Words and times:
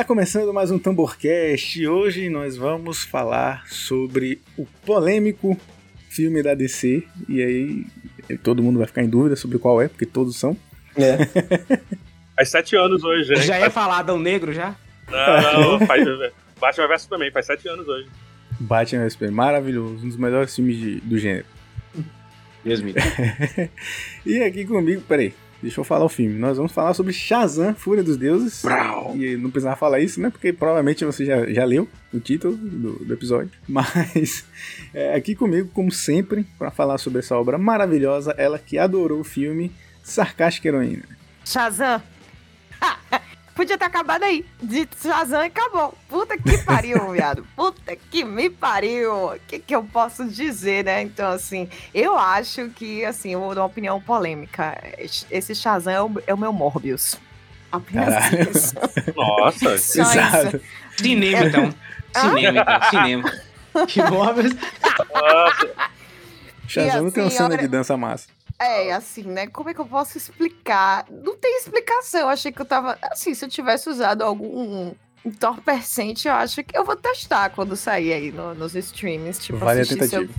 Tá 0.00 0.04
começando 0.04 0.50
mais 0.54 0.70
um 0.70 0.78
Tamborcast 0.78 1.78
e 1.78 1.86
hoje 1.86 2.30
nós 2.30 2.56
vamos 2.56 3.04
falar 3.04 3.66
sobre 3.66 4.40
o 4.56 4.64
polêmico 4.86 5.60
filme 6.08 6.42
da 6.42 6.54
DC. 6.54 7.06
E 7.28 7.42
aí 7.42 8.36
todo 8.38 8.62
mundo 8.62 8.78
vai 8.78 8.86
ficar 8.86 9.02
em 9.02 9.08
dúvida 9.10 9.36
sobre 9.36 9.58
qual 9.58 9.78
é, 9.78 9.88
porque 9.88 10.06
todos 10.06 10.38
são. 10.38 10.56
É. 10.96 11.18
Faz 12.34 12.48
sete 12.48 12.76
anos 12.76 13.04
hoje, 13.04 13.34
hein? 13.34 13.42
Já 13.42 13.60
ia 13.60 13.68
falar 13.68 13.98
Adão 13.98 14.18
Negro 14.18 14.54
já? 14.54 14.74
Não, 15.06 15.78
não, 15.78 15.80
faz. 15.86 16.02
Batman 16.58 16.88
vs 16.88 17.04
também, 17.04 17.30
faz 17.30 17.44
sete 17.44 17.68
anos 17.68 17.86
hoje. 17.86 18.08
Batman 18.58 19.02
vs 19.02 19.12
Superman, 19.12 19.36
maravilhoso, 19.36 20.02
um 20.02 20.08
dos 20.08 20.16
melhores 20.16 20.56
filmes 20.56 20.78
de- 20.78 21.00
do 21.00 21.18
gênero. 21.18 21.44
Deus 22.64 22.80
me 22.80 22.94
E 24.24 24.42
aqui 24.44 24.64
comigo, 24.64 25.02
peraí, 25.02 25.34
deixa 25.62 25.80
eu 25.80 25.84
falar 25.84 26.04
o 26.04 26.08
filme. 26.08 26.38
Nós 26.38 26.56
vamos 26.56 26.72
falar 26.72 26.94
sobre 26.94 27.12
Shazam, 27.12 27.74
Fúria 27.74 28.02
dos 28.02 28.16
Deuses. 28.16 28.62
Brau. 28.62 29.16
E 29.16 29.36
não 29.36 29.50
precisava 29.50 29.76
falar 29.76 30.00
isso, 30.00 30.20
né? 30.20 30.30
Porque 30.30 30.52
provavelmente 30.52 31.04
você 31.04 31.24
já, 31.24 31.46
já 31.46 31.64
leu 31.64 31.88
o 32.12 32.20
título 32.20 32.56
do, 32.56 33.04
do 33.04 33.14
episódio. 33.14 33.50
Mas 33.68 34.44
é, 34.94 35.14
aqui 35.14 35.34
comigo, 35.34 35.70
como 35.72 35.90
sempre, 35.90 36.46
para 36.58 36.70
falar 36.70 36.98
sobre 36.98 37.20
essa 37.20 37.36
obra 37.36 37.58
maravilhosa, 37.58 38.34
ela 38.36 38.58
que 38.58 38.78
adorou 38.78 39.20
o 39.20 39.24
filme, 39.24 39.70
Sarcástica 40.02 40.68
Heroína. 40.68 41.04
Shazam. 41.44 42.02
Podia 43.54 43.76
ter 43.76 43.84
acabado 43.84 44.22
aí. 44.22 44.44
De 44.62 44.88
Shazam 45.02 45.42
e 45.42 45.46
acabou. 45.46 45.94
Puta 46.08 46.36
que 46.38 46.58
pariu, 46.58 47.10
viado. 47.12 47.46
Puta 47.54 47.94
que 47.96 48.24
me 48.24 48.48
pariu. 48.48 49.12
O 49.34 49.38
que, 49.46 49.58
que 49.58 49.74
eu 49.74 49.82
posso 49.84 50.24
dizer, 50.26 50.84
né? 50.84 51.02
Então, 51.02 51.30
assim, 51.32 51.68
eu 51.92 52.16
acho 52.18 52.68
que, 52.70 53.04
assim, 53.04 53.30
eu 53.32 53.40
vou 53.40 53.54
dar 53.54 53.62
uma 53.62 53.66
opinião 53.66 54.00
polêmica. 54.00 54.76
Esse 55.30 55.54
Shazam 55.54 55.92
é 55.92 56.02
o, 56.02 56.22
é 56.26 56.34
o 56.34 56.38
meu 56.38 56.52
Morbius. 56.52 57.16
Apenas 57.72 58.14
Caralho. 58.14 58.50
isso. 58.50 58.74
Nossa, 59.14 59.58
Só 59.58 59.74
isso. 59.74 60.00
Exato. 60.00 60.60
Cinema, 60.96 61.44
então. 61.46 61.74
Cinema, 62.20 62.60
então. 62.62 62.90
Cinema. 62.90 63.32
Que 63.86 64.02
móveis. 64.02 64.52
nossa. 65.14 65.70
Shazam 66.66 67.02
não 67.04 67.10
tem 67.10 67.22
uma 67.22 67.28
assim, 67.28 67.36
cena 67.36 67.48
olha- 67.50 67.58
de 67.58 67.68
dança 67.68 67.96
massa. 67.96 68.26
É, 68.60 68.92
assim, 68.92 69.22
né? 69.22 69.46
Como 69.46 69.70
é 69.70 69.74
que 69.74 69.80
eu 69.80 69.86
posso 69.86 70.18
explicar? 70.18 71.06
Não 71.10 71.34
tem 71.36 71.56
explicação. 71.56 72.20
Eu 72.20 72.28
achei 72.28 72.52
que 72.52 72.60
eu 72.60 72.66
tava. 72.66 72.98
Assim, 73.02 73.32
se 73.34 73.42
eu 73.44 73.48
tivesse 73.48 73.88
usado 73.88 74.22
algum 74.22 74.92
entorpecente, 75.24 76.28
eu 76.28 76.34
acho 76.34 76.62
que 76.62 76.76
eu 76.76 76.84
vou 76.84 76.94
testar 76.96 77.50
quando 77.50 77.74
sair 77.76 78.12
aí 78.12 78.30
no- 78.32 78.54
nos 78.54 78.74
streamings. 78.74 79.38
Tipo, 79.38 79.58
vale 79.58 79.80
a 79.80 79.86
tentativa. 79.86 80.32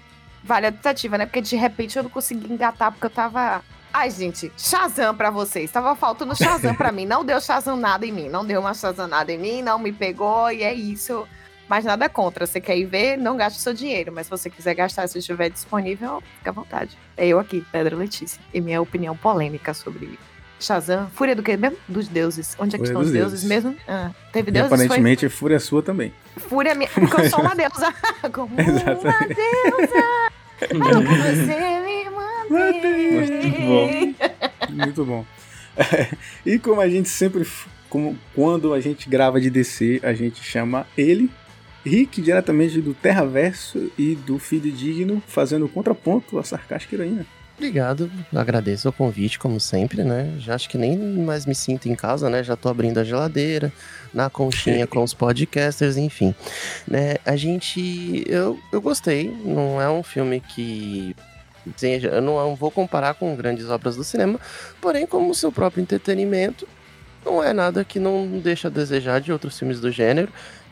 Vale 0.44 0.68
a 0.68 0.72
tentativa, 0.72 1.18
né? 1.18 1.26
Porque 1.26 1.42
de 1.42 1.56
repente 1.56 1.98
eu 1.98 2.04
não 2.04 2.10
consegui 2.10 2.52
engatar, 2.52 2.92
porque 2.92 3.06
eu 3.08 3.10
tava. 3.10 3.64
Ai, 3.94 4.10
gente, 4.10 4.52
Shazam 4.58 5.16
pra 5.16 5.30
vocês. 5.30 5.70
Tava 5.72 5.96
faltando 5.96 6.36
Shazam 6.36 6.76
pra 6.76 6.92
mim. 6.94 7.06
Não 7.06 7.26
deu 7.26 7.42
Shazam 7.42 7.76
nada 7.76 8.06
em 8.06 8.12
mim. 8.12 8.30
Não 8.30 8.46
deu 8.46 8.60
uma 8.62 8.74
Shazam 8.74 9.08
nada 9.08 9.32
em 9.32 9.38
mim, 9.38 9.62
não 9.62 9.78
me 9.80 9.92
pegou, 9.92 10.50
e 10.52 10.64
é 10.64 10.74
isso. 10.74 11.28
Mas 11.72 11.86
nada 11.86 12.10
contra. 12.10 12.46
Você 12.46 12.60
quer 12.60 12.78
ir 12.78 12.84
ver, 12.84 13.18
não 13.18 13.38
gaste 13.38 13.62
seu 13.62 13.74
dinheiro. 13.74 14.12
Mas 14.12 14.26
se 14.26 14.30
você 14.30 14.50
quiser 14.50 14.74
gastar, 14.76 15.08
se 15.08 15.18
estiver 15.18 15.50
disponível, 15.50 16.22
fica 16.40 16.50
à 16.50 16.54
vontade. 16.54 16.98
É 17.16 17.26
eu 17.26 17.40
aqui, 17.40 17.66
Pedro 17.72 17.96
Letícia. 17.96 18.42
E 18.54 18.60
minha 18.60 18.82
opinião 18.82 19.16
polêmica 19.16 19.74
sobre 19.74 20.20
Shazam. 20.60 21.10
Fúria 21.12 21.34
do 21.34 21.42
quê 21.42 21.56
mesmo? 21.56 21.78
Dos 21.88 22.10
deuses. 22.10 22.58
Onde 22.60 22.76
é 22.76 22.78
que 22.78 22.84
estão 22.84 23.00
os 23.00 23.10
deuses, 23.10 23.44
deuses. 23.44 23.48
mesmo? 23.48 23.78
Ah, 23.88 24.12
teve 24.34 24.50
E 24.50 24.52
deuses? 24.52 24.68
Foi 24.68 24.84
aparentemente, 24.84 25.30
Fúria 25.30 25.62
sua 25.62 25.82
também. 25.82 26.14
Fúria 26.36 26.76
minha. 26.76 26.90
Porque 26.90 27.22
eu 27.22 27.30
sou 27.30 27.40
uma 27.40 27.56
deusa. 27.56 27.94
Como 28.34 28.54
uma 28.54 28.62
Exatamente. 28.62 29.36
deusa. 29.36 30.04
Era 30.60 31.02
por 31.02 31.18
você 31.18 31.80
me 31.86 32.10
mantém. 33.70 34.16
Muito 34.72 35.06
bom. 35.06 35.26
e 36.46 36.60
como 36.60 36.82
a 36.82 36.90
gente 36.90 37.08
sempre, 37.08 37.48
como 37.90 38.18
quando 38.36 38.74
a 38.74 38.82
gente 38.82 39.10
grava 39.10 39.40
de 39.40 39.50
DC, 39.50 40.02
a 40.04 40.14
gente 40.14 40.44
chama 40.44 40.86
ele, 40.98 41.32
Rick, 41.86 42.22
diretamente 42.22 42.80
do 42.82 42.94
Terraverso 42.94 43.92
e 43.98 44.16
do 44.16 44.38
Filho 44.38 44.72
Digno, 44.72 45.22
fazendo 45.28 45.68
contraponto 45.68 46.38
à 46.38 46.44
sarcástica 46.44 46.96
heroína. 46.96 47.26
Obrigado, 47.62 48.12
agradeço 48.34 48.90
o 48.90 48.92
convite, 48.92 49.38
como 49.38 49.60
sempre, 49.60 50.04
né? 50.04 50.36
Já 50.40 50.56
acho 50.56 50.68
que 50.68 50.80
nem 50.80 50.98
mais 50.98 51.46
me 51.46 51.54
sinto 51.54 51.88
em 51.88 51.94
casa, 51.94 52.28
né? 52.28 52.44
Já 52.44 52.56
tô 52.56 52.70
abrindo 52.70 52.98
a 52.98 53.04
geladeira, 53.04 53.72
na 54.12 54.32
conchinha 54.32 54.86
com 54.88 55.04
os 55.04 55.14
podcasters, 55.14 55.96
enfim. 55.96 56.34
Né? 56.88 57.18
A 57.24 57.36
gente. 57.36 58.24
Eu, 58.28 58.60
eu 58.72 58.82
gostei, 58.82 59.30
não 59.46 59.80
é 59.80 59.88
um 59.88 60.02
filme 60.02 60.40
que. 60.40 61.16
Seja, 61.78 62.08
eu 62.08 62.22
não 62.22 62.56
vou 62.56 62.72
comparar 62.72 63.14
com 63.14 63.36
grandes 63.36 63.70
obras 63.70 63.96
do 63.96 64.04
cinema, 64.04 64.40
porém, 64.82 65.06
como 65.06 65.36
seu 65.36 65.52
próprio 65.52 65.84
entretenimento, 65.84 66.68
não 67.24 67.44
é 67.44 67.54
nada 67.54 67.84
que 67.84 68.00
não 68.00 68.40
deixa 68.40 68.70
a 68.70 68.72
desejar 68.72 69.22
de 69.22 69.32
outros 69.32 69.60
filmes 69.60 69.80
do 69.80 69.92
gênero, 69.92 70.32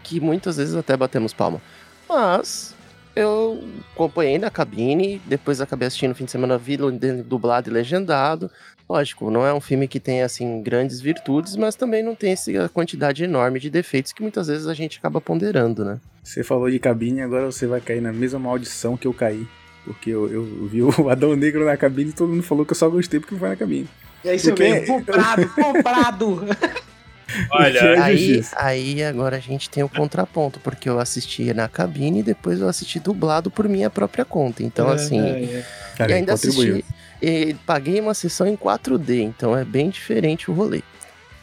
que 0.09 0.19
muitas 0.19 0.57
vezes 0.57 0.75
até 0.75 0.97
batemos 0.97 1.33
palma. 1.33 1.61
Mas 2.07 2.73
eu 3.15 3.63
acompanhei 3.93 4.39
na 4.39 4.49
cabine, 4.49 5.21
depois 5.25 5.61
acabei 5.61 5.87
assistindo 5.87 6.09
no 6.09 6.15
fim 6.15 6.25
de 6.25 6.31
semana, 6.31 6.57
vi 6.57 6.77
dublado 7.23 7.69
e 7.69 7.73
legendado. 7.73 8.49
Lógico, 8.89 9.29
não 9.29 9.45
é 9.45 9.53
um 9.53 9.61
filme 9.61 9.87
que 9.87 9.99
tem, 9.99 10.23
assim, 10.23 10.63
grandes 10.63 10.99
virtudes, 10.99 11.55
mas 11.55 11.75
também 11.75 12.01
não 12.01 12.15
tem 12.15 12.31
essa 12.31 12.67
quantidade 12.69 13.23
enorme 13.23 13.59
de 13.59 13.69
defeitos 13.69 14.11
que 14.11 14.21
muitas 14.23 14.47
vezes 14.47 14.65
a 14.65 14.73
gente 14.73 14.97
acaba 14.97 15.21
ponderando, 15.21 15.85
né? 15.85 15.99
Você 16.23 16.43
falou 16.43 16.71
de 16.71 16.79
cabine, 16.79 17.21
agora 17.21 17.45
você 17.45 17.67
vai 17.67 17.79
cair 17.81 18.01
na 18.01 18.11
mesma 18.11 18.39
maldição 18.39 18.97
que 18.97 19.05
eu 19.05 19.13
caí. 19.13 19.47
Porque 19.85 20.09
eu, 20.09 20.27
eu 20.31 20.43
vi 20.67 20.81
o 20.81 20.91
Adão 21.09 21.35
Negro 21.35 21.65
na 21.65 21.77
cabine 21.77 22.09
e 22.09 22.13
todo 22.13 22.29
mundo 22.29 22.43
falou 22.43 22.65
que 22.65 22.71
eu 22.71 22.75
só 22.75 22.89
gostei 22.89 23.19
porque 23.19 23.35
foi 23.35 23.49
na 23.49 23.55
cabine. 23.55 23.87
É 24.25 24.35
isso 24.35 24.49
Porque- 24.49 24.63
mesmo. 24.63 24.95
Comprado, 24.95 25.49
comprado. 25.53 26.45
Olha, 27.51 27.79
É 27.79 27.99
aí, 27.99 28.41
aí 28.55 29.03
agora 29.03 29.37
a 29.37 29.39
gente 29.39 29.69
tem 29.69 29.83
o 29.83 29.89
contraponto, 29.89 30.59
porque 30.59 30.89
eu 30.89 30.99
assisti 30.99 31.53
na 31.53 31.67
cabine 31.67 32.19
e 32.19 32.23
depois 32.23 32.59
eu 32.59 32.67
assisti 32.67 32.99
dublado 32.99 33.49
por 33.51 33.67
minha 33.67 33.89
própria 33.89 34.25
conta. 34.25 34.63
Então, 34.63 34.89
assim, 34.89 35.63
Cara, 35.97 36.11
e 36.11 36.15
ainda 36.15 36.33
contribuiu. 36.33 36.75
assisti. 36.75 36.95
E 37.21 37.53
paguei 37.65 37.99
uma 37.99 38.13
sessão 38.13 38.47
em 38.47 38.55
4D, 38.55 39.21
então 39.21 39.55
é 39.57 39.65
bem 39.65 39.89
diferente 39.89 40.49
o 40.49 40.53
rolê. 40.53 40.81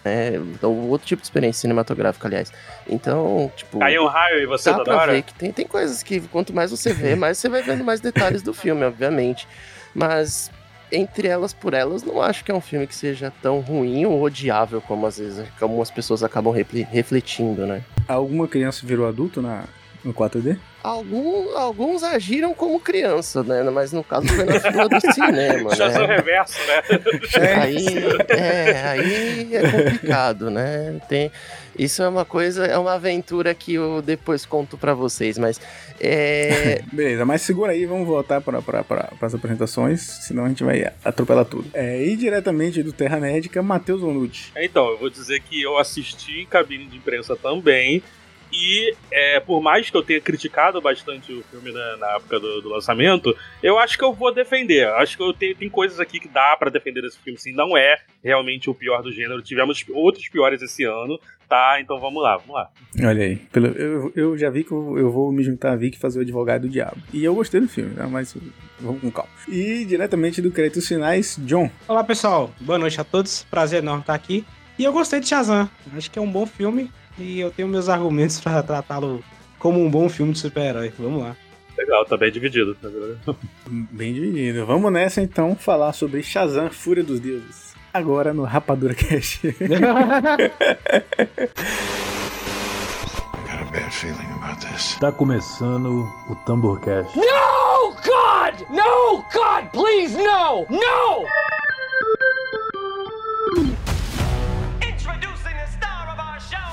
É, 0.05 0.41
outro 0.63 1.07
tipo 1.07 1.21
de 1.21 1.27
experiência 1.27 1.63
cinematográfica, 1.63 2.29
aliás. 2.29 2.53
Então, 2.89 3.51
tipo. 3.57 3.81
caiu 3.81 4.05
um 4.05 4.07
raio 4.07 4.39
e 4.41 4.47
você 4.47 4.71
dá 4.71 4.85
pra 4.85 5.07
ver 5.07 5.23
que 5.23 5.35
tem, 5.35 5.51
tem 5.53 5.67
coisas 5.67 6.03
que 6.03 6.21
quanto 6.21 6.55
mais 6.55 6.71
você 6.71 6.93
vê, 6.93 7.17
mais 7.17 7.39
você 7.39 7.49
vai 7.49 7.61
vendo 7.61 7.83
mais 7.83 8.01
detalhes 8.01 8.41
do 8.41 8.55
filme, 8.55 8.85
obviamente. 8.85 9.49
Mas 9.93 10.51
entre 10.91 11.29
elas 11.29 11.53
por 11.53 11.75
elas, 11.75 12.03
não 12.03 12.21
acho 12.21 12.45
que 12.45 12.51
é 12.51 12.55
um 12.55 12.61
filme 12.61 12.87
que 12.87 12.95
seja 12.95 13.33
tão 13.43 13.61
ruim 13.61 14.05
ou 14.07 14.23
odiável 14.23 14.81
como 14.81 15.07
às 15.07 15.19
vezes 15.19 15.47
como 15.59 15.81
as 15.83 15.91
pessoas 15.91 16.23
acabam 16.23 16.55
refletindo, 16.91 17.67
né? 17.67 17.83
Alguma 18.07 18.47
criança 18.47 18.87
virou 18.87 19.09
adulto 19.09 19.43
na, 19.43 19.65
no 20.05 20.15
4D? 20.15 20.57
Algum, 20.83 21.57
alguns 21.57 22.05
agiram 22.05 22.55
como 22.55 22.79
criança, 22.79 23.43
né? 23.43 23.63
Mas 23.65 23.93
no 23.93 24.05
caso 24.05 24.29
foi 24.29 24.45
na 24.45 24.61
fila 24.61 24.89
do 24.89 25.01
cinema, 25.13 25.75
Shazam 25.75 26.07
né? 26.07 26.17
reverso, 26.17 26.59
né? 26.69 26.83
Aí 27.61 27.87
é, 28.29 28.89
aí 28.89 29.57
é 29.57 29.63
complicado, 29.63 30.49
né? 30.49 31.01
Tem, 31.09 31.33
isso 31.79 32.03
é 32.03 32.09
uma 32.09 32.25
coisa, 32.25 32.67
é 32.67 32.79
uma 32.79 32.95
aventura 32.95 33.55
que 33.55 33.75
eu 33.75 34.03
depois 34.03 34.45
conto 34.45 34.77
pra 34.77 34.95
vocês, 34.95 35.39
mas 35.39 35.61
é, 36.01 36.83
Beleza, 36.93 37.25
mas 37.25 37.43
segura 37.43 37.73
aí, 37.73 37.87
vamos 37.87 38.07
voltar 38.07 38.41
para 38.41 38.61
as 39.21 39.35
apresentações, 39.35 40.01
senão 40.01 40.45
a 40.45 40.49
gente 40.49 40.65
vai 40.65 40.93
atropelar 41.05 41.45
tudo. 41.45 41.69
É, 41.73 42.03
e 42.05 42.17
diretamente 42.17 42.83
do 42.83 42.93
Terra 42.93 43.19
Nerdica, 43.19 43.63
Matheus 43.63 44.03
Onucci. 44.03 44.53
Então, 44.57 44.89
eu 44.89 44.99
vou 44.99 45.11
dizer 45.11 45.41
que 45.41 45.63
eu 45.63 45.78
assisti 45.78 46.41
em 46.41 46.47
cabine 46.47 46.87
de 46.87 46.97
imprensa 46.97 47.37
também. 47.37 48.03
E 48.53 48.95
é, 49.11 49.41
por 49.41 49.61
mais 49.61 49.91
que 49.91 49.97
eu 49.97 50.03
tenha 50.03 50.21
criticado 50.21 50.81
bastante 50.81 51.33
o 51.33 51.43
filme 51.43 51.72
na, 51.72 51.97
na 51.97 52.17
época 52.17 52.39
do, 52.39 52.63
do 52.63 52.69
lançamento, 52.69 53.37
eu 53.63 53.79
acho 53.79 53.99
que 53.99 54.05
eu 54.05 54.13
vou 54.13 54.33
defender. 54.33 54.87
Acho 54.89 55.17
que 55.17 55.22
eu 55.22 55.33
tenho, 55.33 55.55
tem 55.57 55.69
coisas 55.69 55.99
aqui 55.99 56.21
que 56.21 56.29
dá 56.29 56.57
pra 56.57 56.71
defender 56.71 57.05
esse 57.05 57.19
filme, 57.19 57.39
sim. 57.39 57.53
Não 57.53 57.77
é 57.77 58.01
realmente 58.22 58.71
o 58.71 58.75
pior 58.75 59.03
do 59.03 59.13
gênero. 59.13 59.43
Tivemos 59.43 59.84
outros 59.91 60.29
piores 60.29 60.63
esse 60.63 60.84
ano, 60.84 61.19
tá? 61.48 61.81
Então 61.81 61.98
vamos 62.01 62.22
lá, 62.22 62.37
vamos 62.37 62.54
lá. 62.54 62.71
Olha 63.03 63.25
aí, 63.25 63.37
pelo- 63.37 63.66
eu, 63.69 64.13
eu 64.15 64.39
já 64.39 64.51
vi 64.51 64.65
que 64.65 64.72
eu, 64.72 64.98
eu 64.98 65.10
vou 65.10 65.31
me 65.33 65.43
juntar 65.43 65.72
a 65.72 65.77
Vic 65.77 65.97
e 65.97 66.01
fazer 66.01 66.19
o 66.19 66.22
advogado 66.22 66.63
do 66.63 66.69
diabo. 66.69 66.97
E 67.13 67.25
eu 67.25 67.34
gostei 67.34 67.60
do 67.60 67.69
filme, 67.69 67.95
né? 67.95 68.07
mas 68.10 68.37
vamos 68.81 69.01
com 69.01 69.10
calma. 69.10 69.31
E 69.48 69.84
diretamente 69.84 70.41
do 70.43 70.51
Créditos 70.51 70.87
Finais, 70.89 71.37
John. 71.41 71.71
Olá, 71.89 72.03
pessoal. 72.04 72.51
Boa 72.60 72.78
noite 72.78 73.01
a 73.01 73.04
todos. 73.04 73.45
Prazer 73.51 73.83
enorme 73.83 74.01
estar 74.03 74.15
aqui. 74.15 74.45
E 74.78 74.84
eu 74.84 74.93
gostei 74.93 75.21
de 75.21 75.28
Shazam. 75.28 75.69
Acho 75.97 76.10
que 76.10 76.19
é 76.19 76.22
um 76.22 76.31
bom 76.31 76.45
filme 76.47 76.91
e 77.19 77.41
eu 77.41 77.51
tenho 77.51 77.69
meus 77.69 77.89
argumentos 77.89 78.41
pra 78.43 78.63
tratá-lo 78.63 79.22
como 79.59 79.83
um 79.83 79.91
bom 79.91 80.09
filme 80.09 80.33
de 80.33 80.39
super-herói. 80.39 80.93
Vamos 80.98 81.22
lá. 81.22 81.37
Legal, 81.78 82.04
tá 82.07 82.16
bem 82.16 82.33
dividido. 82.33 82.75
Tá 82.75 82.89
Bem 83.69 84.15
dividido. 84.15 84.65
Vamos 84.65 84.91
nessa 84.91 85.21
então 85.21 85.54
falar 85.54 85.93
sobre 85.93 86.22
Shazam, 86.22 86.71
Fúria 86.71 87.04
dos 87.04 87.21
Deuses. 87.21 87.76
Agora 87.97 88.34
no 88.34 88.45
Rapadura 88.45 88.95
Cast. 88.95 89.41
got 89.59 89.71
a 93.63 93.71
bad 93.72 93.91
feeling 93.91 94.31
about 94.37 94.60
this. 94.60 94.98
Tá 95.01 95.10
começando 95.10 96.07
o 96.28 96.34
Tamborcast. 96.45 97.16
No, 97.16 97.95
God! 98.04 98.66
No, 98.69 99.25
God, 99.33 99.71
please, 99.72 100.15
no! 100.15 100.66
No! 100.69 101.25
Introducing 104.83 105.57
the 105.57 105.66
star 105.72 106.10
of 106.13 106.19
our 106.21 106.39
show, 106.39 106.69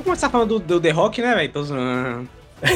começar 0.00 0.30
falando 0.30 0.58
do, 0.58 0.60
do 0.60 0.80
The 0.80 0.90
Rock, 0.90 1.20
né, 1.20 1.34
velho? 1.34 1.52
Tô 1.52 1.62
zoando. 1.62 2.28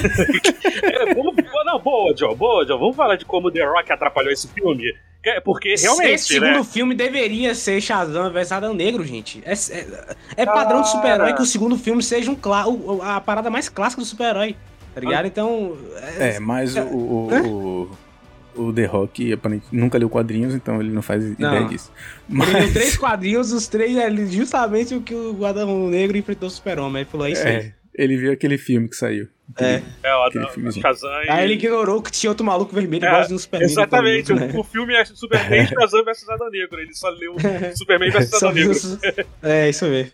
É, 0.82 1.14
vamos- 1.14 1.34
não, 1.64 1.78
boa, 1.80 2.14
Joe, 2.16 2.34
boa, 2.34 2.66
Joe. 2.66 2.78
Vamos 2.78 2.96
falar 2.96 3.16
de 3.16 3.24
como 3.24 3.50
The 3.50 3.64
Rock 3.64 3.90
atrapalhou 3.92 4.32
esse 4.32 4.48
filme. 4.48 4.82
Que- 5.22 5.40
Porque 5.40 5.74
realmente, 5.78 6.10
Esse 6.12 6.38
né? 6.40 6.48
segundo 6.52 6.64
filme 6.64 6.94
deveria 6.94 7.54
ser 7.54 7.80
Shazam 7.80 8.30
vs 8.32 8.52
Adão 8.52 8.74
Negro, 8.74 9.04
gente. 9.04 9.42
É, 9.44 9.52
é- 9.52 10.16
é 10.38 10.46
padrão 10.46 10.82
de 10.82 10.90
super-herói 10.90 11.32
que 11.34 11.42
o 11.42 11.46
segundo 11.46 11.76
filme 11.76 12.02
seja 12.02 12.30
um 12.30 12.36
o- 12.68 13.00
a 13.02 13.20
parada 13.20 13.48
mais 13.50 13.68
clássica 13.68 14.02
do 14.02 14.06
super-herói. 14.06 14.56
Tá 14.94 15.00
ligado? 15.00 15.26
Então. 15.26 15.76
É, 16.18 16.38
mas 16.40 16.74
o, 16.76 16.80
o, 16.80 17.90
o, 18.56 18.62
o 18.68 18.72
The 18.72 18.84
Rock 18.86 19.32
aparentemente, 19.32 19.76
nunca 19.76 19.98
leu 19.98 20.08
quadrinhos, 20.08 20.54
então 20.54 20.80
ele 20.80 20.90
não 20.90 21.02
faz 21.02 21.24
Não. 21.38 21.48
ideia 21.54 21.68
disso. 21.68 21.90
Ele 22.28 22.38
Mas, 22.38 22.52
leu 22.52 22.72
três 22.72 22.96
quadrinhos, 22.96 23.52
os 23.52 23.66
três 23.68 23.96
é 23.96 24.10
justamente 24.26 24.94
o 24.94 25.00
que 25.00 25.14
o 25.14 25.44
Adão 25.44 25.88
Negro 25.88 26.16
enfrentou 26.16 26.48
o 26.48 26.50
Super-Homem. 26.50 27.02
Ele 27.02 27.10
falou, 27.10 27.26
é 27.26 27.30
isso 27.32 27.46
aí. 27.46 27.54
é, 27.54 27.72
ele 27.94 28.16
viu 28.16 28.32
aquele 28.32 28.58
filme 28.58 28.88
que 28.88 28.96
saiu. 28.96 29.28
É. 29.60 29.80
É, 30.02 30.12
o 30.14 30.24
Aquele 30.24 30.42
Adam- 30.44 30.54
filmezinho. 30.54 30.82
Shazam 30.82 31.08
e... 31.22 31.30
Aí 31.30 31.44
ele 31.44 31.54
ignorou 31.54 32.02
que 32.02 32.10
tinha 32.10 32.28
outro 32.30 32.44
maluco 32.44 32.74
vermelho 32.74 33.04
É, 33.04 33.08
igualzinho 33.08 33.34
no 33.34 33.38
Superman. 33.38 33.68
Exatamente, 33.70 34.32
no 34.32 34.38
começo, 34.40 34.56
o, 34.56 34.60
o 34.60 34.64
filme 34.64 34.92
é 34.94 35.04
Superman 35.04 35.66
Shazam 35.68 36.04
vs 36.04 36.28
Adão 36.28 36.50
Negro. 36.50 36.80
Ele 36.80 36.92
só 36.94 37.08
leu 37.10 37.36
Superman 37.76 38.10
vs 38.10 38.40
viu 38.40 38.50
Negro. 38.52 38.70
os- 38.72 38.98
É, 39.42 39.68
isso 39.70 39.84
mesmo. 39.86 40.10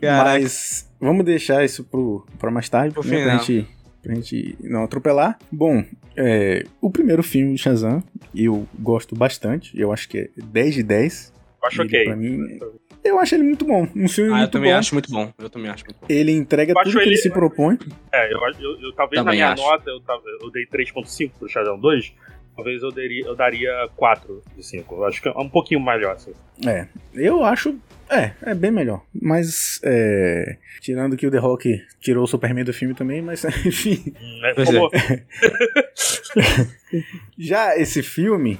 Caraca. 0.00 0.38
Mas 0.40 0.88
vamos 1.00 1.24
deixar 1.24 1.64
isso 1.64 1.82
pro, 1.82 2.24
pra 2.38 2.52
mais 2.52 2.68
tarde, 2.68 2.94
Pro 2.94 3.02
né, 3.02 3.10
pra, 3.10 3.18
final. 3.40 3.44
gente, 3.44 3.68
pra 4.00 4.14
gente 4.14 4.56
não 4.62 4.84
atropelar. 4.84 5.36
Bom, 5.50 5.84
é, 6.18 6.64
o 6.80 6.90
primeiro 6.90 7.22
filme 7.22 7.54
de 7.54 7.58
Shazam 7.62 8.02
eu 8.34 8.66
gosto 8.78 9.14
bastante. 9.14 9.78
Eu 9.78 9.92
acho 9.92 10.08
que 10.08 10.18
é 10.18 10.28
10 10.36 10.74
de 10.74 10.82
10. 10.82 11.32
Acho 11.64 11.82
Ele, 11.82 11.96
ok. 11.98 12.14
Mim, 12.16 12.58
eu 13.04 13.18
acho 13.20 13.34
ele 13.34 13.44
muito 13.44 13.64
bom. 13.64 13.86
Um 13.96 14.08
filme 14.08 14.30
Ah, 14.30 14.34
eu 14.34 14.38
muito 14.40 14.50
também 14.52 14.72
bom. 14.72 14.78
acho 14.78 14.94
muito 14.94 15.10
bom. 15.10 15.32
Eu 15.38 15.50
também 15.50 15.70
acho 15.70 15.84
muito 15.84 15.98
bom. 16.00 16.06
Ele 16.08 16.32
entrega 16.32 16.72
Eu 16.72 16.82
tudo 16.82 16.92
que 16.92 16.98
ele 16.98 17.10
ele- 17.10 17.16
se 17.16 17.30
propõe. 17.30 17.78
É, 18.12 18.32
eu, 18.32 18.38
eu, 18.60 18.80
eu- 18.80 18.92
talvez 18.92 19.20
Também 19.22 19.24
na 19.24 19.32
minha 19.32 19.52
acho. 19.52 19.62
nota 19.62 19.90
eu, 19.90 20.00
eu 20.42 20.50
dei 20.50 20.66
3.5 20.66 21.30
pro 21.38 21.48
Shazam 21.48 21.78
2. 21.78 22.12
Talvez 22.56 22.82
eu, 22.82 22.90
daria, 22.90 23.24
eu 23.24 23.36
daria 23.36 23.88
4 23.96 24.42
de 24.56 24.66
5. 24.66 24.94
Eu 24.96 25.04
acho 25.04 25.22
que 25.22 25.28
é 25.28 25.32
um 25.32 25.48
pouquinho 25.48 25.80
melhor. 25.80 26.14
Assim. 26.16 26.32
É, 26.66 26.86
eu 27.14 27.44
acho. 27.44 27.76
É, 28.10 28.32
é 28.42 28.54
bem 28.54 28.70
melhor. 28.70 29.04
Mas, 29.12 29.80
é, 29.82 30.56
tirando 30.80 31.16
que 31.16 31.26
o 31.26 31.30
The 31.30 31.38
Rock 31.38 31.82
tirou 32.00 32.24
o 32.24 32.26
Superman 32.26 32.64
do 32.64 32.72
filme 32.72 32.94
também, 32.94 33.20
mas 33.20 33.44
enfim. 33.66 34.14
Né? 34.40 34.54
Como- 34.54 34.90
Já 37.38 37.76
esse 37.78 38.02
filme, 38.02 38.58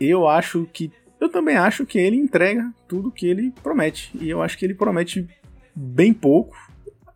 eu 0.00 0.28
acho 0.28 0.68
que. 0.72 0.90
Eu 1.20 1.28
também 1.28 1.56
acho 1.56 1.86
que 1.86 1.98
ele 1.98 2.16
entrega 2.16 2.70
tudo 2.86 3.10
que 3.10 3.26
ele 3.26 3.52
promete. 3.62 4.10
E 4.20 4.28
eu 4.28 4.42
acho 4.42 4.58
que 4.58 4.64
ele 4.64 4.74
promete 4.74 5.26
bem 5.74 6.12
pouco. 6.12 6.56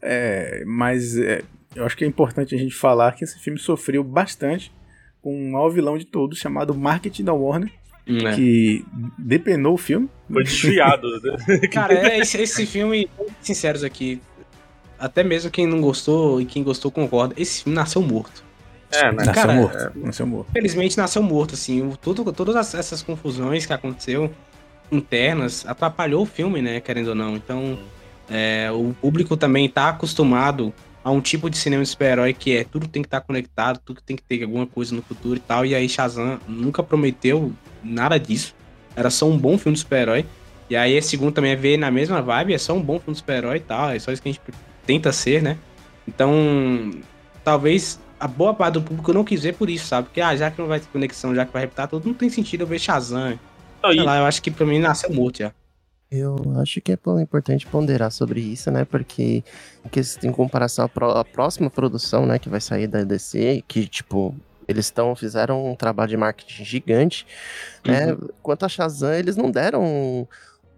é, 0.01 0.63
mas 0.67 1.19
é, 1.19 1.43
eu 1.75 1.85
acho 1.85 1.97
que 1.97 2.05
é 2.05 2.07
importante 2.07 2.55
a 2.55 2.59
gente 2.59 2.75
falar 2.75 3.13
que 3.13 3.25
esse 3.25 3.39
filme 3.39 3.59
sofreu 3.59 4.03
bastante 4.03 4.73
com 5.21 5.35
o 5.37 5.53
maior 5.53 5.69
vilão 5.69 5.99
de 5.99 6.07
todos, 6.07 6.39
chamado 6.39 6.75
Marketing 6.75 7.25
da 7.25 7.35
Warner, 7.35 7.71
é. 8.09 8.35
que 8.35 8.85
depenou 9.19 9.75
o 9.75 9.79
filme. 9.79 10.09
Foi 10.33 10.45
desviado. 10.45 11.07
né? 11.23 11.59
Cara, 11.73 11.95
é, 11.95 12.19
esse, 12.19 12.41
esse 12.41 12.67
filme, 12.67 13.09
vamos 13.17 13.33
ser 13.41 13.55
sinceros 13.55 13.85
aqui, 13.85 14.21
até 14.99 15.23
mesmo 15.23 15.51
quem 15.51 15.67
não 15.67 15.81
gostou 15.81 16.41
e 16.41 16.45
quem 16.45 16.63
gostou 16.63 16.91
concorda, 16.91 17.35
esse 17.37 17.63
filme 17.63 17.77
nasceu 17.77 18.03
morto. 18.03 18.43
É, 18.91 19.05
né? 19.05 19.13
Nasceu 19.13 19.33
Cara, 19.35 19.53
morto. 19.53 19.93
Nasceu 19.97 20.27
morto. 20.27 20.49
Infelizmente 20.51 20.97
nasceu 20.97 21.23
morto, 21.23 21.55
assim. 21.55 21.93
Tudo, 22.01 22.33
todas 22.33 22.57
as- 22.57 22.75
essas 22.75 23.03
confusões 23.03 23.67
que 23.67 23.73
aconteceu 23.73 24.31
internas 24.91 25.67
atrapalhou 25.67 26.23
o 26.23 26.27
filme, 26.27 26.63
né? 26.63 26.81
Querendo 26.81 27.09
ou 27.09 27.15
não. 27.15 27.37
Então, 27.37 27.79
é, 28.31 28.71
o 28.73 28.95
público 29.01 29.37
também 29.37 29.69
tá 29.69 29.91
acostumado 29.91 30.73
a 31.03 31.11
um 31.11 31.21
tipo 31.21 31.49
de 31.49 31.57
cinema 31.57 31.85
super-herói 31.85 32.33
que 32.33 32.57
é 32.57 32.65
tudo 32.65 32.89
tem 32.89 33.03
que 33.03 33.07
estar 33.07 33.21
conectado, 33.21 33.81
tudo 33.85 34.01
tem 34.01 34.17
que 34.17 34.23
ter 34.23 34.43
alguma 34.43 34.67
coisa 34.67 34.95
no 34.95 35.03
futuro 35.03 35.37
e 35.37 35.41
tal. 35.41 35.65
E 35.65 35.75
aí 35.75 35.89
Shazam 35.89 36.39
nunca 36.47 36.83
prometeu 36.83 37.53
nada 37.83 38.19
disso. 38.19 38.55
Era 38.95 39.11
só 39.11 39.27
um 39.27 39.39
bom 39.39 39.57
filme 39.57 39.75
de 39.75 39.81
super-herói. 39.81 40.27
E 40.69 40.77
aí 40.77 40.95
esse 40.95 41.11
segundo 41.11 41.33
também 41.33 41.53
é 41.53 41.57
ver 41.57 41.79
na 41.79 41.91
mesma 41.91 42.21
vibe, 42.21 42.53
é 42.53 42.59
só 42.59 42.75
um 42.75 42.83
bom 42.83 42.99
filme 42.99 43.13
de 43.13 43.19
super-herói 43.19 43.57
e 43.57 43.61
tal. 43.61 43.91
É 43.91 43.99
só 43.99 44.13
isso 44.13 44.21
que 44.21 44.29
a 44.29 44.33
gente 44.33 44.43
tenta 44.85 45.13
ser, 45.13 45.43
né? 45.43 45.57
Então, 46.07 46.91
talvez 47.45 48.01
a 48.19 48.27
boa 48.27 48.53
parte 48.53 48.75
do 48.75 48.83
público 48.83 49.13
não 49.13 49.25
quis 49.25 49.43
ver 49.43 49.55
por 49.55 49.71
isso, 49.71 49.87
sabe? 49.87 50.09
Porque, 50.09 50.21
ah, 50.21 50.35
já 50.35 50.51
que 50.51 50.61
não 50.61 50.69
vai 50.69 50.81
ter 50.81 50.89
conexão, 50.89 51.35
já 51.35 51.47
que 51.47 51.53
vai 51.53 51.63
repetir 51.63 51.89
tudo, 51.89 52.07
não 52.07 52.15
tem 52.15 52.29
sentido 52.29 52.63
eu 52.63 52.67
ver 52.67 52.79
Shazam. 52.79 53.39
Sei 53.85 54.03
lá, 54.03 54.19
eu 54.19 54.25
acho 54.25 54.43
que 54.43 54.51
pra 54.51 54.67
mim 54.67 54.79
nasceu 54.79 55.13
morto 55.13 55.39
já. 55.39 55.53
Eu 56.11 56.37
acho 56.59 56.81
que 56.81 56.93
é 56.93 56.97
importante 57.21 57.67
ponderar 57.67 58.11
sobre 58.11 58.41
isso, 58.41 58.71
né? 58.71 58.85
Porque 58.85 59.45
em, 60.25 60.33
comparação 60.33 60.87
à, 60.87 60.89
pró- 60.89 61.11
à 61.19 61.25
próxima 61.25 61.69
produção, 61.69 62.25
né, 62.25 62.39
que 62.39 62.49
vai 62.49 62.61
sair 62.63 62.87
da 62.87 63.05
DC, 63.05 63.63
que, 63.69 63.87
tipo, 63.87 64.35
eles 64.67 64.87
estão 64.87 65.15
fizeram 65.15 65.71
um 65.71 65.75
trabalho 65.77 66.09
de 66.09 66.17
marketing 66.17 66.65
gigante, 66.65 67.27
né? 67.87 68.17
Quanto 68.43 68.65
a 68.65 68.69
Shazam, 68.69 69.13
eles 69.15 69.37
não 69.37 69.51
deram 69.51 69.83
um, 69.85 70.27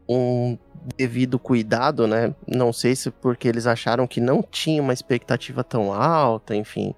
um 0.08 0.58
devido 0.96 1.38
cuidado, 1.38 2.08
né? 2.08 2.34
Não 2.46 2.72
sei 2.72 2.96
se 2.96 3.10
porque 3.10 3.46
eles 3.46 3.66
acharam 3.66 4.06
que 4.08 4.20
não 4.20 4.42
tinha 4.42 4.82
uma 4.82 4.92
expectativa 4.92 5.62
tão 5.62 5.92
alta, 5.92 6.56
enfim. 6.56 6.92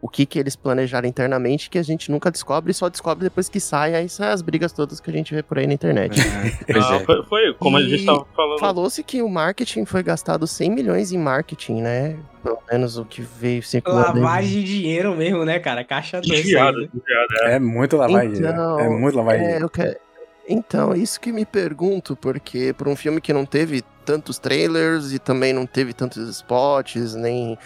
O 0.00 0.08
que 0.08 0.24
que 0.24 0.38
eles 0.38 0.54
planejaram 0.54 1.08
internamente 1.08 1.68
que 1.68 1.76
a 1.76 1.82
gente 1.82 2.10
nunca 2.10 2.30
descobre, 2.30 2.72
só 2.72 2.88
descobre 2.88 3.24
depois 3.24 3.48
que 3.48 3.58
sai, 3.58 3.96
aí 3.96 4.08
saem 4.08 4.32
as 4.32 4.42
brigas 4.42 4.72
todas 4.72 5.00
que 5.00 5.10
a 5.10 5.12
gente 5.12 5.34
vê 5.34 5.42
por 5.42 5.58
aí 5.58 5.66
na 5.66 5.74
internet. 5.74 6.20
É. 6.20 6.74
foi, 7.04 7.24
foi 7.24 7.54
como 7.54 7.76
a 7.76 7.82
gente 7.82 8.02
E 8.02 8.06
tava 8.06 8.24
falando. 8.36 8.60
Falou-se 8.60 9.02
que 9.02 9.20
o 9.22 9.28
marketing 9.28 9.84
foi 9.84 10.02
gastado 10.04 10.46
100 10.46 10.70
milhões 10.70 11.10
em 11.10 11.18
marketing, 11.18 11.82
né? 11.82 12.16
Pelo 12.44 12.62
menos 12.70 12.96
o 12.96 13.04
que 13.04 13.22
veio 13.22 13.62
circulando. 13.62 14.20
Lavagem 14.20 14.62
de 14.62 14.80
dinheiro 14.80 15.16
mesmo, 15.16 15.44
né, 15.44 15.58
cara? 15.58 15.82
Caixa. 15.82 16.20
Desviado, 16.20 16.78
aí, 16.78 16.84
né? 16.84 16.90
desviado. 16.94 17.52
É 17.52 17.58
muito 17.58 17.96
lavagem. 17.96 18.28
de 18.28 18.34
dinheiro. 18.36 18.54
Então, 18.54 18.80
é 18.80 18.88
muito 18.88 19.16
lavagem. 19.16 19.46
de 19.46 19.52
É, 19.52 19.62
eu 19.62 19.68
quero... 19.68 19.96
Então, 20.48 20.94
é 20.94 20.98
isso 20.98 21.20
que 21.20 21.30
me 21.30 21.44
pergunto, 21.44 22.16
porque 22.16 22.72
por 22.72 22.88
um 22.88 22.96
filme 22.96 23.20
que 23.20 23.34
não 23.34 23.44
teve 23.44 23.82
tantos 24.04 24.38
trailers 24.38 25.12
e 25.12 25.18
também 25.18 25.52
não 25.52 25.66
teve 25.66 25.92
tantos 25.92 26.26
spots, 26.30 27.14
nem, 27.14 27.58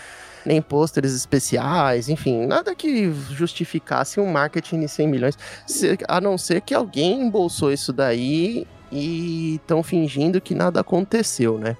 nem 0.45 0.61
pôsteres 0.63 1.15
especiais, 1.15 2.09
enfim, 2.09 2.47
nada 2.47 2.75
que 2.75 3.13
justificasse 3.31 4.19
um 4.21 4.31
marketing 4.31 4.81
de 4.81 4.89
100 4.89 5.09
milhões, 5.09 5.39
se- 5.67 5.99
a 6.09 6.21
não 6.21 6.37
ser 6.39 6.61
que 6.61 6.75
alguém 6.75 7.23
embolsou 7.23 7.73
isso 7.73 7.93
daí 7.93 8.67
e 8.91 9.55
estão 9.57 9.83
fingindo 9.83 10.41
que 10.41 10.55
nada 10.55 10.81
aconteceu, 10.81 11.59
né? 11.59 11.77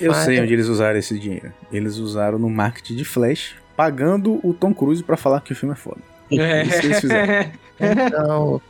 Eu 0.00 0.10
Mas- 0.12 0.24
sei 0.24 0.40
onde 0.40 0.52
eles 0.52 0.66
usaram 0.66 0.98
esse 0.98 1.18
dinheiro. 1.18 1.52
Eles 1.72 1.96
usaram 1.98 2.38
no 2.38 2.50
marketing 2.50 2.96
de 2.96 3.04
Flash, 3.04 3.54
pagando 3.76 4.40
o 4.42 4.52
Tom 4.52 4.74
Cruise 4.74 5.02
pra 5.02 5.16
falar 5.16 5.40
que 5.40 5.52
o 5.52 5.56
filme 5.56 5.72
é 5.74 5.76
foda. 5.76 6.00
Isso 6.30 6.80
que 6.80 6.86
eles 6.86 7.00
fizeram. 7.00 7.50
Então, 7.80 8.60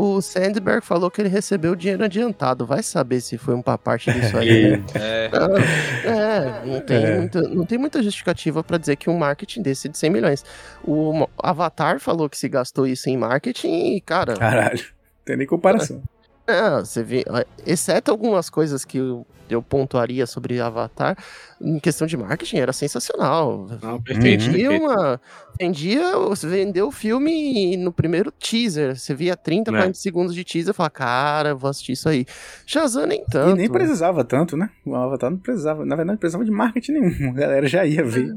o 0.00 0.22
Sandberg 0.22 0.84
falou 0.86 1.10
que 1.10 1.20
ele 1.20 1.28
recebeu 1.28 1.74
dinheiro 1.74 2.04
adiantado. 2.04 2.64
Vai 2.64 2.82
saber 2.84 3.20
se 3.20 3.36
foi 3.36 3.54
uma 3.54 3.76
parte 3.76 4.12
disso 4.12 4.36
aí. 4.36 4.82
É. 4.94 5.30
Ah, 5.32 6.62
é, 6.62 6.66
não 6.66 6.80
tem, 6.80 6.96
É. 6.96 7.18
Muita, 7.18 7.42
não 7.42 7.64
tem 7.64 7.78
muita 7.78 8.02
justificativa 8.02 8.62
pra 8.62 8.78
dizer 8.78 8.96
que 8.96 9.10
um 9.10 9.16
marketing 9.18 9.62
desse 9.62 9.88
é 9.88 9.90
de 9.90 9.98
100 9.98 10.10
milhões. 10.10 10.44
O 10.84 11.26
Avatar 11.38 11.98
falou 11.98 12.28
que 12.28 12.38
se 12.38 12.48
gastou 12.48 12.86
isso 12.86 13.08
em 13.10 13.16
marketing 13.16 13.96
e, 13.96 14.00
cara, 14.00 14.34
Caralho. 14.34 14.78
Não 14.78 15.24
tem 15.24 15.36
nem 15.36 15.46
comparação. 15.46 16.02
É, 16.48 16.80
você 16.80 17.02
vê, 17.02 17.24
ó, 17.28 17.42
exceto 17.66 18.10
algumas 18.10 18.48
coisas 18.50 18.84
que 18.84 18.98
eu, 18.98 19.26
eu 19.50 19.62
pontuaria 19.62 20.26
sobre 20.26 20.60
Avatar, 20.60 21.16
em 21.60 21.78
questão 21.78 22.06
de 22.06 22.16
marketing 22.16 22.58
era 22.58 22.72
sensacional. 22.72 23.66
Não, 23.82 24.00
perfeito, 24.02 24.44
Uhum. 24.46 24.52
Vendia 24.52 24.68
perfeito. 24.70 24.84
uma. 24.84 25.20
Vendia, 25.60 26.16
você 26.18 26.46
vendeu 26.46 26.86
o 26.88 26.92
filme 26.92 27.76
no 27.76 27.92
primeiro 27.92 28.30
teaser. 28.30 28.96
Você 28.96 29.14
via 29.14 29.36
30, 29.36 29.70
É. 29.70 29.74
40 29.74 29.94
segundos 29.98 30.34
de 30.34 30.44
teaser 30.44 30.70
e 30.72 30.76
falava, 30.76 30.90
cara, 30.90 31.54
vou 31.54 31.68
assistir 31.70 31.92
isso 31.92 32.08
aí. 32.08 32.24
Shazam 32.66 33.06
nem 33.06 33.24
tanto. 33.24 33.56
E 33.56 33.58
nem 33.58 33.68
precisava 33.68 34.22
tanto, 34.24 34.56
né? 34.56 34.70
O 34.86 34.94
Avatar 34.94 35.30
não 35.30 35.38
precisava. 35.38 35.84
Na 35.84 35.96
verdade, 35.96 36.14
não 36.14 36.18
precisava 36.18 36.44
de 36.44 36.50
marketing 36.50 36.92
nenhum. 36.92 37.30
A 37.30 37.34
galera 37.34 37.66
já 37.66 37.84
ia 37.84 38.04
ver. 38.04 38.32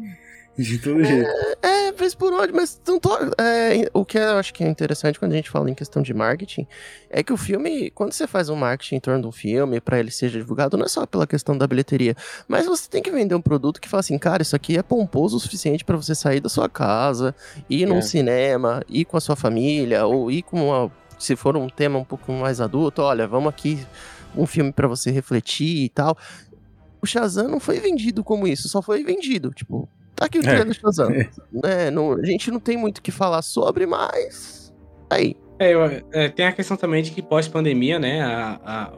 De 0.62 0.77
todo 0.77 1.03
jeito. 1.03 1.27
É, 1.62 1.91
vez 1.91 2.15
por 2.15 2.32
onde, 2.34 2.53
mas 2.53 2.80
não 2.88 3.00
tô, 3.00 3.15
é, 3.38 3.89
o 3.94 4.06
que 4.06 4.18
eu 4.18 4.38
acho 4.38 4.53
que 4.53 4.63
é 4.63 4.68
interessante 4.68 5.20
quando 5.20 5.34
a 5.34 5.36
gente 5.36 5.50
fala 5.50 5.70
em 5.70 5.74
questão 5.74 6.01
de 6.01 6.13
marketing 6.13 6.65
é 7.10 7.22
que 7.24 7.34
o 7.34 7.38
filme, 7.38 7.89
quando 7.91 8.13
você 8.13 8.25
faz 8.27 8.50
um 8.50 8.56
marketing 8.56 8.96
em 8.96 9.00
torno 9.00 9.22
de 9.22 9.27
um 9.27 9.32
filme 9.32 9.80
para 9.82 10.00
ele 10.00 10.10
seja 10.12 10.39
divulgado, 10.39 10.77
não 10.77 10.86
é 10.86 10.89
só 10.89 11.06
pela 11.06 11.27
questão 11.27 11.58
da 11.58 11.68
bilheteria, 11.68 12.15
mas 12.48 12.65
você 12.65 12.89
tem 12.89 13.01
que 13.03 13.12
vender 13.12 13.36
um 13.36 13.41
produto 13.41 13.80
que 13.82 13.89
fala 13.89 14.00
assim, 14.00 14.18
cara, 14.18 14.41
isso 14.41 14.56
aqui 14.56 14.77
é 14.77 14.84
pomposo 14.84 15.38
o 15.38 15.39
suficiente 15.39 15.84
para 15.84 15.98
você 15.98 16.15
sair 16.15 16.39
da 16.39 16.50
sua 16.50 16.70
casa, 16.70 17.36
ir 17.70 17.86
num 17.86 17.98
É. 17.98 18.01
cinema, 18.01 18.82
ir 18.88 19.06
com 19.06 19.18
a 19.18 19.22
sua 19.22 19.36
família, 19.36 20.06
ou 20.06 20.32
ir 20.32 20.41
com 20.44 20.70
uma, 20.70 20.91
se 21.20 21.36
for 21.36 21.56
um 21.58 21.68
tema 21.68 22.00
um 22.00 22.06
pouco 22.06 22.32
mais 22.32 22.62
adulto, 22.62 23.01
olha, 23.01 23.27
vamos 23.27 23.50
aqui 23.50 23.86
um 24.36 24.46
filme 24.46 24.72
para 24.72 24.88
você 24.88 25.12
refletir 25.12 25.84
e 25.86 25.89
tal. 25.89 26.18
O 27.01 27.06
Shazam 27.06 27.48
não 27.48 27.60
foi 27.60 27.80
vendido 27.80 28.24
como 28.24 28.48
isso, 28.48 28.70
só 28.70 28.82
foi 28.82 29.03
vendido, 29.03 29.51
tipo, 29.51 29.89
tá 30.15 30.25
aqui 30.25 30.38
o 30.38 30.41
É. 30.41 30.44
trailer 30.44 30.65
do 30.68 30.74
Shazam. 30.74 31.12
É. 31.12 31.30
né, 31.51 31.91
não- 31.91 32.13
a 32.13 32.25
gente 32.25 32.50
não 32.51 32.60
tem 32.60 32.77
muito 32.77 33.00
o 33.00 33.01
que 33.01 33.12
falar 33.12 33.41
sobre, 33.41 33.86
mas. 33.86 34.74
Aí. 35.10 35.36
É, 35.60 35.74
eu- 35.74 36.01
é, 36.12 36.30
tem 36.30 36.46
a 36.46 36.51
questão 36.51 36.75
também 36.77 37.03
de 37.03 37.12
que 37.12 37.22
pós-pandemia, 37.22 38.00
né? 38.00 38.22
A, 38.22 38.60
a- 38.65 38.94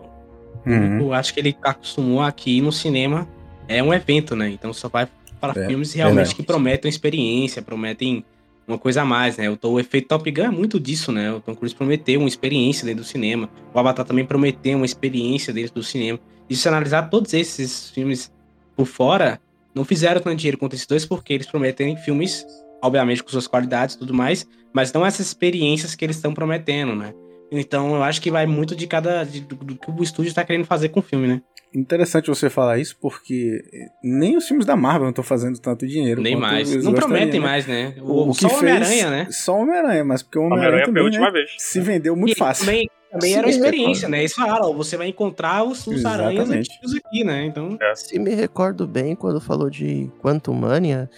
Uhum. 0.66 1.00
Eu 1.02 1.14
acho 1.14 1.34
que 1.34 1.42
ele 1.42 1.58
acostumou 1.62 2.22
aqui 2.22 2.62
no 2.62 2.72
cinema 2.72 3.28
é 3.68 3.84
um 3.84 3.94
evento, 3.94 4.34
né? 4.34 4.50
Então 4.50 4.72
só 4.72 4.88
vai 4.88 5.10
para 5.42 5.62
É, 5.62 5.68
filmes 5.68 5.92
realmente 5.92 6.16
verdade. 6.18 6.36
que 6.36 6.44
prometem 6.44 6.88
experiência, 6.88 7.62
prometem 7.62 8.24
uma 8.66 8.78
coisa 8.78 9.02
a 9.02 9.06
mais, 9.06 9.36
né? 9.36 9.50
O, 9.50 9.58
o 9.62 9.78
efeito 9.78 10.08
Top 10.08 10.32
Gun 10.32 10.44
é 10.44 10.50
muito 10.50 10.80
disso, 10.80 11.12
né? 11.12 11.34
O 11.34 11.42
Tom 11.42 11.54
Cruise 11.54 11.76
prometeu 11.76 12.18
uma 12.22 12.30
experiência 12.30 12.86
dentro 12.86 13.04
do 13.04 13.06
cinema. 13.08 13.50
O 13.74 13.80
Avatar 13.80 14.06
também 14.06 14.26
prometeu 14.26 14.78
uma 14.78 14.86
experiência 14.86 15.52
dentro 15.52 15.74
do 15.74 15.84
cinema. 15.84 16.18
E 16.50 16.56
se 16.56 16.66
analisar 16.66 17.10
todos 17.10 17.34
esses 17.34 17.90
filmes 17.90 18.32
por 18.74 18.86
fora, 18.86 19.42
não 19.76 19.84
fizeram 19.86 20.22
tanto 20.22 20.36
dinheiro 20.38 20.58
quanto 20.58 20.74
esses 20.76 20.88
dois, 20.88 21.06
porque 21.06 21.34
eles 21.34 21.48
prometem 21.48 21.96
filmes, 21.98 22.46
obviamente, 22.84 23.24
com 23.24 23.30
suas 23.30 23.48
qualidades 23.48 23.96
e 23.96 24.00
tudo 24.00 24.14
mais, 24.14 24.46
mas 24.74 24.92
não 24.94 25.06
essas 25.06 25.28
experiências 25.28 25.96
que 25.96 26.04
eles 26.06 26.16
estão 26.16 26.34
prometendo, 26.34 26.96
né? 26.96 27.14
Então 27.52 27.96
eu 27.96 28.04
acho 28.04 28.22
que 28.22 28.32
vai 28.32 28.46
muito 28.48 28.76
de 28.76 28.88
cada. 28.88 29.24
de- 29.24 29.42
do, 29.42 29.56
do 29.56 29.76
que 29.76 29.92
o 29.92 30.04
estúdio 30.04 30.30
está 30.30 30.44
querendo 30.44 30.66
fazer 30.66 30.90
com 30.90 31.00
o 31.00 31.04
filme, 31.04 31.28
né? 31.28 31.42
Interessante 31.76 32.28
você 32.28 32.50
falar 32.50 32.78
isso, 32.78 32.96
porque 33.02 33.64
nem 34.04 34.38
os 34.38 34.48
filmes 34.48 34.66
da 34.66 34.76
Marvel 34.76 35.10
estão 35.10 35.24
fazendo 35.24 35.58
tanto 35.60 35.88
dinheiro. 35.88 36.22
Nem 36.22 36.36
mais. 36.36 36.84
Não 36.84 36.94
prometem 36.94 37.40
né? 37.40 37.46
mais, 37.46 37.66
né? 37.66 37.96
O, 38.00 38.30
O, 38.30 38.34
que 38.34 38.42
só. 38.42 38.58
Homem-Aranha, 38.60 39.10
né? 39.10 39.28
Só 39.32 39.58
Homem-Aranha, 39.58 40.04
mas 40.06 40.22
porque 40.22 40.38
o 40.38 40.44
Homem-Aranha 40.44 40.86
também, 40.86 41.04
última 41.04 41.26
né, 41.28 41.32
vez. 41.32 41.52
se 41.58 41.80
vendeu 41.80 42.16
muito 42.16 42.34
E 42.34 42.36
fácil. 42.38 42.66
Também, 42.66 42.90
também 43.12 43.34
era 43.34 43.48
uma 43.48 43.50
experiência, 43.50 44.08
recordo. 44.08 44.12
né? 44.12 44.20
Eles 44.20 44.34
falaram, 44.34 44.74
você 44.76 44.98
vai 44.98 45.08
encontrar 45.08 45.64
os, 45.64 45.86
os 45.88 46.06
aranhas 46.06 46.50
antigos 46.50 46.96
aqui, 46.96 47.24
né? 47.24 47.46
Então. 47.46 47.78
Se 47.96 48.20
me 48.20 48.36
recordo 48.36 48.86
bem, 48.88 49.16
quando 49.16 49.42
falou 49.42 49.70
de 49.70 50.12
Quantum 50.22 50.54
Mania, 50.54 51.10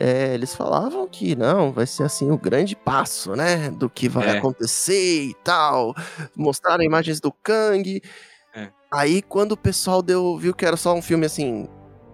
é, 0.00 0.32
eles 0.32 0.54
falavam 0.54 1.06
que 1.06 1.36
não, 1.36 1.70
vai 1.72 1.86
ser 1.86 2.04
assim 2.04 2.30
o 2.30 2.38
grande 2.38 2.74
passo, 2.74 3.36
né? 3.36 3.70
Do 3.70 3.90
que 3.90 4.08
vai 4.08 4.28
É. 4.28 4.38
acontecer 4.38 5.24
e 5.24 5.34
tal. 5.44 5.94
Mostraram 6.34 6.82
imagens 6.82 7.20
do 7.20 7.30
Kang. 7.30 8.00
Aí, 8.90 9.20
quando 9.22 9.52
o 9.52 9.56
pessoal 9.56 10.02
deu, 10.02 10.36
viu 10.38 10.54
que 10.54 10.64
era 10.64 10.76
só 10.76 10.94
um 10.94 11.02
filme 11.02 11.26
assim, 11.26 11.68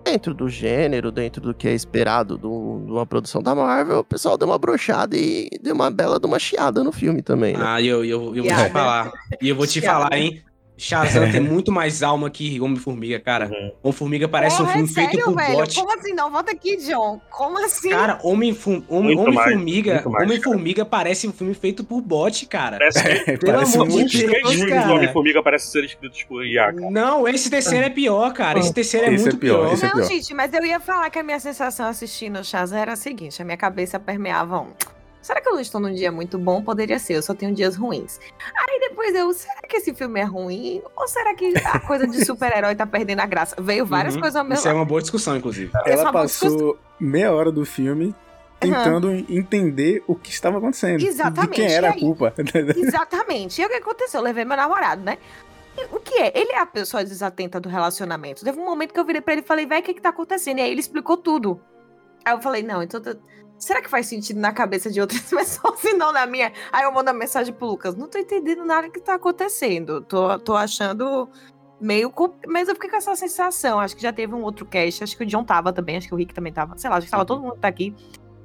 dentro 0.05 0.35
do 0.35 0.49
gênero, 0.49 1.13
dentro 1.13 1.41
do 1.41 1.55
que 1.55 1.69
é 1.69 1.73
esperado 1.73 2.37
do- 2.37 2.83
de 2.85 2.91
uma 2.93 3.07
produção 3.07 3.41
da 3.43 3.55
Marvel, 3.55 4.01
o 4.01 4.05
pessoal 4.05 4.37
deu 4.37 4.49
uma 4.49 4.59
brochada 4.59 5.17
e 5.17 5.49
deu 5.63 5.75
uma 5.75 5.91
bela 5.91 6.19
de 6.19 6.27
uma 6.27 6.39
chiada 6.39 6.83
no 6.83 6.91
filme 6.91 7.23
também, 7.23 7.57
né? 7.57 7.65
Ah, 7.65 7.81
e 7.81 7.87
eu, 7.87 8.05
eu, 8.05 8.35
eu 8.35 8.45
vou 8.45 8.65
te 8.67 8.73
falar. 8.73 9.13
E 9.41 9.49
eu 9.49 9.57
vou 9.57 9.67
te 9.67 9.81
falar, 9.81 10.13
hein? 10.19 10.43
Shazam 10.85 11.31
tem 11.31 11.41
muito 11.41 11.73
mais 11.73 12.03
alma 12.03 12.29
que 12.29 12.61
Homem-Formiga, 12.61 13.19
cara. 13.19 13.47
Uhum. 13.47 13.73
Homem-Formiga 13.85 14.29
parece 14.29 14.57
um 14.57 14.59
Porra, 14.67 14.73
filme 14.73 14.89
é 14.91 14.93
feito 14.93 15.11
sério, 15.13 15.25
por 15.25 15.37
velho? 15.37 15.53
bot. 15.59 15.75
Como 15.81 15.99
assim? 15.99 16.13
Não, 16.13 16.31
volta 16.31 16.53
aqui, 16.53 16.77
John. 16.77 17.21
Como 17.31 17.65
assim? 17.65 17.89
Cara, 17.91 18.19
Homem-Fu- 18.23 18.85
Homem- 18.89 19.17
mais, 19.17 19.29
Homem-Formiga 19.29 19.95
muito 19.95 20.11
mais, 20.11 20.25
Homem-Formiga 20.27 20.85
parece 20.85 21.27
um 21.27 21.33
filme 21.33 21.55
feito 21.55 21.83
por 21.85 22.01
bot, 22.03 22.45
cara. 22.47 22.77
Parece 22.79 22.99
É, 23.09 23.37
Pelo 23.39 23.53
parece 23.55 23.77
amor 23.77 23.89
de 23.89 23.93
muito. 23.95 24.19
Deus, 24.19 24.65
cara. 24.67 24.87
do 24.87 24.93
Homem-Formiga 24.95 25.43
parecem 25.43 25.71
ser 25.73 25.85
escritos 25.85 26.23
por 26.25 26.45
IA, 26.45 26.73
cara. 26.73 26.91
Não, 26.91 27.27
esse 27.27 27.49
terceiro 27.49 27.87
é 27.87 27.91
pior, 27.91 28.33
cara. 28.33 28.59
Esse 28.59 28.73
terceiro 28.73 29.07
é 29.07 29.13
Esse 29.15 29.23
é 29.23 29.25
muito 29.31 29.39
pior, 29.39 29.61
pior. 29.65 29.73
esse 29.75 29.85
é 29.85 29.89
Não, 29.89 29.95
pior. 29.97 30.07
gente, 30.09 30.35
mas 30.35 30.53
eu 30.53 30.65
ia 30.65 30.81
falar 30.81 31.09
que 31.11 31.19
a 31.19 31.23
minha 31.23 31.41
sensação 31.41 31.87
assistindo 31.87 32.39
o 32.41 32.45
Shazam 32.45 32.79
era 32.79 32.93
a 32.93 32.97
seguinte: 32.97 33.41
a 33.41 33.45
minha 33.45 33.57
cabeça 33.57 33.99
permeava 33.99 34.61
um. 34.61 34.69
Será 35.25 35.41
que 35.41 35.49
eu 35.49 35.55
não 35.55 35.61
estou 35.61 35.81
num 35.81 35.93
dia 35.95 36.13
muito 36.13 36.39
bom? 36.39 36.63
Poderia 36.63 36.99
ser, 36.99 37.15
eu 37.15 37.23
só 37.23 37.33
tenho 37.35 37.55
dias 37.55 37.77
ruins. 37.77 38.21
Aí 38.55 38.79
depois 38.81 39.15
eu, 39.15 39.33
será 39.33 39.63
que 39.67 39.79
esse 39.79 39.95
filme 39.95 40.21
é 40.21 40.25
ruim? 40.25 40.83
Ou 40.95 41.09
será 41.09 41.35
que 41.35 41.55
a 41.65 41.81
coisa 41.81 42.07
de 42.07 42.23
super-herói 42.27 42.75
tá 42.75 42.87
perdendo 42.87 43.21
a 43.21 43.27
graça? 43.27 43.57
Veio 43.59 43.87
várias 43.87 44.15
Uhum. 44.15 44.21
coisas 44.21 44.37
ao 44.37 44.45
meu 44.45 44.53
Isso 44.55 44.69
é 44.69 44.71
lado. 44.71 44.81
uma 44.81 44.85
boa 44.85 45.01
discussão, 45.01 45.35
inclusive. 45.35 45.73
É 45.87 45.93
Ela 45.93 46.13
passou 46.13 46.79
meia 47.01 47.33
hora 47.33 47.51
do 47.51 47.65
filme 47.65 48.15
tentando 48.61 49.11
entender 49.29 50.03
o 50.07 50.15
que 50.15 50.29
estava 50.31 50.59
acontecendo. 50.59 51.03
Exatamente, 51.03 51.51
De 51.53 51.57
quem 51.57 51.73
era 51.75 51.87
e 51.87 51.91
a 51.91 51.93
aí? 51.95 52.01
culpa. 52.01 52.35
Exatamente. 52.77 53.63
E 53.63 53.65
o 53.65 53.69
que 53.69 53.75
aconteceu? 53.77 54.21
Eu 54.21 54.25
levei 54.25 54.45
meu 54.45 54.57
namorado, 54.59 55.03
né? 55.03 55.17
O 55.91 55.99
que 56.01 56.15
é? 56.21 56.39
Ele 56.39 56.53
é 56.53 56.59
a 56.61 56.67
pessoa 56.67 57.03
desatenta 57.03 57.59
do 57.59 57.69
relacionamento. 57.69 58.45
Teve 58.45 58.61
um 58.61 58.65
momento 58.65 58.93
que 58.93 59.01
eu 59.01 59.05
virei 59.05 59.21
pra 59.23 59.33
ele 59.33 59.43
e 59.43 59.47
falei, 59.47 59.67
vai, 59.67 59.81
o 59.81 59.83
que 59.83 59.95
que 59.95 60.01
tá 60.03 60.11
acontecendo? 60.11 60.59
E 60.59 60.63
aí 60.63 60.71
ele 60.71 60.81
explicou 60.81 61.17
tudo. 61.17 61.61
Aí 62.25 62.33
eu 62.35 62.41
falei, 62.41 62.63
não, 62.63 62.83
então. 62.83 63.01
Será 63.59 63.81
que 63.81 63.89
faz 63.89 64.07
sentido 64.07 64.41
na 64.41 64.53
cabeça 64.53 64.91
de 64.91 65.01
outras 65.01 65.23
pessoas 65.31 65.83
e 65.85 65.95
não 65.95 66.13
na 66.13 66.27
minha? 66.27 66.53
Aí 66.73 66.85
eu 66.85 66.93
mando 66.93 67.11
a 67.11 67.15
mensagem 67.15 67.53
pro 67.53 67.67
Lucas, 67.67 67.95
não 67.95 68.09
tô 68.09 68.19
entendendo 68.19 68.65
nada 68.65 68.91
que 68.91 69.01
tá 69.01 69.15
acontecendo. 69.15 70.03
Tô, 70.03 70.39
tô 70.39 70.55
achando 70.55 71.29
meio. 71.81 72.13
Mas 72.47 72.69
eu 72.69 72.75
fiquei 72.75 72.91
com 72.91 72.97
essa 72.97 73.15
sensação. 73.15 73.79
Acho 73.79 73.97
que 73.97 74.03
já 74.03 74.13
teve 74.13 74.35
um 74.35 74.43
outro 74.43 74.67
cast, 74.67 75.05
acho 75.05 75.17
que 75.17 75.25
o 75.25 75.27
John 75.27 75.45
tava 75.45 75.73
também, 75.73 75.97
acho 75.97 76.09
que 76.09 76.15
o 76.15 76.17
Rick 76.17 76.35
também 76.35 76.53
tava. 76.53 76.77
Sei 76.77 76.89
lá, 76.91 76.97
acho 76.97 77.07
que 77.07 77.11
tava 77.11 77.25
todo 77.25 77.43
mundo 77.43 77.57
tá 77.57 77.69
aqui. 77.69 77.95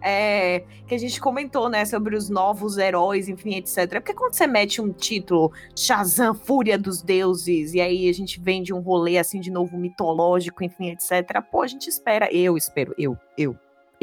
É, 0.01 0.63
que 0.87 0.95
a 0.95 0.97
gente 0.97 1.19
comentou, 1.19 1.67
né, 1.67 1.83
sobre 1.83 2.15
os 2.15 2.29
novos 2.29 2.77
heróis, 2.77 3.27
enfim, 3.27 3.55
etc. 3.55 3.95
Porque 3.95 4.13
quando 4.13 4.33
você 4.33 4.47
mete 4.47 4.81
um 4.81 4.93
título, 4.93 5.51
Shazam, 5.75 6.33
Fúria 6.33 6.77
dos 6.77 7.01
Deuses, 7.01 7.73
e 7.73 7.81
aí 7.81 8.07
a 8.07 8.13
gente 8.13 8.39
vem 8.39 8.63
de 8.63 8.73
um 8.73 8.79
rolê 8.79 9.17
assim 9.17 9.41
de 9.41 9.51
novo 9.51 9.77
mitológico, 9.77 10.63
enfim, 10.63 10.91
etc. 10.91 11.41
Pô, 11.51 11.63
a 11.63 11.67
gente 11.67 11.89
espera, 11.89 12.33
eu 12.33 12.55
espero, 12.55 12.95
eu, 12.97 13.17
eu, 13.37 13.57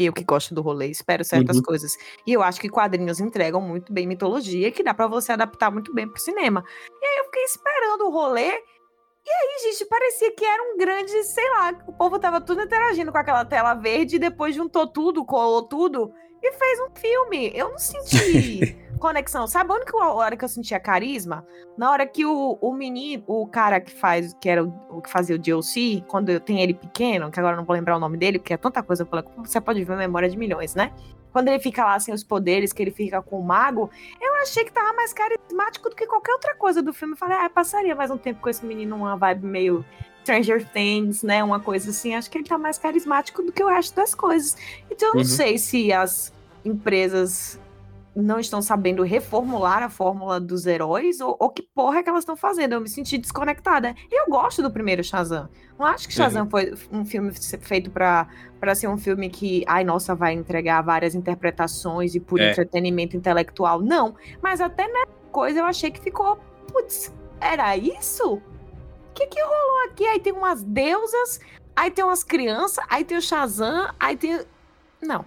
eu 0.04 0.12
que 0.12 0.24
gosto 0.24 0.54
do 0.54 0.60
rolê, 0.62 0.88
espero 0.88 1.24
certas 1.24 1.56
Uhum. 1.56 1.62
coisas. 1.62 1.96
E 2.26 2.32
eu 2.32 2.42
acho 2.42 2.60
que 2.60 2.68
quadrinhos 2.68 3.20
entregam 3.20 3.60
muito 3.60 3.92
bem 3.92 4.06
mitologia, 4.06 4.70
que 4.70 4.82
dá 4.82 4.92
pra 4.92 5.06
você 5.06 5.32
adaptar 5.32 5.70
muito 5.70 5.94
bem 5.94 6.06
pro 6.08 6.20
cinema. 6.20 6.64
E 7.00 7.06
aí 7.06 7.18
eu 7.18 7.24
fiquei 7.24 7.44
esperando 7.44 8.06
o 8.06 8.10
rolê. 8.10 8.50
E 9.28 9.30
aí, 9.30 9.72
gente, 9.72 9.84
parecia 9.86 10.30
que 10.36 10.44
era 10.44 10.62
um 10.62 10.76
grande, 10.76 11.24
sei 11.24 11.48
lá, 11.50 11.72
o 11.86 11.92
povo 11.92 12.18
tava 12.18 12.40
tudo 12.40 12.62
interagindo 12.62 13.10
com 13.10 13.18
aquela 13.18 13.44
tela 13.44 13.74
verde 13.74 14.16
e 14.16 14.18
depois 14.20 14.54
juntou 14.54 14.86
tudo, 14.86 15.24
colou 15.24 15.62
tudo 15.64 16.12
e 16.42 16.52
fez 16.52 16.78
um 16.80 16.94
filme. 16.94 17.50
Eu 17.52 17.70
não 17.70 17.78
senti 17.78 18.76
conexão. 18.98 19.46
Sabe 19.46 19.72
onde 19.72 19.84
que 19.84 19.94
eu- 19.94 20.02
a 20.02 20.12
hora 20.14 20.36
que 20.36 20.44
eu 20.44 20.48
sentia 20.48 20.78
carisma? 20.80 21.46
Na 21.76 21.90
hora 21.90 22.06
que 22.06 22.24
o, 22.24 22.58
o 22.60 22.72
menino, 22.74 23.22
o 23.26 23.46
cara 23.46 23.80
que 23.80 23.92
faz, 23.92 24.34
que 24.40 24.48
era 24.48 24.64
o, 24.64 24.72
o 24.90 25.02
que 25.02 25.10
fazia 25.10 25.36
o 25.36 25.38
DLC, 25.38 26.02
quando 26.08 26.30
eu 26.30 26.40
tenho 26.40 26.60
ele 26.60 26.74
pequeno, 26.74 27.30
que 27.30 27.38
agora 27.38 27.54
eu 27.54 27.58
não 27.58 27.64
vou 27.64 27.74
lembrar 27.74 27.96
o 27.96 28.00
nome 28.00 28.16
dele, 28.16 28.38
porque 28.38 28.54
é 28.54 28.56
tanta 28.56 28.82
coisa 28.82 29.04
pela 29.04 29.22
você 29.38 29.60
pode 29.60 29.82
ver 29.84 29.92
a 29.94 29.96
memória 29.96 30.28
de 30.28 30.36
milhões, 30.36 30.74
né? 30.74 30.92
Quando 31.32 31.48
ele 31.48 31.58
fica 31.58 31.84
lá 31.84 32.00
sem 32.00 32.14
os 32.14 32.24
poderes, 32.24 32.72
que 32.72 32.82
ele 32.82 32.90
fica 32.90 33.20
com 33.20 33.38
o 33.38 33.44
mago, 33.44 33.90
eu 34.20 34.34
achei 34.36 34.64
que 34.64 34.72
tava 34.72 34.94
mais 34.94 35.12
carismático 35.12 35.90
do 35.90 35.94
que 35.94 36.06
qualquer 36.06 36.32
outra 36.32 36.54
coisa 36.54 36.82
do 36.82 36.94
filme. 36.94 37.12
Eu 37.12 37.18
falei, 37.18 37.36
ah, 37.36 37.50
passaria 37.50 37.94
mais 37.94 38.10
um 38.10 38.16
tempo 38.16 38.40
com 38.40 38.48
esse 38.48 38.64
menino, 38.64 38.96
uma 38.96 39.16
vibe 39.16 39.44
meio 39.44 39.84
Stranger 40.22 40.66
Things, 40.72 41.22
né? 41.22 41.44
Uma 41.44 41.60
coisa 41.60 41.90
assim. 41.90 42.14
Acho 42.14 42.30
que 42.30 42.38
ele 42.38 42.48
tá 42.48 42.56
mais 42.56 42.78
carismático 42.78 43.42
do 43.42 43.52
que 43.52 43.62
o 43.62 43.68
resto 43.68 43.94
das 43.94 44.14
coisas. 44.14 44.56
Então 44.90 45.08
eu 45.10 45.14
não 45.16 45.20
Uhum. 45.20 45.26
sei 45.26 45.58
se 45.58 45.92
as 45.92 46.32
empresas 46.64 47.60
não 48.16 48.40
estão 48.40 48.62
sabendo 48.62 49.02
reformular 49.02 49.82
a 49.82 49.90
fórmula 49.90 50.40
dos 50.40 50.64
heróis 50.64 51.20
ou, 51.20 51.36
ou 51.38 51.50
que 51.50 51.62
porra 51.62 51.98
é 51.98 52.02
que 52.02 52.08
elas 52.08 52.22
estão 52.22 52.34
fazendo. 52.34 52.72
Eu 52.72 52.80
me 52.80 52.88
senti 52.88 53.18
desconectada. 53.18 53.94
E 54.10 54.20
eu 54.20 54.26
gosto 54.30 54.62
do 54.62 54.70
primeiro 54.70 55.04
Shazam. 55.04 55.48
Não 55.78 55.84
acho 55.86 56.08
que 56.08 56.14
Shazam 56.14 56.48
foi 56.48 56.72
um 56.90 57.04
filme 57.04 57.30
fe- 57.32 57.58
feito 57.58 57.90
para 57.90 58.26
ser 58.74 58.88
um 58.88 58.96
filme 58.96 59.28
que, 59.28 59.62
ai, 59.66 59.84
nossa, 59.84 60.14
vai 60.14 60.32
entregar 60.32 60.80
várias 60.82 61.14
interpretações 61.14 62.14
e 62.14 62.20
por 62.20 62.40
É. 62.40 62.52
entretenimento 62.52 63.16
intelectual. 63.16 63.80
Não. 63.82 64.14
Mas 64.42 64.60
até 64.62 64.88
nessa 64.88 65.12
coisa 65.30 65.58
eu 65.58 65.64
achei 65.66 65.90
que 65.90 66.00
ficou, 66.00 66.38
putz, 66.72 67.12
era 67.38 67.76
isso? 67.76 68.34
O 68.34 68.42
que 69.14 69.26
que 69.26 69.40
rolou 69.42 69.84
aqui? 69.90 70.06
Aí 70.06 70.18
tem 70.20 70.32
umas 70.32 70.62
deusas, 70.62 71.38
aí 71.74 71.90
tem 71.90 72.02
umas 72.04 72.24
crianças, 72.24 72.82
aí 72.88 73.04
tem 73.04 73.18
o 73.18 73.22
Shazam, 73.22 73.90
aí 74.00 74.16
tem. 74.16 74.40
Não. 75.02 75.22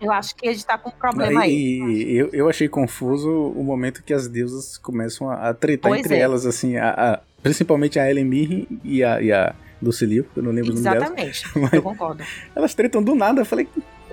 Eu 0.00 0.12
acho 0.12 0.34
que 0.36 0.48
a 0.48 0.52
gente 0.52 0.66
tá 0.66 0.76
com 0.76 0.90
um 0.90 0.92
problema 0.92 1.42
aí. 1.42 1.80
E 1.80 2.16
eu, 2.16 2.28
eu 2.32 2.48
achei 2.48 2.68
confuso 2.68 3.30
o 3.30 3.62
momento 3.64 4.02
que 4.02 4.12
as 4.12 4.28
deusas 4.28 4.76
começam 4.78 5.30
a, 5.30 5.48
a 5.48 5.54
tretar 5.54 5.90
Pois 5.90 6.00
entre 6.00 6.16
é. 6.16 6.20
elas, 6.20 6.44
assim, 6.44 6.76
a, 6.76 6.90
a- 6.90 7.20
principalmente 7.42 7.98
a 7.98 8.08
Ellen 8.10 8.24
Mirren 8.24 8.66
e 8.84 9.02
a, 9.02 9.20
e 9.22 9.32
a 9.32 9.54
Lucille, 9.82 10.26
eu 10.36 10.42
não 10.42 10.52
lembro 10.52 10.72
o 10.72 10.74
nome 10.74 10.82
delas. 10.82 11.02
Exatamente, 11.02 11.44
eu 11.76 11.82
concordo. 11.82 12.22
Elas 12.54 12.74
tretam 12.74 13.02
do 13.02 13.14
nada, 13.14 13.40
eu 13.40 13.46
falei, 13.46 13.68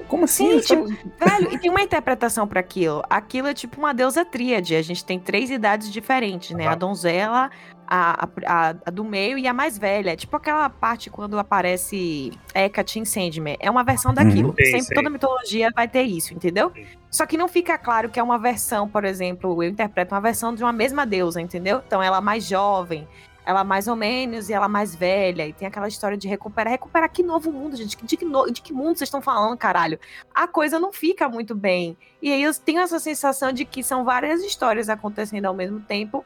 como 0.08 0.26
assim? 0.26 0.62
Sim, 0.62 0.76
tipo, 0.76 0.86
velho, 1.26 1.54
e 1.54 1.58
tem 1.58 1.70
uma 1.70 1.82
interpretação 1.82 2.48
pra 2.48 2.60
aquilo. 2.60 3.02
Aquilo 3.10 3.48
é 3.48 3.54
tipo 3.54 3.80
uma 3.80 3.94
deusa 3.94 4.24
tríade. 4.24 4.76
A 4.76 4.82
gente 4.82 5.04
tem 5.04 5.20
três 5.20 5.50
idades 5.50 5.92
diferentes, 5.92 6.52
né? 6.52 6.68
A 6.68 6.76
donzela, 6.76 7.50
a, 7.96 8.28
a, 8.48 8.70
a- 8.86 8.92
do 8.92 9.04
meio 9.04 9.38
e 9.38 9.48
a 9.48 9.54
mais 9.54 9.78
velha. 9.78 10.12
É 10.12 10.16
Tipo 10.16 10.36
aquela 10.38 10.68
parte 10.70 11.10
quando 11.10 11.38
aparece 11.38 12.32
Hecate 12.56 13.00
em 13.00 13.06
Sandman. 13.06 13.56
É 13.60 13.70
uma 13.70 13.84
versão 13.84 14.14
daquilo. 14.14 14.50
Uhum. 14.50 14.56
Sim, 14.58 14.66
Sempre 14.66 14.82
sim. 14.86 14.96
toda 14.96 15.10
mitologia 15.10 15.70
vai 15.76 15.88
ter 15.88 16.04
isso, 16.04 16.34
entendeu? 16.34 16.72
Sim. 16.74 16.86
Só 17.12 17.26
que 17.28 17.38
não 17.38 17.48
fica 17.48 17.78
claro 17.78 18.10
que 18.10 18.20
é 18.20 18.24
uma 18.24 18.40
versão, 18.40 18.90
por 18.90 19.06
exemplo, 19.06 19.62
eu 19.64 19.70
interpreto 19.70 20.16
uma 20.16 20.22
versão 20.22 20.56
de 20.56 20.64
uma 20.64 20.74
mesma 20.74 21.06
deusa, 21.06 21.40
entendeu? 21.40 21.82
Então 21.86 22.02
ela 22.02 22.20
mais 22.20 22.44
jovem, 22.48 23.08
ela 23.46 23.64
mais 23.64 23.88
ou 23.88 23.96
menos 23.96 24.50
e 24.50 24.54
ela 24.54 24.68
mais 24.68 24.96
velha. 24.96 25.46
E 25.48 25.54
tem 25.54 25.68
aquela 25.68 25.88
história 25.88 26.18
de 26.18 26.28
recuperar. 26.28 26.72
Recuperar 26.72 27.12
que 27.12 27.22
novo 27.22 27.52
mundo, 27.52 27.76
gente? 27.76 27.96
De 28.04 28.18
que, 28.18 28.26
no- 28.26 28.50
de 28.52 28.62
que 28.62 28.74
mundo 28.74 28.98
vocês 28.98 29.08
estão 29.08 29.22
falando, 29.22 29.56
caralho? 29.58 30.00
A 30.34 30.48
coisa 30.48 30.80
não 30.80 30.92
fica 30.92 31.30
muito 31.30 31.54
bem. 31.54 31.96
E 32.22 32.32
aí 32.34 32.42
eu 32.42 32.52
tenho 32.56 32.80
essa 32.82 32.98
sensação 33.00 33.52
de 33.54 33.66
que 33.66 33.84
são 33.84 34.04
várias 34.04 34.42
histórias 34.42 34.90
acontecendo 34.90 35.46
ao 35.46 35.54
mesmo 35.54 35.80
tempo. 35.82 36.26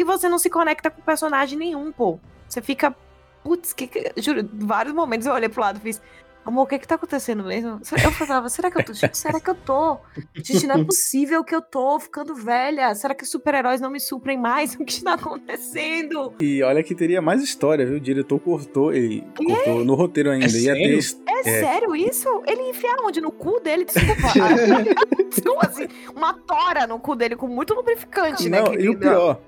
E 0.00 0.04
você 0.04 0.30
não 0.30 0.38
se 0.38 0.48
conecta 0.48 0.90
com 0.90 1.02
personagem 1.02 1.58
nenhum, 1.58 1.92
pô. 1.92 2.18
Você 2.48 2.62
fica. 2.62 2.96
Putz, 3.44 3.74
que, 3.74 3.86
que- 3.86 4.12
juro, 4.16 4.48
vários 4.54 4.94
momentos 4.94 5.26
eu 5.26 5.34
olhei 5.34 5.48
pro 5.50 5.60
lado 5.60 5.76
e 5.76 5.80
fiz. 5.80 6.00
Amor, 6.42 6.62
o 6.62 6.66
que 6.66 6.78
que 6.78 6.88
tá 6.88 6.94
acontecendo 6.94 7.44
mesmo? 7.44 7.78
Eu 8.02 8.10
falava, 8.12 8.48
será 8.48 8.70
que 8.70 8.78
eu 8.78 8.84
tô. 8.84 8.94
Será 8.94 9.38
que 9.38 9.50
eu 9.50 9.54
tô? 9.54 9.98
Gente, 10.34 10.66
não 10.66 10.76
é 10.76 10.84
possível 10.84 11.44
que 11.44 11.54
eu 11.54 11.60
tô 11.60 12.00
ficando 12.00 12.34
velha. 12.34 12.94
Será 12.94 13.14
que 13.14 13.24
os 13.24 13.30
super-heróis 13.30 13.78
não 13.78 13.90
me 13.90 14.00
suprem 14.00 14.38
mais? 14.38 14.74
O 14.80 14.84
que 14.86 14.92
está 14.94 15.14
acontecendo? 15.14 16.32
E 16.40 16.62
olha 16.62 16.82
que 16.82 16.94
teria 16.94 17.20
mais 17.20 17.42
história, 17.42 17.84
viu? 17.84 17.96
O 17.98 18.00
diretor 18.00 18.40
cortou, 18.40 18.90
ele 18.90 19.22
cortou 19.36 19.84
no 19.84 19.94
roteiro 19.94 20.30
ainda. 20.30 20.46
Ia 20.48 20.72
ter. 20.72 20.98
É, 21.28 21.40
É. 21.40 21.60
sério 21.60 21.94
isso? 21.94 22.26
Ele 22.46 22.70
enfiaram 22.70 23.06
onde? 23.06 23.20
No 23.20 23.30
cu 23.30 23.60
dele? 23.60 23.84
Desculpa. 23.84 24.32
Desculpa, 25.28 25.66
assim, 25.66 25.88
uma 26.16 26.32
tora 26.32 26.86
no 26.86 26.98
cu 26.98 27.14
dele 27.14 27.36
com 27.36 27.46
muito 27.48 27.74
lubrificante, 27.74 28.48
né, 28.48 28.62
Não, 28.62 28.74
e 28.74 28.88
o 28.88 28.98
pior, 28.98 29.38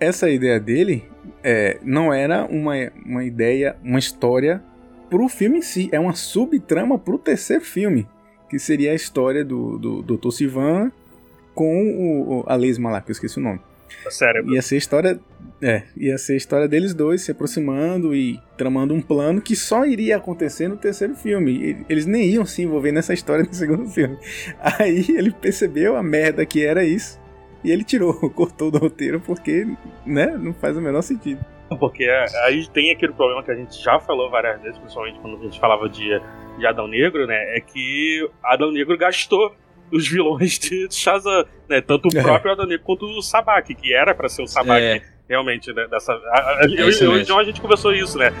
essa 0.00 0.28
ideia 0.30 0.58
dele 0.58 1.04
é, 1.44 1.78
não 1.82 2.12
era 2.12 2.46
uma, 2.46 2.74
uma 3.04 3.24
ideia, 3.24 3.76
uma 3.84 3.98
história 3.98 4.62
pro 5.08 5.28
filme 5.28 5.58
em 5.58 5.62
si, 5.62 5.88
é 5.92 6.00
uma 6.00 6.14
subtrama 6.14 6.98
pro 6.98 7.18
terceiro 7.18 7.64
filme, 7.64 8.08
que 8.48 8.58
seria 8.58 8.92
a 8.92 8.94
história 8.94 9.44
do, 9.44 9.78
do 9.78 10.02
Dr. 10.02 10.30
Sivan 10.30 10.90
com 11.54 11.90
o, 11.92 12.44
a 12.46 12.54
Lesma 12.54 12.90
lá, 12.90 13.00
que 13.00 13.10
eu 13.10 13.12
esqueci 13.12 13.38
o 13.38 13.42
nome. 13.42 13.60
Sério. 14.08 14.48
Ia 14.54 14.62
ser 14.62 14.76
a 14.76 14.78
história. 14.78 15.20
É, 15.62 15.82
ia 15.96 16.16
ser 16.16 16.34
a 16.34 16.36
história 16.36 16.68
deles 16.68 16.94
dois 16.94 17.22
se 17.22 17.32
aproximando 17.32 18.14
e 18.14 18.40
tramando 18.56 18.94
um 18.94 19.02
plano 19.02 19.42
que 19.42 19.54
só 19.54 19.84
iria 19.84 20.16
acontecer 20.16 20.68
no 20.68 20.76
terceiro 20.76 21.14
filme. 21.14 21.84
Eles 21.88 22.06
nem 22.06 22.24
iam 22.26 22.46
se 22.46 22.62
envolver 22.62 22.92
nessa 22.92 23.12
história 23.12 23.44
no 23.44 23.52
segundo 23.52 23.86
filme. 23.88 24.16
Aí 24.78 25.04
ele 25.10 25.30
percebeu 25.32 25.96
a 25.96 26.02
merda 26.02 26.46
que 26.46 26.64
era 26.64 26.82
isso. 26.84 27.19
E 27.62 27.70
ele 27.70 27.84
tirou, 27.84 28.14
cortou 28.30 28.70
do 28.70 28.78
roteiro 28.78 29.20
porque, 29.20 29.66
né, 30.06 30.26
não 30.38 30.52
faz 30.54 30.76
o 30.76 30.80
menor 30.80 31.02
sentido. 31.02 31.44
Porque 31.78 32.04
aí 32.44 32.66
tem 32.68 32.90
aquele 32.90 33.12
problema 33.12 33.44
que 33.44 33.50
a 33.52 33.54
gente 33.54 33.80
já 33.80 34.00
falou 34.00 34.28
várias 34.28 34.60
vezes, 34.60 34.76
principalmente 34.78 35.20
quando 35.20 35.36
a 35.38 35.42
gente 35.44 35.60
falava 35.60 35.88
de, 35.88 36.20
de 36.58 36.66
Adão 36.66 36.88
Negro, 36.88 37.26
né? 37.28 37.56
É 37.56 37.60
que 37.60 38.28
Adão 38.42 38.72
Negro 38.72 38.98
gastou 38.98 39.54
os 39.92 40.08
vilões 40.08 40.58
de 40.58 40.88
Shazam, 40.90 41.44
né? 41.68 41.80
Tanto 41.80 42.08
o 42.12 42.18
É. 42.18 42.22
próprio 42.22 42.52
Adão 42.52 42.66
Negro 42.66 42.84
quanto 42.84 43.06
o 43.06 43.22
Sabak, 43.22 43.72
que 43.74 43.94
era 43.94 44.12
pra 44.14 44.28
ser 44.28 44.42
o 44.42 44.48
Sabak, 44.48 44.82
É. 44.82 45.00
realmente, 45.28 45.72
né? 45.72 45.86
Dessa, 45.88 46.12
a, 46.12 46.40
a, 46.40 46.64
eu, 46.64 46.88
isso 46.88 47.04
eu 47.04 47.10
e 47.10 47.14
o 47.14 47.16
mesmo. 47.18 47.26
John, 47.34 47.38
a 47.38 47.44
gente 47.44 47.60
conversou 47.60 47.92
isso, 47.92 48.18
né? 48.18 48.32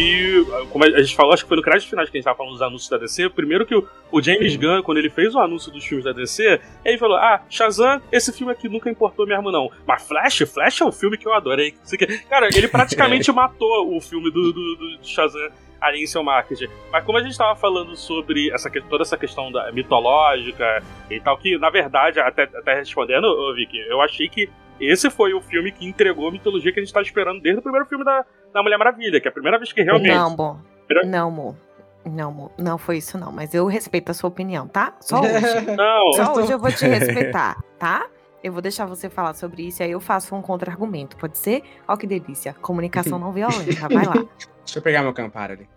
E, 0.00 0.44
como 0.70 0.84
a 0.84 0.90
gente 1.02 1.14
falou, 1.14 1.32
acho 1.34 1.42
que 1.42 1.48
foi 1.48 1.56
no 1.58 1.62
crédito 1.62 1.90
final 1.90 2.04
que 2.06 2.10
a 2.10 2.16
gente 2.16 2.24
tava 2.24 2.36
falando 2.36 2.52
dos 2.52 2.62
anúncios 2.62 2.88
da 2.88 2.96
DC. 2.96 3.28
Primeiro 3.30 3.66
que 3.66 3.74
o, 3.74 3.86
o 4.10 4.22
James 4.22 4.56
Gunn, 4.56 4.82
quando 4.82 4.98
ele 4.98 5.10
fez 5.10 5.34
o 5.34 5.38
anúncio 5.38 5.70
dos 5.70 5.84
filmes 5.84 6.04
da 6.04 6.12
DC, 6.12 6.60
ele 6.84 6.96
falou: 6.98 7.16
Ah, 7.16 7.42
Shazam, 7.50 8.00
esse 8.10 8.32
filme 8.32 8.52
aqui 8.52 8.68
nunca 8.68 8.88
importou 8.88 9.26
mesmo, 9.26 9.50
não. 9.52 9.70
Mas 9.86 10.06
Flash, 10.08 10.38
Flash 10.52 10.80
é 10.80 10.84
um 10.84 10.92
filme 10.92 11.18
que 11.18 11.26
eu 11.28 11.34
adorei. 11.34 11.74
Isso 11.84 11.94
aqui- 11.94 12.06
Cara, 12.28 12.48
ele 12.54 12.68
praticamente 12.68 13.30
matou 13.32 13.94
o 13.94 14.00
filme 14.00 14.30
do, 14.30 14.52
do, 14.52 14.76
do 14.76 14.98
Shazam 15.06 15.50
ali 15.80 16.02
em 16.02 16.06
seu 16.06 16.22
marketing. 16.22 16.68
Mas 16.92 17.04
como 17.04 17.18
a 17.18 17.22
gente 17.22 17.36
tava 17.36 17.54
falando 17.56 17.96
sobre 17.96 18.50
essa, 18.50 18.70
toda 18.88 19.02
essa 19.02 19.16
questão 19.16 19.50
da 19.50 19.70
mitológica 19.72 20.82
e 21.10 21.18
tal, 21.20 21.36
que 21.38 21.56
na 21.58 21.70
verdade, 21.70 22.20
até, 22.20 22.42
até 22.44 22.74
respondendo, 22.74 23.24
ô, 23.24 23.54
Vicky, 23.54 23.78
eu 23.88 24.00
achei 24.00 24.28
que 24.28 24.48
esse 24.80 25.10
foi 25.10 25.34
o 25.34 25.40
filme 25.40 25.70
que 25.72 25.86
entregou 25.86 26.28
a 26.28 26.32
mitologia 26.32 26.72
que 26.72 26.80
a 26.80 26.82
gente 26.82 26.92
tá 26.92 27.02
esperando 27.02 27.40
desde 27.40 27.58
o 27.60 27.62
primeiro 27.62 27.86
filme 27.86 28.04
da, 28.04 28.24
da 28.52 28.62
Mulher 28.62 28.78
Maravilha, 28.78 29.20
que 29.20 29.28
é 29.28 29.30
a 29.30 29.32
primeira 29.32 29.58
vez 29.58 29.72
que 29.72 29.82
realmente. 29.82 30.08
Não, 30.12 30.32
amor. 30.32 30.56
Primeira- 30.86 31.08
Não, 31.08 31.28
amor. 31.28 31.56
Não, 32.04 32.28
amor. 32.30 32.50
Não 32.58 32.78
foi 32.78 32.96
isso, 32.96 33.18
não. 33.18 33.30
Mas 33.30 33.52
eu 33.54 33.66
respeito 33.66 34.10
a 34.10 34.14
sua 34.14 34.28
opinião, 34.28 34.66
tá? 34.66 34.94
Só 35.00 35.20
hoje. 35.20 35.76
Não, 35.76 36.12
Só 36.14 36.32
tô- 36.32 36.40
hoje 36.40 36.52
eu 36.52 36.58
vou 36.58 36.72
te 36.72 36.84
respeitar, 36.88 37.56
tá? 37.78 38.06
Eu 38.42 38.52
vou 38.54 38.62
deixar 38.62 38.86
você 38.86 39.10
falar 39.10 39.34
sobre 39.34 39.66
isso 39.66 39.82
e 39.82 39.84
aí 39.84 39.90
eu 39.90 40.00
faço 40.00 40.34
um 40.34 40.40
contra-argumento, 40.40 41.14
pode 41.18 41.36
ser? 41.36 41.62
Ó 41.86 41.94
que 41.94 42.06
delícia. 42.06 42.54
Comunicação 42.54 43.18
não 43.18 43.32
violenta, 43.32 43.86
vai 43.88 44.06
lá. 44.06 44.14
Deixa 44.64 44.78
eu 44.78 44.82
pegar 44.82 45.02
meu 45.02 45.12
camparo 45.12 45.52
ali. 45.54 45.68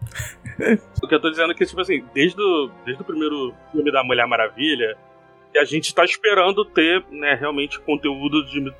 O 1.02 1.08
que 1.08 1.16
eu 1.16 1.20
tô 1.20 1.30
dizendo 1.30 1.52
é 1.52 1.56
que, 1.56 1.66
tipo 1.66 1.82
assim, 1.82 2.06
desde 2.14 2.40
o, 2.40 2.70
desde 2.86 3.02
o 3.02 3.06
primeiro 3.06 3.54
filme 3.72 3.92
da 3.92 4.04
Mulher 4.04 4.28
Maravilha, 4.28 4.96
a 5.58 5.66
gente 5.66 5.94
tá 5.96 6.06
esperando 6.06 6.64
ter, 6.64 7.04
né, 7.10 7.34
realmente 7.36 7.80
conteúdo 7.82 8.46
de 8.46 8.72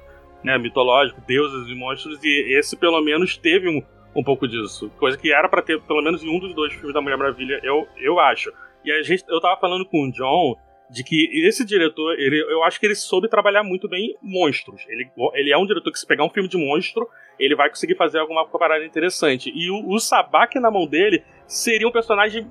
né, 0.44 0.58
mitológico, 0.58 1.22
deuses 1.26 1.70
e 1.70 1.76
monstros, 1.76 2.20
e 2.24 2.58
esse 2.58 2.76
pelo 2.76 3.02
menos 3.02 3.38
teve 3.38 3.70
um, 3.70 3.82
um 4.16 4.24
pouco 4.24 4.48
disso. 4.48 4.90
Coisa 4.98 5.18
que 5.18 5.32
era 5.32 5.48
pra 5.48 5.62
ter, 5.62 5.82
pelo 5.82 6.02
menos 6.02 6.24
em 6.24 6.30
um 6.30 6.40
dos 6.40 6.54
dois 6.54 6.74
filmes 6.74 6.94
da 6.94 7.02
Mulher 7.02 7.18
Maravilha, 7.18 7.60
eu, 7.64 7.88
eu 7.98 8.20
acho. 8.20 8.52
E 8.84 8.92
a 8.92 9.02
gente, 9.02 9.24
eu 9.30 9.40
tava 9.40 9.60
falando 9.60 9.86
com 9.86 10.08
o 10.08 10.12
John 10.12 10.56
de 10.90 11.04
que 11.04 11.30
esse 11.48 11.66
diretor, 11.66 12.14
ele, 12.20 12.40
eu 12.42 12.64
acho 12.64 12.80
que 12.80 12.86
ele 12.86 12.94
soube 12.94 13.28
trabalhar 13.28 13.64
muito 13.64 13.90
bem 13.90 14.16
monstros. 14.22 14.84
Ele, 14.88 15.10
ele 15.34 15.52
é 15.52 15.58
um 15.58 15.66
diretor 15.66 15.92
que 15.92 15.98
se 15.98 16.06
pegar 16.06 16.24
um 16.24 16.30
filme 16.30 16.48
de 16.48 16.58
monstro, 16.58 17.10
ele 17.40 17.56
vai 17.56 17.70
conseguir 17.70 17.96
fazer 17.96 18.20
alguma 18.20 18.46
parada 18.48 18.86
interessante. 18.86 19.52
E 19.56 19.72
o, 19.72 19.90
o 19.90 20.00
Sabak 20.00 20.60
na 20.60 20.70
mão 20.70 20.86
dele 20.86 21.24
seria 21.48 21.88
um 21.88 21.92
personagem 21.92 22.48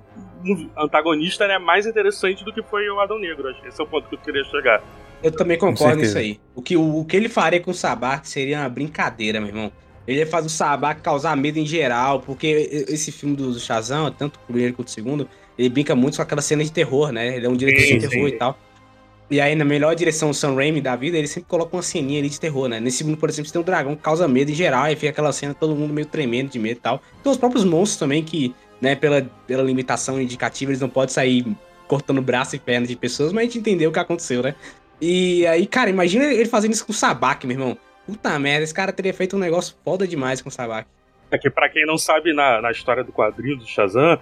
antagonista 0.76 1.46
né, 1.46 1.58
mais 1.58 1.86
interessante 1.86 2.44
do 2.44 2.52
que 2.52 2.62
foi 2.62 2.88
o 2.88 2.98
Adão 2.98 3.18
Negro. 3.18 3.54
Esse 3.64 3.80
é 3.80 3.84
o 3.84 3.86
ponto 3.86 4.08
que 4.08 4.16
eu 4.16 4.18
queria 4.18 4.44
chegar. 4.44 4.82
Eu 5.22 5.30
também 5.30 5.58
concordo 5.58 6.00
nisso 6.00 6.18
aí. 6.18 6.40
O 6.54 6.62
que, 6.62 6.76
o, 6.76 6.98
o 6.98 7.04
que 7.04 7.16
ele 7.16 7.28
faria 7.28 7.60
com 7.60 7.70
o 7.70 7.74
Sabak 7.74 8.28
seria 8.28 8.60
uma 8.60 8.68
brincadeira, 8.68 9.40
meu 9.40 9.48
irmão. 9.48 9.72
Ele 10.06 10.18
ia 10.18 10.26
fazer 10.26 10.48
o 10.48 10.50
Sabak 10.50 11.00
causar 11.00 11.36
medo 11.36 11.58
em 11.58 11.66
geral, 11.66 12.20
porque 12.20 12.86
esse 12.88 13.12
filme 13.12 13.36
do 13.36 13.58
Shazam, 13.58 14.10
tanto 14.10 14.36
o 14.36 14.46
primeiro 14.46 14.74
quanto 14.74 14.88
o 14.88 14.90
segundo, 14.90 15.28
ele 15.56 15.68
brinca 15.68 15.94
muito 15.94 16.16
com 16.16 16.22
aquela 16.22 16.42
cena 16.42 16.64
de 16.64 16.72
terror, 16.72 17.12
né? 17.12 17.36
Ele 17.36 17.46
é 17.46 17.48
um 17.48 17.56
diretor 17.56 17.82
Sim, 17.82 17.98
de 17.98 18.08
terror 18.08 18.28
sim. 18.28 18.34
e 18.34 18.38
tal. 18.38 18.58
E 19.30 19.40
aí, 19.40 19.54
na 19.54 19.64
melhor 19.64 19.94
direção 19.94 20.28
do 20.28 20.34
Sam 20.34 20.54
Raimi 20.54 20.80
da 20.80 20.94
vida, 20.94 21.16
ele 21.16 21.26
sempre 21.26 21.48
coloca 21.48 21.74
uma 21.74 21.82
ceninha 21.82 22.18
ali 22.18 22.28
de 22.28 22.38
terror, 22.38 22.68
né? 22.68 22.78
Nesse 22.80 22.98
segundo, 22.98 23.16
por 23.16 23.30
exemplo, 23.30 23.48
você 23.48 23.52
tem 23.52 23.62
um 23.62 23.64
dragão 23.64 23.96
que 23.96 24.02
causa 24.02 24.28
medo 24.28 24.50
em 24.50 24.54
geral, 24.54 24.90
e 24.90 24.96
fica 24.96 25.08
aquela 25.08 25.32
cena 25.32 25.54
todo 25.54 25.74
mundo 25.74 25.94
meio 25.94 26.06
tremendo 26.06 26.50
de 26.50 26.58
medo 26.58 26.76
e 26.76 26.80
tal. 26.80 27.00
Tem 27.22 27.32
os 27.32 27.38
próprios 27.38 27.64
monstros 27.64 27.98
também, 27.98 28.22
que, 28.22 28.54
né, 28.78 28.94
pela, 28.94 29.22
pela 29.46 29.62
limitação 29.62 30.20
indicativa, 30.20 30.70
eles 30.70 30.80
não 30.80 30.88
podem 30.88 31.14
sair 31.14 31.46
cortando 31.88 32.20
braço 32.20 32.56
e 32.56 32.58
perna 32.58 32.86
de 32.86 32.94
pessoas, 32.94 33.32
mas 33.32 33.42
a 33.42 33.44
gente 33.44 33.58
entendeu 33.58 33.88
o 33.88 33.92
que 33.92 33.98
aconteceu, 33.98 34.42
né? 34.42 34.54
E 35.04 35.44
aí, 35.48 35.66
cara, 35.66 35.90
imagina 35.90 36.24
ele 36.26 36.48
fazendo 36.48 36.72
isso 36.74 36.86
com 36.86 36.92
o 36.92 36.94
Sabak, 36.94 37.44
meu 37.44 37.56
irmão. 37.56 37.78
Puta 38.06 38.38
merda, 38.38 38.62
esse 38.62 38.72
cara 38.72 38.92
teria 38.92 39.12
feito 39.12 39.34
um 39.36 39.38
negócio 39.40 39.74
foda 39.84 40.06
demais 40.06 40.40
com 40.40 40.48
o 40.48 40.52
Sabak. 40.52 40.86
É 41.28 41.36
que, 41.38 41.50
pra 41.50 41.68
quem 41.68 41.84
não 41.84 41.98
sabe, 41.98 42.32
na, 42.32 42.60
na 42.62 42.70
história 42.70 43.02
do 43.02 43.10
quadrinho 43.12 43.56
do 43.58 43.66
Shazam, 43.66 44.16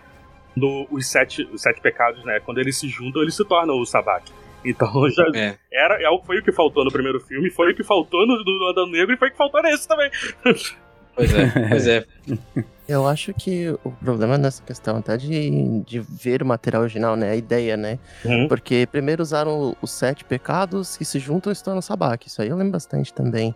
no, 0.57 0.87
os, 0.91 1.07
sete, 1.07 1.43
os 1.53 1.61
sete 1.61 1.83
pecados, 1.83 2.25
né? 2.25 2.41
Quando 2.41 2.59
eles 2.59 2.79
se 2.79 2.89
juntam, 2.89 3.21
eles 3.21 3.35
se 3.37 3.45
tornam 3.45 3.79
o 3.79 3.85
Sabak. 3.85 4.33
Então 4.63 5.09
já 5.09 5.25
É. 5.35 5.57
era, 5.73 5.95
é, 6.03 6.07
foi 6.27 6.39
o 6.39 6.43
que 6.43 6.53
faltou 6.53 6.85
no 6.85 6.91
primeiro 6.93 7.19
filme, 7.19 7.51
foi 7.51 7.73
o 7.73 7.75
que 7.75 7.83
faltou 7.83 8.27
no 8.27 8.45
do 8.45 8.69
Adão 8.69 8.87
Negro 8.87 9.15
e 9.15 9.17
foi 9.17 9.29
o 9.29 9.31
que 9.31 9.37
faltou 9.39 9.63
nesse 9.63 9.89
também. 9.89 10.11
Pois 11.21 11.35
é, 11.35 11.51
pois 11.69 11.87
é. 11.87 12.05
Eu 12.89 13.07
acho 13.07 13.33
que 13.35 13.69
o 13.85 13.91
problema 13.91 14.39
nessa 14.39 14.63
questão 14.63 14.97
até 14.97 15.17
de, 15.17 15.81
de 15.87 16.01
ver 16.01 16.43
o 16.43 16.47
material 16.47 16.83
original, 16.83 17.15
né? 17.15 17.31
A 17.31 17.37
ideia, 17.37 17.77
né? 17.77 17.99
Uhum. 18.25 18.49
Porque 18.49 18.89
primeiro 18.91 19.23
usaram 19.23 19.77
os 19.83 19.91
sete 19.91 20.25
pecados 20.25 20.97
que 20.97 21.05
se 21.05 21.19
juntam 21.19 21.53
e 21.53 21.55
se 21.55 21.63
tornam 21.63 21.83
Sabak. 21.83 22.27
Isso 22.27 22.41
aí 22.41 22.49
eu 22.49 22.57
lembro 22.57 22.73
bastante 22.73 23.13
também. 23.13 23.55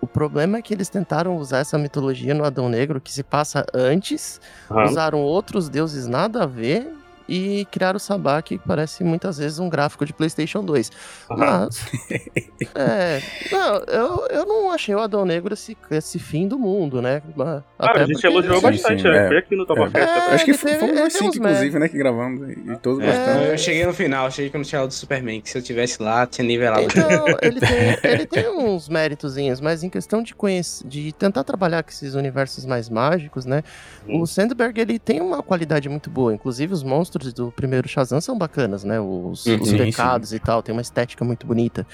O 0.00 0.06
problema 0.06 0.58
é 0.58 0.62
que 0.62 0.74
eles 0.74 0.90
tentaram 0.90 1.36
usar 1.36 1.58
essa 1.58 1.78
mitologia 1.78 2.34
no 2.34 2.44
Adão 2.44 2.68
Negro 2.68 3.00
que 3.00 3.10
se 3.10 3.22
passa 3.22 3.64
antes, 3.72 4.40
Aham. 4.70 4.84
usaram 4.84 5.18
outros 5.20 5.68
deuses 5.68 6.06
nada 6.06 6.42
a 6.42 6.46
ver 6.46 6.92
e 7.28 7.66
criaram 7.70 7.96
o 7.96 8.00
Sabak, 8.00 8.56
que 8.58 8.66
parece 8.66 9.02
muitas 9.04 9.38
vezes 9.38 9.58
um 9.58 9.68
gráfico 9.68 10.04
de 10.06 10.12
PlayStation 10.12 10.62
2. 10.62 10.90
Aham. 11.30 11.68
Mas. 11.68 11.86
é. 12.74 13.20
Não, 13.50 13.74
eu, 13.86 14.26
eu 14.30 14.46
não 14.46 14.70
achei 14.72 14.94
o 14.94 15.00
Adão 15.00 15.24
Negro 15.24 15.54
esse, 15.54 15.76
esse 15.90 16.18
fim 16.18 16.46
do 16.48 16.58
mundo, 16.58 17.00
né? 17.02 17.22
Mas- 17.34 17.62
até 17.78 18.00
a 18.00 18.06
gente 18.06 18.12
porque- 18.14 18.26
elogiou 18.26 18.60
bastante, 18.60 19.02
sim, 19.02 19.08
né? 19.08 19.24
é. 19.24 19.28
Foi 19.28 19.38
aqui 19.38 19.56
no 19.56 19.66
Top 19.66 19.80
É. 19.80 19.84
É, 19.84 20.02
até. 20.04 20.34
Acho 20.34 20.44
que 20.44 20.54
foi- 20.54 20.74
fomos 20.74 20.98
nós 20.98 21.12
cinco, 21.12 21.36
inclusive, 21.36 21.78
né, 21.78 21.88
que 21.88 21.98
gravamos 21.98 22.48
e 22.48 22.56
e 22.72 22.76
todos 22.78 23.00
É. 23.02 23.06
gostaram. 23.06 23.42
Eu 23.44 23.58
cheguei 23.58 23.86
no 23.86 23.92
final, 23.92 24.30
cheguei 24.30 24.50
que 24.50 24.56
não 24.56 24.64
tinha 24.64 24.82
o 24.82 24.86
do 24.86 24.92
Superman, 24.94 25.40
que 25.40 25.50
se 25.50 25.58
eu 25.58 25.62
tivesse 25.62 26.02
lá, 26.02 26.26
tinha 26.26 26.46
nivelado. 26.46 26.82
Então, 26.82 27.24
ele 27.42 27.60
tem, 27.60 27.98
ele 28.10 28.26
tem 28.26 28.48
uns 28.48 28.88
méritozinhos, 28.88 29.60
mas 29.60 29.82
em 29.84 29.88
questão 29.90 30.22
de 30.22 30.34
conhecer, 30.34 30.86
de 30.86 31.12
tentar 31.12 31.44
trabalhar 31.44 31.82
com 31.82 31.90
esses 31.90 32.14
universos 32.14 32.64
mais 32.66 32.88
mágicos, 32.88 33.44
né? 33.44 33.62
Hum. 34.08 34.20
O 34.20 34.26
Sandberg, 34.26 34.80
ele 34.80 34.98
tem 34.98 35.20
uma 35.20 35.42
qualidade 35.42 35.88
muito 35.88 36.10
boa. 36.10 36.34
Inclusive, 36.34 36.72
os 36.72 36.82
monstros 36.82 37.15
do 37.18 37.50
primeiro 37.52 37.88
Shazam 37.88 38.20
são 38.20 38.36
bacanas, 38.36 38.84
né? 38.84 39.00
Os, 39.00 39.44
Uhum. 39.46 39.60
os 39.60 39.68
Sim, 39.70 39.76
pecados 39.76 40.32
e 40.32 40.38
tal, 40.38 40.62
tem 40.62 40.72
uma 40.74 40.82
estética 40.82 41.24
muito 41.24 41.46
bonita. 41.46 41.86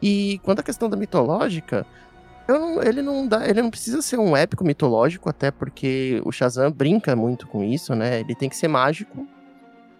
E 0.00 0.40
quanto 0.42 0.60
à 0.60 0.62
questão 0.62 0.88
da 0.88 0.96
mitológica, 0.96 1.86
não- 2.48 2.82
ele, 2.82 3.02
não 3.02 3.26
dá, 3.26 3.48
ele 3.48 3.62
não 3.62 3.70
precisa 3.70 4.02
ser 4.02 4.18
um 4.18 4.36
épico 4.36 4.64
mitológico, 4.64 5.28
até 5.28 5.50
porque 5.50 6.20
o 6.24 6.32
Shazam 6.32 6.70
brinca 6.72 7.14
muito 7.14 7.46
com 7.46 7.62
isso, 7.62 7.94
né? 7.94 8.20
Ele 8.20 8.34
tem 8.34 8.48
que 8.48 8.56
ser 8.56 8.68
mágico. 8.68 9.26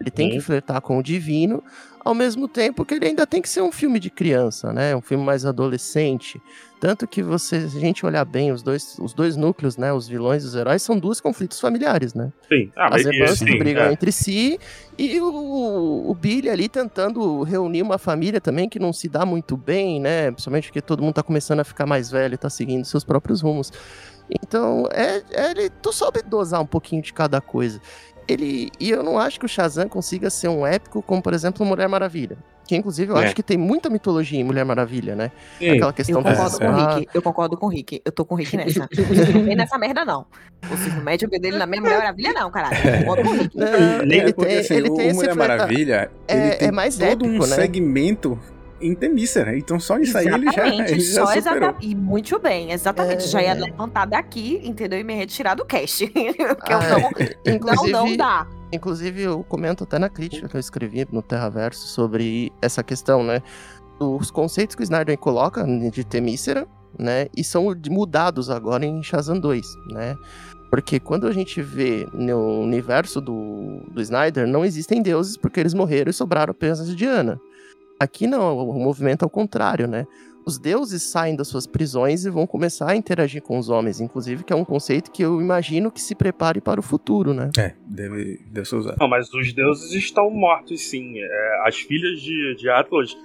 Ele 0.00 0.10
tem 0.10 0.28
que 0.28 0.36
Uhum. 0.36 0.42
flertar 0.42 0.80
com 0.80 0.98
o 0.98 1.02
divino, 1.02 1.62
ao 2.04 2.12
mesmo 2.12 2.48
tempo 2.48 2.84
que 2.84 2.94
ele 2.94 3.06
ainda 3.06 3.24
tem 3.24 3.40
que 3.40 3.48
ser 3.48 3.62
um 3.62 3.70
filme 3.70 4.00
de 4.00 4.10
criança, 4.10 4.72
né? 4.72 4.96
Um 4.96 5.00
filme 5.00 5.22
mais 5.24 5.46
adolescente. 5.46 6.42
Tanto 6.82 7.06
que 7.06 7.22
você, 7.22 7.68
se 7.68 7.76
a 7.76 7.80
gente 7.80 8.04
olhar 8.04 8.24
bem, 8.24 8.50
os 8.50 8.60
dois, 8.60 8.98
os 8.98 9.14
dois 9.14 9.36
núcleos, 9.36 9.76
né? 9.76 9.92
Os 9.92 10.08
vilões 10.08 10.42
e 10.42 10.46
os 10.48 10.56
heróis 10.56 10.82
são 10.82 10.98
dois 10.98 11.20
conflitos 11.20 11.60
familiares, 11.60 12.12
né? 12.12 12.32
Sim. 12.48 12.72
Ah, 12.74 12.92
As 12.92 13.06
irmãs 13.06 13.38
que 13.38 13.56
brigam 13.56 13.84
é. 13.84 13.92
entre 13.92 14.10
si 14.10 14.58
e 14.98 15.20
o, 15.20 16.10
o 16.10 16.12
Billy 16.12 16.50
ali 16.50 16.68
tentando 16.68 17.44
reunir 17.44 17.82
uma 17.82 17.98
família 17.98 18.40
também 18.40 18.68
que 18.68 18.80
não 18.80 18.92
se 18.92 19.08
dá 19.08 19.24
muito 19.24 19.56
bem, 19.56 20.00
né? 20.00 20.32
Principalmente 20.32 20.66
porque 20.70 20.82
todo 20.82 21.04
mundo 21.04 21.14
tá 21.14 21.22
começando 21.22 21.60
a 21.60 21.64
ficar 21.64 21.86
mais 21.86 22.10
velho 22.10 22.34
e 22.34 22.36
tá 22.36 22.50
seguindo 22.50 22.84
seus 22.84 23.04
próprios 23.04 23.42
rumos. 23.42 23.70
Então, 24.28 24.88
é, 24.90 25.22
é, 25.30 25.50
ele, 25.52 25.70
tu 25.70 25.92
soube 25.92 26.20
dosar 26.20 26.60
um 26.60 26.66
pouquinho 26.66 27.00
de 27.00 27.12
cada 27.12 27.40
coisa. 27.40 27.80
Ele, 28.26 28.72
e 28.80 28.90
eu 28.90 29.04
não 29.04 29.20
acho 29.20 29.38
que 29.38 29.46
o 29.46 29.48
Shazam 29.48 29.88
consiga 29.88 30.28
ser 30.30 30.48
um 30.48 30.66
épico 30.66 31.00
como, 31.00 31.22
por 31.22 31.32
exemplo, 31.32 31.64
Mulher 31.64 31.88
Maravilha. 31.88 32.36
Que, 32.66 32.76
inclusive, 32.76 33.10
eu 33.12 33.16
É. 33.18 33.24
acho 33.24 33.34
que 33.34 33.42
tem 33.42 33.58
muita 33.58 33.90
mitologia 33.90 34.38
em 34.40 34.44
Mulher 34.44 34.64
Maravilha, 34.64 35.14
né? 35.16 35.30
Sim. 35.58 35.70
Aquela 35.70 35.92
questão 35.92 36.20
Eu 36.20 36.24
concordo 36.24 36.58
com 36.58 36.66
o. 36.66 36.96
Rick. 36.96 37.08
Eu 37.12 37.22
concordo 37.22 37.56
com 37.56 37.66
o 37.66 37.68
Rick. 37.68 38.02
Eu 38.04 38.12
tô 38.12 38.24
com 38.24 38.34
o 38.34 38.38
Rick 38.38 38.56
nessa. 38.56 38.88
Não 39.34 39.44
vem 39.44 39.56
nessa 39.56 39.76
merda, 39.78 40.04
não. 40.04 40.26
Não 40.70 40.76
o 41.26 41.30
dedo 41.30 41.42
dele 41.42 41.58
na 41.58 41.66
minha 41.66 41.80
Mulher 41.82 41.98
Maravilha, 41.98 42.32
não, 42.32 42.50
caralho. 42.50 42.76
Eu 42.76 42.98
concordo 43.00 43.22
com 43.24 43.28
o 43.30 43.32
Rick. 43.38 43.56
Não, 43.56 43.66
É, 43.66 44.02
ele 44.02 44.32
porque 44.32 44.50
tem, 44.50 44.58
assim, 44.60 44.74
ele 44.74 44.90
o 44.90 44.94
tem 44.94 45.06
esse 45.08 45.16
Mulher 45.16 45.34
Maravilha, 45.34 46.10
é- 46.28 46.34
ele 46.46 46.56
tem 46.56 46.68
é 46.68 46.72
mais 46.72 46.96
todo 46.96 47.24
um 47.24 47.28
épico, 47.30 47.46
né? 47.46 47.56
segmento 47.56 48.38
em 48.80 48.94
Temícera. 48.94 49.56
Então 49.58 49.78
só 49.80 49.98
isso 49.98 50.16
aí 50.16 50.26
ele 50.28 50.44
já, 50.46 50.52
Exatamente, 50.66 50.92
ele 50.92 51.00
já 51.00 51.20
só 51.20 51.26
superou. 51.32 51.36
exatamente. 51.56 51.86
E 51.88 51.94
muito 51.96 52.38
bem, 52.38 52.72
exatamente. 52.72 53.24
É. 53.24 53.28
Já 53.28 53.42
ia 53.42 53.54
levantar 53.54 54.06
daqui, 54.06 54.60
entendeu? 54.64 54.98
E 55.00 55.04
me 55.04 55.14
retirar 55.14 55.54
do 55.54 55.64
cast. 55.64 56.06
Porque 56.08 56.72
eu 56.72 56.78
Ah, 56.78 56.88
não, 56.88 57.00
não, 57.00 57.54
inclusive, 57.54 57.92
não 57.92 58.16
dá. 58.16 58.46
Inclusive, 58.72 59.22
eu 59.22 59.44
comento 59.44 59.84
até 59.84 59.98
na 59.98 60.08
crítica 60.08 60.48
que 60.48 60.56
eu 60.56 60.60
escrevi 60.60 61.06
no 61.12 61.20
Terraverso 61.22 61.86
sobre 61.88 62.50
essa 62.62 62.82
questão, 62.82 63.22
né? 63.22 63.42
Os 64.00 64.30
conceitos 64.30 64.74
que 64.74 64.82
o 64.82 64.84
Snyder 64.84 65.18
coloca 65.18 65.64
de 65.90 66.04
Temícera, 66.04 66.66
né? 66.98 67.26
E 67.36 67.44
são 67.44 67.74
de- 67.74 67.90
mudados 67.90 68.48
agora 68.48 68.84
em 68.84 69.02
Shazam 69.02 69.38
2, 69.38 69.66
né? 69.92 70.16
Porque 70.70 70.98
quando 70.98 71.26
a 71.26 71.32
gente 71.32 71.60
vê 71.60 72.08
no 72.14 72.60
universo 72.62 73.20
do, 73.20 73.82
do 73.90 74.00
Snyder, 74.00 74.46
não 74.46 74.64
existem 74.64 75.02
deuses 75.02 75.36
porque 75.36 75.60
eles 75.60 75.74
morreram 75.74 76.08
e 76.10 76.14
sobraram 76.14 76.52
apenas 76.52 76.96
Diana. 76.96 77.38
Aqui 78.00 78.26
não, 78.26 78.56
o 78.56 78.72
movimento 78.82 79.22
é 79.22 79.26
o 79.26 79.30
contrário, 79.30 79.86
né? 79.86 80.06
Os 80.44 80.58
deuses 80.58 81.02
saem 81.02 81.36
das 81.36 81.48
suas 81.48 81.66
prisões 81.66 82.24
e 82.24 82.30
vão 82.30 82.46
começar 82.46 82.90
a 82.90 82.96
interagir 82.96 83.42
com 83.42 83.58
os 83.58 83.68
homens, 83.68 84.00
inclusive, 84.00 84.42
que 84.44 84.52
é 84.52 84.56
um 84.56 84.64
conceito 84.64 85.10
que 85.10 85.22
eu 85.22 85.40
imagino 85.40 85.90
que 85.90 86.00
se 86.00 86.14
prepare 86.14 86.60
para 86.60 86.80
o 86.80 86.82
futuro, 86.82 87.32
né? 87.32 87.50
É, 87.56 87.74
deve, 87.86 88.40
deve 88.50 88.68
ser 88.68 88.76
usado. 88.76 88.96
Não, 88.98 89.08
mas 89.08 89.32
os 89.32 89.52
deuses 89.52 89.92
estão 89.92 90.30
mortos, 90.30 90.80
sim. 90.80 91.14
É, 91.18 91.62
as 91.68 91.76
filhas 91.76 92.20
de, 92.20 92.56
de 92.56 92.68
Atlas 92.68 93.16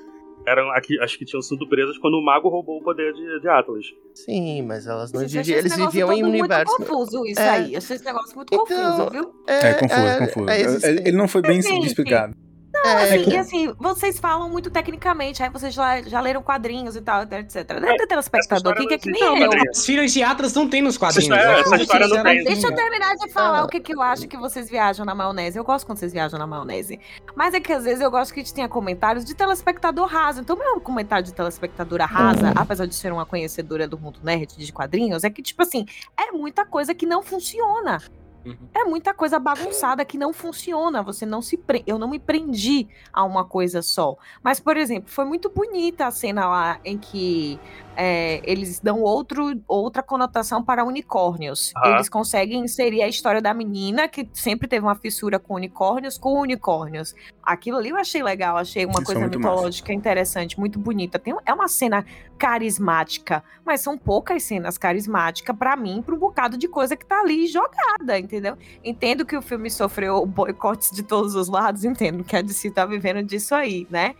eram 0.46 0.70
aqui, 0.72 0.98
as 1.02 1.14
que 1.16 1.26
tinham 1.26 1.42
sido 1.42 1.68
presas 1.68 1.98
quando 1.98 2.14
o 2.14 2.24
mago 2.24 2.48
roubou 2.48 2.80
o 2.80 2.84
poder 2.84 3.12
de, 3.14 3.42
de 3.42 3.50
Atlas. 3.50 3.86
Sim, 4.14 4.62
mas 4.62 4.88
elas 4.88 5.12
não 5.12 5.22
viviam, 5.28 5.58
eles 5.58 5.76
viviam 5.76 6.14
em 6.14 6.22
todo 6.22 6.30
universo. 6.30 6.76
Muito 6.78 6.90
confuso 6.92 7.26
isso 7.26 7.42
É. 7.42 7.50
aí. 7.50 7.76
Achei 7.76 7.96
esse 7.98 8.06
negócio 8.06 8.36
muito 8.36 8.54
Então, 8.54 8.66
confuso, 8.66 9.10
viu? 9.12 9.34
É, 9.48 9.74
confuso, 9.74 10.00
é, 10.02 10.18
confuso. 10.28 10.50
é 10.86 10.90
ele, 10.92 11.12
não 11.18 11.28
foi 11.28 11.42
bem 11.42 11.60
explicado. 11.60 12.34
Não, 12.84 12.92
É, 12.92 13.04
assim, 13.04 13.24
que- 13.24 13.30
e 13.32 13.38
assim, 13.38 13.74
vocês 13.78 14.20
falam 14.20 14.50
muito 14.50 14.70
tecnicamente, 14.70 15.42
aí 15.44 15.50
vocês 15.50 15.74
já, 15.74 16.02
já 16.02 16.20
leram 16.22 16.42
quadrinhos 16.42 16.96
e 16.96 17.02
tal, 17.02 17.24
etc. 17.24 17.66
Deve 17.80 17.98
ter 17.98 18.08
telespectador 18.08 18.74
aqui 18.74 18.88
que 18.88 18.94
é 18.94 18.98
que 18.98 19.12
nem 19.12 19.22
história 19.22 19.44
eu. 19.44 19.50
não 19.50 19.58
existe. 19.58 19.70
As 19.80 19.86
filhas 19.86 20.14
de 20.14 20.24
Atlas 20.24 20.54
não 20.54 20.70
tem 20.70 20.82
nos 20.82 20.98
quadrinhos. 20.98 21.30
Essa 21.30 21.42
história- 21.42 21.56
né? 21.56 21.62
essa 21.62 21.76
história 21.84 22.08
não 22.08 22.24
tem. 22.24 22.44
Deixa 22.44 22.68
eu 22.68 22.76
terminar 22.76 23.16
de 23.16 23.30
falar 23.32 23.60
Ah. 23.60 23.66
o 23.66 23.68
que, 23.68 23.80
que 23.80 23.94
eu 23.94 24.02
acho 24.02 24.28
que 24.28 24.38
vocês 24.38 24.70
viajam 24.70 25.06
na 25.06 25.14
maionese. 25.16 25.58
Eu 25.58 25.64
gosto 25.64 25.86
quando 25.86 25.98
vocês 25.98 26.14
viajam 26.14 26.38
na 26.40 26.48
maionese. 26.48 27.00
Mas 27.36 27.54
é 27.54 27.60
que 27.60 27.72
às 27.74 27.84
vezes 27.84 28.02
eu 28.02 28.10
gosto 28.12 28.34
que 28.34 28.40
a 28.40 28.44
gente 28.44 28.54
tenha 28.54 28.70
comentários 28.70 29.26
de 29.26 29.34
telespectador 29.36 30.08
raso. 30.08 30.42
Então, 30.42 30.56
meu 30.58 30.80
comentário 30.80 31.26
de 31.26 31.34
telespectadora 31.34 32.06
rasa, 32.06 32.52
apesar 32.56 32.86
de 32.86 32.96
ser 32.96 33.12
uma 33.12 33.26
conhecedora 33.26 33.88
do 33.88 33.98
mundo 33.98 34.20
nerd 34.24 34.56
de 34.58 34.72
quadrinhos, 34.74 35.24
é 35.24 35.30
que, 35.30 35.42
tipo 35.42 35.62
assim, 35.62 35.86
é 36.18 36.32
muita 36.32 36.66
coisa 36.66 36.94
que 36.94 37.06
não 37.06 37.22
funciona. 37.24 38.02
Uhum. 38.48 38.70
É 38.74 38.84
muita 38.86 39.14
coisa 39.14 39.40
bagunçada 39.40 40.06
que 40.06 40.18
não 40.18 40.32
funciona. 40.32 41.04
Você 41.04 41.26
não 41.26 41.42
se 41.42 41.58
pre... 41.58 41.84
Eu 41.86 42.00
não 42.00 42.10
me 42.10 42.20
prendi 42.20 42.88
a 43.12 43.24
uma 43.24 43.44
coisa 43.44 43.82
só. 43.82 44.16
Mas, 44.42 44.60
por 44.60 44.78
exemplo, 44.78 45.12
foi 45.12 45.26
muito 45.26 45.50
bonita 45.50 46.08
a 46.08 46.12
cena 46.12 46.48
lá 46.48 46.80
em 46.86 46.98
que 46.98 47.60
é, 47.96 48.42
eles 48.44 48.80
dão 48.80 49.02
outro, 49.02 49.60
outra 49.68 50.04
conotação 50.04 50.64
para 50.64 50.86
unicórnios. 50.86 51.74
Aham. 51.76 51.96
Eles 51.96 52.08
conseguem 52.08 52.64
inserir 52.64 53.02
a 53.02 53.08
história 53.08 53.42
da 53.42 53.54
menina, 53.54 54.08
que 54.08 54.30
sempre 54.34 54.68
teve 54.68 54.86
uma 54.86 54.96
fissura 54.96 55.40
com 55.40 55.56
unicórnios, 55.56 56.18
com 56.18 56.40
unicórnios. 56.40 57.14
Aquilo 57.48 57.78
ali 57.78 57.88
eu 57.88 57.96
achei 57.96 58.22
legal, 58.22 58.58
achei 58.58 58.84
uma 58.84 58.92
Isso 58.92 59.04
é 59.04 59.06
coisa 59.06 59.22
muito 59.22 59.40
mitológica 59.40 59.94
interessante, 59.94 60.60
muito 60.60 60.78
bonita. 60.78 61.18
Tem, 61.18 61.34
é 61.46 61.54
uma 61.54 61.70
cena 61.70 62.06
carismática, 62.38 63.42
mas 63.66 63.80
são 63.80 63.98
poucas 63.98 64.44
cenas 64.44 64.78
carismáticas 64.78 65.56
para 65.56 65.78
mim, 65.78 66.02
para 66.02 66.14
um 66.14 66.18
bocado 66.18 66.58
de 66.58 66.68
coisa 66.68 66.98
que 66.98 67.06
tá 67.06 67.22
ali 67.22 67.48
jogada, 67.48 68.20
entendeu? 68.20 68.58
Entendo 68.84 69.26
que 69.26 69.38
o 69.38 69.42
filme 69.42 69.72
sofreu 69.72 70.26
boicotes 70.26 70.92
de 70.92 71.04
todos 71.04 71.36
os 71.36 71.48
lados, 71.48 71.86
entendo 71.86 72.22
que 72.22 72.36
a 72.36 72.42
DC 72.42 72.70
tá 72.72 72.86
vivendo 72.86 73.24
disso 73.24 73.56
aí, 73.56 73.88
né? 73.90 74.14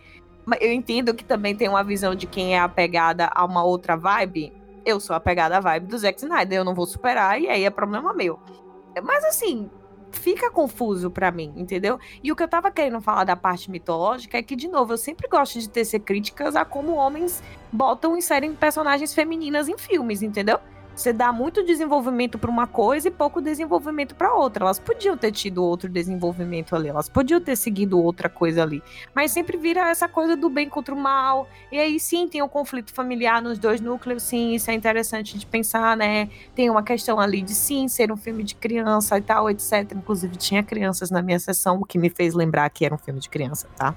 Eu 0.58 0.72
entendo 0.72 1.12
que 1.12 1.22
também 1.22 1.54
tem 1.54 1.68
uma 1.68 1.84
visão 1.84 2.14
de 2.14 2.26
quem 2.26 2.54
é 2.54 2.58
apegada 2.58 3.30
a 3.34 3.44
uma 3.44 3.62
outra 3.62 3.94
vibe. 3.94 4.54
Eu 4.86 4.98
sou 4.98 5.14
apegada 5.14 5.58
à 5.58 5.60
vibe 5.60 5.86
do 5.86 5.98
Zack 5.98 6.18
Snyder, 6.18 6.60
eu 6.60 6.64
não 6.64 6.74
vou 6.74 6.86
superar, 6.86 7.38
e 7.38 7.46
aí 7.46 7.64
é 7.64 7.68
problema 7.68 8.14
meu. 8.14 8.40
Mas 9.02 9.22
assim, 9.26 9.68
fica 10.12 10.50
confuso 10.50 11.10
pra 11.10 11.30
mim, 11.30 11.52
entendeu? 11.56 11.98
E 12.22 12.30
o 12.30 12.36
que 12.36 12.42
eu 12.42 12.48
tava 12.48 12.70
querendo 12.70 13.00
falar 13.00 13.24
da 13.24 13.36
parte 13.36 13.70
mitológica 13.70 14.38
é 14.38 14.42
que, 14.42 14.56
de 14.56 14.68
novo, 14.68 14.92
eu 14.92 14.98
sempre 14.98 15.28
gosto 15.28 15.58
de 15.58 15.68
tecer 15.68 16.00
críticas 16.00 16.56
a 16.56 16.64
como 16.64 16.94
homens 16.94 17.42
botam 17.72 18.14
e 18.14 18.18
inserem 18.18 18.54
personagens 18.54 19.14
femininas 19.14 19.68
em 19.68 19.76
filmes, 19.76 20.22
entendeu? 20.22 20.58
Você 20.98 21.12
dá 21.12 21.32
muito 21.32 21.64
desenvolvimento 21.64 22.40
pra 22.40 22.50
uma 22.50 22.66
coisa 22.66 23.06
e 23.06 23.10
pouco 23.10 23.40
desenvolvimento 23.40 24.16
pra 24.16 24.34
outra. 24.34 24.64
Elas 24.64 24.80
podiam 24.80 25.16
ter 25.16 25.30
tido 25.30 25.62
outro 25.62 25.88
desenvolvimento 25.88 26.74
ali, 26.74 26.88
elas 26.88 27.08
podiam 27.08 27.40
ter 27.40 27.54
seguido 27.54 28.02
outra 28.02 28.28
coisa 28.28 28.64
ali. 28.64 28.82
Mas 29.14 29.30
sempre 29.30 29.56
vira 29.56 29.88
essa 29.88 30.08
coisa 30.08 30.36
do 30.36 30.50
bem 30.50 30.68
contra 30.68 30.92
o 30.92 30.98
mal. 30.98 31.48
E 31.70 31.78
aí 31.78 32.00
sim 32.00 32.26
tem 32.26 32.42
um 32.42 32.48
conflito 32.48 32.92
familiar 32.92 33.40
nos 33.40 33.60
dois 33.60 33.80
núcleos, 33.80 34.24
sim, 34.24 34.56
isso 34.56 34.72
é 34.72 34.74
interessante 34.74 35.38
de 35.38 35.46
pensar, 35.46 35.96
né? 35.96 36.28
Tem 36.52 36.68
uma 36.68 36.82
questão 36.82 37.20
ali 37.20 37.42
de 37.42 37.54
sim 37.54 37.86
ser 37.86 38.10
um 38.10 38.16
filme 38.16 38.42
de 38.42 38.56
criança 38.56 39.16
e 39.16 39.22
tal, 39.22 39.48
etc. 39.48 39.92
Inclusive 39.94 40.34
tinha 40.34 40.64
crianças 40.64 41.12
na 41.12 41.22
minha 41.22 41.38
sessão, 41.38 41.78
o 41.78 41.84
que 41.84 41.96
me 41.96 42.10
fez 42.10 42.34
lembrar 42.34 42.68
que 42.70 42.84
era 42.84 42.92
um 42.92 42.98
filme 42.98 43.20
de 43.20 43.28
criança, 43.28 43.68
tá? 43.76 43.94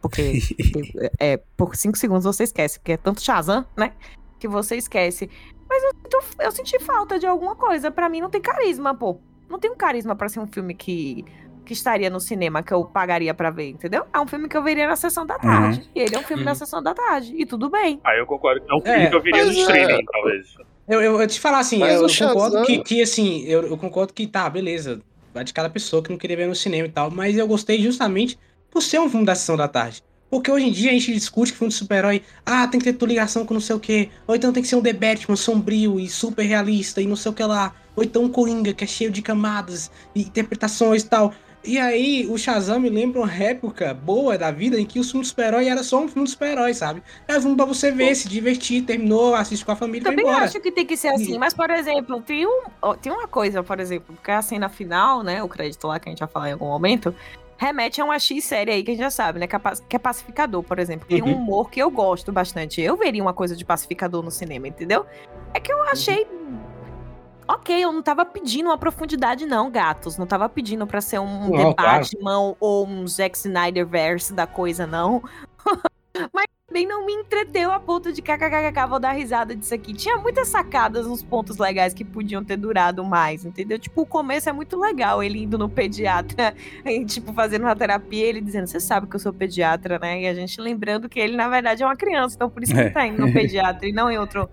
Porque 0.00 0.38
é, 1.18 1.36
por 1.56 1.74
cinco 1.74 1.98
segundos 1.98 2.22
você 2.22 2.44
esquece, 2.44 2.78
porque 2.78 2.92
é 2.92 2.96
tanto 2.96 3.20
Shazam, 3.20 3.66
né? 3.76 3.90
Que 4.38 4.46
você 4.46 4.76
esquece. 4.76 5.28
Mas 5.68 5.82
eu, 5.82 6.20
eu 6.46 6.50
senti 6.52 6.78
falta 6.78 7.18
de 7.18 7.26
alguma 7.26 7.54
coisa. 7.54 7.90
Pra 7.90 8.08
mim 8.08 8.20
não 8.20 8.30
tem 8.30 8.40
carisma, 8.40 8.94
pô. 8.94 9.20
Não 9.48 9.58
tem 9.58 9.70
um 9.70 9.76
carisma 9.76 10.14
pra 10.16 10.28
ser 10.28 10.40
um 10.40 10.46
filme 10.46 10.74
que, 10.74 11.24
que 11.64 11.72
estaria 11.72 12.08
no 12.10 12.20
cinema, 12.20 12.62
que 12.62 12.72
eu 12.72 12.84
pagaria 12.84 13.32
pra 13.34 13.50
ver, 13.50 13.70
entendeu? 13.70 14.04
É 14.12 14.18
um 14.20 14.26
filme 14.26 14.48
que 14.48 14.56
eu 14.56 14.62
veria 14.62 14.86
na 14.86 14.96
sessão 14.96 15.24
da 15.26 15.38
tarde. 15.38 15.88
E 15.94 16.00
ele 16.00 16.14
é 16.14 16.18
um 16.18 16.22
filme 16.22 16.42
Uhum. 16.42 16.48
na 16.48 16.54
sessão 16.54 16.82
da 16.82 16.94
tarde. 16.94 17.34
E 17.36 17.44
tudo 17.46 17.68
bem. 17.70 18.00
Ah, 18.04 18.14
eu 18.16 18.26
concordo 18.26 18.60
que 18.60 18.70
é 18.70 18.74
um 18.74 18.80
filme 18.80 19.04
É, 19.04 19.08
que 19.10 19.14
eu 19.16 19.22
viria 19.22 19.40
no 19.44 19.48
mas 19.48 19.56
é- 19.56 19.60
streaming, 19.60 20.04
talvez. 20.12 20.54
Eu, 20.88 21.02
eu, 21.02 21.20
eu 21.20 21.26
te 21.26 21.38
falar 21.38 21.58
assim, 21.58 21.78
Mas 21.78 21.94
eu, 21.96 22.02
eu 22.02 22.08
Shazam- 22.08 22.34
concordo 22.34 22.62
que, 22.66 22.78
que 22.82 23.02
assim, 23.02 23.42
eu, 23.44 23.62
eu 23.66 23.76
concordo 23.76 24.12
que 24.14 24.26
tá, 24.26 24.48
beleza. 24.48 25.00
Vai 25.34 25.44
de 25.44 25.52
cada 25.52 25.68
pessoa 25.68 26.02
que 26.02 26.08
não 26.10 26.16
queria 26.16 26.36
ver 26.36 26.46
no 26.46 26.54
cinema 26.54 26.88
e 26.88 26.90
tal, 26.90 27.10
mas 27.10 27.36
eu 27.36 27.46
gostei 27.46 27.78
justamente 27.82 28.38
por 28.70 28.82
ser 28.82 28.98
um 28.98 29.08
filme 29.08 29.26
da 29.26 29.34
sessão 29.34 29.54
da 29.56 29.68
tarde. 29.68 30.02
Porque 30.30 30.50
hoje 30.50 30.66
em 30.66 30.72
dia 30.72 30.90
a 30.90 30.94
gente 30.94 31.12
discute 31.12 31.52
que 31.52 31.58
filme 31.58 31.70
de 31.72 31.78
super-herói, 31.78 32.22
ah, 32.44 32.66
tem 32.66 32.78
que 32.78 32.84
ter 32.84 32.92
tua 32.92 33.08
ligação 33.08 33.46
com 33.46 33.54
não 33.54 33.60
sei 33.60 33.76
o 33.76 33.80
quê, 33.80 34.10
ou 34.26 34.36
então 34.36 34.52
tem 34.52 34.62
que 34.62 34.68
ser 34.68 34.76
um 34.76 34.82
The 34.82 34.92
Batman 34.92 35.36
sombrio 35.36 35.98
e 35.98 36.08
super 36.08 36.42
realista 36.42 37.00
e 37.00 37.06
não 37.06 37.16
sei 37.16 37.30
o 37.32 37.34
que 37.34 37.42
lá, 37.42 37.74
ou 37.96 38.04
então 38.04 38.24
um 38.24 38.28
Coringa 38.28 38.72
que 38.72 38.84
é 38.84 38.86
cheio 38.86 39.10
de 39.10 39.22
camadas 39.22 39.90
e 40.14 40.22
interpretações 40.22 41.02
e 41.02 41.08
tal. 41.08 41.32
E 41.64 41.76
aí, 41.76 42.26
o 42.30 42.38
Shazam 42.38 42.78
me 42.78 42.88
lembra 42.88 43.20
uma 43.20 43.32
época 43.32 43.92
boa 43.92 44.38
da 44.38 44.50
vida 44.50 44.80
em 44.80 44.86
que 44.86 45.00
o 45.00 45.04
filme 45.04 45.22
de 45.22 45.28
super-herói 45.28 45.66
era 45.66 45.82
só 45.82 46.00
um 46.00 46.08
filme 46.08 46.24
de 46.24 46.30
super-herói, 46.30 46.72
sabe? 46.72 47.02
É 47.26 47.36
um 47.36 47.40
filme 47.40 47.56
pra 47.56 47.64
você 47.64 47.90
ver, 47.90 48.14
se 48.14 48.28
divertir, 48.28 48.84
terminou, 48.84 49.34
assiste 49.34 49.64
com 49.64 49.72
a 49.72 49.76
família 49.76 50.02
e 50.02 50.04
vai 50.04 50.14
Também 50.14 50.30
embora. 50.30 50.44
acho 50.44 50.60
que 50.60 50.70
tem 50.70 50.86
que 50.86 50.96
ser 50.96 51.08
assim, 51.08 51.36
mas, 51.36 51.52
por 51.52 51.68
exemplo, 51.70 52.22
tem, 52.22 52.46
um, 52.46 52.62
tem 53.02 53.12
uma 53.12 53.26
coisa, 53.26 53.62
por 53.62 53.80
exemplo, 53.80 54.14
porque 54.14 54.30
a 54.30 54.40
cena 54.40 54.68
final, 54.68 55.24
né, 55.24 55.42
o 55.42 55.48
crédito 55.48 55.86
lá 55.88 55.98
que 55.98 56.08
a 56.08 56.12
gente 56.12 56.20
vai 56.20 56.28
falar 56.28 56.48
em 56.48 56.52
algum 56.52 56.68
momento, 56.68 57.12
remete 57.58 58.00
a 58.00 58.04
uma 58.04 58.18
X 58.18 58.44
série 58.44 58.70
aí 58.70 58.82
que 58.82 58.92
a 58.92 58.94
gente 58.94 59.02
já 59.02 59.10
sabe, 59.10 59.38
né, 59.40 59.46
que 59.46 59.54
é 59.54 59.60
é 59.90 59.98
pacificador, 59.98 60.62
por 60.62 60.78
exemplo. 60.78 61.06
Tem 61.06 61.22
um 61.22 61.26
Uhum. 61.26 61.36
humor 61.36 61.70
que 61.70 61.80
eu 61.82 61.90
gosto 61.90 62.32
bastante. 62.32 62.80
Eu 62.80 62.96
veria 62.96 63.20
uma 63.20 63.34
coisa 63.34 63.54
de 63.54 63.64
pacificador 63.64 64.22
no 64.22 64.30
cinema, 64.30 64.66
entendeu? 64.68 65.04
É 65.52 65.60
que 65.60 65.70
eu 65.72 65.82
achei. 65.82 66.26
Ok, 67.50 67.82
eu 67.82 67.90
não 67.92 68.02
tava 68.02 68.24
pedindo 68.26 68.66
uma 68.68 68.76
profundidade, 68.78 69.46
não, 69.46 69.70
gatos. 69.70 70.18
Não 70.18 70.26
tava 70.26 70.48
pedindo 70.48 70.86
pra 70.86 71.00
ser 71.00 71.18
um 71.18 71.48
Não, 71.48 71.70
The 71.70 71.74
claro. 71.74 72.00
Batman 72.00 72.54
ou 72.60 72.86
um 72.86 73.06
Zack 73.08 73.36
Snyder 73.38 73.86
verse 73.86 74.32
da 74.34 74.46
coisa, 74.46 74.86
não. 74.86 75.22
Mas 76.32 76.44
também 76.68 76.86
não 76.86 77.06
me 77.06 77.14
entreteu 77.14 77.72
a 77.72 77.80
ponto 77.80 78.12
de 78.12 78.20
kkkk, 78.20 78.86
vou 78.86 79.00
dar 79.00 79.12
risada 79.12 79.56
disso 79.56 79.74
aqui. 79.74 79.94
Tinha 79.94 80.18
muitas 80.18 80.48
sacadas 80.48 81.06
nos 81.06 81.22
pontos 81.22 81.56
legais 81.56 81.94
que 81.94 82.04
podiam 82.04 82.44
ter 82.44 82.58
durado 82.58 83.02
mais, 83.02 83.46
entendeu? 83.46 83.78
Tipo, 83.78 84.02
o 84.02 84.06
começo 84.06 84.50
é 84.50 84.52
muito 84.52 84.78
legal, 84.78 85.22
ele 85.22 85.42
indo 85.42 85.56
no 85.56 85.66
pediatra, 85.70 86.54
e, 86.84 87.06
tipo, 87.06 87.32
fazendo 87.32 87.62
uma 87.62 87.74
terapia, 87.74 88.26
ele 88.26 88.42
dizendo, 88.42 88.66
você 88.66 88.78
sabe 88.78 89.06
que 89.06 89.16
eu 89.16 89.20
sou 89.20 89.32
pediatra, 89.32 89.98
né? 89.98 90.20
E 90.22 90.26
a 90.28 90.34
gente 90.34 90.60
lembrando 90.60 91.08
que 91.08 91.18
ele, 91.18 91.34
na 91.38 91.48
verdade, 91.48 91.82
é 91.82 91.86
uma 91.86 91.96
criança, 91.96 92.34
então 92.36 92.50
por 92.50 92.62
isso 92.62 92.74
que 92.74 92.78
É. 92.78 92.84
ele 92.84 92.90
tá 92.90 93.06
indo 93.06 93.18
no 93.26 93.32
pediatra 93.32 93.88
e 93.88 93.92
não 93.92 94.10
em 94.10 94.18
outro... 94.18 94.46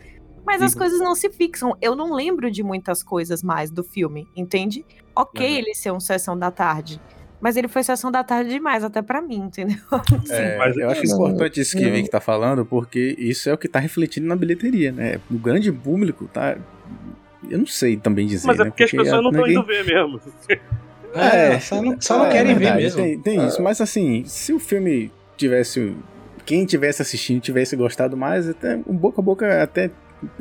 Mas 0.45 0.61
as 0.61 0.73
Uhum. 0.73 0.77
coisas 0.79 0.99
não 0.99 1.15
se 1.15 1.27
fixam. 1.31 1.75
Eu 1.81 1.95
não 1.95 2.13
lembro 2.13 2.51
de 2.51 2.61
muitas 2.63 3.01
coisas 3.03 3.41
mais 3.41 3.71
do 3.71 3.83
filme, 3.83 4.27
entende? 4.35 4.85
Ok 5.15 5.45
Uhum. 5.45 5.53
ele 5.57 5.73
ser 5.73 5.91
um 5.91 5.99
sessão 5.99 6.37
da 6.37 6.51
tarde, 6.51 7.01
mas 7.41 7.57
ele 7.57 7.67
foi 7.67 7.83
sessão 7.83 8.11
da 8.11 8.23
tarde 8.23 8.49
demais, 8.49 8.83
até 8.83 9.01
pra 9.01 9.21
mim, 9.21 9.37
entendeu? 9.37 9.77
É, 10.29 10.57
mas- 10.57 10.77
eu 10.77 10.89
acho 10.89 11.03
Não, 11.05 11.13
importante 11.15 11.59
isso 11.61 11.77
que 11.77 11.83
não. 11.83 11.89
o 11.91 11.93
Vic 11.93 12.09
tá 12.09 12.19
falando, 12.21 12.65
porque 12.65 13.15
isso 13.17 13.49
é 13.49 13.53
o 13.53 13.57
que 13.57 13.67
tá 13.67 13.79
refletindo 13.79 14.27
na 14.27 14.35
bilheteria, 14.35 14.91
né? 14.91 15.19
O 15.29 15.37
grande 15.37 15.71
público 15.71 16.27
tá. 16.31 16.57
Eu 17.49 17.59
não 17.59 17.67
sei 17.67 17.95
também 17.97 18.25
dizer. 18.25 18.47
Mas 18.47 18.59
é 18.59 18.63
né? 18.63 18.69
porque 18.69 18.83
as 18.85 18.91
pessoas 18.91 19.21
não 19.21 19.29
estão 19.29 19.45
ninguém- 19.45 19.53
indo 19.53 19.63
ver 19.65 19.85
mesmo. 19.85 20.19
É, 21.17 21.57
só 21.61 21.81
não, 21.81 21.95
só 22.01 22.17
não 22.17 22.25
É, 22.25 22.31
querem 22.31 22.53
ver 22.55 22.59
verdade, 22.59 22.83
mesmo. 22.83 23.01
Tem, 23.01 23.19
tem 23.19 23.47
isso, 23.47 23.61
mas 23.63 23.79
assim, 23.79 24.25
se 24.25 24.51
o 24.51 24.59
filme 24.59 25.09
tivesse. 25.37 25.95
Quem 26.45 26.65
tivesse 26.65 27.01
assistindo 27.01 27.39
tivesse 27.39 27.73
gostado 27.75 28.17
mais, 28.17 28.49
até 28.49 28.75
um 28.85 28.93
boca 28.95 29.21
a 29.21 29.23
boca 29.23 29.63
até 29.63 29.89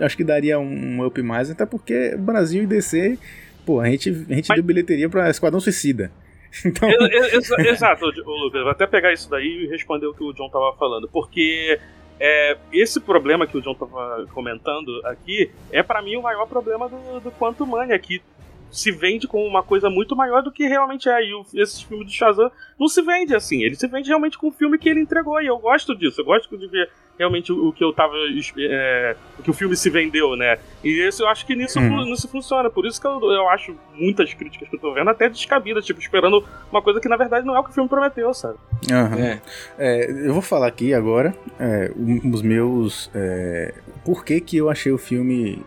acho 0.01 0.17
que 0.17 0.25
daria 0.25 0.59
um, 0.59 0.67
um 1.01 1.07
up 1.07 1.23
mais, 1.23 1.49
até 1.49 1.65
porque 1.65 2.17
Brasil 2.19 2.65
e 2.65 2.67
DC, 2.67 3.17
pô, 3.65 3.79
a 3.81 3.87
gente, 3.89 4.11
a 4.11 4.35
gente 4.35 4.49
Mas- 4.49 4.57
deu 4.57 4.65
bilheteria 4.65 5.09
pra 5.09 5.31
Esquadrão 5.31 5.61
Suicida. 5.61 6.11
Então, 6.65 6.89
Ex- 6.91 7.11
ex- 7.13 7.33
exa- 7.51 7.61
Exato, 7.69 8.07
Lucas. 8.07 8.63
Vou 8.63 8.71
até 8.71 8.87
pegar 8.87 9.13
isso 9.13 9.29
daí 9.31 9.65
e 9.65 9.67
responder 9.67 10.07
o 10.07 10.15
que 10.15 10.23
o 10.23 10.33
John 10.33 10.49
tava 10.49 10.73
falando. 10.77 11.09
Porque 11.09 11.79
é, 12.21 12.57
esse 12.73 13.01
problema 13.01 13.47
que 13.47 13.57
o 13.57 13.61
John 13.63 13.75
tava 13.75 14.27
comentando 14.33 15.01
aqui 15.05 15.51
é 15.73 15.83
pra 15.83 16.01
mim 16.03 16.17
o 16.17 16.23
maior 16.23 16.47
problema 16.47 16.89
do, 16.89 17.21
do 17.21 17.31
Quantum 17.33 17.67
Mania, 17.67 17.99
que 17.99 18.23
se 18.71 18.91
vende 18.91 19.29
como 19.29 19.45
uma 19.47 19.63
coisa 19.63 19.89
muito 19.89 20.17
maior 20.17 20.43
do 20.43 20.51
que 20.51 20.67
realmente 20.67 21.09
é. 21.09 21.25
E 21.25 21.33
o, 21.35 21.45
esses 21.55 21.83
filmes 21.83 22.07
do 22.07 22.13
Shazam 22.13 22.51
não 22.79 22.89
se 22.89 23.01
vende 23.03 23.35
assim. 23.35 23.63
Ele 23.63 23.75
se 23.77 23.87
vende 23.87 24.09
realmente 24.09 24.37
com 24.39 24.49
o 24.49 24.53
filme 24.53 24.79
que 24.79 24.89
ele 24.89 25.01
entregou. 25.01 25.41
E 25.41 25.47
eu 25.47 25.59
gosto 25.59 25.95
disso. 25.97 26.21
Eu 26.21 26.25
gosto 26.25 26.57
de 26.59 26.67
ver 26.69 26.89
realmente 27.19 27.53
o, 27.53 27.69
o 27.69 27.73
que 27.73 27.83
eu 27.85 27.93
tava. 27.93 28.15
é, 28.59 29.17
o 29.39 29.43
que 29.43 29.51
o 29.51 29.55
filme 29.55 29.77
se 29.77 29.89
vendeu, 29.91 30.37
né? 30.37 30.59
E 30.83 31.01
esse 31.07 31.23
eu 31.23 31.29
acho 31.29 31.47
que 31.47 31.55
nisso, 31.55 31.79
Uhum. 31.79 31.89
fu- 32.05 32.05
nisso 32.11 32.29
funciona. 32.29 32.69
Por 32.71 32.87
isso 32.87 33.01
que 33.01 33.07
eu, 33.07 33.21
eu 33.31 33.49
acho 33.51 33.75
muitas 33.95 34.33
críticas 34.35 34.69
que 34.69 34.77
eu 34.77 34.81
tô 34.81 34.93
vendo 34.93 35.11
até 35.11 35.29
descabidas, 35.29 35.85
tipo, 35.85 36.01
esperando 36.01 36.45
uma 36.73 36.83
coisa 36.83 37.01
que 37.01 37.09
na 37.09 37.17
verdade 37.17 37.47
não 37.47 37.55
é 37.55 37.61
o 37.61 37.65
que 37.65 37.71
o 37.71 37.73
filme 37.73 37.89
prometeu, 37.89 38.33
sabe? 38.35 38.57
aham. 38.93 39.19
É. 39.19 39.41
É, 39.79 40.11
eu 40.29 40.33
vou 40.33 40.43
falar 40.43 40.67
aqui 40.67 40.93
agora 40.93 41.35
é, 41.59 41.91
um- 41.97 42.31
os 42.33 42.43
meus. 42.43 43.11
É, 43.15 43.73
por 44.05 44.25
que, 44.25 44.41
que 44.41 44.57
eu 44.57 44.69
achei 44.71 44.91
o 44.93 44.99
filme. 44.99 45.63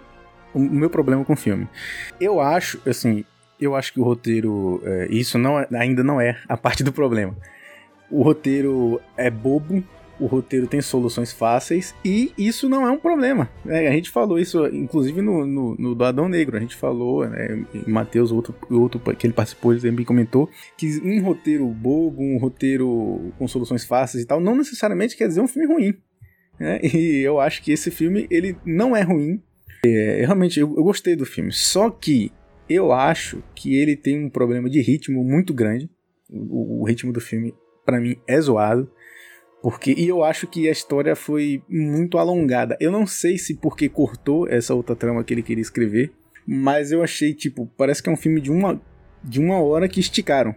O 0.53 0.59
meu 0.59 0.89
problema 0.89 1.23
com 1.23 1.33
o 1.33 1.37
filme. 1.37 1.67
Eu 2.19 2.39
acho, 2.41 2.81
assim, 2.87 3.23
eu 3.59 3.75
acho 3.75 3.93
que 3.93 3.99
o 3.99 4.03
roteiro. 4.03 4.81
é, 4.83 5.07
isso 5.11 5.37
não 5.37 5.59
é- 5.59 5.67
ainda 5.73 6.03
não 6.03 6.19
é 6.19 6.37
a 6.49 6.57
parte 6.57 6.83
do 6.83 6.91
problema. 6.91 7.35
O 8.09 8.21
roteiro 8.23 8.99
é 9.17 9.29
bobo, 9.29 9.83
o 10.19 10.25
roteiro 10.25 10.67
tem 10.67 10.81
soluções 10.81 11.31
fáceis 11.31 11.93
e 12.03 12.31
isso 12.37 12.67
não 12.67 12.87
é 12.87 12.91
um 12.91 12.97
problema. 12.97 13.49
né? 13.63 13.87
A 13.87 13.91
gente 13.91 14.09
falou 14.09 14.39
isso, 14.39 14.65
inclusive, 14.67 15.21
no, 15.21 15.45
no, 15.45 15.75
no 15.75 15.95
do 15.95 16.03
Adão 16.03 16.27
Negro. 16.27 16.57
A 16.57 16.59
gente 16.59 16.75
falou, 16.75 17.27
né? 17.27 17.65
Matheus, 17.85 18.31
outro, 18.31 18.55
outro 18.69 18.99
que 19.15 19.27
ele 19.27 19.33
participou, 19.33 19.73
ele 19.73 19.81
também 19.81 20.05
comentou 20.05 20.49
que 20.77 20.99
um 21.03 21.21
roteiro 21.23 21.67
bobo, 21.67 22.21
um 22.21 22.37
roteiro 22.37 23.31
com 23.37 23.47
soluções 23.47 23.85
fáceis 23.85 24.23
e 24.23 24.27
tal, 24.27 24.39
não 24.39 24.55
necessariamente 24.55 25.15
quer 25.15 25.27
dizer 25.27 25.41
um 25.41 25.47
filme 25.47 25.67
ruim. 25.67 25.93
né? 26.59 26.79
E 26.83 27.21
eu 27.21 27.39
acho 27.39 27.61
que 27.61 27.71
esse 27.71 27.91
filme, 27.91 28.27
ele 28.31 28.57
não 28.65 28.95
é 28.95 29.01
ruim. 29.01 29.41
É, 29.85 30.23
realmente, 30.25 30.59
eu, 30.59 30.73
eu 30.75 30.83
gostei 30.83 31.15
do 31.15 31.25
filme. 31.25 31.51
Só 31.51 31.89
que 31.89 32.31
eu 32.69 32.91
acho 32.91 33.41
que 33.55 33.75
ele 33.75 33.95
tem 33.95 34.25
um 34.25 34.29
problema 34.29 34.69
de 34.69 34.81
ritmo 34.81 35.23
muito 35.23 35.53
grande. 35.53 35.89
O, 36.29 36.81
o 36.81 36.85
ritmo 36.85 37.13
do 37.13 37.21
filme, 37.21 37.53
pra 37.85 37.99
mim, 37.99 38.17
é 38.27 38.39
zoado. 38.41 38.91
Porque, 39.61 39.93
e 39.97 40.07
eu 40.07 40.23
acho 40.23 40.47
que 40.47 40.67
a 40.67 40.71
história 40.71 41.15
foi 41.15 41.61
muito 41.69 42.17
alongada. 42.17 42.77
Eu 42.79 42.91
não 42.91 43.05
sei 43.07 43.37
se 43.37 43.55
porque 43.55 43.89
cortou 43.89 44.47
essa 44.47 44.73
outra 44.73 44.95
trama 44.95 45.23
que 45.23 45.33
ele 45.33 45.41
queria 45.43 45.61
escrever, 45.61 46.11
mas 46.47 46.91
eu 46.91 47.01
achei, 47.03 47.33
tipo, 47.33 47.69
parece 47.77 48.01
que 48.01 48.09
é 48.09 48.11
um 48.11 48.17
filme 48.17 48.39
de 48.39 48.51
uma, 48.51 48.79
de 49.23 49.39
uma 49.39 49.59
hora 49.61 49.87
que 49.89 49.99
esticaram. 49.99 50.53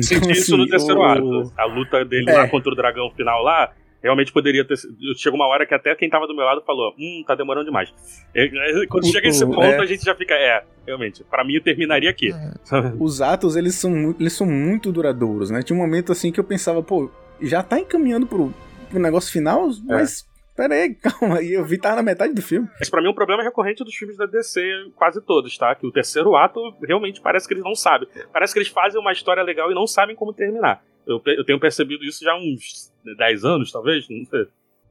Senti 0.00 0.30
isso 0.32 0.54
assim, 0.54 0.56
no 0.56 0.66
terceiro 0.66 1.00
o- 1.00 1.04
ato. 1.04 1.52
A 1.58 1.64
luta 1.66 2.04
dele 2.04 2.30
É. 2.30 2.34
lá 2.34 2.48
contra 2.48 2.72
o 2.72 2.74
dragão 2.76 3.10
final 3.14 3.42
lá. 3.42 3.72
Realmente 4.02 4.32
poderia 4.32 4.64
ter. 4.66 4.76
sido- 4.76 4.94
Chegou 5.18 5.38
uma 5.38 5.46
hora 5.46 5.66
que 5.66 5.74
até 5.74 5.94
quem 5.94 6.08
tava 6.10 6.26
do 6.26 6.34
meu 6.36 6.44
lado 6.44 6.62
falou: 6.66 6.94
Hum, 6.98 7.24
tá 7.26 7.34
demorando 7.34 7.64
demais. 7.66 7.92
Quando 8.88 9.06
chega 9.06 9.28
esse 9.28 9.44
ponto, 9.46 9.62
é. 9.62 9.78
a 9.78 9.86
gente 9.86 10.04
já 10.04 10.14
fica. 10.14 10.34
É, 10.34 10.62
realmente. 10.86 11.24
Pra 11.24 11.42
mim, 11.44 11.54
eu 11.54 11.62
terminaria 11.62 12.10
aqui. 12.10 12.30
os 13.00 13.20
atos 13.22 13.56
eles 13.56 13.74
são, 13.74 14.14
eles 14.20 14.32
são 14.34 14.46
muito 14.46 14.92
duradouros, 14.92 15.50
né? 15.50 15.62
Tinha 15.62 15.76
um 15.76 15.80
momento 15.80 16.12
assim 16.12 16.30
que 16.30 16.38
eu 16.38 16.44
pensava, 16.44 16.82
pô, 16.82 17.10
já 17.46 17.62
tá 17.62 17.78
encaminhando 17.78 18.26
pro, 18.26 18.52
pro 18.90 18.98
negócio 19.00 19.32
final, 19.32 19.68
mas 19.84 20.24
pera 20.56 20.74
aí, 20.74 20.94
calma, 20.96 21.42
e 21.42 21.52
eu 21.52 21.64
vi 21.64 21.78
tava 21.78 21.96
na 21.96 22.02
metade 22.02 22.32
do 22.32 22.42
filme. 22.42 22.68
Esse 22.80 22.90
pra 22.90 23.00
mim 23.00 23.08
é 23.08 23.10
um 23.10 23.14
problema 23.14 23.42
recorrente 23.42 23.82
dos 23.84 23.94
filmes 23.94 24.16
da 24.16 24.26
DC, 24.26 24.60
quase 24.96 25.20
todos, 25.20 25.56
tá? 25.58 25.74
Que 25.74 25.86
o 25.86 25.92
terceiro 25.92 26.34
ato 26.36 26.60
realmente 26.86 27.20
parece 27.20 27.46
que 27.48 27.54
eles 27.54 27.64
não 27.64 27.74
sabem. 27.74 28.08
Parece 28.32 28.52
que 28.52 28.58
eles 28.58 28.68
fazem 28.68 29.00
uma 29.00 29.12
história 29.12 29.42
legal 29.42 29.70
e 29.70 29.74
não 29.74 29.86
sabem 29.86 30.14
como 30.16 30.32
terminar. 30.32 30.82
Eu, 31.06 31.20
eu 31.26 31.44
tenho 31.44 31.60
percebido 31.60 32.04
isso 32.04 32.24
já 32.24 32.32
há 32.32 32.38
uns 32.38 32.92
10 33.18 33.44
anos, 33.44 33.70
talvez, 33.72 34.06
não 34.08 34.24
sei. 34.26 34.46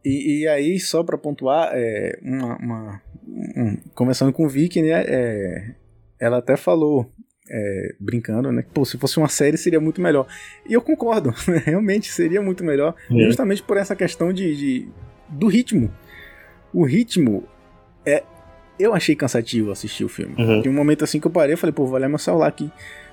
E, 0.06 0.42
e 0.42 0.48
aí, 0.48 0.80
só 0.80 1.02
pra 1.04 1.18
pontuar, 1.18 1.70
é, 1.74 2.20
uma, 2.22 2.58
uma- 2.58 3.02
um- 3.26 3.78
começando 3.96 4.34
com 4.34 4.46
o 4.46 4.50
Vicky, 4.50 4.82
né? 4.82 5.04
é, 5.08 5.76
ela 6.20 6.38
até 6.40 6.56
falou, 6.58 7.10
é, 7.50 7.96
brincando, 8.00 8.52
né? 8.52 8.64
Pô, 8.74 8.86
se 8.86 8.98
fosse 8.98 9.18
uma 9.18 9.28
série 9.30 9.58
seria 9.58 9.80
muito 9.80 10.02
melhor. 10.02 10.28
E 10.68 10.74
eu 10.74 10.82
concordo, 10.82 11.30
né, 11.48 11.62
realmente 11.66 12.12
seria 12.12 12.42
muito 12.42 12.64
melhor, 12.64 12.96
Uhum. 13.10 13.22
justamente 13.26 13.62
por 13.64 13.78
essa 13.78 13.96
questão 13.96 14.32
de, 14.32 14.56
de- 14.56 14.88
do 15.30 15.48
ritmo. 15.48 15.92
O 16.74 16.84
ritmo 16.86 17.44
é. 18.06 18.24
Eu 18.80 18.94
achei 18.96 19.16
cansativo 19.16 19.72
assistir 19.72 20.04
o 20.04 20.10
filme. 20.10 20.34
Uhum. 20.38 20.62
Tinha 20.62 20.72
um 20.72 20.76
momento 20.76 21.04
assim 21.04 21.20
que 21.20 21.28
eu 21.28 21.32
parei 21.32 21.54
e 21.54 21.58
falei, 21.58 21.72
pô, 21.74 21.86
vou 21.86 21.94
olhar 21.96 22.10
meu 22.10 22.18
celular 22.18 22.48
aqui. 22.48 22.72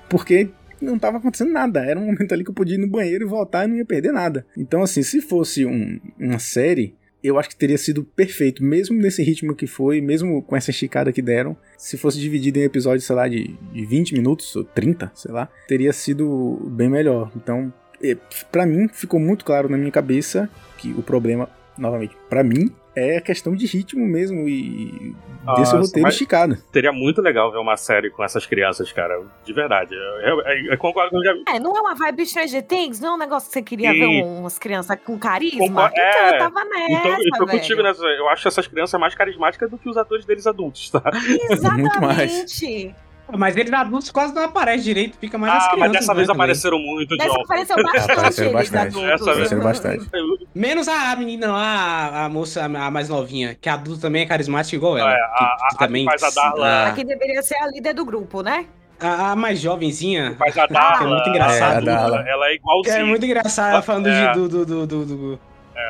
Porque 0.09 0.49
não 0.81 0.97
tava 0.97 1.17
acontecendo 1.19 1.51
nada. 1.51 1.85
Era 1.85 1.99
um 1.99 2.05
momento 2.05 2.33
ali 2.33 2.43
que 2.43 2.49
eu 2.49 2.53
podia 2.55 2.75
ir 2.75 2.79
no 2.79 2.87
banheiro 2.87 3.23
e 3.23 3.27
voltar 3.27 3.65
e 3.65 3.67
não 3.67 3.75
ia 3.77 3.85
perder 3.85 4.11
nada. 4.11 4.43
Então, 4.57 4.81
assim, 4.81 5.03
se 5.03 5.21
fosse 5.21 5.63
um- 5.65 5.99
uma 6.19 6.39
série, 6.39 6.95
eu 7.23 7.37
acho 7.37 7.49
que 7.49 7.55
teria 7.55 7.77
sido 7.77 8.03
perfeito, 8.03 8.63
mesmo 8.63 8.97
nesse 8.97 9.23
ritmo 9.23 9.55
que 9.55 9.67
foi, 9.67 10.01
mesmo 10.01 10.41
com 10.41 10.55
essa 10.55 10.71
esticada 10.71 11.11
que 11.11 11.21
deram. 11.21 11.55
Se 11.77 11.97
fosse 11.97 12.19
dividido 12.19 12.59
em 12.59 12.63
episódios, 12.63 13.05
sei 13.05 13.15
lá, 13.15 13.27
de, 13.27 13.55
de 13.71 13.85
20 13.85 14.13
minutos 14.13 14.55
ou 14.55 14.63
30, 14.63 15.11
sei 15.13 15.31
lá, 15.31 15.49
teria 15.67 15.93
sido 15.93 16.59
bem 16.71 16.89
melhor. 16.89 17.31
Então, 17.35 17.71
é, 18.01 18.15
pra 18.51 18.65
mim, 18.65 18.87
ficou 18.91 19.19
muito 19.19 19.45
claro 19.45 19.69
na 19.69 19.77
minha 19.77 19.91
cabeça 19.91 20.49
que 20.77 20.91
o 20.91 21.03
problema, 21.03 21.49
novamente, 21.77 22.15
pra 22.29 22.43
mim, 22.43 22.71
é 22.95 23.17
a 23.17 23.21
questão 23.21 23.55
de 23.55 23.65
ritmo 23.65 24.05
mesmo 24.05 24.47
e 24.49 25.15
desse 25.57 25.73
Nossa, 25.73 25.77
roteiro 25.79 26.09
esticado. 26.09 26.57
Seria 26.71 26.91
muito 26.91 27.21
legal 27.21 27.51
ver 27.51 27.57
uma 27.57 27.75
série 27.77 28.09
com 28.09 28.23
essas 28.23 28.45
crianças, 28.45 28.91
cara. 28.91 29.21
De 29.45 29.53
verdade. 29.53 29.95
Eu, 29.95 30.41
eu- 30.41 30.65
eu 30.71 30.77
concordo 30.77 31.09
com 31.11 31.17
o 31.17 31.21
Gabi. 31.23 31.43
É, 31.47 31.59
não 31.59 31.75
é 31.75 31.81
uma 31.81 31.95
vibe 31.95 32.25
Stranger 32.25 32.61
Things? 32.63 32.99
Não 32.99 33.09
é 33.09 33.13
um 33.13 33.17
negócio 33.17 33.47
que 33.49 33.53
você 33.53 33.61
queria 33.61 33.91
Sim. 33.91 33.99
ver 33.99 34.07
um- 34.07 34.39
umas 34.41 34.59
crianças 34.59 34.97
com 35.03 35.17
carisma? 35.17 35.59
Concordo- 35.67 35.93
Então 35.95 36.03
é. 36.27 36.35
eu 36.35 36.39
tava 36.39 36.65
nessa, 36.65 36.91
Então, 36.91 37.11
eu 37.11 37.17
tô 37.39 37.45
velho. 37.45 37.59
contigo 37.59 37.81
nessa. 37.83 38.03
Eu 38.05 38.29
acho 38.29 38.47
essas 38.47 38.67
crianças 38.67 38.99
mais 38.99 39.15
carismáticas 39.15 39.69
do 39.69 39.77
que 39.77 39.89
os 39.89 39.97
atores 39.97 40.25
deles 40.25 40.45
adultos, 40.45 40.89
tá? 40.89 41.01
Muito 41.77 42.01
mais. 42.01 42.45
Mas 43.37 43.55
ele 43.55 43.73
adultos 43.73 44.11
quase 44.11 44.33
não 44.33 44.43
aparece 44.43 44.83
direito, 44.83 45.17
fica 45.19 45.37
mais 45.37 45.53
as 45.53 45.63
Ah, 45.65 45.69
crianças. 45.71 45.79
mas 45.79 45.91
dessa 45.99 46.11
né, 46.13 46.15
vez 46.17 46.27
também. 46.27 46.41
apareceram 46.43 46.79
muito, 46.79 47.17
Dessa 47.17 47.29
John. 47.29 47.41
apareceu 47.41 47.75
bastante 47.83 48.11
Apareceram 48.11 48.49
eles 48.49 48.69
bastante. 48.69 48.93
vez. 49.05 49.21
Apareceram 49.21 49.63
bastante. 49.63 50.09
Menos 50.53 50.87
a 50.87 51.15
menina 51.15 51.47
lá, 51.51 51.65
a, 52.13 52.25
a 52.25 52.29
moça 52.29 52.65
a 52.65 52.91
mais 52.91 53.09
novinha, 53.09 53.55
que 53.59 53.69
a 53.69 53.73
adulta 53.75 54.01
também 54.01 54.21
é 54.23 54.25
carismática 54.25 54.75
igual 54.75 54.97
ela. 54.97 55.11
É, 55.11 55.15
que, 55.15 55.21
a- 55.43 55.45
a- 55.45 55.67
que 55.71 55.77
também, 55.77 56.07
a 56.07 56.11
que 56.11 56.19
faz 56.19 56.37
a 56.37 56.41
Darla- 56.41 56.67
a, 56.67 56.87
A 56.87 56.91
que 56.93 57.03
deveria 57.03 57.41
ser 57.41 57.55
a 57.55 57.67
líder 57.67 57.93
do 57.93 58.03
grupo, 58.05 58.41
né? 58.41 58.65
a- 58.99 59.31
a 59.31 59.35
mais 59.35 59.59
jovenzinha, 59.59 60.35
Faz 60.37 60.55
a 60.57 60.67
que 60.67 60.73
é 60.73 60.75
Darla. 60.79 61.07
muito 61.09 61.29
engraçado. 61.29 61.89
É. 61.89 61.93
Ela 62.31 62.45
é 62.47 62.49
que 62.51 62.55
igualzinha. 62.57 62.95
é 62.97 63.03
muito 63.03 63.25
engraçado 63.25 63.71
ela 63.71 63.81
falando 63.81 64.07
É. 64.07 64.27
de- 64.27 64.39
do, 64.39 64.49
do, 64.49 64.65
do, 64.65 65.05
do, 65.05 65.39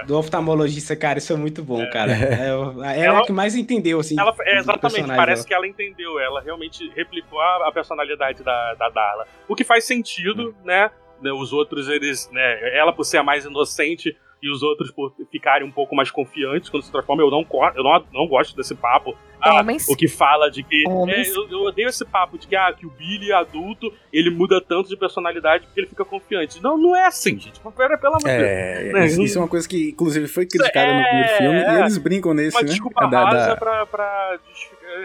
do, 0.01 0.07
do 0.07 0.17
oftalmologista, 0.17 0.95
cara, 0.95 1.17
isso 1.19 1.33
é 1.33 1.35
muito 1.35 1.63
bom, 1.63 1.87
cara. 1.89 2.11
É, 2.13 2.47
ela, 2.47 2.93
é 2.95 2.99
Ela- 3.01 3.19
a 3.19 3.25
que 3.25 3.31
mais 3.31 3.55
entendeu, 3.55 3.99
assim. 3.99 4.19
Ela, 4.19 4.33
é, 4.41 4.57
exatamente, 4.57 5.07
parece 5.07 5.41
dela. 5.41 5.47
que 5.47 5.53
ela 5.53 5.67
entendeu. 5.67 6.19
Ela 6.19 6.41
realmente 6.41 6.89
replicou 6.95 7.39
a, 7.39 7.67
a 7.67 7.71
personalidade 7.71 8.43
da, 8.43 8.73
da 8.75 8.89
Darla. 8.89 9.27
O 9.47 9.55
que 9.55 9.63
faz 9.63 9.83
sentido, 9.85 10.49
Hum. 10.49 10.65
né? 10.65 10.91
Né, 11.21 11.31
Os 11.31 11.53
outros, 11.53 11.87
eles, 11.87 12.29
né? 12.31 12.75
Ela, 12.77 12.91
por 12.91 13.03
ser 13.03 13.17
a 13.17 13.23
mais 13.23 13.45
inocente, 13.45 14.17
e 14.41 14.51
os 14.51 14.63
outros 14.63 14.91
por 14.91 15.13
ficarem 15.31 15.67
um 15.67 15.71
pouco 15.71 15.95
mais 15.95 16.09
confiantes 16.09 16.69
quando 16.69 16.83
se 16.83 16.91
transformam. 16.91 17.25
Eu 17.25 17.31
não, 17.31 17.45
eu 17.75 17.83
não, 17.83 18.05
não 18.11 18.27
gosto 18.27 18.55
desse 18.55 18.73
papo. 18.73 19.15
Ah, 19.39 19.59
Homens. 19.59 19.87
o 19.89 19.95
que 19.95 20.07
fala 20.07 20.49
de 20.51 20.61
que. 20.61 20.83
É, 20.87 21.21
eu, 21.29 21.49
eu 21.49 21.59
odeio 21.61 21.89
esse 21.89 22.05
papo 22.05 22.37
de 22.37 22.47
que, 22.47 22.55
ah, 22.55 22.71
que 22.71 22.85
o 22.85 22.91
Billy 22.91 23.31
adulto 23.33 23.91
ele 24.13 24.29
muda 24.29 24.61
tanto 24.61 24.87
de 24.89 24.95
personalidade 24.95 25.65
porque 25.65 25.79
ele 25.79 25.87
fica 25.87 26.05
confiante. 26.05 26.61
Não, 26.61 26.77
não 26.77 26.95
é 26.95 27.07
assim, 27.07 27.39
gente. 27.39 27.59
Pera, 27.75 27.97
pelo 27.97 28.15
amor 28.15 28.29
de 28.29 28.37
Deus. 28.37 28.41
É, 28.43 28.93
Né? 28.93 29.05
isso, 29.05 29.21
isso 29.21 29.37
é 29.37 29.41
uma 29.41 29.47
coisa 29.47 29.67
que, 29.67 29.89
inclusive, 29.89 30.27
foi 30.27 30.45
criticada 30.45 30.93
no 30.93 30.99
é, 30.99 31.03
primeiro 31.07 31.37
filme, 31.37 31.57
é. 31.57 31.73
e 31.73 31.79
eles 31.79 31.97
brincam 31.97 32.33
nesse, 32.33 32.55
Uma 32.57 32.63
né? 32.63 32.69
desculpa 32.69 33.07
da, 33.07 33.23
rasa 33.23 33.47
da, 33.47 33.55
pra, 33.55 33.85
pra 33.87 34.39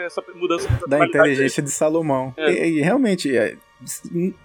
essa 0.04 0.22
mudança 0.34 0.68
da 0.86 1.04
inteligência 1.06 1.62
de 1.62 1.70
Salomão. 1.70 2.34
É. 2.36 2.50
E, 2.50 2.78
e 2.78 2.80
realmente, 2.82 3.34
é, 3.34 3.56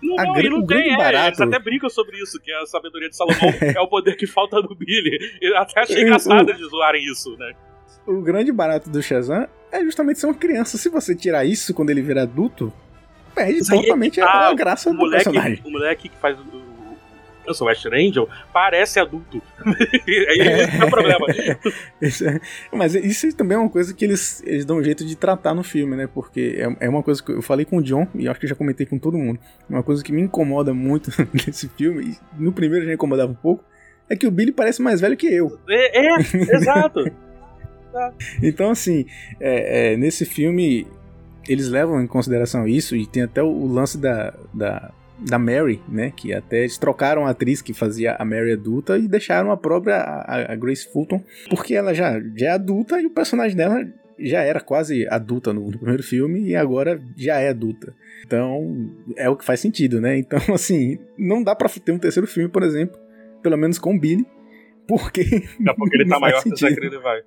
Não, 0.01 0.19
a 0.19 0.25
não, 0.25 0.33
gran- 0.33 0.43
e 0.43 0.49
não 0.49 0.59
o 0.59 0.65
grande 0.65 0.83
tem, 0.85 0.93
é, 0.93 0.97
barato- 0.97 1.27
eles 1.27 1.41
até 1.41 1.59
brincam 1.59 1.89
sobre 1.89 2.17
isso, 2.21 2.39
que 2.39 2.51
a 2.51 2.65
sabedoria 2.65 3.09
de 3.09 3.15
Salomão 3.15 3.39
é 3.75 3.79
o 3.79 3.87
poder 3.87 4.15
que 4.17 4.27
falta 4.27 4.61
no 4.61 4.75
Billy. 4.75 5.17
Eu 5.41 5.57
até 5.57 5.79
achei 5.81 6.01
engraçado 6.01 6.49
eles 6.49 6.69
zoarem 6.69 7.03
isso, 7.05 7.35
né? 7.37 7.53
o 8.07 8.19
grande 8.19 8.51
barato 8.51 8.89
do 8.89 9.01
Shazam 9.01 9.47
é 9.71 9.79
justamente 9.83 10.19
ser 10.19 10.25
uma 10.25 10.33
criança. 10.33 10.77
Se 10.77 10.89
você 10.89 11.15
tirar 11.15 11.45
isso 11.45 11.73
quando 11.73 11.91
ele 11.91 12.01
vira 12.01 12.23
adulto, 12.23 12.73
perde 13.33 13.59
é 13.59 13.63
totalmente 13.81 14.15
que 14.15 14.21
tá, 14.21 14.27
a, 14.27 14.47
a 14.49 14.53
graça 14.53 14.89
do 14.91 14.97
moleque, 14.97 15.23
personagem. 15.25 15.61
o 15.63 15.69
moleque 15.71 16.09
que 16.09 16.17
faz 16.17 16.35
o, 17.47 17.51
o, 17.51 17.63
o 17.63 17.65
Western 17.67 18.07
Angel 18.07 18.27
parece 18.53 18.99
adulto. 18.99 19.41
Esse 20.07 20.81
é 20.81 20.85
o 20.85 20.89
problema. 20.89 21.25
Isso 22.01 22.27
é- 22.27 22.39
Mas 22.71 22.95
isso 22.95 23.35
também 23.35 23.55
é 23.55 23.59
uma 23.59 23.69
coisa 23.69 23.93
que 23.93 24.03
eles, 24.05 24.41
eles 24.45 24.65
dão 24.65 24.77
um 24.77 24.83
jeito 24.83 25.05
de 25.05 25.15
tratar 25.15 25.53
no 25.53 25.63
filme, 25.63 25.95
né? 25.95 26.07
Porque 26.07 26.57
é, 26.79 26.85
é 26.85 26.89
uma 26.89 27.03
coisa 27.03 27.23
que 27.23 27.31
eu 27.31 27.41
falei 27.41 27.65
com 27.65 27.77
o 27.77 27.81
John, 27.83 28.07
e 28.15 28.25
eu 28.25 28.31
acho 28.31 28.39
que 28.39 28.45
eu 28.45 28.49
já 28.49 28.55
comentei 28.55 28.85
com 28.85 28.97
todo 28.97 29.17
mundo. 29.17 29.39
Uma 29.69 29.83
coisa 29.83 30.03
que 30.03 30.11
me 30.11 30.21
incomoda 30.21 30.73
muito 30.73 31.11
nesse 31.33 31.67
filme, 31.69 32.11
e 32.11 32.41
no 32.43 32.51
primeiro 32.51 32.85
já 32.85 32.93
incomodava 32.93 33.31
um 33.31 33.35
pouco, 33.35 33.63
é 34.09 34.15
que 34.15 34.27
o 34.27 34.31
Billy 34.31 34.51
parece 34.51 34.81
mais 34.81 34.99
velho 34.99 35.15
que 35.15 35.27
eu. 35.27 35.57
É, 35.69 36.07
é, 36.07 36.17
exato. 36.55 37.05
Então, 38.41 38.71
assim, 38.71 39.05
é, 39.39 39.93
é, 39.93 39.97
nesse 39.97 40.25
filme, 40.25 40.87
eles 41.47 41.67
levam 41.69 42.01
em 42.01 42.07
consideração 42.07 42.67
isso, 42.67 42.95
e 42.95 43.05
tem 43.05 43.23
até 43.23 43.41
o, 43.43 43.47
o 43.47 43.71
lance 43.71 43.97
da, 43.97 44.33
da, 44.53 44.91
da 45.21 45.37
Mary, 45.37 45.81
né? 45.87 46.11
Que 46.15 46.33
até 46.33 46.59
eles 46.59 46.77
trocaram 46.77 47.25
a 47.25 47.29
atriz 47.29 47.61
que 47.61 47.73
fazia 47.73 48.15
a 48.15 48.25
Mary 48.25 48.53
adulta 48.53 48.97
e 48.97 49.07
deixaram 49.07 49.51
a 49.51 49.57
própria 49.57 49.97
a, 49.97 50.53
a 50.53 50.55
Grace 50.55 50.87
Fulton, 50.91 51.23
porque 51.49 51.75
ela 51.75 51.93
já, 51.93 52.19
já 52.35 52.47
é 52.47 52.51
adulta 52.51 52.99
e 53.01 53.05
o 53.05 53.11
personagem 53.11 53.55
dela 53.55 53.85
já 54.19 54.41
era 54.41 54.59
quase 54.59 55.07
adulta 55.07 55.51
no, 55.53 55.69
no 55.69 55.77
primeiro 55.77 56.03
filme 56.03 56.47
e 56.47 56.55
agora 56.55 57.01
já 57.15 57.39
é 57.39 57.49
adulta. 57.49 57.93
Então, 58.25 58.91
é 59.17 59.29
o 59.29 59.35
que 59.35 59.45
faz 59.45 59.59
sentido, 59.59 59.99
né? 59.99 60.17
Então, 60.17 60.39
assim, 60.53 60.99
não 61.17 61.43
dá 61.43 61.55
pra 61.55 61.69
ter 61.69 61.91
um 61.91 61.99
terceiro 61.99 62.27
filme, 62.27 62.49
por 62.49 62.63
exemplo, 62.63 62.99
pelo 63.41 63.57
menos 63.57 63.77
com 63.77 63.95
o 63.95 63.99
Billy, 63.99 64.25
porque 64.87 65.23
Daqui 65.23 65.69
a 65.69 65.73
pouco 65.73 65.95
ele 65.95 66.07
tá 66.09 66.19
maior 66.19 66.43
que 66.43 66.53
o. 66.53 66.57
Zachary 66.57 66.89
Levi. 66.89 67.23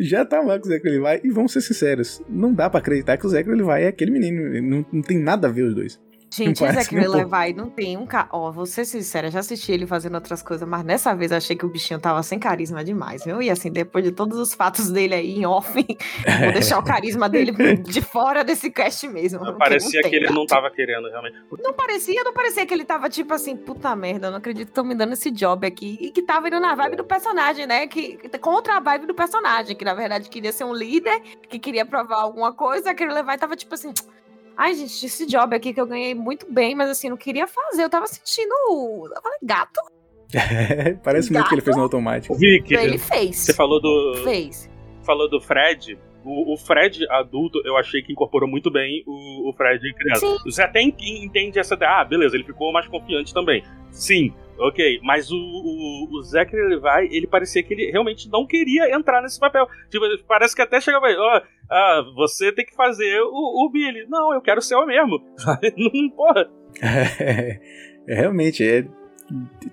já 0.00 0.24
tá 0.24 0.40
lá 0.40 0.58
com 0.58 0.66
o 0.66 0.68
Zachary 0.68 0.98
Levi 0.98 1.20
e 1.24 1.30
vamos 1.30 1.52
ser 1.52 1.60
sinceros, 1.60 2.22
não 2.28 2.52
dá 2.52 2.70
pra 2.70 2.80
acreditar 2.80 3.16
que 3.16 3.26
o 3.26 3.28
Zachary 3.28 3.56
Levi 3.56 3.82
é 3.82 3.88
aquele 3.88 4.10
menino, 4.10 4.62
não, 4.62 4.86
não 4.92 5.02
tem 5.02 5.18
nada 5.18 5.48
a 5.48 5.50
ver 5.50 5.62
os 5.62 5.74
dois. 5.74 6.00
Gente, 6.30 6.62
Não 6.62 6.72
nem 6.72 7.08
um 7.08 7.12
pouco. 7.12 7.34
Levi 7.34 7.52
não 7.54 7.70
tem 7.70 7.96
um 7.96 8.06
ca... 8.06 8.28
Ó, 8.30 8.50
vou 8.50 8.66
ser 8.66 8.84
sincera, 8.84 9.30
já 9.30 9.40
assisti 9.40 9.72
ele 9.72 9.86
fazendo 9.86 10.14
outras 10.14 10.42
coisas, 10.42 10.68
mas 10.68 10.84
nessa 10.84 11.14
vez 11.14 11.32
achei 11.32 11.56
que 11.56 11.64
o 11.64 11.68
bichinho 11.68 11.98
tava 11.98 12.22
sem 12.22 12.38
carisma 12.38 12.84
demais, 12.84 13.24
viu? 13.24 13.40
E 13.40 13.50
assim, 13.50 13.70
depois 13.70 14.04
de 14.04 14.12
todos 14.12 14.38
os 14.38 14.52
fatos 14.52 14.90
dele 14.90 15.14
aí 15.14 15.38
em 15.38 15.46
off, 15.46 15.72
vou 16.40 16.52
deixar 16.52 16.78
o 16.78 16.84
carisma 16.84 17.28
dele 17.28 17.52
de 17.78 18.02
fora 18.02 18.44
desse 18.44 18.70
cast 18.70 19.08
mesmo. 19.08 19.38
porque 19.40 19.58
Parecia 19.58 20.02
tem 20.02 20.10
que 20.10 20.16
ele 20.16 20.30
não 20.30 20.44
tava 20.44 20.70
querendo, 20.70 21.08
realmente. 21.08 21.36
Não 21.62 21.72
parecia, 21.72 22.22
não 22.22 22.32
parecia 22.32 22.66
que 22.66 22.74
ele 22.74 22.84
tava 22.84 23.08
tipo 23.08 23.32
assim, 23.32 23.56
puta 23.56 23.94
merda, 23.96 24.26
eu 24.26 24.30
não 24.30 24.38
acredito 24.38 24.66
que 24.66 24.70
estão 24.70 24.84
me 24.84 24.94
dando 24.94 25.14
esse 25.14 25.30
job 25.30 25.66
aqui. 25.66 25.98
E 26.00 26.10
que 26.10 26.22
tava 26.22 26.48
indo 26.48 26.60
na 26.60 26.74
vibe 26.74 26.96
do 26.96 27.04
personagem, 27.04 27.66
né? 27.66 27.86
Que, 27.86 28.18
contra 28.38 28.76
a 28.76 28.80
vibe 28.80 29.06
do 29.06 29.14
personagem, 29.14 29.74
que 29.74 29.84
na 29.84 29.94
verdade 29.94 30.28
queria 30.28 30.52
ser 30.52 30.64
um 30.64 30.74
líder, 30.74 31.20
que 31.48 31.58
queria 31.58 31.86
provar 31.86 32.20
alguma 32.20 32.52
coisa. 32.52 32.90
Aquele 32.90 33.12
Levi 33.12 33.36
tava 33.38 33.56
tipo 33.56 33.74
assim. 33.74 33.92
Ai, 34.58 34.74
gente, 34.74 35.06
esse 35.06 35.24
job 35.24 35.54
aqui 35.54 35.72
que 35.72 35.80
eu 35.80 35.86
ganhei 35.86 36.14
muito 36.14 36.52
bem, 36.52 36.74
mas 36.74 36.90
assim, 36.90 37.08
não 37.08 37.16
queria 37.16 37.46
fazer. 37.46 37.84
Eu 37.84 37.88
tava 37.88 38.06
sentindo. 38.08 38.52
Eu 38.52 39.22
falei, 39.22 39.38
gato, 39.42 39.80
Parece 41.02 41.32
muito 41.32 41.48
que 41.48 41.54
ele 41.54 41.62
fez 41.62 41.76
no 41.76 41.82
automático. 41.84 42.34
Rick, 42.34 42.74
ele 42.74 42.98
fez. 42.98 43.36
você 43.36 43.54
falou 43.54 43.80
do, 43.80 44.20
Fez. 44.24 44.68
falou 45.04 45.28
do 45.30 45.40
Fred. 45.40 45.98
O, 46.24 46.52
o 46.52 46.56
Fred 46.58 47.06
adulto, 47.10 47.62
eu 47.64 47.76
achei 47.76 48.02
que 48.02 48.12
incorporou 48.12 48.48
muito 48.48 48.70
bem 48.70 49.02
o, 49.06 49.48
o 49.48 49.52
Fred 49.54 49.80
criança. 49.94 50.26
Sim. 50.26 50.36
Você 50.44 50.60
até 50.62 50.82
en- 50.82 50.94
entende 51.24 51.58
essa 51.58 51.74
ideia. 51.74 52.00
Ah, 52.00 52.04
beleza, 52.04 52.36
ele 52.36 52.44
ficou 52.44 52.72
mais 52.72 52.86
confiante 52.88 53.32
também. 53.32 53.62
Sim, 53.90 54.34
ok. 54.58 55.00
Mas 55.02 55.30
o, 55.30 55.36
o, 55.36 56.08
o 56.10 56.22
Zachary 56.22 56.68
Levi, 56.68 57.16
ele 57.16 57.26
parecia 57.26 57.62
que 57.62 57.72
ele 57.72 57.90
realmente 57.90 58.28
não 58.30 58.46
queria 58.46 58.94
entrar 58.94 59.22
nesse 59.22 59.38
papel. 59.38 59.66
Tipo, 59.90 60.04
parece 60.26 60.54
que 60.54 60.62
até 60.62 60.80
chegava 60.80 61.06
aí, 61.06 61.16
ó, 61.16 61.42
ah, 61.70 62.02
você 62.14 62.52
tem 62.52 62.64
que 62.64 62.74
fazer 62.74 63.20
o, 63.22 63.66
o 63.66 63.70
Billy. 63.70 64.06
Não, 64.08 64.32
eu 64.32 64.40
quero 64.40 64.60
ser 64.62 64.74
eu 64.74 64.86
mesmo. 64.86 65.20
Não, 65.76 66.10
porra. 66.10 66.50
É, 66.82 67.60
é, 68.06 68.14
realmente, 68.14 68.66
é, 68.66 68.86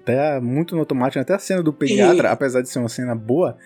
tá 0.04 0.39
muito 0.41 0.76
no 0.76 0.82
automático. 0.82 1.21
Até 1.21 1.34
a 1.34 1.39
cena 1.39 1.63
do 1.63 1.74
pediatra, 1.74 2.32
apesar 2.32 2.62
de 2.62 2.69
ser 2.69 2.80
uma 2.80 2.89
cena 2.89 3.15
boa, 3.15 3.58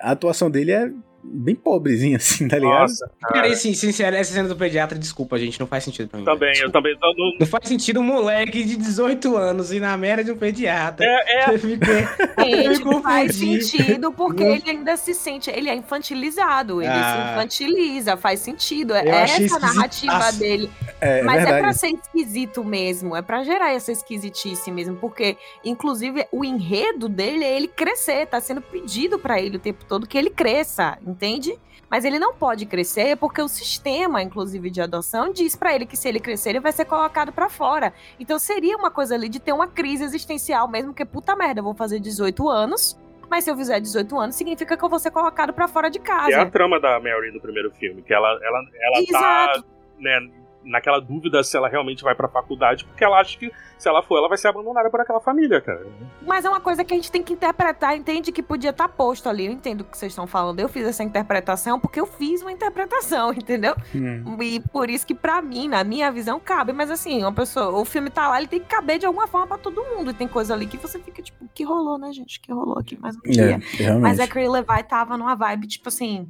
a 0.00 0.12
atuação 0.12 0.50
dele 0.50 0.72
é 0.72 0.90
bem 1.28 1.54
pobrezinha, 1.54 2.16
assim, 2.18 2.46
tá 2.48 2.56
ligado? 2.58 2.80
Nossa, 2.80 3.10
Cara, 3.20 3.48
assim, 3.48 3.74
sincero, 3.74 4.16
essa 4.16 4.32
cena 4.32 4.48
do 4.48 4.56
pediatra, 4.56 4.98
desculpa, 4.98 5.38
gente, 5.38 5.58
não 5.60 5.66
faz 5.66 5.84
sentido 5.84 6.08
pra 6.08 6.18
mim. 6.18 6.24
também, 6.24 6.56
eu 6.58 6.70
também. 6.70 6.96
Não, 7.00 7.12
não- 7.16 7.36
Não 7.40 7.46
faz 7.46 7.68
sentido 7.68 8.00
um 8.00 8.04
moleque 8.04 8.64
de 8.64 8.76
18 8.76 9.36
anos 9.36 9.72
ir 9.72 9.80
na 9.80 9.96
merda 9.96 10.22
de 10.24 10.32
um 10.32 10.36
pediatra. 10.36 11.04
é, 11.06 11.44
é, 11.50 11.54
Eu 11.54 11.58
fiquei- 11.58 12.06
Gente, 12.78 12.84
me 12.84 13.02
faz 13.02 13.34
sentido, 13.34 14.12
porque 14.12 14.44
Não- 14.44 14.54
ele 14.54 14.70
ainda 14.70 14.96
se 14.96 15.14
sente, 15.14 15.50
ele 15.50 15.68
é 15.68 15.74
infantilizado, 15.74 16.80
ele 16.80 16.90
Ah. 16.90 17.26
se 17.26 17.32
infantiliza, 17.32 18.16
faz 18.16 18.40
sentido. 18.40 18.94
É 18.94 19.02
Eu 19.06 19.14
essa 19.14 19.58
narrativa 19.58 20.32
dele. 20.32 20.70
É, 21.00 21.20
é 21.20 21.22
Mas 21.22 21.36
é 21.36 21.38
verdade. 21.44 21.62
pra 21.62 21.72
ser 21.72 21.88
esquisito 21.88 22.64
mesmo, 22.64 23.14
é 23.16 23.22
pra 23.22 23.42
gerar 23.44 23.72
essa 23.72 23.92
esquisitice 23.92 24.70
mesmo, 24.70 24.96
porque, 24.96 25.36
inclusive, 25.64 26.26
o 26.32 26.44
enredo 26.44 27.08
dele 27.08 27.44
é 27.44 27.56
ele 27.56 27.68
crescer, 27.68 28.26
tá 28.26 28.40
sendo 28.40 28.60
pedido 28.62 29.18
pra 29.18 29.40
ele 29.40 29.56
o 29.56 29.60
tempo 29.60 29.84
todo 29.84 30.06
que 30.06 30.16
ele 30.16 30.30
cresça, 30.30 30.98
entende? 31.16 31.58
Mas 31.90 32.04
ele 32.04 32.18
não 32.18 32.34
pode 32.34 32.66
crescer 32.66 33.16
porque 33.16 33.40
o 33.40 33.48
sistema, 33.48 34.22
inclusive, 34.22 34.70
de 34.70 34.80
adoção 34.80 35.32
diz 35.32 35.56
pra 35.56 35.74
ele 35.74 35.86
que 35.86 35.96
se 35.96 36.08
ele 36.08 36.20
crescer, 36.20 36.50
ele 36.50 36.60
vai 36.60 36.72
ser 36.72 36.84
colocado 36.84 37.32
pra 37.32 37.48
fora. 37.48 37.92
Então 38.20 38.38
seria 38.38 38.76
uma 38.76 38.90
coisa 38.90 39.14
ali 39.14 39.28
de 39.28 39.40
ter 39.40 39.52
uma 39.52 39.66
crise 39.66 40.04
existencial 40.04 40.68
mesmo, 40.68 40.92
que 40.92 41.04
puta 41.04 41.34
merda, 41.34 41.60
eu 41.60 41.64
vou 41.64 41.74
fazer 41.74 42.00
18 42.00 42.48
anos, 42.48 42.98
mas 43.30 43.44
se 43.44 43.50
eu 43.50 43.56
fizer 43.56 43.80
18 43.80 44.18
anos, 44.18 44.34
significa 44.36 44.76
que 44.76 44.84
eu 44.84 44.88
vou 44.88 44.98
ser 44.98 45.10
colocado 45.10 45.52
pra 45.52 45.66
fora 45.68 45.88
de 45.88 45.98
casa. 45.98 46.32
é 46.32 46.40
a 46.40 46.50
trama 46.50 46.78
da 46.78 47.00
Mary 47.00 47.32
no 47.32 47.40
primeiro 47.40 47.70
filme, 47.72 48.02
que 48.02 48.12
ela, 48.12 48.28
ela, 48.42 48.64
ela 48.80 48.98
Exato. 49.00 49.62
tá 49.62 49.68
né, 49.98 50.20
naquela 50.66 51.00
dúvida 51.00 51.42
se 51.42 51.56
ela 51.56 51.68
realmente 51.68 52.02
vai 52.02 52.14
pra 52.14 52.28
faculdade, 52.28 52.84
porque 52.84 53.04
ela 53.04 53.20
acha 53.20 53.38
que 53.38 53.50
se 53.78 53.88
ela 53.88 54.02
for, 54.02 54.18
ela 54.18 54.28
vai 54.28 54.36
ser 54.36 54.48
abandonada 54.48 54.90
por 54.90 55.00
aquela 55.00 55.20
família, 55.20 55.60
cara. 55.60 55.86
Mas 56.22 56.44
é 56.44 56.48
uma 56.48 56.60
coisa 56.60 56.84
que 56.84 56.92
a 56.92 56.96
gente 56.96 57.10
tem 57.10 57.22
que 57.22 57.32
interpretar, 57.32 57.96
entende 57.96 58.32
que 58.32 58.42
podia 58.42 58.70
estar 58.70 58.88
posto 58.88 59.28
ali. 59.28 59.46
Eu 59.46 59.52
entendo 59.52 59.82
o 59.82 59.84
que 59.84 59.96
vocês 59.96 60.12
estão 60.12 60.26
falando. 60.26 60.60
Eu 60.60 60.68
fiz 60.68 60.86
essa 60.86 61.02
interpretação 61.02 61.78
porque 61.78 62.00
eu 62.00 62.06
fiz 62.06 62.42
uma 62.42 62.50
interpretação, 62.50 63.32
entendeu? 63.34 63.74
Hum. 63.94 64.36
E 64.42 64.60
por 64.60 64.90
isso 64.90 65.06
que 65.06 65.14
pra 65.14 65.40
mim, 65.40 65.68
na 65.68 65.84
minha 65.84 66.10
visão, 66.10 66.40
cabe. 66.40 66.72
Mas 66.72 66.90
assim, 66.90 67.22
uma 67.22 67.32
pessoa, 67.32 67.70
o 67.78 67.84
filme 67.84 68.10
tá 68.10 68.28
lá, 68.28 68.38
ele 68.38 68.48
tem 68.48 68.60
que 68.60 68.66
caber 68.66 68.98
de 68.98 69.06
alguma 69.06 69.26
forma 69.26 69.46
pra 69.46 69.58
todo 69.58 69.84
mundo. 69.84 70.10
E 70.10 70.14
tem 70.14 70.26
coisa 70.26 70.54
ali 70.54 70.66
que 70.66 70.76
você 70.76 70.98
fica 70.98 71.22
tipo, 71.22 71.46
que 71.54 71.62
rolou, 71.62 71.98
né, 71.98 72.12
gente? 72.12 72.40
Que 72.40 72.52
rolou 72.52 72.78
aqui 72.78 72.98
mais 72.98 73.16
um 73.16 73.30
dia. 73.30 73.42
É, 73.42 73.82
realmente. 73.82 74.02
Mas 74.02 74.20
a 74.20 74.26
Cree 74.26 74.48
Levi 74.48 74.82
tava 74.88 75.16
numa 75.16 75.34
vibe, 75.34 75.66
tipo 75.66 75.88
assim. 75.88 76.28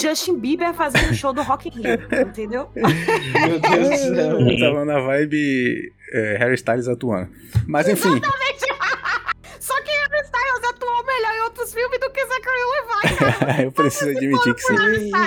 Justin 0.00 0.38
Bieber 0.38 0.74
fazendo 0.74 1.14
show 1.14 1.32
do 1.32 1.42
Rock 1.42 1.68
in 1.68 1.72
Rio, 1.72 1.98
entendeu? 2.28 2.68
Meu 2.74 3.60
Deus 3.60 3.88
do 3.88 3.96
céu. 3.96 4.40
Eu 4.40 4.58
tava 4.58 4.84
na 4.84 5.00
vibe 5.00 5.92
é, 6.12 6.36
Harry 6.38 6.54
Styles 6.54 6.88
atuando. 6.88 7.28
Mas 7.66 7.88
enfim, 7.88 8.08
Harry 8.08 8.73
Styles 10.34 10.70
atuou 10.70 11.04
melhor 11.06 11.32
em 11.34 11.42
outros 11.44 11.72
filmes 11.74 12.00
do 12.00 12.10
que 12.10 12.20
Zachary 12.26 12.64
Levi, 12.74 13.16
cara. 13.38 13.62
eu 13.62 13.72
preciso 13.72 14.10
admitir 14.10 14.54
que 14.54 14.60
sim. 14.62 14.74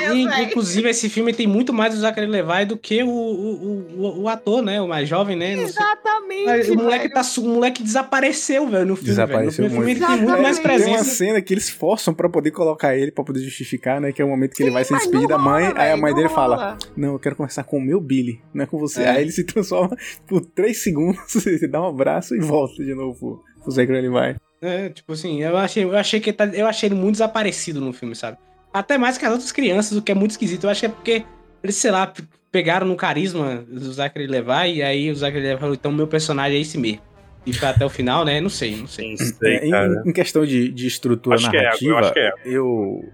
Eu 0.05 0.15
e- 0.15 0.43
inclusive, 0.43 0.89
esse 0.89 1.09
filme 1.09 1.33
tem 1.33 1.47
muito 1.47 1.71
mais 1.73 1.93
do 1.93 1.99
Zachary 1.99 2.27
Levi 2.27 2.65
do 2.65 2.77
que 2.77 3.03
o, 3.03 3.07
o, 3.09 3.95
o, 3.97 4.21
o 4.23 4.29
ator, 4.29 4.61
né? 4.61 4.81
O 4.81 4.87
mais 4.87 5.07
jovem, 5.07 5.35
né? 5.35 5.53
Exatamente. 5.53 6.71
O 6.71 6.75
moleque, 6.75 7.09
tá, 7.09 7.21
o 7.37 7.41
moleque 7.43 7.83
desapareceu, 7.83 8.67
velho, 8.67 8.85
no 8.85 8.95
filme. 8.95 9.09
Desapareceu 9.09 9.65
velho. 9.65 9.75
No 9.79 9.81
muito. 9.83 9.87
filme 9.87 9.91
ele 9.91 10.17
tem 10.17 10.25
muito 10.27 10.41
mais 10.41 10.57
Exatamente. 10.59 10.83
Tem 10.83 10.87
uma 10.93 10.97
presença. 10.97 11.15
cena 11.15 11.41
que 11.41 11.53
eles 11.53 11.69
forçam 11.69 12.13
pra 12.13 12.29
poder 12.29 12.51
colocar 12.51 12.95
ele, 12.95 13.11
pra 13.11 13.23
poder 13.23 13.39
justificar, 13.39 13.99
né? 14.01 14.11
Que 14.11 14.21
é 14.21 14.25
o 14.25 14.27
momento 14.29 14.55
que 14.55 14.63
ele 14.63 14.71
vai 14.71 14.83
se 14.83 14.93
despedir 14.93 15.27
da 15.27 15.37
mãe. 15.37 15.67
rola, 15.67 15.79
aí 15.81 15.91
a 15.91 15.97
mãe 15.97 16.13
dele 16.13 16.29
fala: 16.29 16.55
rola. 16.55 16.77
Não, 16.95 17.13
eu 17.13 17.19
quero 17.19 17.35
conversar 17.35 17.63
com 17.63 17.77
o 17.77 17.81
meu 17.81 17.99
Billy, 18.01 18.41
não 18.53 18.63
é 18.63 18.67
com 18.67 18.77
você. 18.77 19.01
É. 19.03 19.09
Aí 19.09 19.21
ele 19.21 19.31
se 19.31 19.43
transforma 19.43 19.95
por 20.27 20.41
3 20.45 20.77
segundos, 20.83 21.45
ele 21.45 21.67
dá 21.67 21.81
um 21.81 21.87
abraço 21.87 22.35
e 22.35 22.39
volta 22.39 22.83
de 22.83 22.93
novo 22.93 23.17
pro, 23.19 23.43
pro 23.63 23.71
Zachary 23.71 24.07
Levi. 24.09 24.35
É, 24.61 24.89
tipo 24.89 25.13
assim, 25.13 25.41
eu 25.43 25.55
achei, 25.57 25.83
eu 25.83 25.95
achei 25.95 26.19
que 26.19 26.29
ele 26.31 26.37
tá- 26.37 26.45
eu 26.47 26.65
achei 26.67 26.87
ele 26.87 26.95
muito 26.95 27.13
desaparecido 27.13 27.79
no 27.79 27.93
filme, 27.93 28.15
sabe? 28.15 28.37
Até 28.73 28.97
mais 28.97 29.17
que 29.17 29.25
as 29.25 29.31
outras 29.31 29.51
crianças, 29.51 29.97
o 29.97 30.01
que 30.01 30.11
é 30.11 30.15
muito 30.15 30.31
esquisito. 30.31 30.63
Eu 30.65 30.69
acho 30.69 30.79
que 30.81 30.85
é 30.85 30.89
porque 30.89 31.23
eles, 31.63 31.75
sei 31.75 31.91
lá, 31.91 32.11
pegaram 32.51 32.87
no 32.87 32.95
carisma 32.95 33.63
do 33.67 33.91
Zachary 33.93 34.25
Levi 34.27 34.75
e 34.77 34.83
aí 34.83 35.11
o 35.11 35.15
Zachary 35.15 35.43
Levi 35.43 35.59
falou, 35.59 35.75
então 35.75 35.91
meu 35.91 36.07
personagem 36.07 36.57
é 36.57 36.61
esse 36.61 36.77
mesmo. 36.77 37.01
e 37.45 37.53
foi 37.53 37.67
até 37.69 37.85
o 37.85 37.89
final, 37.89 38.25
né? 38.25 38.41
Não 38.41 38.49
sei, 38.49 38.75
não 38.75 38.87
sei. 38.87 39.11
Não 39.11 39.17
sei, 39.17 39.55
É, 39.57 39.65
em, 39.67 40.09
em 40.09 40.11
questão 40.13 40.45
de, 40.45 40.69
de 40.69 40.87
estrutura 40.87 41.35
Acho 41.37 41.49
que 41.49 41.55
é, 41.55 41.59
eu 41.59 41.63
narrativa, 41.63 41.99
acho 41.99 42.13
que 42.13 42.19
é. 42.19 42.31
eu. 42.45 43.05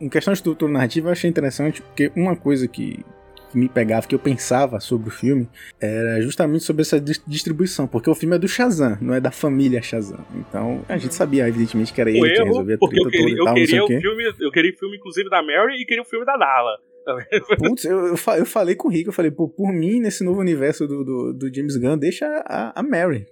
Em 0.00 0.08
questão 0.08 0.32
de 0.32 0.38
estrutura 0.38 0.72
narrativa, 0.72 1.08
eu 1.08 1.12
achei 1.12 1.28
interessante, 1.28 1.82
porque 1.82 2.10
uma 2.16 2.34
coisa 2.34 2.66
que, 2.66 3.04
que 3.50 3.58
me 3.58 3.68
pegava, 3.68 4.06
que 4.06 4.14
eu 4.14 4.18
pensava 4.18 4.78
sobre 4.80 5.08
o 5.08 5.12
filme, 5.12 5.48
era 5.80 6.20
justamente 6.22 6.64
sobre 6.64 6.82
essa 6.82 7.00
dis- 7.00 7.22
distribuição, 7.26 7.86
porque 7.86 8.08
o 8.08 8.14
filme 8.14 8.36
é 8.36 8.38
do 8.38 8.46
Shazam, 8.48 8.96
não 9.00 9.14
é 9.14 9.20
da 9.20 9.30
família 9.30 9.82
Shazam. 9.82 10.24
Então, 10.34 10.82
a 10.88 10.96
gente 10.96 11.14
sabia, 11.14 11.48
evidentemente, 11.48 11.92
que 11.92 12.00
era 12.00 12.10
O 12.10 12.12
ele 12.14 12.20
que 12.34 12.40
erro, 12.40 12.46
resolvia 12.46 12.74
a 12.76 12.78
porque 12.78 12.98
eu 12.98 13.02
treta 13.10 13.16
toda 13.18 13.24
queria, 13.24 13.34
e 13.34 13.38
eu 13.38 13.44
tal, 13.44 13.54
não 13.54 13.56
sei 13.58 13.66
queria 13.66 13.84
o 13.84 13.86
quê. 13.86 14.00
filme, 14.00 14.34
eu 14.40 14.50
queria 14.52 14.70
o 14.72 14.76
filme, 14.76 14.96
inclusive, 14.96 15.28
da 15.30 15.42
Mary 15.42 15.80
e 15.82 15.84
queria 15.84 16.02
o 16.02 16.06
filme 16.06 16.24
da 16.24 16.36
Darla. 16.36 16.78
Putz, 17.58 17.84
eu, 17.84 17.98
eu, 18.06 18.16
eu 18.38 18.46
falei 18.46 18.74
com 18.74 18.88
o 18.88 18.90
Rick, 18.90 19.06
eu 19.06 19.12
falei, 19.12 19.30
pô, 19.30 19.48
por 19.48 19.72
mim, 19.72 20.00
nesse 20.00 20.22
novo 20.24 20.40
universo 20.40 20.86
do, 20.86 21.04
do, 21.04 21.32
do 21.32 21.54
James 21.54 21.76
Gunn, 21.76 21.96
deixa 21.98 22.26
a, 22.46 22.78
a 22.78 22.82
Mary. 22.82 23.26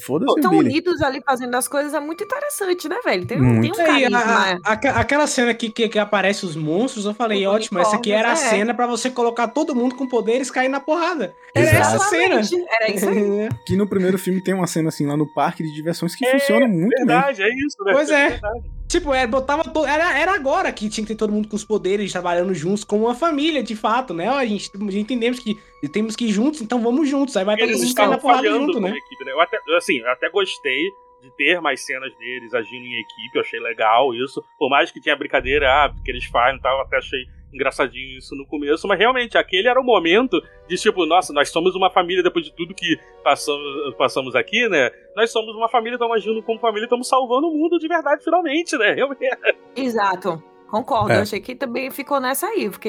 Foda-se 0.00 0.32
o 0.32 0.36
Estão 0.36 0.56
unidos 0.56 1.00
ali 1.02 1.20
fazendo 1.24 1.54
as 1.54 1.66
coisas, 1.68 1.94
é 1.94 2.00
muito 2.00 2.24
interessante, 2.24 2.88
né, 2.88 2.96
velho? 3.04 3.26
Tem, 3.26 3.40
um- 3.40 3.44
Muito. 3.44 3.74
tem 3.76 3.84
um 3.84 3.86
carisma. 3.86 4.18
a- 4.18 4.52
a- 4.52 4.58
aque- 4.64 4.88
aquela 4.88 5.26
cena 5.26 5.52
que, 5.54 5.70
que, 5.70 5.88
que 5.88 5.98
aparece 5.98 6.44
os 6.44 6.56
monstros, 6.56 7.04
eu 7.04 7.14
falei, 7.14 7.46
Os 7.46 7.54
ótimo, 7.54 7.78
essa 7.78 7.96
aqui 7.96 8.12
era 8.12 8.28
a 8.30 8.32
é. 8.32 8.36
cena 8.36 8.74
pra 8.74 8.86
você 8.86 9.10
colocar 9.10 9.48
todo 9.48 9.74
mundo 9.74 9.94
com 9.94 10.06
poderes 10.08 10.50
cair 10.50 10.68
na 10.68 10.80
porrada. 10.80 11.32
Era 11.54 11.66
essa 11.68 11.98
cena. 11.98 12.40
Exatamente, 12.40 12.66
Era 12.80 12.90
isso 12.94 13.08
aí. 13.08 13.48
Que 13.66 13.76
no 13.76 13.88
primeiro 13.88 14.18
filme 14.18 14.42
tem 14.42 14.54
uma 14.54 14.66
cena 14.66 14.88
assim 14.88 15.06
lá 15.06 15.16
no 15.16 15.26
parque 15.34 15.62
de 15.62 15.72
diversões 15.72 16.14
que 16.14 16.24
É, 16.26 16.38
funciona 16.38 16.66
muito 16.66 16.88
bem. 16.96 17.06
Verdade, 17.06 17.42
é 17.42 17.48
isso, 17.48 17.76
né? 17.84 17.92
Pois 17.92 18.10
é. 18.10 18.28
verdade. 18.30 18.70
Tipo, 18.92 19.14
é, 19.14 19.26
botava 19.26 19.64
to- 19.64 19.86
era, 19.86 20.18
era 20.18 20.34
agora 20.34 20.70
que 20.70 20.86
tinha 20.90 21.02
que 21.06 21.14
ter 21.14 21.18
todo 21.18 21.32
mundo 21.32 21.48
com 21.48 21.56
os 21.56 21.64
poderes 21.64 22.12
trabalhando 22.12 22.52
juntos, 22.54 22.84
como 22.84 23.06
uma 23.06 23.14
família, 23.14 23.62
de 23.62 23.74
fato, 23.74 24.12
né? 24.12 24.30
Ó, 24.30 24.34
A 24.34 24.44
gente, 24.44 24.70
a 24.74 24.78
gente 24.78 24.98
entendemos 24.98 25.38
que 25.38 25.58
temos 25.90 26.14
que 26.14 26.26
ir 26.26 26.30
juntos, 26.32 26.60
então 26.60 26.78
vamos 26.82 27.08
juntos. 27.08 27.34
Aí 27.38 27.44
vai 27.44 27.56
todo 27.56 27.68
mundo 27.78 27.84
estavam 27.84 28.10
na 28.10 28.18
porrada 28.18 28.42
junto, 28.66 28.80
né? 28.80 28.90
equipe, 28.90 29.24
né? 29.24 29.32
Eu 29.32 29.40
até, 29.40 29.58
assim, 29.78 29.96
eu 29.98 30.10
até 30.10 30.28
gostei 30.28 30.90
de 31.22 31.30
ter 31.38 31.58
mais 31.62 31.80
cenas 31.86 32.12
deles 32.18 32.52
agindo 32.52 32.84
em 32.84 33.00
equipe, 33.00 33.30
eu 33.36 33.40
achei 33.40 33.60
legal 33.60 34.12
isso. 34.14 34.44
Por 34.58 34.68
mais 34.68 34.90
que 34.90 35.00
tinha 35.00 35.16
brincadeira, 35.16 35.70
ah, 35.70 35.94
que 36.04 36.10
eles 36.10 36.24
fazem 36.26 36.58
e 36.58 36.60
tal, 36.60 36.76
eu 36.76 36.82
até 36.82 36.98
achei 36.98 37.24
engraçadinho 37.52 38.18
isso 38.18 38.34
no 38.34 38.46
começo, 38.46 38.86
mas 38.88 38.98
realmente, 38.98 39.36
aquele 39.36 39.68
era 39.68 39.80
o 39.80 39.84
momento 39.84 40.40
de 40.68 40.76
tipo, 40.76 41.04
nossa, 41.06 41.32
nós 41.32 41.50
somos 41.50 41.74
uma 41.74 41.90
família 41.90 42.22
depois 42.22 42.44
de 42.44 42.52
tudo 42.54 42.74
que 42.74 42.98
passamos, 43.22 43.94
passamos 43.96 44.34
aqui, 44.34 44.68
né? 44.68 44.90
Nós 45.16 45.30
somos 45.30 45.54
uma 45.54 45.68
família, 45.68 45.96
estamos 45.96 46.16
agindo 46.16 46.42
como 46.42 46.58
família, 46.58 46.84
estamos 46.84 47.08
salvando 47.08 47.48
o 47.48 47.52
mundo 47.56 47.78
de 47.78 47.86
verdade 47.88 48.24
finalmente, 48.24 48.76
né? 48.78 48.92
Realmente. 48.92 49.36
Exato. 49.76 50.42
Concordo, 50.70 51.12
É. 51.12 51.18
eu 51.18 51.20
achei 51.22 51.38
que 51.38 51.54
também 51.54 51.90
ficou 51.90 52.18
nessa 52.18 52.46
aí, 52.46 52.70
porque 52.70 52.88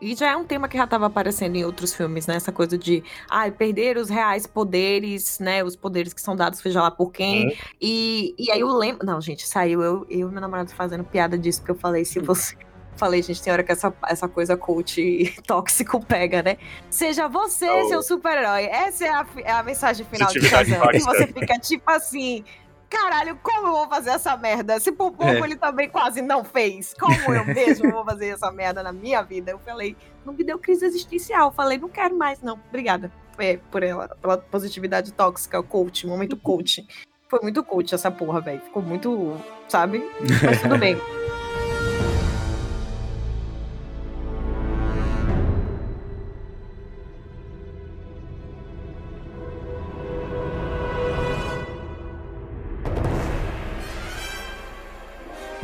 e 0.00 0.16
já 0.16 0.32
é 0.32 0.36
um 0.36 0.42
tema 0.44 0.68
que 0.68 0.76
já 0.76 0.82
estava 0.82 1.06
aparecendo 1.06 1.54
em 1.54 1.64
outros 1.64 1.94
filmes, 1.94 2.26
né? 2.26 2.34
Essa 2.34 2.50
coisa 2.50 2.76
de 2.76 3.04
ai, 3.30 3.52
perder 3.52 3.96
os 3.96 4.08
reais 4.10 4.48
poderes, 4.48 5.38
né? 5.38 5.62
Os 5.62 5.76
poderes 5.76 6.12
que 6.12 6.20
são 6.20 6.34
dados, 6.34 6.58
seja 6.58 6.82
lá 6.82 6.90
por 6.90 7.12
quem. 7.12 7.56
E, 7.80 8.34
e 8.36 8.50
aí 8.50 8.58
eu 8.58 8.66
lembro. 8.66 9.06
Não, 9.06 9.20
gente, 9.20 9.46
saiu 9.46 9.80
eu 9.80 10.04
eu 10.10 10.28
e 10.28 10.32
meu 10.32 10.40
namorado 10.40 10.72
fazendo 10.74 11.04
piada 11.04 11.38
disso, 11.38 11.60
porque 11.60 11.70
eu 11.70 11.76
falei, 11.78 12.04
se 12.04 12.18
você. 12.18 12.56
Falei, 12.96 13.22
gente, 13.22 13.42
tem 13.42 13.52
hora 13.52 13.62
que 13.62 13.72
essa, 13.72 13.92
essa 14.06 14.28
coisa 14.28 14.56
coach 14.56 15.34
tóxico 15.46 16.04
pega, 16.04 16.42
né? 16.42 16.56
Seja 16.88 17.28
você 17.28 17.68
Oh. 17.68 17.88
seu 17.88 18.02
super-herói. 18.02 18.64
Essa 18.64 19.04
é 19.04 19.08
a, 19.08 19.26
é 19.44 19.50
a 19.52 19.62
mensagem 19.62 20.06
final 20.06 20.28
de 20.30 20.40
Shazam. 20.46 20.76
E 20.76 20.80
tóxica. 20.80 21.04
você 21.12 21.26
fica 21.26 21.58
tipo 21.58 21.90
assim. 21.90 22.44
Caralho, 22.88 23.36
como 23.42 23.66
eu 23.66 23.72
vou 23.72 23.88
fazer 23.88 24.10
essa 24.10 24.36
merda? 24.36 24.78
Se 24.78 24.92
por 24.92 25.10
pouco 25.10 25.24
É. 25.24 25.40
ele 25.40 25.56
também 25.56 25.88
quase 25.88 26.22
não 26.22 26.44
fez. 26.44 26.94
Como 26.94 27.34
eu 27.34 27.44
mesmo 27.52 27.90
vou 27.90 28.04
fazer 28.04 28.28
essa 28.28 28.52
merda 28.52 28.82
na 28.84 28.92
minha 28.92 29.20
vida? 29.22 29.50
Eu 29.50 29.58
falei, 29.58 29.96
não 30.24 30.32
me 30.32 30.44
deu 30.44 30.58
crise 30.60 30.86
existencial. 30.86 31.48
Eu 31.48 31.52
falei, 31.52 31.76
não 31.76 31.88
quero 31.88 32.16
mais, 32.16 32.40
não. 32.40 32.60
Obrigada 32.68 33.10
é, 33.36 33.56
por 33.70 33.82
ela, 33.82 34.08
pela 34.22 34.38
positividade 34.38 35.12
tóxica, 35.12 35.60
coach, 35.60 36.06
momento 36.06 36.36
coach. 36.36 36.86
Foi 37.28 37.40
muito 37.42 37.64
coach 37.64 37.92
essa 37.92 38.12
porra, 38.12 38.40
velho. 38.40 38.60
Ficou 38.60 38.80
muito, 38.80 39.36
sabe? 39.66 40.08
Mas 40.44 40.62
tudo 40.62 40.78
bem. 40.78 40.96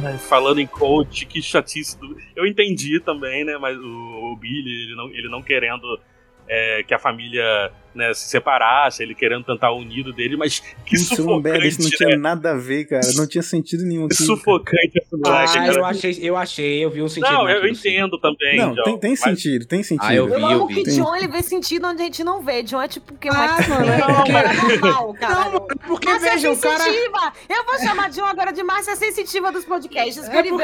Falando 0.28 0.61
em 0.61 0.66
coach, 0.66 1.26
que 1.26 1.42
chatice. 1.42 1.98
Do... 1.98 2.16
Eu 2.34 2.46
entendi 2.46 3.01
também, 3.01 3.44
né? 3.44 3.57
Mas 3.59 3.76
o, 3.78 4.32
o 4.32 4.36
Billy, 4.36 4.84
ele 4.84 4.94
não, 4.96 5.09
ele 5.09 5.28
não 5.28 5.42
querendo 5.42 6.01
é, 6.48 6.82
que 6.82 6.94
a 6.94 6.98
família 6.98 7.72
né, 7.95 8.12
se 8.14 8.28
separasse, 8.28 9.03
ele 9.03 9.14
querendo 9.14 9.45
tentar 9.45 9.72
o 9.72 9.78
unido 9.78 10.12
dele, 10.12 10.36
mas 10.36 10.61
que 10.86 10.95
merda, 10.97 11.14
sufocante, 11.16 11.66
isso 11.68 11.80
não 11.82 11.88
né? 11.91 11.97
tinha 11.97 12.16
nada 12.18 12.51
a 12.53 12.57
ver, 12.57 12.84
cara. 12.86 13.01
Não 13.16 13.26
tinha 13.26 13.43
sentido 13.43 13.84
nenhum 13.84 14.07
Que 14.09 14.14
aqui. 14.14 14.22
sufocante 14.24 14.93
esse 14.97 15.16
moleque. 15.16 15.51
Ah, 15.51 15.55
cara. 15.55 15.72
eu 15.74 15.84
achei, 15.84 16.18
eu 16.22 16.36
achei, 16.36 16.84
eu 16.84 16.91
vi 16.91 17.03
um 17.03 17.09
sentido 17.09 17.32
Não, 17.32 17.49
eu 17.49 17.66
entendo 17.68 18.18
também, 18.18 18.57
Não, 18.59 18.74
John, 18.74 18.82
tem, 18.84 18.99
tem 18.99 19.11
mas- 19.11 19.20
sentido, 19.20 19.66
tem 19.66 19.82
sentido. 19.82 20.07
Ah, 20.09 20.14
eu 20.14 20.26
vi, 20.26 20.32
Eu 20.32 20.47
amo 20.47 20.66
que 20.68 20.82
Tem. 20.84 20.95
John 20.97 21.14
ele 21.16 21.28
vê 21.28 21.43
sentido 21.43 21.86
onde 21.86 22.03
a 22.03 22.05
gente 22.05 22.24
não 22.24 22.41
vê. 22.43 22.62
John 22.62 22.80
é 22.80 22.88
tipo 22.88 23.14
que 23.14 23.28
Ah, 23.28 23.32
mais 23.34 23.68
mano, 23.68 23.84
é, 23.91 23.99
não, 23.99 24.20
um 24.20 24.24
cara 24.24 24.53
normal, 24.55 25.14
cara. 25.14 25.34
Não, 25.34 25.45
mano, 25.53 25.66
porque 25.86 26.09
Mas 26.09 26.22
é 26.24 26.30
veja, 26.32 26.51
o 26.53 26.57
cara. 26.57 26.78
sensitiva! 26.78 27.32
Eu 27.49 27.64
vou 27.64 27.78
chamar 27.78 28.11
John 28.11 28.24
agora 28.24 28.53
de 28.53 28.62
Márcia 28.62 28.97
Sensitiva 28.97 29.51
dos 29.53 29.64
podcasts. 29.64 30.28
É 30.28 30.43
porque, 30.43 30.51
o 30.53 30.59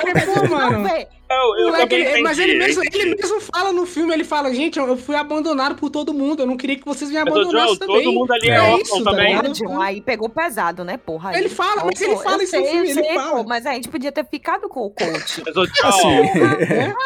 pô, 0.49 0.55
mano. 0.55 0.79
não 0.79 0.85
vê. 0.85 1.07
Eu, 1.29 1.57
eu 1.59 1.66
Moleque, 1.72 1.95
ele- 1.97 2.22
mas 2.22 2.39
ele 2.39 2.55
mesmo, 2.57 2.83
ele 2.85 3.16
mesmo 3.16 3.41
fala 3.41 3.72
no 3.72 3.85
filme, 3.85 4.12
ele 4.14 4.22
fala, 4.24 4.55
gente, 4.55 4.79
eu 4.79 4.87
eu 4.87 4.97
fui 4.97 5.16
abandonado 5.16 5.74
por 5.74 5.91
todo 5.91 6.14
mundo, 6.14 6.43
eu 6.43 6.47
não 6.47 6.57
queria 6.57 6.77
que 6.77 6.85
vocês 6.85 7.11
John, 7.25 7.77
também. 7.77 8.03
todo 8.05 8.12
mundo 8.12 8.33
ali 8.33 8.49
é, 8.51 8.55
É 8.55 8.61
órfão 8.61 8.81
isso, 8.81 9.05
tá 9.05 9.11
também. 9.11 9.37
Porra, 9.37 9.49
John, 9.51 9.81
aí 9.81 10.01
pegou 10.01 10.29
pesado, 10.29 10.85
né, 10.85 10.97
porra? 10.97 11.31
aí. 11.31 11.37
Ele 11.39 11.49
fala, 11.49 11.85
mas 11.85 12.01
ele 12.01 12.17
fala 12.17 12.37
eu 12.37 12.43
isso 12.43 12.57
no 12.59 12.62
sei, 12.64 12.71
filme, 12.85 12.91
ele 12.91 13.14
fala. 13.14 13.43
mas 13.45 13.67
a 13.67 13.75
gente 13.75 13.89
podia 13.89 14.12
ter 14.12 14.25
ficado 14.27 14.69
com 14.69 14.81
o 14.87 14.91
coach. 14.91 15.43
Assim, 15.85 16.09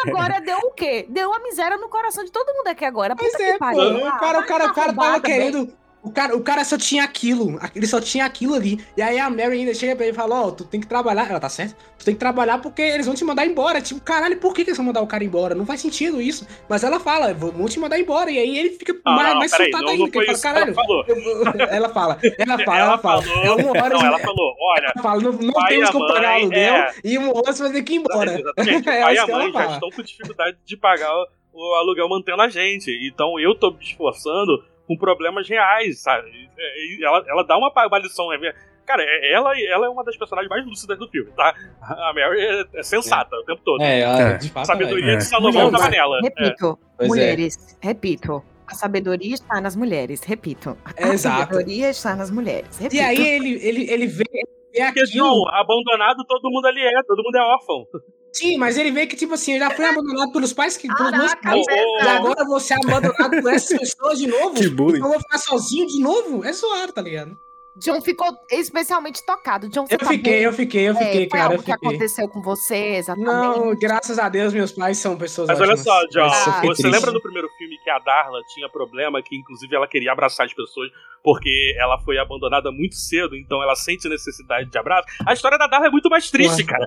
Agora 0.07 0.39
deu 0.41 0.57
o 0.59 0.71
quê? 0.71 1.05
Deu 1.09 1.33
a 1.33 1.39
miséria 1.39 1.77
no 1.77 1.89
coração 1.89 2.23
de 2.23 2.31
todo 2.31 2.53
mundo 2.53 2.67
aqui 2.67 2.85
agora. 2.85 3.15
Pois 3.15 3.33
é, 3.35 3.37
que 3.37 3.51
pô. 3.53 3.59
pariu. 3.59 3.97
O 3.97 4.05
Ah, 4.05 4.11
cara, 4.19 4.39
o 4.39 4.45
cara, 4.45 4.65
o 4.67 4.73
cara 4.73 4.93
tava 4.93 5.19
querendo. 5.21 5.71
O 6.03 6.09
cara, 6.11 6.35
o 6.35 6.41
cara 6.41 6.63
só 6.63 6.77
tinha 6.79 7.03
aquilo. 7.03 7.59
Ele 7.75 7.85
só 7.85 8.01
tinha 8.01 8.25
aquilo 8.25 8.55
ali. 8.55 8.83
E 8.97 9.01
aí 9.03 9.19
a 9.19 9.29
Mary 9.29 9.59
ainda 9.59 9.73
chega 9.75 9.95
pra 9.95 10.03
ele 10.05 10.13
e 10.13 10.15
fala: 10.15 10.47
Ó, 10.47 10.49
tu 10.51 10.63
tem 10.65 10.81
que 10.81 10.87
trabalhar. 10.87 11.29
Ela 11.29 11.39
tá 11.39 11.47
certo? 11.47 11.75
Tu 11.99 12.03
tem 12.05 12.15
que 12.15 12.19
trabalhar 12.19 12.57
porque 12.59 12.81
eles 12.81 13.05
vão 13.05 13.13
te 13.13 13.23
mandar 13.23 13.45
embora. 13.45 13.79
Tipo, 13.79 14.01
caralho, 14.01 14.37
por 14.37 14.51
que, 14.55 14.63
que 14.63 14.71
eles 14.71 14.77
vão 14.77 14.87
mandar 14.87 15.01
o 15.01 15.07
cara 15.07 15.23
embora? 15.23 15.53
Não 15.53 15.63
faz 15.65 15.79
sentido 15.79 16.19
isso. 16.19 16.47
Mas 16.67 16.83
ela 16.83 16.99
fala: 16.99 17.31
vão 17.35 17.67
te 17.67 17.79
mandar 17.79 17.99
embora. 17.99 18.31
E 18.31 18.39
aí 18.39 18.57
ele 18.57 18.69
fica 18.71 18.93
Não, 19.05 19.13
mais, 19.15 19.29
não, 19.29 19.37
mais 19.37 19.51
peraí, 19.51 19.69
não, 19.69 19.79
ainda. 19.89 19.97
não 19.97 20.09
que 20.09 20.17
ele 20.17 20.35
fala: 20.35 20.59
ela 20.59 20.73
caralho. 20.73 20.75
ela 21.69 21.89
fala, 21.89 22.19
ela 22.37 22.57
fala, 22.65 22.79
ela, 22.79 22.97
fala. 22.97 23.21
falou. 23.21 23.43
É 23.45 23.51
uma 23.51 23.69
hora 23.69 23.89
Não, 23.89 23.99
de- 23.99 24.05
ela 24.05 24.19
falou, 24.19 24.55
olha, 24.59 24.85
ela 24.95 25.03
fala, 25.03 25.21
não, 25.21 25.31
não 25.33 25.53
temos 25.67 25.89
como 25.91 26.07
pagar 26.07 26.33
aluguel 26.35 26.73
é. 26.75 26.93
e 27.03 27.17
uma 27.17 27.37
hora 27.37 27.53
você 27.53 27.61
vai 27.63 27.71
ter 27.73 27.83
que 27.83 27.93
ir 27.93 27.97
embora. 28.01 28.39
Exatamente. 28.39 28.87
O 28.87 28.89
É 28.89 29.01
pai 29.01 29.15
e 29.15 29.19
a 29.19 29.21
ela 29.21 29.37
mãe 29.37 29.51
já 29.53 29.65
estão 29.73 29.89
com 29.91 30.01
dificuldade 30.01 30.57
de 30.65 30.77
pagar 30.77 31.13
o- 31.15 31.27
o 31.53 31.73
aluguel 31.75 32.09
mantendo 32.09 32.41
a 32.41 32.49
gente. 32.49 32.89
Então 33.07 33.39
eu 33.39 33.53
tô 33.53 33.69
me 33.71 33.83
esforçando 33.83 34.63
com 34.91 34.97
problemas 34.97 35.47
reais, 35.47 36.01
sabe? 36.01 36.29
E 36.29 37.03
Ela, 37.03 37.23
ela 37.27 37.43
dá 37.43 37.57
uma, 37.57 37.71
uma 37.71 37.99
lição. 37.99 38.27
né? 38.29 38.53
Cara, 38.85 39.03
é- 39.03 39.33
ela, 39.33 39.53
ela 39.61 39.85
é 39.85 39.89
uma 39.89 40.03
das 40.03 40.17
personagens 40.17 40.49
mais 40.49 40.65
lúcidas 40.65 40.99
do 40.99 41.07
filme, 41.07 41.31
tá? 41.31 41.55
A 41.81 42.13
Mary 42.13 42.41
é, 42.41 42.79
é 42.79 42.83
sensata 42.83 43.35
o 43.37 43.43
tempo 43.45 43.61
todo. 43.63 43.81
É, 43.81 44.01
ela, 44.01 44.33
de 44.33 44.49
fato. 44.49 44.65
Sabedoria 44.65 45.13
é. 45.13 45.17
de 45.17 45.23
Salomão 45.23 45.71
tava 45.71 45.89
nela. 45.89 46.17
É. 46.17 46.21
Repito, 46.23 46.79
é. 46.99 47.07
mulheres, 47.07 47.77
repito. 47.81 48.43
A 48.67 48.73
sabedoria 48.73 49.33
está 49.33 49.59
nas 49.59 49.75
mulheres, 49.75 50.23
repito. 50.23 50.77
A 50.85 51.09
Exato. 51.09 51.41
sabedoria 51.41 51.89
está 51.89 52.15
nas 52.15 52.31
mulheres, 52.31 52.77
repito. 52.77 52.95
E 52.95 52.99
aí 52.99 53.27
ele, 53.35 53.67
ele, 53.67 53.91
ele 53.91 54.07
vê, 54.07 54.23
Porque. 54.23 55.03
John, 55.11 55.47
abandonado 55.49 56.23
todo 56.25 56.49
mundo 56.49 56.65
ali 56.65 56.81
é, 56.81 57.03
todo 57.03 57.21
mundo 57.23 57.35
é 57.35 57.41
órfão. 57.41 57.85
Sim, 58.31 58.57
mas 58.57 58.77
ele 58.77 58.91
vê 58.91 59.05
que, 59.05 59.15
tipo 59.15 59.33
assim, 59.33 59.53
eu 59.53 59.59
já 59.59 59.71
fui 59.71 59.85
abandonado 59.85 60.31
pelos 60.31 60.53
pais, 60.53 60.77
que, 60.77 60.87
pelos 60.87 61.11
meus 61.11 61.35
pais, 61.35 61.65
pesado. 61.65 62.05
e 62.05 62.07
agora 62.07 62.41
eu 62.41 62.47
vou 62.47 62.59
ser 62.59 62.75
abandonado 62.75 63.41
por 63.41 63.53
essas 63.53 63.77
pessoas 63.77 64.19
de 64.19 64.27
novo. 64.27 64.55
Que 64.55 64.69
bullying. 64.69 64.97
Então 64.97 65.07
eu 65.07 65.13
vou 65.13 65.21
ficar 65.21 65.37
sozinho 65.37 65.85
de 65.87 65.99
novo? 66.01 66.45
É 66.45 66.53
zoado, 66.53 66.93
tá 66.93 67.01
ligado? 67.01 67.37
John 67.83 68.01
ficou 68.01 68.27
especialmente 68.51 69.25
tocado. 69.25 69.67
John, 69.69 69.85
você 69.87 69.95
Eu 69.95 69.99
tá 69.99 70.07
fiquei, 70.07 70.33
bem? 70.33 70.41
eu 70.43 70.53
fiquei, 70.53 70.87
eu 70.89 70.93
É, 70.93 70.95
fiquei, 70.97 71.29
foi 71.29 71.39
cara. 71.39 71.43
algo 71.43 71.55
Eu 71.55 71.63
que 71.63 71.71
fiquei. 71.71 71.89
aconteceu 71.89 72.27
com 72.29 72.41
você, 72.41 72.75
exatamente. 72.95 73.31
Não, 73.31 73.75
graças 73.75 74.17
a 74.19 74.29
Deus, 74.29 74.53
meus 74.53 74.71
pais 74.71 74.97
são 74.97 75.17
pessoas 75.17 75.47
Mas 75.47 75.59
olha 75.59 75.73
ótimas. 75.73 75.83
só, 75.85 76.05
John, 76.07 76.29
você 76.29 76.61
triste. 76.83 76.87
lembra 76.87 77.11
do 77.11 77.21
primeiro 77.21 77.47
filme 77.57 77.77
que 77.83 77.89
a 77.89 77.99
Darla 77.99 78.39
tinha 78.53 78.69
problema, 78.69 79.21
que 79.21 79.35
inclusive 79.35 79.75
ela 79.75 79.87
queria 79.87 80.11
abraçar 80.11 80.45
as 80.45 80.53
pessoas 80.53 80.89
porque 81.23 81.75
ela 81.77 81.99
foi 81.99 82.17
abandonada 82.17 82.71
muito 82.71 82.95
cedo, 82.95 83.35
então 83.35 83.61
ela 83.61 83.75
sente 83.75 84.09
necessidade 84.09 84.69
de 84.71 84.77
abraço? 84.77 85.05
A 85.25 85.33
história 85.33 85.55
da 85.57 85.67
Darla 85.67 85.85
é 85.87 85.89
muito 85.91 86.09
mais 86.09 86.31
triste, 86.31 86.63
cara. 86.63 86.83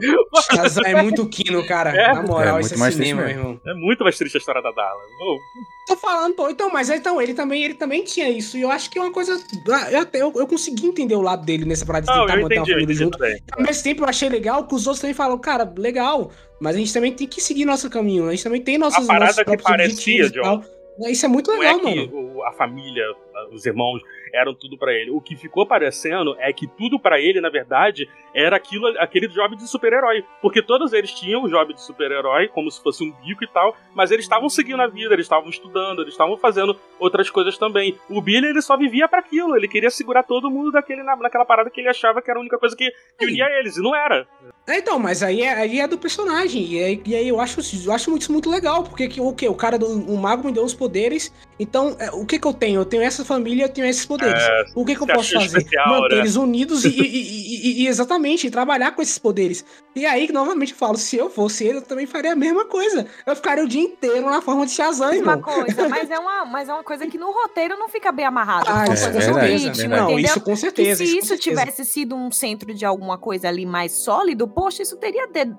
Shazam 0.53 0.82
é 0.84 1.03
muito 1.03 1.28
quino, 1.28 1.64
cara. 1.66 1.90
É. 1.95 2.12
Na 2.14 2.22
moral, 2.22 2.59
É, 2.59 2.61
muito 2.61 2.74
é 2.74 2.76
mais 2.78 2.95
cinema, 2.95 3.22
meu 3.22 3.24
triste 3.30 3.38
irmão. 3.40 3.61
É 3.64 3.74
muito 3.74 4.03
mais 4.03 4.18
triste 4.18 4.36
a 4.36 4.38
história 4.38 4.61
da 4.61 4.72
Darla. 4.72 5.01
Ô, 5.20 5.38
Tô 5.87 5.97
falando, 5.97 6.35
pô, 6.35 6.49
então, 6.49 6.70
mas 6.72 6.89
então, 6.89 7.20
ele 7.20 7.35
também, 7.35 7.62
ele 7.62 7.74
também 7.74 8.03
tinha 8.03 8.28
isso. 8.30 8.57
E 8.57 8.62
eu 8.62 8.70
acho 8.70 8.89
que 8.91 8.99
é 8.99 9.03
uma 9.03 9.12
coisa. 9.12 9.39
ah, 9.70 9.93
Eu, 9.93 10.01
até- 10.01 10.22
eu, 10.22 10.32
eu 10.35 10.47
consegui 10.47 10.87
entender 10.87 11.14
o 11.14 11.20
lado 11.20 11.45
dele 11.45 11.66
nessa 11.66 11.85
parada 11.85 12.07
de 12.07 12.12
tentar 12.12 12.37
manter 12.41 12.55
entendi, 12.55 12.70
eu 12.70 12.74
família 12.76 12.95
junto. 12.95 13.18
também. 13.18 13.39
Ao 13.53 13.62
mesmo 13.62 13.82
tempo, 13.82 14.03
eu 14.03 14.09
achei 14.09 14.28
legal 14.30 14.66
que 14.66 14.74
os 14.74 14.87
outros 14.87 15.01
também 15.03 15.14
falam, 15.14 15.39
cara, 15.39 15.70
legal, 15.76 16.30
mas 16.59 16.74
a 16.74 16.78
gente 16.78 16.93
também 16.93 17.12
tem 17.12 17.26
que 17.26 17.39
seguir 17.41 17.66
nosso 17.66 17.91
caminho. 17.91 18.28
A 18.28 18.30
gente 18.30 18.45
também 18.45 18.62
tem 18.62 18.78
nossos, 18.78 19.05
A 19.05 19.12
parada 19.12 19.45
que 19.45 19.57
parecia, 19.59 20.30
tal. 20.32 20.64
Isso 21.07 21.26
é 21.26 21.28
muito 21.28 21.51
Não 21.51 21.59
legal, 21.59 21.78
é 21.80 21.82
mano. 21.82 22.37
o- 22.37 22.43
a 22.45 22.53
família, 22.53 23.05
os 23.53 23.66
irmãos, 23.66 24.01
eram 24.35 24.55
tudo 24.55 24.76
pra 24.76 24.93
ele. 24.93 25.11
O 25.11 25.20
que 25.20 25.37
ficou 25.37 25.64
parecendo 25.64 26.37
é 26.39 26.53
que 26.53 26.66
tudo 26.66 26.99
pra 26.99 27.20
ele, 27.20 27.41
na 27.41 27.49
verdade, 27.49 28.09
era 28.35 28.57
aquilo, 28.57 28.87
aquele 28.99 29.28
job 29.28 29.57
de 29.57 29.68
super-herói. 29.68 30.24
Porque 30.43 30.61
todos 30.61 30.93
eles 30.93 31.12
tinham 31.12 31.45
o 31.45 31.49
job 31.49 31.72
de 31.72 31.80
super-herói, 31.80 32.49
como 32.49 32.70
se 32.70 32.82
fosse 32.82 33.05
um 33.05 33.12
bico 33.24 33.45
e 33.45 33.47
tal, 33.47 33.76
mas 33.95 34.11
eles 34.11 34.24
estavam 34.24 34.49
seguindo 34.49 34.82
a 34.82 34.89
vida, 34.89 35.14
eles 35.14 35.26
estavam 35.26 35.49
estudando, 35.49 36.03
eles 36.03 36.14
estavam 36.14 36.37
fazendo 36.37 36.76
outras 36.99 37.30
coisas 37.30 37.57
também. 37.57 37.97
O 38.11 38.20
Billy, 38.20 38.49
ele 38.49 38.61
só 38.61 38.76
vivia 38.76 39.09
para 39.09 39.20
aquilo, 39.20 39.57
ele 39.57 39.68
queria 39.68 39.91
segurar 39.91 40.24
todo 40.24 40.51
mundo 40.51 40.72
daquele, 40.72 41.03
na, 41.03 41.16
naquela 41.16 41.45
parada 41.45 41.70
que 41.70 41.80
ele 41.80 41.89
achava 41.89 42.20
que 42.20 42.30
era 42.30 42.39
a 42.39 42.43
única 42.43 42.59
coisa 42.59 42.76
que, 42.76 42.91
que 43.18 43.24
unia 43.24 43.47
eles, 43.59 43.76
e 43.76 43.82
não 43.82 43.95
era. 43.95 44.26
É, 44.66 44.78
então, 44.78 44.99
mas 44.99 45.22
aí 45.22 45.43
é, 45.43 45.53
aí 45.53 45.80
é 45.80 45.87
do 45.87 45.99
personagem. 45.99 46.64
E 46.64 46.82
aí, 46.82 47.03
e 47.05 47.14
aí 47.14 47.28
eu 47.28 47.41
acho, 47.41 47.61
eu 47.61 47.93
acho 47.93 48.16
isso 48.16 48.32
muito 48.32 48.51
legal, 48.51 48.82
porque 48.82 49.07
que, 49.09 49.20
o 49.20 49.32
que? 49.32 49.47
O 49.49 49.55
cara 49.55 49.78
do 49.78 49.87
o 49.87 50.16
mago 50.16 50.47
me 50.47 50.53
deu 50.53 50.64
os 50.64 50.74
poderes. 50.74 51.32
Então, 51.59 51.97
é, 51.99 52.11
o 52.11 52.24
que 52.24 52.39
que 52.39 52.47
eu 52.47 52.53
tenho? 52.53 52.80
Eu 52.80 52.85
tenho 52.85 53.03
essa 53.03 53.24
família, 53.24 53.64
eu 53.64 53.68
tenho 53.68 53.87
esses 53.87 54.07
poderes. 54.07 54.24
É, 54.31 54.64
o 54.75 54.85
que 54.85 54.95
que 54.97 55.03
eu 55.03 55.07
posso 55.07 55.33
fazer? 55.35 55.47
especial, 55.59 55.89
Manter 55.89 56.14
né? 56.14 56.20
eles 56.20 56.37
unidos 56.37 56.85
e, 56.85 56.89
e- 56.89 57.03
e- 57.03 57.81
e- 57.81 57.83
e 57.85 57.87
exatamente 57.89 58.51
trabalhar 58.51 58.93
com 58.93 59.03
esses 59.03 59.18
poderes. 59.18 59.64
E 59.95 60.05
aí, 60.07 60.31
novamente, 60.33 60.72
eu 60.72 60.79
falo, 60.79 60.97
se 60.97 61.16
eu 61.16 61.31
fosse 61.31 61.64
ele, 61.64 61.79
eu 61.79 61.83
também 61.83 62.07
faria 62.07 62.33
a 62.33 62.37
mesma 62.37 62.64
coisa. 62.64 63.07
Eu 63.27 63.37
ficaria 63.37 63.62
o 63.64 63.68
dia 63.68 63.81
inteiro 63.83 64.27
na 64.29 64.41
forma 64.43 64.66
de 64.66 64.72
Shazam, 64.72 65.11
Mesma 65.11 65.33
irmão. 65.35 65.43
coisa, 65.43 65.89
mas 65.89 66.11
é, 66.11 66.18
uma, 66.18 66.45
mas 66.45 66.68
é 66.68 66.72
uma 66.75 66.85
coisa 66.85 67.07
que 67.07 67.16
no 67.18 67.31
roteiro 67.33 67.77
não 67.79 67.89
fica 67.89 68.11
bem 68.12 68.27
amarrado. 68.27 68.66
Ah, 68.68 68.85
é 68.85 68.89
uma 68.89 68.95
isso 68.95 69.11
coisa 69.12 69.18
é 69.18 69.29
no 69.29 69.35
verdade, 69.41 69.64
ritmo, 69.68 69.95
é 69.95 69.97
Não, 69.99 70.18
isso 70.18 70.41
com 70.41 70.51
Que 70.53 70.57
certeza. 70.57 71.05
se 71.05 71.18
isso 71.18 71.29
certeza. 71.29 71.37
tivesse 71.64 71.85
sido 71.85 72.14
um 72.16 72.31
centro 72.31 72.75
de 72.75 72.85
alguma 72.85 73.16
coisa 73.18 73.49
ali 73.49 73.64
mais 73.66 73.93
sólido, 73.93 74.49
poxa, 74.49 74.83
isso 74.83 74.97
teria 74.97 75.29
ter- 75.29 75.55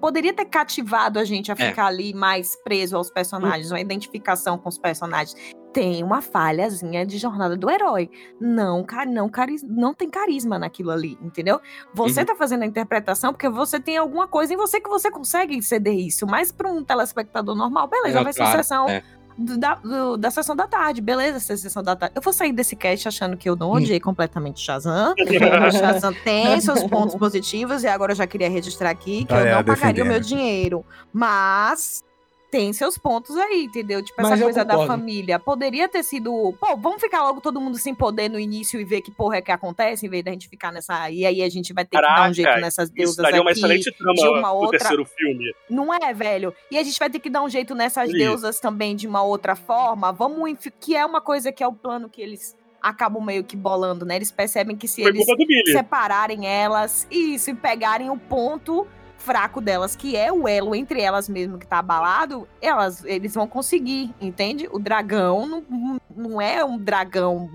poderia 0.00 0.32
ter 0.32 0.46
cativado 0.46 1.18
a 1.18 1.24
gente 1.24 1.52
a 1.52 1.54
É. 1.58 1.68
ficar 1.68 1.86
ali 1.86 2.14
mais 2.14 2.56
preso 2.64 2.96
aos 2.96 3.10
personagens, 3.10 3.70
uma 3.70 3.80
identificação 3.80 4.56
com 4.56 4.68
os 4.68 4.78
personagens. 4.78 5.34
Tem 5.72 6.02
uma 6.02 6.20
falhazinha 6.20 7.06
de 7.06 7.16
jornada 7.16 7.56
do 7.56 7.70
herói. 7.70 8.10
Não, 8.40 8.84
não, 9.08 9.28
cari- 9.28 9.60
não 9.62 9.94
tem 9.94 10.10
carisma 10.10 10.58
naquilo 10.58 10.90
ali, 10.90 11.16
entendeu? 11.22 11.60
Você 11.94 12.20
Uhum. 12.20 12.26
tá 12.26 12.34
fazendo 12.34 12.62
a 12.62 12.66
interpretação 12.66 13.32
porque 13.32 13.48
você 13.48 13.78
tem 13.78 13.96
alguma 13.96 14.26
coisa 14.26 14.52
em 14.52 14.56
você 14.56 14.80
que 14.80 14.88
você 14.88 15.10
consegue 15.10 15.62
ceder 15.62 15.94
isso. 15.94 16.26
Mas 16.26 16.50
para 16.50 16.68
um 16.70 16.82
telespectador 16.82 17.54
normal, 17.54 17.86
beleza, 17.86 18.22
vai 18.22 18.32
ser 18.32 18.40
claro, 18.42 18.56
sessão 18.58 18.88
é. 18.88 19.02
do- 19.38 19.56
da, 19.58 19.74
do- 19.76 20.16
da 20.16 20.30
sessão 20.30 20.56
da 20.56 20.66
tarde, 20.66 21.00
beleza, 21.00 21.36
essa 21.36 21.56
sessão 21.56 21.82
da 21.84 21.94
tarde. 21.94 22.14
Eu 22.16 22.22
vou 22.22 22.32
sair 22.32 22.52
desse 22.52 22.74
cast 22.74 23.06
achando 23.06 23.36
que 23.36 23.48
eu 23.48 23.54
não 23.54 23.70
odiei 23.70 24.00
completamente 24.00 24.60
Shazam. 24.60 25.14
O 25.22 25.70
Shazam 25.72 26.12
tem 26.24 26.60
seus 26.60 26.82
pontos 26.82 27.14
positivos 27.16 27.84
e 27.84 27.86
agora 27.86 28.10
eu 28.12 28.16
já 28.16 28.26
queria 28.26 28.50
registrar 28.50 28.90
aqui 28.90 29.24
que 29.24 29.32
Ah, 29.32 29.40
eu 29.40 29.46
é, 29.46 29.54
não 29.54 29.64
pagaria 29.64 30.02
o 30.02 30.06
meu 30.06 30.18
dinheiro. 30.20 30.84
Mas 31.12 32.04
tem 32.50 32.72
seus 32.72 32.98
pontos 32.98 33.36
aí, 33.36 33.64
entendeu? 33.64 34.02
Tipo, 34.02 34.20
Mas 34.22 34.32
essa 34.32 34.40
eu 34.40 34.46
coisa 34.46 34.64
da 34.64 34.86
família. 34.86 35.38
Poderia 35.38 35.88
ter 35.88 36.02
sido. 36.02 36.54
Pô, 36.60 36.76
vamos 36.76 37.00
ficar 37.00 37.22
logo 37.22 37.40
todo 37.40 37.60
mundo 37.60 37.78
sem 37.78 37.94
poder 37.94 38.28
no 38.28 38.38
início 38.38 38.80
e 38.80 38.84
ver 38.84 39.00
que 39.02 39.10
porra 39.10 39.36
é 39.36 39.40
que 39.42 39.52
acontece, 39.52 40.06
em 40.06 40.08
vez 40.08 40.24
da 40.24 40.30
gente 40.32 40.48
ficar 40.48 40.72
nessa. 40.72 41.10
E 41.10 41.24
aí 41.24 41.42
a 41.42 41.48
gente 41.48 41.72
vai 41.72 41.84
ter 41.84 41.96
que 41.96 42.02
dar 42.02 42.08
um 42.08 42.14
Caraca, 42.14 42.32
jeito 42.34 42.60
nessas 42.60 42.88
Isso 42.88 42.94
deusas 42.94 43.16
daria 43.16 43.40
uma 43.40 43.50
aqui. 43.50 43.60
excelente 43.60 43.92
trama 43.96 44.14
de 44.14 44.28
uma 44.28 44.52
outra- 44.52 44.78
terceiro 44.78 45.04
filme. 45.04 45.44
Não 45.68 45.94
é, 45.94 46.12
velho? 46.12 46.52
E 46.70 46.76
a 46.78 46.82
gente 46.82 46.98
vai 46.98 47.08
ter 47.08 47.20
que 47.20 47.30
dar 47.30 47.42
um 47.42 47.48
jeito 47.48 47.74
nessas 47.74 48.08
Isso. 48.08 48.18
deusas 48.18 48.58
também 48.60 48.96
de 48.96 49.06
uma 49.06 49.22
outra 49.22 49.54
forma. 49.54 50.12
Vamos. 50.12 50.40
Que 50.80 50.96
é 50.96 51.06
uma 51.06 51.20
coisa 51.20 51.52
que 51.52 51.62
é 51.62 51.66
o 51.66 51.72
plano 51.72 52.08
que 52.08 52.20
eles 52.20 52.56
acabam 52.82 53.22
meio 53.22 53.44
que 53.44 53.56
bolando, 53.56 54.04
né? 54.06 54.16
Eles 54.16 54.32
percebem 54.32 54.74
que 54.76 54.88
se 54.88 55.02
Foi 55.02 55.10
eles 55.10 55.26
separarem 55.70 56.46
elas 56.46 57.06
e 57.10 57.34
isso, 57.34 57.50
e 57.50 57.54
pegarem 57.54 58.10
o 58.10 58.16
ponto 58.18 58.86
fraco 59.20 59.60
delas, 59.60 59.94
que 59.94 60.16
é 60.16 60.32
o 60.32 60.48
elo 60.48 60.74
entre 60.74 61.00
elas 61.00 61.28
mesmo 61.28 61.58
que 61.58 61.66
tá 61.66 61.78
abalado, 61.78 62.48
elas, 62.60 63.04
eles 63.04 63.34
vão 63.34 63.46
conseguir, 63.46 64.12
entende? 64.20 64.68
O 64.72 64.78
dragão 64.78 65.46
não, 65.46 66.00
não 66.14 66.40
é 66.40 66.64
um 66.64 66.78
dragão 66.78 67.50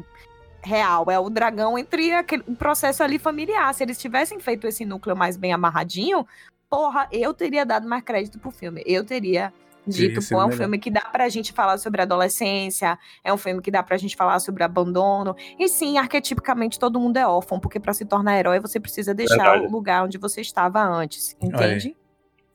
real, 0.64 1.10
é 1.10 1.20
o 1.20 1.30
dragão 1.30 1.78
entre 1.78 2.14
aquele 2.14 2.44
um 2.48 2.56
processo 2.56 3.04
ali 3.04 3.20
familiar. 3.20 3.74
Se 3.74 3.84
eles 3.84 3.98
tivessem 3.98 4.40
feito 4.40 4.68
esse 4.68 4.86
núcleo 4.86 5.16
mais 5.16 5.38
bem 5.38 5.54
amarradinho, 5.54 6.26
porra, 6.70 7.08
eu 7.12 7.34
teria 7.34 7.66
dado 7.66 7.88
mais 7.88 8.04
crédito 8.04 8.40
pro 8.40 8.52
filme. 8.52 8.84
Eu 8.86 9.04
teria 9.04 9.54
dito, 9.88 10.22
sido 10.22 10.36
pô, 10.38 10.42
é 10.44 10.46
um 10.46 10.52
filme 10.52 10.80
que 10.80 10.90
dá 10.92 11.02
pra 11.02 11.28
gente 11.30 11.52
falar 11.54 11.78
sobre 11.78 12.02
adolescência, 12.02 12.98
é 13.24 13.34
um 13.34 13.38
filme 13.38 13.62
que 13.62 13.70
dá 13.72 13.82
pra 13.84 13.98
gente 13.98 14.16
falar 14.16 14.40
sobre 14.40 14.64
abandono. 14.64 15.36
E 15.60 15.68
sim, 15.68 15.98
arquetipicamente 15.98 16.78
todo 16.80 17.00
mundo 17.00 17.18
é 17.18 17.28
órfão, 17.28 17.60
porque 17.60 17.80
pra 17.80 17.94
se 17.94 18.06
tornar 18.06 18.38
herói 18.38 18.60
você 18.60 18.80
precisa 18.80 19.14
deixar 19.14 19.36
Verdade. 19.52 19.66
o 19.68 19.72
lugar 19.72 20.04
onde 20.06 20.18
você 20.18 20.42
estava 20.42 20.82
antes, 20.84 21.36
entende? 21.42 21.96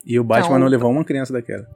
E 0.05 0.18
o 0.18 0.24
Batman 0.24 0.47
Então- 0.49 0.59
não 0.61 0.66
levou 0.66 0.91
uma 0.91 1.05
criança 1.05 1.33
daquela. 1.33 1.66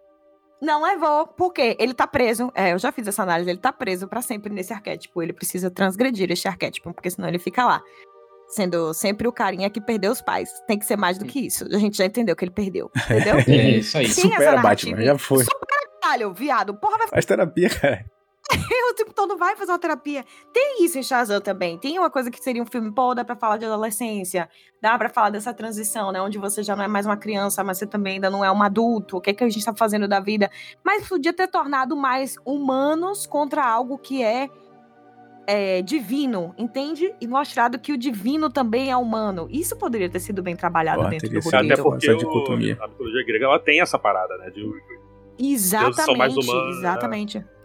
Não 0.63 0.83
levou, 0.83 1.27
porque 1.27 1.77
ele 1.79 1.93
tá 1.93 2.07
preso. 2.07 2.51
É, 2.55 2.73
eu 2.73 2.79
já 2.79 2.91
fiz 2.91 3.07
essa 3.07 3.23
análise, 3.23 3.51
ele 3.51 3.59
tá 3.59 3.71
preso 3.71 4.09
pra 4.09 4.23
sempre 4.23 4.51
nesse 4.51 4.73
arquétipo. 4.73 5.21
Ele 5.23 5.33
precisa 5.33 5.71
transgredir 5.71 6.31
este 6.31 6.49
arquétipo, 6.49 6.95
porque 6.95 7.11
senão 7.11 7.29
ele 7.29 7.39
fica 7.39 7.67
lá. 7.67 7.83
Sendo 8.49 8.93
sempre 8.95 9.27
o 9.27 9.33
carinha 9.33 9.69
que 9.71 9.81
perdeu 9.81 10.13
os 10.13 10.21
pais. 10.21 10.51
Tem 10.67 10.79
que 10.79 10.87
ser 10.87 10.97
mais 10.97 11.19
do 11.19 11.25
que 11.25 11.47
isso. 11.47 11.65
A 11.67 11.79
gente 11.79 11.97
já 11.97 12.05
entendeu 12.05 12.37
que 12.37 12.45
ele 12.45 12.53
perdeu, 12.53 12.91
entendeu? 13.11 13.37
É 13.39 13.71
isso 13.79 13.99
aí. 13.99 14.09
Sim, 14.09 14.31
Supera. 14.31 14.61
Batman, 14.61 15.03
já 15.03 15.19
foi. 15.19 15.45
Caralho, 16.03 16.33
viado, 16.33 16.75
porra, 16.75 16.99
vai 16.99 17.09
Faz 17.09 17.25
terapia, 17.25 17.71
cara. 17.71 18.05
o 18.91 18.95
tempo 18.95 19.13
todo 19.15 19.37
vai 19.37 19.57
fazer 19.57 19.73
uma 19.73 19.79
terapia. 19.79 20.25
Tem 20.53 20.85
isso 20.85 20.99
em 20.99 21.03
Shazam 21.03 21.41
também. 21.41 21.79
Tem 21.79 21.99
uma 21.99 22.11
coisa 22.11 22.31
que 22.31 22.39
seria 22.39 22.63
um 22.63 22.67
filme, 22.67 22.93
pô, 22.93 23.15
dá 23.15 23.25
pra 23.25 23.35
falar 23.35 23.57
de 23.57 23.65
adolescência, 23.65 24.49
dá 24.83 24.97
pra 24.99 25.09
falar 25.09 25.31
dessa 25.31 25.53
transição, 25.55 26.13
né? 26.13 26.21
Onde 26.21 26.39
você 26.39 26.63
já 26.63 26.77
não 26.77 26.85
é 26.85 26.89
mais 26.89 27.07
uma 27.07 27.17
criança, 27.17 27.65
mas 27.65 27.79
você 27.79 27.87
também 27.87 28.15
ainda 28.15 28.31
não 28.31 28.45
é 28.45 28.53
um 28.53 28.63
adulto. 28.63 29.17
O 29.17 29.21
que 29.21 29.31
é 29.31 29.35
que 29.35 29.43
a 29.43 29.49
gente 29.49 29.65
tá 29.65 29.75
fazendo 29.75 30.07
da 30.07 30.21
vida? 30.21 30.51
Mas 30.85 31.09
podia 31.09 31.33
ter 31.33 31.49
tornado 31.49 31.97
mais 31.97 32.37
humanos 32.45 33.27
contra 33.27 33.65
algo 33.65 33.99
que 33.99 34.23
é, 34.23 34.51
é, 35.47 35.83
divino, 35.83 36.55
entende? 36.59 37.15
E 37.21 37.27
mostrado 37.27 37.79
que 37.79 37.93
o 37.93 37.99
divino 37.99 38.49
também 38.51 38.91
é 38.91 38.97
humano. 38.97 39.47
Isso 39.51 39.77
poderia 39.77 40.09
ter 40.09 40.21
sido 40.21 40.43
bem 40.43 40.57
trabalhado 40.57 41.03
dentro 41.11 41.29
do 41.29 41.41
roteiro. 41.41 41.57
Até 41.67 41.75
Então, 41.75 41.85
porque 41.85 42.07
essa 42.07 42.17
o- 42.17 42.19
dicotomia. 42.19 42.79
a 42.81 42.89
mitologia 42.89 43.25
grega 43.27 43.45
ela 43.45 43.59
tem 43.59 43.81
essa 43.81 43.99
parada, 43.99 44.37
né? 44.39 44.51
De, 44.51 44.65
Exatamente, 45.39 46.03
são 46.03 46.15
mais 46.15 46.37
humanos, 46.37 46.77
né? 46.83 46.83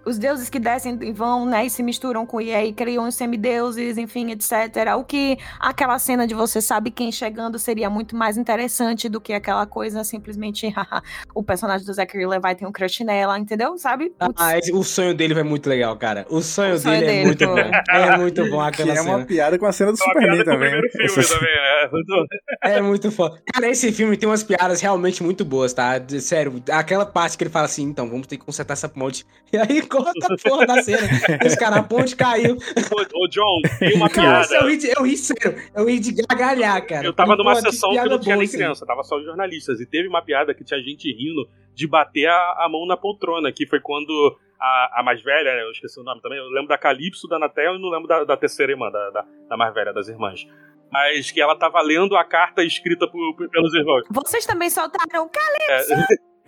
Os 0.06 0.18
deuses 0.18 0.50
que 0.50 0.60
descem 0.60 0.98
e 1.02 1.12
vão, 1.12 1.46
né, 1.46 1.66
e 1.66 1.70
se 1.70 1.84
misturam 1.84 2.26
com 2.26 2.40
e 2.42 2.54
aí 2.54 2.74
criam 2.74 3.08
os 3.08 3.16
semideuses, 3.16 3.98
enfim, 3.98 4.32
etc. 4.32 4.96
O 4.98 5.04
que 5.04 5.38
aquela 5.60 6.00
cena 6.00 6.26
de 6.26 6.34
você 6.34 6.62
sabe 6.62 6.90
quem 6.90 7.12
chegando 7.12 7.60
seria 7.60 7.90
muito 7.90 8.16
mais 8.16 8.38
interessante 8.38 9.08
do 9.10 9.20
que 9.22 9.34
aquela 9.34 9.66
coisa 9.66 10.04
simplesmente 10.04 10.74
o 11.36 11.44
personagem 11.44 11.86
do 11.86 11.94
Zachary 11.94 12.26
Levi 12.26 12.56
tem 12.56 12.68
um 12.68 12.72
crush 12.72 13.04
nela, 13.04 13.38
entendeu? 13.38 13.78
Sabe? 13.78 14.10
Putz, 14.18 14.34
Ah, 14.38 14.58
esse- 14.58 14.72
o 14.74 14.84
sonho 14.84 15.14
dele 15.14 15.34
foi 15.34 15.44
muito 15.44 15.70
legal, 15.70 15.96
cara. 15.98 16.26
O 16.30 16.42
sonho, 16.42 16.76
O 16.76 16.80
sonho 16.80 17.00
dele, 17.00 17.06
é 17.06 17.14
dele 17.16 17.26
muito 17.26 17.46
foi. 17.46 17.64
bom. 17.64 17.72
É 17.92 18.18
muito 18.18 18.50
bom 18.50 18.58
Que 18.72 18.82
aquela 18.82 18.94
é 18.98 19.02
uma 19.02 19.14
cena. 19.14 19.26
piada 19.26 19.60
com 19.60 19.66
a 19.66 19.72
cena 19.72 19.92
do 19.92 19.96
É 20.02 20.04
Superman 20.04 20.44
também. 20.44 20.74
Essa- 21.04 21.36
também, 21.36 21.54
né? 21.56 21.90
Muito- 21.92 22.26
É 22.64 22.82
muito 22.82 23.12
foda. 23.12 23.42
Cara, 23.54 23.68
esse 23.70 23.92
filme 23.92 24.16
tem 24.18 24.28
umas 24.28 24.44
piadas 24.44 24.82
realmente 24.82 25.22
muito 25.24 25.44
boas, 25.46 25.74
tá? 25.74 25.94
Sério, 26.20 26.62
aquela 26.72 27.06
parte 27.06 27.38
que 27.38 27.44
ele 27.44 27.52
fala 27.52 27.66
assim, 27.66 27.84
então, 27.84 28.10
vamos 28.10 28.28
ter 28.28 28.38
que 28.38 28.46
consertar 28.46 28.74
essa 28.74 28.88
ponte. 28.90 29.26
E 29.52 29.58
aí 29.58 29.82
corta 29.90 30.34
a 30.34 30.38
porra 30.50 30.66
da 30.68 30.82
cena. 30.84 31.02
Os 31.46 31.56
caras, 31.56 31.78
a 31.80 31.84
ponte 31.84 32.16
caiu. 32.16 32.56
Ô, 32.56 33.24
ô, 33.24 33.28
John, 33.28 33.62
tem 33.80 33.96
uma 33.96 34.08
Cara, 34.12 34.48
piada. 34.48 34.56
eu 34.64 34.70
ri, 34.70 34.78
de, 34.78 34.88
eu 34.98 35.04
ri 35.04 35.18
sério. 35.18 35.56
Eu 35.76 35.86
ri 35.88 36.00
de 36.00 36.14
gargalhar, 36.14 36.86
cara. 36.88 37.06
Eu 37.06 37.14
tava 37.14 37.34
E, 37.34 37.38
numa 37.38 37.54
pô, 37.56 37.62
que 37.64 37.72
sessão 37.72 37.90
que 37.90 37.96
piada 37.96 38.10
não 38.10 38.20
tinha 38.20 38.36
nem 38.38 38.48
criança, 38.48 38.86
tava 38.86 39.04
só 39.04 39.18
os 39.18 39.26
jornalistas. 39.26 39.80
E 39.82 39.86
teve 39.86 40.08
uma 40.08 40.22
piada 40.22 40.54
que 40.54 40.64
tinha 40.64 40.80
gente 40.82 41.12
rindo 41.12 41.50
de 41.74 41.88
bater 41.88 42.28
a, 42.28 42.66
a 42.66 42.70
mão 42.70 42.86
na 42.86 42.96
poltrona, 42.96 43.52
que 43.52 43.66
foi 43.68 43.80
quando 43.80 44.38
a, 44.60 45.00
a 45.00 45.04
mais 45.04 45.22
velha, 45.22 45.50
eu 45.62 45.72
esqueci 45.72 46.00
o 46.00 46.04
nome 46.04 46.22
também, 46.22 46.38
eu 46.38 46.46
lembro 46.50 46.68
da 46.68 46.78
Calypso, 46.78 47.28
da 47.28 47.38
Anatel 47.38 47.76
e 47.76 47.82
não 47.82 47.90
lembro 47.90 48.08
da, 48.08 48.24
da 48.24 48.38
terceira 48.38 48.72
irmã, 48.72 48.92
da, 48.92 49.10
da, 49.10 49.26
da 49.50 49.58
mais 49.58 49.74
velha 49.74 49.94
das 49.94 50.08
irmãs. 50.10 50.46
Mas 50.92 51.30
que 51.32 51.40
ela 51.40 51.56
tava 51.56 51.80
lendo 51.82 52.18
a 52.18 52.24
carta 52.26 52.64
escrita 52.64 53.08
por- 53.08 53.36
por- 53.36 53.48
pelos 53.50 53.74
irmãos. 53.76 54.04
Vocês 54.10 54.46
também 54.46 54.70
soltaram. 54.72 55.30
É, 55.70 55.84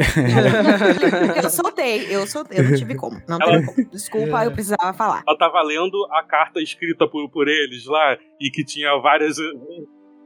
Eu 1.43 1.49
soltei, 1.49 2.07
eu 2.15 2.27
soltei, 2.27 2.59
eu 2.59 2.63
não 2.69 2.75
tive 2.75 2.95
como. 2.95 3.21
Não 3.27 3.37
teve 3.39 3.65
como. 3.65 3.89
Desculpa, 3.89 4.43
eu 4.43 4.51
precisava 4.51 4.93
falar. 4.93 5.23
ela 5.27 5.37
tava 5.37 5.61
lendo 5.61 5.95
a 6.11 6.23
carta 6.23 6.59
escrita 6.61 7.07
por, 7.07 7.29
por 7.29 7.47
eles 7.47 7.85
lá 7.85 8.17
e 8.39 8.49
que 8.49 8.63
tinha 8.63 8.95
várias. 8.97 9.37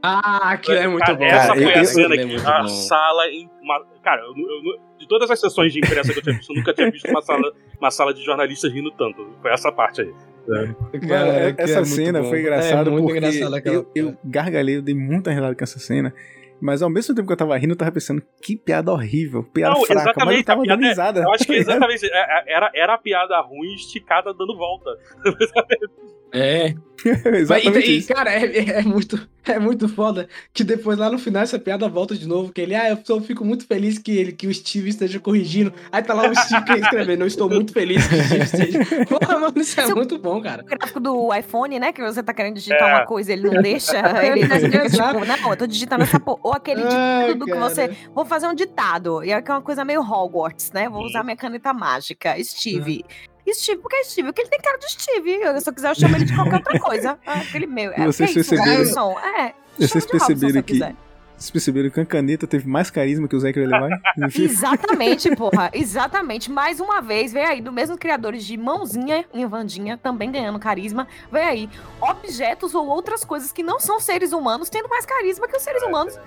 Ah, 0.03 0.51
aquilo 0.51 0.77
é 0.77 0.87
muito 0.87 1.03
Cara, 1.05 1.17
bom. 1.17 1.23
Essa 1.25 1.47
Cara, 1.47 1.53
foi 1.55 1.63
eu- 1.63 1.69
a 1.69 1.77
eu- 1.79 1.85
cena 1.85 2.13
Aquilo 2.15 2.33
é 2.35 2.39
que 2.41 2.47
a 2.47 2.61
bom. 2.61 2.67
sala. 2.67 3.27
Em 3.27 3.49
uma, 3.61 3.85
cara, 4.03 4.21
eu, 4.21 4.27
eu- 4.35 4.97
de 4.99 5.07
todas 5.07 5.29
as 5.31 5.39
sessões 5.39 5.73
de 5.73 5.79
imprensa 5.79 6.13
que 6.13 6.19
eu 6.19 6.23
tinha 6.23 6.35
visto, 6.35 6.51
eu 6.51 6.55
nunca 6.57 6.73
tinha 6.73 6.91
visto 6.91 7.09
uma 7.09 7.21
sala, 7.21 7.51
uma 7.79 7.91
sala 7.91 8.13
de 8.13 8.23
jornalistas 8.23 8.71
rindo 8.71 8.91
tanto. 8.91 9.27
Foi 9.41 9.51
essa 9.51 9.71
parte 9.71 10.01
aí. 10.01 10.13
Mano, 10.47 10.75
Cara, 11.07 11.47
aquilo 11.47 11.61
essa 11.69 11.79
é 11.79 11.85
cena 11.85 12.23
foi 12.23 12.39
engraçada 12.41 12.91
É 12.91 12.93
porque 12.95 13.17
aquela 13.17 13.61
eu, 13.65 13.89
eu 13.95 14.15
gargalhei, 14.23 14.77
eu 14.77 14.81
dei 14.83 14.93
muita 14.93 15.31
risada 15.31 15.55
com 15.55 15.63
essa 15.63 15.79
cena. 15.79 16.13
Mas 16.61 16.81
ao 16.81 16.89
mesmo 16.89 17.13
tempo 17.13 17.27
que 17.27 17.33
eu 17.33 17.37
tava 17.37 17.57
rindo, 17.57 17.73
eu 17.73 17.77
tava 17.77 17.91
pensando, 17.91 18.21
que 18.41 18.55
piada 18.55 18.91
horrível, 18.91 19.43
piada 19.43 19.75
Não, 19.75 19.85
fraca, 19.85 19.95
mas 20.03 20.07
eu 20.07 20.11
exatamente, 20.11 20.43
tava 20.45 20.63
dando 20.63 20.83
é- 20.85 20.87
risada. 20.89 21.19
Eu 21.21 21.31
acho 21.33 21.45
que 21.45 21.53
exatamente. 21.55 22.05
é- 22.05 22.09
é- 22.17 22.53
Era, 22.55 22.71
era 22.73 22.93
a 22.93 22.97
piada 22.97 23.39
ruim 23.41 23.73
esticada 23.75 24.33
dando 24.33 24.57
volta. 24.57 24.89
É. 26.35 26.73
Exatamente 27.37 27.87
e, 27.87 27.95
e, 27.95 27.97
isso. 27.99 28.07
cara, 28.13 28.31
é, 28.33 28.79
é 28.79 28.81
muito, 28.81 29.27
é 29.45 29.59
muito 29.59 29.87
foda 29.87 30.27
que 30.53 30.63
depois 30.63 30.97
lá 30.97 31.09
no 31.09 31.19
final 31.19 31.43
essa 31.43 31.59
piada 31.59 31.87
volta 31.87 32.15
de 32.15 32.27
novo, 32.27 32.51
que 32.51 32.61
ele, 32.61 32.73
ah, 32.73 32.89
eu 32.89 32.97
só 33.03 33.19
fico 33.21 33.45
muito 33.45 33.67
feliz 33.67 33.99
que, 33.99 34.11
ele, 34.17 34.31
que 34.31 34.47
o 34.47 34.53
Steve 34.53 34.89
esteja 34.89 35.19
corrigindo. 35.19 35.71
Aí 35.91 36.01
tá 36.01 36.13
lá 36.13 36.27
o 36.27 36.35
Steve 36.35 36.79
escrevendo, 36.81 37.21
eu 37.21 37.27
estou 37.27 37.47
muito 37.49 37.71
feliz 37.71 38.07
que 38.07 38.15
o 38.15 38.23
Steve 38.23 38.43
esteja. 38.43 38.79
Porra, 39.05 39.39
mano, 39.39 39.53
isso 39.59 39.79
é 39.79 39.85
Seu- 39.85 39.95
muito 39.95 40.17
bom, 40.17 40.41
cara. 40.41 40.63
O 40.63 40.65
gráfico 40.65 40.99
do 40.99 41.33
iPhone, 41.33 41.79
né? 41.79 41.93
Que 41.93 42.01
você 42.01 42.23
tá 42.23 42.33
querendo 42.33 42.55
digitar 42.55 42.89
É. 42.89 42.93
uma 42.95 43.05
coisa 43.05 43.33
ele 43.33 43.49
não 43.49 43.61
deixa. 43.61 43.97
Ele 44.25 44.41
fica 44.47 44.89
tipo, 44.89 45.25
não, 45.25 45.51
eu 45.51 45.57
tô 45.57 45.67
digitando 45.67 46.03
essa 46.03 46.19
porra. 46.19 46.39
Ou 46.43 46.53
aquele 46.53 46.81
Ai, 46.81 47.27
ditado 47.33 47.45
que 47.45 47.51
cara. 47.51 47.69
você. 47.69 47.97
Vou 48.13 48.25
fazer 48.25 48.47
um 48.47 48.55
ditado. 48.55 49.23
E 49.23 49.31
é 49.31 49.41
que 49.41 49.51
é 49.51 49.53
uma 49.53 49.61
coisa 49.61 49.85
meio 49.85 50.01
Hogwarts, 50.01 50.71
né? 50.71 50.89
Vou 50.89 51.03
usar 51.05 51.23
minha 51.23 51.37
caneta 51.37 51.73
mágica. 51.73 52.35
Steve. 52.43 53.05
Steve, 53.53 53.79
por 53.81 53.89
que 53.89 54.03
Steve? 54.03 54.27
Porque 54.29 54.41
ele 54.41 54.49
tem 54.49 54.59
cara 54.59 54.77
de 54.77 54.91
Steve. 54.91 55.31
Eu, 55.33 55.59
se 55.61 55.69
eu 55.69 55.73
quiser, 55.73 55.89
eu 55.91 55.95
chamo 55.95 56.15
ele 56.15 56.25
de 56.25 56.35
qualquer 56.35 56.55
outra 56.55 56.79
coisa. 56.79 57.19
Ah, 57.25 57.39
aquele 57.39 57.67
meu. 57.67 57.91
É, 57.91 58.05
Vocês 58.05 58.31
que 58.33 58.39
isso, 58.39 58.55
Robson? 58.55 59.19
É. 59.19 59.53
Vocês 59.77 60.05
perceberam 60.05 60.61
que- 60.61 60.73
quiser. 60.73 60.95
Vocês 61.37 61.51
perceberam 61.51 61.89
que 61.89 61.99
a 61.99 62.05
caneta 62.05 62.47
teve 62.47 62.65
mais 62.65 62.89
carisma 62.89 63.27
que 63.27 63.35
o 63.35 63.39
Zachary 63.39 63.65
Levi? 63.67 63.93
Exatamente, 64.45 65.35
porra. 65.35 65.69
Exatamente. 65.73 66.49
Mais 66.49 66.79
uma 66.79 67.01
vez, 67.01 67.33
vem 67.33 67.43
aí, 67.43 67.59
do 67.61 67.73
mesmo 67.73 67.97
criadores 67.97 68.45
de 68.45 68.55
Mãozinha 68.55 69.25
em 69.33 69.45
Vandinha, 69.45 69.97
também 69.97 70.31
ganhando 70.31 70.57
carisma. 70.59 71.05
Vem 71.29 71.43
aí, 71.43 71.69
objetos 71.99 72.73
ou 72.73 72.87
outras 72.87 73.25
coisas 73.25 73.51
que 73.51 73.61
não 73.63 73.81
são 73.81 73.99
seres 73.99 74.31
humanos 74.31 74.69
tendo 74.69 74.87
mais 74.87 75.05
carisma 75.05 75.45
que 75.47 75.57
os 75.57 75.61
seres 75.63 75.83
humanos. 75.83 76.17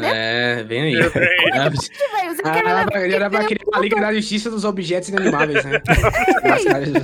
É, 0.00 0.62
vem 0.64 0.82
aí. 0.82 0.94
É, 0.96 1.58
Ah, 1.58 1.70
Que 1.70 2.16
veio, 2.16 2.34
você 2.34 2.42
Ah, 2.44 2.50
quer 2.52 2.66
era 2.66 2.84
pra, 2.86 3.00
era 3.06 3.30
pra 3.30 3.38
tem 3.40 3.46
aquele 3.46 3.60
um 3.66 3.76
a 3.76 3.80
Liga 3.80 4.00
da 4.00 4.12
Justiça 4.14 4.50
dos 4.50 4.64
Objetos 4.64 5.08
Inanimáveis, 5.08 5.64
né? 5.64 5.80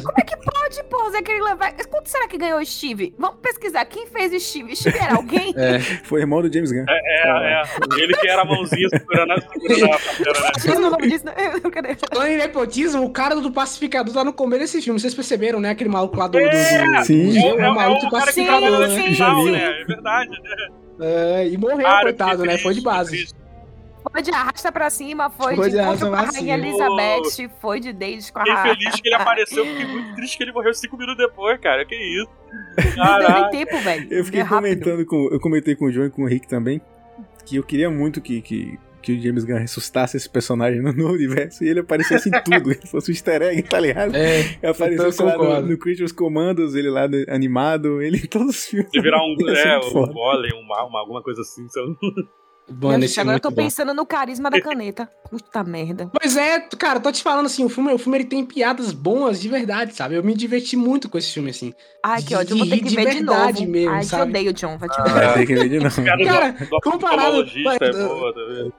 Como 0.02 0.14
é 0.18 0.22
que 0.22 0.36
pode, 0.36 0.84
pô, 0.88 1.10
Zé 1.10 1.22
querer 1.22 1.42
levar. 1.42 1.72
Quanto 1.90 2.08
será 2.08 2.28
que 2.28 2.38
ganhou 2.38 2.60
o 2.60 2.64
Steve? 2.66 3.14
Vamos 3.18 3.38
pesquisar 3.40 3.84
quem 3.86 4.06
fez 4.06 4.32
o 4.32 4.40
Steve. 4.40 4.76
Steve 4.76 4.98
era 4.98 5.14
alguém? 5.16 5.52
É. 5.56 5.78
Foi 6.04 6.20
irmão 6.20 6.42
do 6.42 6.52
James 6.52 6.70
Gunn. 6.72 6.84
é, 6.88 7.60
é. 7.60 7.62
Ele 7.98 8.14
que 8.14 8.28
era 8.28 8.42
a 8.42 8.44
mãozinha 8.44 8.88
segurando 8.88 9.32
a, 9.32 9.40
segurando 9.40 9.94
a 9.94 9.98
papeira, 9.98 10.40
né? 10.40 11.26
Né? 11.26 11.92
Eu 11.92 11.96
Falando 12.14 12.28
em 12.30 12.36
nepotismo, 12.36 13.04
o 13.04 13.10
cara 13.10 13.34
do 13.36 13.50
Pacificador 13.50 14.12
tá 14.14 14.24
no 14.24 14.32
começo 14.32 14.62
desse 14.62 14.82
filme. 14.82 14.98
Vocês 15.00 15.14
perceberam, 15.14 15.60
né? 15.60 15.70
Aquele 15.70 15.90
maluco 15.90 16.16
lá 16.18 16.26
do. 16.28 16.38
do, 16.38 16.44
do... 16.48 17.04
Sim. 17.04 17.36
É, 17.36 17.40
É, 17.48 17.52
o- 17.54 17.60
é, 17.60 17.68
o 17.68 17.72
o- 17.72 17.74
maluco 17.74 17.98
é 17.98 18.00
do 18.00 18.06
o 18.06 18.10
cara 18.10 18.26
que 18.26 18.32
Sim, 18.32 18.46
tava 18.46 18.60
pacificador, 18.60 18.88
no 18.88 18.94
né? 18.96 19.02
sim. 19.02 19.44
viu? 19.44 19.56
É 19.56 19.84
verdade, 19.84 20.30
né? 20.30 20.68
É, 21.00 21.48
e 21.48 21.56
morreu, 21.58 21.82
Cara, 21.82 22.02
coitado, 22.04 22.44
né? 22.44 22.58
Foi 22.58 22.74
de 22.74 22.80
triste, 22.80 22.84
base. 22.84 23.10
triste. 23.10 23.34
Foi 24.10 24.22
de 24.22 24.30
arrasta 24.30 24.70
pra 24.70 24.88
cima, 24.88 25.28
foi, 25.30 25.56
Foi 25.56 25.68
de 25.68 25.76
de 25.76 25.82
encontro 25.82 26.08
com 26.08 26.14
a 26.14 26.20
Rainha. 26.22 26.54
Elizabeth, 26.54 27.50
foi 27.60 27.80
de 27.80 27.92
Daisy 27.92 28.32
com 28.32 28.38
a 28.38 28.44
Fiquei 28.44 28.56
feliz 28.62 29.00
que 29.00 29.08
ele 29.08 29.14
apareceu, 29.20 29.66
fiquei 29.66 29.84
muito 29.84 30.14
triste 30.14 30.36
que 30.38 30.44
ele 30.44 30.52
morreu 30.52 30.72
cinco 30.74 30.96
minutos 30.96 31.18
depois, 31.26 31.58
cara. 31.60 31.84
Que 31.84 31.96
isso? 31.96 32.30
Não 32.96 33.18
deu 33.18 33.18
nem 33.18 33.26
Caraca. 33.26 33.50
tempo, 33.50 33.78
velho. 33.80 34.06
Eu 34.12 34.24
fiquei 34.24 34.40
É 34.42 34.44
comentando 34.44 35.04
com. 35.04 35.28
Eu 35.30 35.40
comentei 35.40 35.74
com 35.74 35.86
o 35.86 35.92
João 35.92 36.06
e 36.06 36.10
com 36.10 36.22
o 36.22 36.26
Rick 36.26 36.46
também. 36.46 36.80
Que 37.44 37.56
eu 37.56 37.64
queria 37.64 37.90
muito 37.90 38.20
que, 38.20 38.40
que, 38.40 38.78
que 39.06 39.12
o 39.12 39.22
James 39.22 39.44
Gunn 39.44 39.58
ressuscitasse 39.58 40.16
esse 40.16 40.28
personagem 40.28 40.82
no, 40.82 40.92
no 40.92 41.12
universo 41.12 41.62
e 41.62 41.68
ele 41.68 41.78
aparecesse 41.80 42.28
em 42.28 42.32
tudo. 42.42 42.72
Ele 42.72 42.86
fosse 42.86 43.10
um 43.10 43.14
easter 43.14 43.40
egg, 43.42 43.62
tá 43.62 43.78
ligado? 43.78 44.14
É, 44.16 44.40
Aparecesse 44.68 45.20
eu 45.20 45.26
lá 45.26 45.60
no, 45.60 45.68
no 45.68 45.78
Creatures 45.78 46.10
Commandos, 46.12 46.74
ele 46.74 46.90
lá 46.90 47.06
no- 47.06 47.24
animado, 47.28 48.02
ele 48.02 48.18
em 48.18 48.26
todos 48.26 48.48
os 48.48 48.64
filmes. 48.66 48.90
De 48.90 49.00
virar 49.00 49.18
um, 49.18 49.36
é, 49.48 49.78
um 49.78 50.12
golem, 50.12 50.52
uma, 50.60 50.84
uma, 50.84 50.98
alguma 51.00 51.22
coisa 51.22 51.40
assim. 51.42 51.68
sabe? 51.68 51.96
Mano, 52.68 53.06
gente, 53.06 53.16
é 53.16 53.22
agora 53.22 53.36
eu 53.36 53.40
tô 53.40 53.50
bom. 53.50 53.62
pensando 53.62 53.94
no 53.94 54.04
carisma 54.04 54.50
da 54.50 54.60
caneta. 54.60 55.08
Puta 55.30 55.62
merda. 55.62 56.10
Pois 56.20 56.36
é, 56.36 56.58
cara, 56.76 56.98
tô 56.98 57.12
te 57.12 57.22
falando 57.22 57.46
assim, 57.46 57.64
o 57.64 57.68
filme, 57.68 57.92
o 57.92 57.98
filme 57.98 58.18
ele 58.18 58.24
tem 58.24 58.44
piadas 58.44 58.90
boas 58.90 59.40
de 59.40 59.48
verdade, 59.48 59.94
sabe? 59.94 60.16
Eu 60.16 60.24
me 60.24 60.34
diverti 60.34 60.76
muito 60.76 61.08
com 61.08 61.16
esse 61.16 61.32
filme, 61.32 61.50
assim. 61.50 61.72
Ai, 62.04 62.22
que 62.24 62.34
ódio. 62.34 62.54
Eu 62.54 62.58
vou 62.58 62.66
ter 62.68 62.78
que 62.78 62.88
de 62.88 62.96
ver 62.96 63.06
de 63.06 63.14
verdade 63.18 63.60
novo. 63.60 63.70
mesmo, 63.70 63.90
Ai, 63.92 64.02
sabe? 64.02 64.30
odeio, 64.30 64.52
John. 64.52 64.76
Vai 64.78 64.88
te 64.88 64.96
Ah, 64.98 65.02
odeio. 65.02 65.14
Vai 65.16 65.34
ter 65.34 65.46
que 65.46 65.54
ver 65.54 65.68
de 65.68 65.78
novo. 65.78 66.04
Cara, 66.04 66.24
Cara, 66.24 66.50
do, 66.52 66.58
do 66.64 66.80
comparado- 66.82 67.22
oftalmologista 67.40 67.70
é 67.84 67.92
mas, 67.92 67.96
boa, 68.08 68.34
tá 68.34 68.40
vendo? 68.48 68.72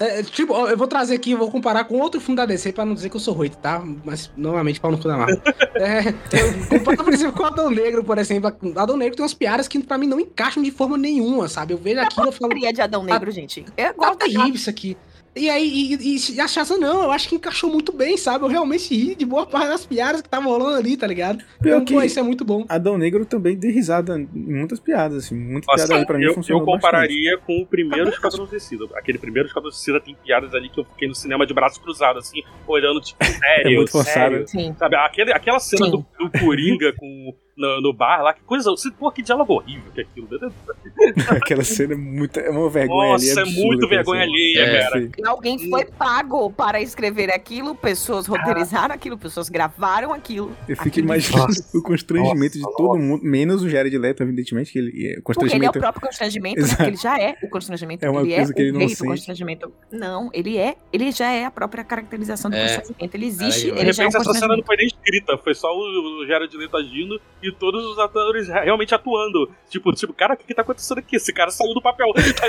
É, 0.00 0.22
tipo, 0.22 0.54
ó, 0.54 0.66
eu 0.66 0.78
vou 0.78 0.88
trazer 0.88 1.14
aqui, 1.14 1.32
eu 1.32 1.38
vou 1.38 1.50
comparar 1.50 1.84
com 1.84 1.98
outro 1.98 2.18
filme 2.22 2.34
da 2.34 2.46
DC 2.46 2.72
pra 2.72 2.86
não 2.86 2.94
dizer 2.94 3.10
que 3.10 3.16
eu 3.16 3.20
sou 3.20 3.34
ruim, 3.34 3.50
tá? 3.50 3.84
Mas, 4.02 4.30
novamente, 4.34 4.80
pau 4.80 4.90
no 4.90 4.96
cu 4.96 5.06
da 5.06 5.14
Marvel. 5.18 5.42
é, 5.76 6.08
eu 6.32 6.78
comparo, 6.78 7.04
por 7.04 7.12
exemplo, 7.12 7.36
com 7.36 7.42
o 7.42 7.46
Adão 7.46 7.70
Negro, 7.70 8.02
por 8.02 8.16
exemplo. 8.16 8.50
O 8.62 8.78
Adão 8.78 8.96
Negro 8.96 9.16
tem 9.16 9.22
umas 9.22 9.34
piadas 9.34 9.68
que 9.68 9.78
pra 9.80 9.98
mim 9.98 10.06
não 10.06 10.18
encaixam 10.18 10.62
de 10.62 10.70
forma 10.70 10.96
nenhuma, 10.96 11.48
sabe? 11.48 11.74
Eu 11.74 11.78
vejo 11.78 12.00
aquilo 12.00 12.30
e 12.30 12.32
falo, 12.32 12.72
de 12.72 12.80
Adão 12.80 13.02
Negro, 13.02 13.30
gente. 13.30 13.62
Eu 13.76 13.88
tá 13.88 13.92
gosto 13.92 14.18
da 14.18 14.24
terrível 14.24 14.54
isso 14.54 14.70
aqui. 14.70 14.96
E 15.34 15.48
aí, 15.48 15.96
e, 16.00 16.16
e, 16.34 16.40
a 16.40 16.48
Shazam 16.48 16.78
não, 16.78 17.04
eu 17.04 17.10
acho 17.12 17.28
que 17.28 17.36
encaixou 17.36 17.70
muito 17.70 17.92
bem, 17.92 18.16
sabe? 18.16 18.44
Eu 18.44 18.48
realmente 18.48 18.92
ri 18.92 19.14
de 19.14 19.24
boa 19.24 19.46
parte 19.46 19.68
das 19.68 19.86
piadas 19.86 20.20
que 20.20 20.26
estavam 20.26 20.50
rolando 20.50 20.76
ali, 20.76 20.96
tá 20.96 21.06
ligado? 21.06 21.38
Pior 21.62 21.74
Então, 21.76 21.84
que- 21.84 21.94
pô, 21.94 22.02
isso 22.02 22.18
é 22.18 22.22
muito 22.22 22.44
bom. 22.44 22.64
Adão 22.68 22.98
Negro 22.98 23.24
também 23.24 23.56
dei 23.56 23.70
risada 23.70 24.18
em 24.18 24.28
muitas 24.34 24.80
piadas, 24.80 25.24
assim. 25.24 25.36
Muitas 25.36 25.66
Nossa, 25.68 25.76
piadas 25.86 25.90
ali 25.96 26.06
pra 26.06 26.18
mim 26.18 26.24
eu, 26.24 26.34
funcionou 26.34 26.62
eu 26.62 26.66
bastante. 26.66 26.82
compararia 26.82 27.38
com 27.38 27.62
o 27.62 27.66
primeiro 27.66 28.08
Esquadrão 28.10 28.44
Suicida. 28.46 28.86
Aquele 28.96 29.18
primeiro 29.18 29.46
Esquadrão 29.46 29.70
Suicida 29.70 30.00
tem 30.00 30.16
piadas 30.16 30.52
ali 30.52 30.68
que 30.68 30.80
eu 30.80 30.84
fiquei 30.84 31.06
no 31.06 31.14
cinema 31.14 31.46
de 31.46 31.54
braço 31.54 31.80
cruzado, 31.80 32.18
assim, 32.18 32.42
olhando, 32.66 33.00
tipo, 33.00 33.24
sério, 33.24 33.70
É 33.70 33.76
muito 33.76 33.90
forçado. 33.92 34.12
sério. 34.32 34.48
Sim. 34.48 34.74
Sabe, 34.78 34.96
aquele, 34.96 35.32
aquela 35.32 35.60
cena 35.60 35.84
Sim. 35.86 35.90
do, 35.92 36.06
do 36.18 36.38
Coringa 36.40 36.92
com, 36.94 37.32
no, 37.60 37.80
no 37.80 37.92
bar 37.92 38.22
lá, 38.22 38.32
que 38.34 38.40
coisa. 38.42 38.70
Pô, 38.98 39.10
que 39.12 39.22
diálogo 39.22 39.52
horrível 39.54 39.90
que 39.94 40.00
é 40.00 40.04
aquilo. 40.04 40.28
Aquela 41.30 41.64
cena 41.64 41.94
é, 41.94 41.96
muito, 41.96 42.38
é 42.40 42.50
uma 42.50 42.68
vergonha 42.68 43.14
ali. 43.14 43.28
Nossa, 43.28 43.40
é 43.40 43.44
muito 43.44 43.88
vergonha 43.88 44.22
alheia, 44.22 44.60
É, 44.60 44.82
cara. 44.82 45.00
Sim. 45.02 45.10
Alguém 45.24 45.70
foi 45.70 45.84
pago 45.84 46.50
para 46.50 46.80
escrever 46.80 47.30
aquilo, 47.30 47.74
pessoas 47.74 48.26
roteirizaram 48.26 48.94
aquilo, 48.94 49.16
pessoas 49.18 49.48
gravaram 49.48 50.12
aquilo. 50.12 50.52
Eu 50.68 50.76
fico 50.76 50.88
Aquilo- 50.88 51.06
imaginando 51.06 51.46
Nossa. 51.48 51.78
o 51.78 51.82
constrangimento 51.82 52.54
de 52.54 52.60
Nossa, 52.62 52.76
todo 52.76 52.98
mundo, 52.98 53.22
menos 53.24 53.62
o 53.62 53.68
Jared 53.68 53.96
Leto, 53.96 54.22
evidentemente, 54.22 54.72
que 54.72 54.78
ele, 54.78 54.90
é- 55.14 55.18
o 55.18 55.22
Porque 55.22 55.44
ele 55.54 55.64
é 55.66 55.68
o 55.68 55.72
constrangimento 55.72 55.78
próprio 55.78 56.00
constrangimento, 56.06 56.56
né? 56.60 56.62
Exato. 56.64 56.76
Porque 56.76 56.90
ele 56.90 56.96
já 56.96 57.18
é 57.20 57.36
o 57.42 57.48
constrangimento. 57.48 58.04
É 58.04 58.10
uma 58.10 58.20
ele 58.22 58.34
coisa 58.34 58.50
é 58.50 58.54
que 58.54 58.62
ele 58.62 58.70
o 58.70 58.78
não 58.80 58.88
sente. 58.88 59.04
constrangimento. 59.04 59.72
Não, 59.92 60.30
ele 60.32 60.56
é. 60.58 60.76
Ele 60.92 61.12
já 61.12 61.30
é 61.30 61.44
a 61.44 61.50
própria 61.50 61.84
caracterização 61.84 62.50
do 62.50 62.56
É. 62.56 62.62
constrangimento. 62.76 63.16
Ele 63.16 63.26
existe, 63.26 63.70
De 63.72 63.78
ele 63.78 63.92
já 63.92 64.04
é 64.04 64.06
um 64.06 64.10
repente 64.10 64.16
essa 64.16 64.18
cena 64.18 64.24
constrangimento. 64.24 64.56
não 64.58 64.64
foi 64.66 64.76
nem 64.76 64.86
escrita, 64.86 65.38
foi 65.38 65.54
só 65.54 65.68
o, 65.74 66.22
o 66.22 66.26
Jared 66.26 66.56
Leto 66.56 66.76
agindo 66.76 67.20
e 67.42 67.49
todos 67.52 67.84
os 67.84 67.98
atores 67.98 68.48
realmente 68.48 68.94
atuando. 68.94 69.50
Tipo, 69.68 69.92
tipo, 69.92 70.12
cara, 70.12 70.34
o 70.34 70.36
que, 70.36 70.44
que 70.44 70.54
tá 70.54 70.62
acontecendo 70.62 70.98
aqui? 70.98 71.16
Esse 71.16 71.32
cara 71.32 71.50
saiu 71.50 71.72
do 71.74 71.82
papel. 71.82 72.08
tá 72.14 72.46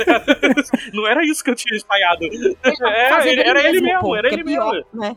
não 0.93 1.07
era 1.07 1.23
isso 1.25 1.43
que 1.43 1.49
eu 1.49 1.55
tinha 1.55 1.75
ensaiado. 1.75 2.25
É, 2.63 3.09
Fazer 3.09 3.29
ele- 3.31 3.41
era 3.41 3.67
ele 3.67 3.81
mesmo, 3.81 3.99
pô, 3.99 4.15
era 4.15 4.27
ele 4.31 4.41
é 4.41 4.43
pior, 4.43 4.71
mesmo. 4.73 4.85
Né? 4.93 5.15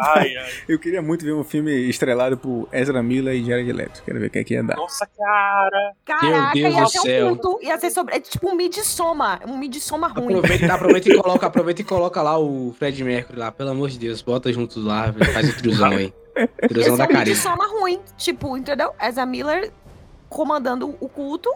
Ai, 0.00 0.36
ai. 0.36 0.48
Eu 0.68 0.78
queria 0.78 1.00
muito 1.02 1.24
ver 1.24 1.32
um 1.32 1.44
filme 1.44 1.72
estrelado 1.88 2.36
por 2.36 2.68
Ezra 2.72 3.02
Miller 3.02 3.34
e 3.34 3.44
Jared 3.44 3.72
Leto. 3.72 4.02
Quero 4.04 4.18
ver 4.20 4.26
o 4.26 4.30
que 4.30 4.38
é 4.38 4.44
que 4.44 4.54
ia 4.54 4.62
dar. 4.62 4.76
Nossa, 4.76 5.06
cara. 5.06 5.92
Caraca, 6.04 6.52
Deus 6.54 6.74
ia 6.74 6.82
do 6.82 6.88
ser 6.88 7.00
céu. 7.00 7.26
um 7.28 7.36
culto, 7.36 7.64
ia 7.64 7.78
ser 7.78 7.90
sobre. 7.90 8.14
É 8.16 8.20
tipo 8.20 8.48
um 8.48 8.54
midsoma, 8.54 9.40
um 9.46 9.56
midsoma 9.58 10.08
ruim. 10.08 10.34
Aproveita, 10.38 10.74
aproveita 10.74 11.08
e 11.10 11.16
coloca, 11.16 11.46
aproveita 11.46 11.80
e 11.82 11.84
coloca 11.84 12.22
lá 12.22 12.38
o 12.38 12.74
Fred 12.78 13.02
Mercury 13.02 13.38
lá, 13.38 13.50
pelo 13.52 13.70
amor 13.70 13.88
de 13.90 13.98
Deus, 13.98 14.20
bota 14.22 14.52
junto 14.52 14.80
lá, 14.80 15.12
faz 15.32 15.48
o 15.50 15.56
triozão 15.56 15.90
aí. 15.96 16.12
Ser 16.72 16.84
da 16.84 16.92
um 16.92 16.96
carinha. 16.98 17.24
midsoma 17.24 17.66
ruim. 17.66 18.00
Tipo, 18.16 18.56
entendeu? 18.56 18.92
Ezra 19.00 19.26
Miller 19.26 19.72
comandando 20.28 20.96
o 21.00 21.08
culto. 21.08 21.50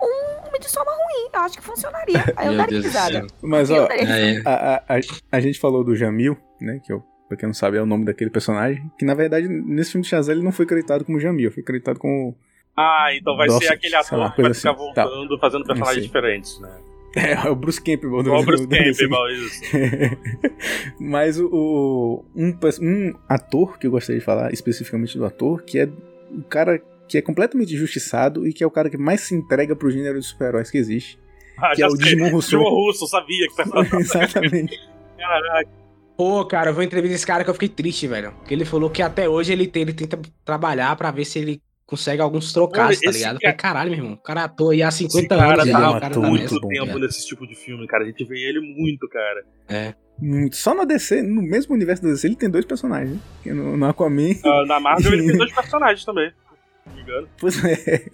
Um 0.00 0.52
midsoma 0.52 0.90
ruim. 0.90 1.30
Eu 1.32 1.40
acho 1.40 1.56
que 1.58 1.64
funcionaria. 1.64 2.24
Aí 2.36 2.46
eu 2.46 2.52
Meu 2.52 2.60
daria 2.60 2.80
risada. 2.80 3.26
Mas, 3.42 3.70
ó. 3.70 3.86
É, 3.90 4.36
é. 4.36 4.42
a, 4.44 4.50
a, 4.50 4.96
a, 4.96 5.00
a 5.32 5.40
gente 5.40 5.58
falou 5.58 5.82
do 5.82 5.94
Jamil, 5.96 6.36
né? 6.60 6.80
Que 6.84 6.92
eu, 6.92 7.02
pra 7.28 7.36
quem 7.36 7.46
não 7.46 7.54
sabe 7.54 7.76
é 7.76 7.82
o 7.82 7.86
nome 7.86 8.04
daquele 8.04 8.30
personagem. 8.30 8.90
Que 8.98 9.04
na 9.04 9.14
verdade, 9.14 9.48
nesse 9.48 9.92
filme 9.92 10.02
de 10.02 10.08
Shazam 10.10 10.34
ele 10.34 10.44
não 10.44 10.52
foi 10.52 10.64
acreditado 10.64 11.04
como 11.04 11.20
Jamil, 11.20 11.50
foi 11.50 11.62
acreditado 11.62 11.98
como. 11.98 12.36
Ah, 12.76 13.08
então 13.14 13.36
vai 13.36 13.46
Nossa, 13.46 13.66
ser 13.66 13.72
aquele 13.72 13.96
ator 13.96 14.18
lá, 14.18 14.30
que 14.32 14.42
vai 14.42 14.52
ficar 14.52 14.70
assim. 14.72 14.92
Tá. 14.94 15.04
voltando, 15.04 15.38
fazendo 15.38 15.64
personagens 15.64 16.04
diferentes, 16.04 16.60
né? 16.60 16.78
É, 17.46 17.48
o 17.48 17.54
Bruce 17.56 17.80
Campbell. 17.80 18.22
do- 18.22 18.32
o 18.32 18.44
Bruce 18.44 18.66
do- 18.66 18.76
Campbell, 18.76 19.28
isso. 19.30 19.62
Mas 21.00 21.38
o, 21.38 21.48
o- 21.50 22.24
um, 22.34 22.50
um 22.82 23.12
ator 23.28 23.78
que 23.78 23.86
eu 23.86 23.90
gostaria 23.90 24.18
de 24.20 24.24
falar 24.24 24.52
especificamente 24.52 25.16
do 25.16 25.24
ator, 25.24 25.62
que 25.62 25.78
é 25.78 25.88
o 26.30 26.42
cara 26.42 26.80
que 27.08 27.16
é 27.18 27.22
completamente 27.22 27.72
injustiçado 27.74 28.46
e 28.46 28.52
que 28.52 28.62
é 28.62 28.66
o 28.66 28.70
cara 28.70 28.90
que 28.90 28.96
mais 28.98 29.20
se 29.22 29.34
entrega 29.34 29.74
pro 29.76 29.90
gênero 29.90 30.18
de 30.20 30.26
super-heróis 30.26 30.70
que 30.70 30.76
existe. 30.78 31.18
Ah, 31.58 31.72
Que 31.74 31.82
é 31.82 31.86
o. 31.86 31.94
Digimon 31.94 32.28
Rousseau. 32.30 32.60
Digimon 32.60 32.74
Russo, 32.86 33.06
sabia 33.06 33.46
que 33.48 33.54
você 33.64 33.94
ia. 33.96 34.00
Exatamente. 34.00 34.78
Caraca. 35.16 35.70
Pô, 36.16 36.44
cara, 36.46 36.70
eu 36.70 36.74
vou 36.74 36.82
entrevistar 36.82 37.14
esse 37.14 37.26
cara 37.26 37.44
que 37.44 37.50
eu 37.50 37.54
fiquei 37.54 37.68
triste, 37.68 38.06
velho. 38.06 38.32
Porque 38.32 38.52
ele 38.52 38.64
falou 38.64 38.88
que 38.90 39.02
até 39.02 39.28
hoje 39.28 39.52
ele, 39.52 39.66
tem, 39.66 39.82
ele 39.82 39.92
tenta 39.92 40.18
trabalhar 40.44 40.96
pra 40.96 41.10
ver 41.10 41.24
se 41.26 41.38
ele 41.38 41.60
consegue 41.86 42.20
alguns 42.20 42.52
trocados, 42.52 43.00
tá 43.00 43.10
ligado? 43.10 43.38
Cara- 43.38 43.40
falei, 43.40 43.56
caralho, 43.56 43.90
meu 43.90 43.98
irmão, 44.00 44.12
o 44.14 44.22
cara 44.22 44.44
atua 44.44 44.72
aí 44.72 44.82
há 44.82 44.90
50 44.90 45.18
Esse 45.18 45.28
cara 45.28 45.44
anos. 45.52 45.62
ele 45.64 45.72
já, 45.72 45.78
é 45.78 45.88
o 45.88 46.00
cara 46.00 46.14
tá 46.14 46.20
muito 46.20 46.60
bom, 46.60 46.68
tempo 46.68 46.86
cara. 46.86 46.98
nesse 46.98 47.26
tipo 47.26 47.46
de 47.46 47.54
filme, 47.54 47.86
cara. 47.86 48.04
A 48.04 48.06
gente 48.06 48.24
vê 48.24 48.38
ele 48.40 48.60
muito, 48.60 49.08
cara. 49.08 49.94
Muito. 50.18 50.56
Só 50.56 50.74
na 50.74 50.84
DC, 50.84 51.22
no 51.22 51.42
mesmo 51.42 51.74
universo 51.74 52.02
da 52.02 52.08
DC, 52.10 52.26
ele 52.26 52.36
tem 52.36 52.50
dois 52.50 52.64
personagens. 52.64 53.12
né? 53.44 53.52
No, 53.52 53.76
no 53.76 53.86
Aquaman. 53.86 54.32
Ah, 54.44 54.64
na 54.66 54.80
Marvel 54.80 55.12
ele 55.12 55.26
tem 55.28 55.36
dois 55.36 55.52
personagens 55.54 56.04
também. 56.04 56.32
Engano. 56.98 57.28
Pois 57.38 57.62
é. 57.64 58.04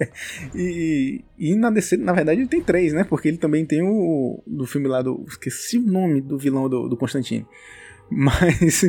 E, 0.54 1.22
e 1.38 1.54
na 1.54 1.70
DC, 1.70 1.96
na 1.98 2.12
verdade, 2.12 2.40
ele 2.40 2.48
tem 2.48 2.60
três, 2.62 2.92
né? 2.92 3.04
Porque 3.04 3.28
ele 3.28 3.36
também 3.38 3.64
tem 3.64 3.82
o. 3.82 4.42
Do 4.46 4.66
filme 4.66 4.88
lá 4.88 5.00
do. 5.02 5.24
Esqueci 5.28 5.78
o 5.78 5.82
nome 5.82 6.20
do 6.20 6.36
vilão 6.38 6.68
do, 6.68 6.88
do 6.88 6.96
Constantine. 6.96 7.46
Mas, 8.10 8.84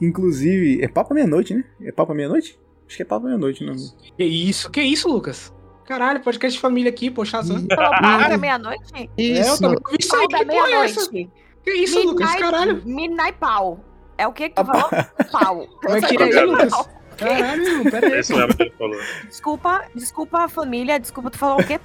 inclusive, 0.00 0.82
é 0.82 0.88
Papa 0.88 1.14
Meia-Noite, 1.14 1.54
né? 1.54 1.64
É 1.82 1.92
Papa 1.92 2.14
Meia-Noite? 2.14 2.58
Acho 2.94 2.96
que 2.98 3.02
é 3.02 3.06
pau 3.06 3.18
da 3.18 3.26
meia-noite, 3.26 3.64
não. 3.64 3.74
Que 4.16 4.22
isso? 4.24 4.70
Que 4.70 4.80
isso, 4.80 5.08
Lucas? 5.08 5.52
Caralho, 5.84 6.20
podcast 6.20 6.54
de 6.56 6.60
família 6.60 6.90
aqui. 6.90 7.12
Falou 7.12 7.26
pau 7.68 8.28
da 8.28 8.38
meia-noite? 8.38 8.84
É, 8.94 9.02
eu 9.02 9.08
Isso. 9.42 9.60
também 9.60 9.78
ouvi 9.84 9.96
isso 9.98 10.14
aí. 10.16 10.28
Que 10.28 10.44
porra 10.46 10.68
é 10.68 10.84
essa? 10.84 11.10
Que 11.10 11.28
isso, 11.72 12.00
Lucas? 12.04 12.34
Caralho. 12.36 12.82
Midnight 12.86 13.32
pau. 13.40 13.84
É 14.16 14.28
o 14.28 14.32
que 14.32 14.48
que 14.48 14.54
tu 14.54 14.64
falou? 14.64 14.88
Pau. 15.32 15.66
Como 15.82 15.94
é 15.96 15.98
Eu 15.98 16.02
que 16.02 16.32
só 16.32 16.40
é, 16.40 16.44
Lucas? 16.44 16.72
Caralho, 17.18 17.62
irmão, 17.66 17.90
pera 17.90 18.06
aí. 18.06 18.18
Esse 18.20 18.32
não 18.32 18.38
lembra 18.38 18.54
o 18.54 18.56
que 18.56 18.62
ele 18.62 18.74
falou. 18.78 19.00
Desculpa, 19.28 19.84
desculpa 19.94 20.48
família, 20.48 21.00
desculpa, 21.00 21.30
tu 21.30 21.38
falou 21.38 21.60
o 21.60 21.66
quê? 21.66 21.80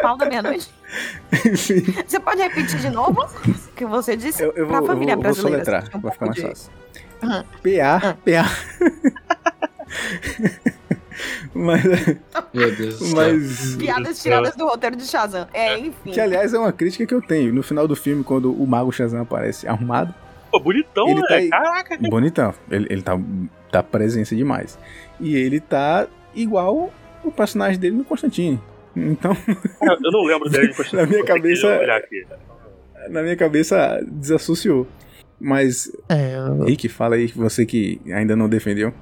Pau 0.00 0.16
da 0.18 0.26
meia-noite? 0.26 0.70
Sim. 1.56 1.80
Você 2.06 2.20
pode 2.20 2.42
repetir 2.42 2.78
de 2.78 2.90
novo 2.90 3.22
o 3.22 3.72
que 3.74 3.86
você 3.86 4.16
disse? 4.16 4.42
Eu, 4.42 4.52
eu 4.52 4.66
pra 4.66 4.80
vou, 4.80 4.88
eu 4.88 4.94
família 4.94 5.14
vou, 5.16 5.24
vou 5.24 5.32
brasileira. 5.32 5.64
soletrar, 5.64 5.82
assim, 5.88 5.96
um 5.96 6.00
vai 6.00 6.12
ficar 6.12 6.26
mais 6.26 6.36
de- 6.36 6.42
fácil. 6.42 6.72
Aham. 7.22 7.44
PA, 7.62 8.16
PA. 8.24 9.79
Mas, 11.54 11.84
Meu 12.54 12.74
Deus 12.76 12.98
do 12.98 13.04
céu. 13.06 13.16
mas 13.16 13.76
Piadas 13.76 14.22
tiradas 14.22 14.56
do 14.56 14.64
roteiro 14.66 14.96
de 14.96 15.04
Shazam. 15.06 15.46
É, 15.52 15.78
enfim. 15.78 16.12
que 16.12 16.20
aliás 16.20 16.54
é 16.54 16.58
uma 16.58 16.72
crítica 16.72 17.04
que 17.04 17.12
eu 17.14 17.20
tenho. 17.20 17.52
No 17.52 17.62
final 17.62 17.86
do 17.86 17.94
filme, 17.96 18.24
quando 18.24 18.52
o 18.52 18.66
Mago 18.66 18.90
Shazam 18.92 19.20
aparece 19.20 19.66
arrumado, 19.66 20.14
Pô, 20.50 20.58
bonitão, 20.60 21.06
Ele 21.08 21.20
né? 21.20 21.26
tá 21.28 21.34
aí- 21.34 21.48
Caraca, 21.50 21.98
bonitão. 21.98 22.54
Ele, 22.70 22.86
ele 22.90 23.02
tá, 23.02 23.18
tá 23.70 23.82
presença 23.82 24.34
demais. 24.34 24.78
E 25.20 25.36
ele 25.36 25.60
tá 25.60 26.06
igual 26.34 26.92
o 27.22 27.30
personagem 27.30 27.78
dele 27.78 27.96
no 27.96 28.04
Constantine. 28.04 28.60
Então, 28.96 29.34
cara, 29.34 29.98
eu 30.02 30.10
não 30.12 30.24
lembro 30.24 30.48
dele. 30.48 30.72
de 30.72 30.82
Na 30.96 31.06
minha 31.06 31.24
cabeça- 31.24 31.80
na 33.08 33.22
minha 33.22 33.36
cabeça, 33.36 34.00
desassociou. 34.06 34.86
Mas, 35.38 35.90
É, 36.08 36.36
eu... 36.36 36.64
Rick, 36.64 36.88
fala 36.88 37.16
aí, 37.16 37.26
você 37.28 37.64
que 37.66 38.00
ainda 38.12 38.34
não 38.36 38.48
defendeu. 38.48 38.92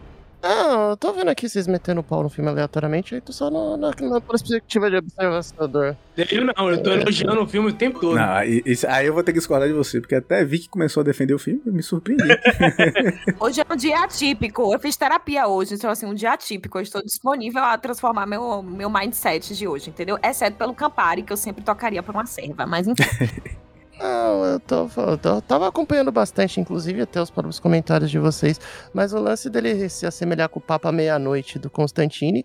Ah, 0.41 0.91
eu 0.91 0.97
tô 0.97 1.13
vendo 1.13 1.29
aqui 1.29 1.49
vocês 1.49 1.67
metendo 1.67 2.01
o 2.01 2.05
pau 2.05 2.23
no 2.23 2.29
filme 2.29 2.49
aleatoriamente, 2.49 3.13
aí 3.15 3.21
tô 3.21 3.33
só 3.33 3.51
na, 3.51 3.77
na, 3.77 3.91
na 4.09 4.21
perspectiva 4.21 4.89
de 4.89 4.97
observador. 4.97 5.97
Eu 6.31 6.45
não, 6.45 6.71
eu 6.71 6.81
tô 6.81 6.91
elogiando 6.93 7.43
o 7.43 7.47
filme 7.47 7.71
o 7.71 7.73
tempo 7.73 7.99
todo. 7.99 8.15
Não, 8.15 8.23
aí, 8.35 8.63
isso- 8.65 8.87
aí 8.89 9.07
eu 9.09 9.15
vou 9.15 9.25
ter 9.25 9.33
que 9.33 9.39
discordar 9.39 9.67
de 9.67 9.75
você, 9.75 10.01
porque 10.01 10.15
até 10.15 10.45
vi 10.45 10.61
que 10.61 10.69
começou 10.69 11.01
a 11.01 11.05
defender 11.05 11.35
o 11.35 11.39
filme, 11.41 11.61
me 11.67 11.83
surpreendi. 11.83 12.23
Hoje 13.41 13.61
é 13.61 13.73
um 13.73 13.77
dia 13.77 13.99
atípico. 14.05 14.73
Eu 14.73 14.79
fiz 14.79 14.97
terapia 14.97 15.49
hoje, 15.49 15.75
então 15.75 15.91
assim, 15.91 16.07
um 16.07 16.15
dia 16.15 16.33
atípico. 16.33 16.79
Eu 16.79 16.83
estou 16.83 17.03
disponível 17.03 17.63
a 17.63 17.77
transformar 17.77 18.25
meu, 18.27 18.63
meu 18.63 18.89
mindset 18.89 19.57
de 19.57 19.67
hoje, 19.67 19.91
entendeu? 19.91 20.19
Exceto 20.23 20.57
pelo 20.57 20.73
Campari, 20.75 21.23
que 21.23 21.33
eu 21.33 21.37
sempre 21.37 21.65
tocaria 21.65 22.03
por 22.03 22.15
uma 22.15 22.27
serva. 22.27 22.65
Mas 22.67 22.87
enfim. 22.87 23.03
Não, 23.99 24.45
eu 24.45 24.61
tô, 24.61 24.89
eu 24.97 25.19
tô- 25.19 25.41
tava 25.43 25.67
acompanhando 25.67 26.13
bastante, 26.13 26.61
inclusive 26.61 27.03
até 27.03 27.21
os 27.21 27.31
próprios 27.31 27.59
comentários 27.59 28.11
de 28.11 28.19
vocês, 28.19 28.61
mas 28.95 29.13
o 29.13 29.19
lance 29.19 29.51
dele 29.51 29.89
se 29.89 30.07
assemelhar 30.07 30.49
com 30.49 30.61
o 30.61 30.63
Papa 30.63 30.93
Meia-Noite 30.93 31.59
do 31.59 31.69
Constantine, 31.69 32.45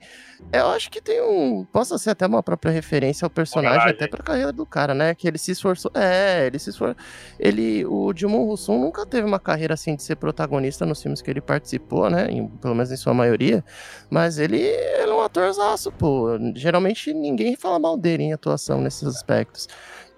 eu 0.51 0.67
acho 0.69 0.89
que 0.89 0.99
tem 0.99 1.21
um. 1.21 1.63
Possa 1.71 1.97
ser 1.99 2.09
até 2.09 2.25
uma 2.25 2.41
própria 2.41 2.71
referência 2.71 3.25
ao 3.25 3.29
personagem, 3.29 3.71
Homenagem. 3.77 3.95
até 3.95 4.07
pra 4.07 4.23
carreira 4.23 4.51
do 4.51 4.65
cara, 4.65 4.93
né? 4.95 5.13
Que 5.13 5.27
ele 5.27 5.37
se 5.37 5.51
esforçou. 5.51 5.91
É, 5.93 6.47
ele 6.47 6.57
se 6.57 6.71
esforçou. 6.71 6.95
Ele. 7.39 7.85
O 7.85 8.11
Dilmon 8.13 8.45
Rousson 8.45 8.77
nunca 8.79 9.05
teve 9.05 9.25
uma 9.27 9.39
carreira 9.39 9.75
assim 9.75 9.95
de 9.95 10.01
ser 10.03 10.15
protagonista 10.15 10.85
nos 10.85 11.01
filmes 11.01 11.21
que 11.21 11.29
ele 11.29 11.39
participou, 11.41 12.09
né? 12.09 12.27
em- 12.31 12.47
pelo 12.47 12.73
menos 12.73 12.91
em 12.91 12.97
sua 12.97 13.13
maioria. 13.13 13.63
Mas 14.09 14.37
ele, 14.39 14.57
ele 14.59 15.11
é 15.11 15.13
um 15.13 15.21
atorzaço, 15.21 15.91
pô. 15.91 16.29
Geralmente 16.55 17.13
ninguém 17.13 17.55
fala 17.55 17.77
mal 17.79 17.95
dele 17.97 18.23
em 18.23 18.33
atuação 18.33 18.81
nesses 18.81 19.07
aspectos. 19.07 19.67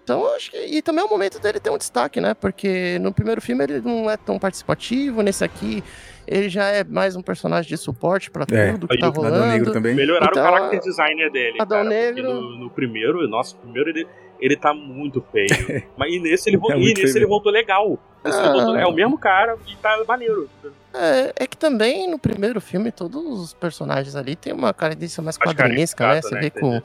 Então, 0.05 0.21
eu 0.21 0.35
acho 0.35 0.51
que. 0.51 0.57
E 0.57 0.83
também 0.83 1.03
é 1.03 1.07
o 1.07 1.09
momento 1.09 1.39
dele 1.39 1.59
ter 1.59 1.71
um 1.71 1.79
destaque, 1.79 2.21
né? 2.21 2.35
Porque 2.35 2.99
no 2.99 3.11
primeiro 3.11 3.41
filme 3.41 3.63
ele 3.63 3.81
não 3.81 4.07
é 4.07 4.15
tão 4.15 4.37
participativo, 4.37 5.23
nesse 5.23 5.43
aqui 5.43 5.83
ele 6.27 6.47
já 6.47 6.65
é 6.65 6.83
mais 6.83 7.15
um 7.15 7.23
personagem 7.23 7.67
de 7.67 7.75
suporte 7.77 8.29
pra 8.29 8.45
É, 8.51 8.71
tudo 8.73 8.87
que 8.87 8.97
tá 8.99 9.07
o 9.07 9.09
Adão 9.09 9.23
Negro 9.23 9.41
rolando. 9.47 9.71
também. 9.73 9.95
Melhoraram 9.95 10.27
Então, 10.31 10.43
o 10.43 10.47
character 10.47 10.79
designer 10.79 11.31
dele. 11.31 11.57
Adão 11.59 11.79
cara, 11.83 11.89
porque 11.89 12.21
Negro- 12.21 12.33
No, 12.35 12.59
no 12.59 12.69
primeiro, 12.69 13.27
nossa, 13.27 13.55
o 13.55 13.59
primeiro 13.59 13.89
ele, 13.89 14.07
ele 14.39 14.55
tá 14.55 14.73
muito 14.73 15.23
feio. 15.31 15.47
Mas 15.97 16.13
e 16.13 16.19
nesse 16.19 16.49
ele, 16.49 16.57
vo- 16.57 16.71
É 16.71 16.77
e 16.77 16.79
nesse 16.93 17.01
feio 17.07 17.17
ele 17.17 17.25
voltou 17.27 17.51
legal. 17.51 17.97
Ah. 18.23 18.51
voltou- 18.51 18.75
é 18.77 18.85
o 18.85 18.91
mesmo 18.91 19.17
cara 19.17 19.55
e 19.67 19.75
tá 19.75 20.03
maneiro. 20.07 20.49
É, 20.93 21.33
é 21.43 21.47
que 21.47 21.57
também 21.57 22.09
no 22.09 22.17
primeiro 22.17 22.61
filme 22.61 22.89
todos 22.91 23.21
os 23.41 23.53
personagens 23.53 24.15
ali 24.15 24.35
tem 24.35 24.53
uma 24.53 24.73
característica 24.73 25.21
mais 25.21 25.37
Mais 25.37 25.51
quadrinesca, 25.51 26.07
né? 26.07 26.21
Você 26.21 26.33
né? 26.35 26.41
vê 26.41 26.49
com. 26.49 26.81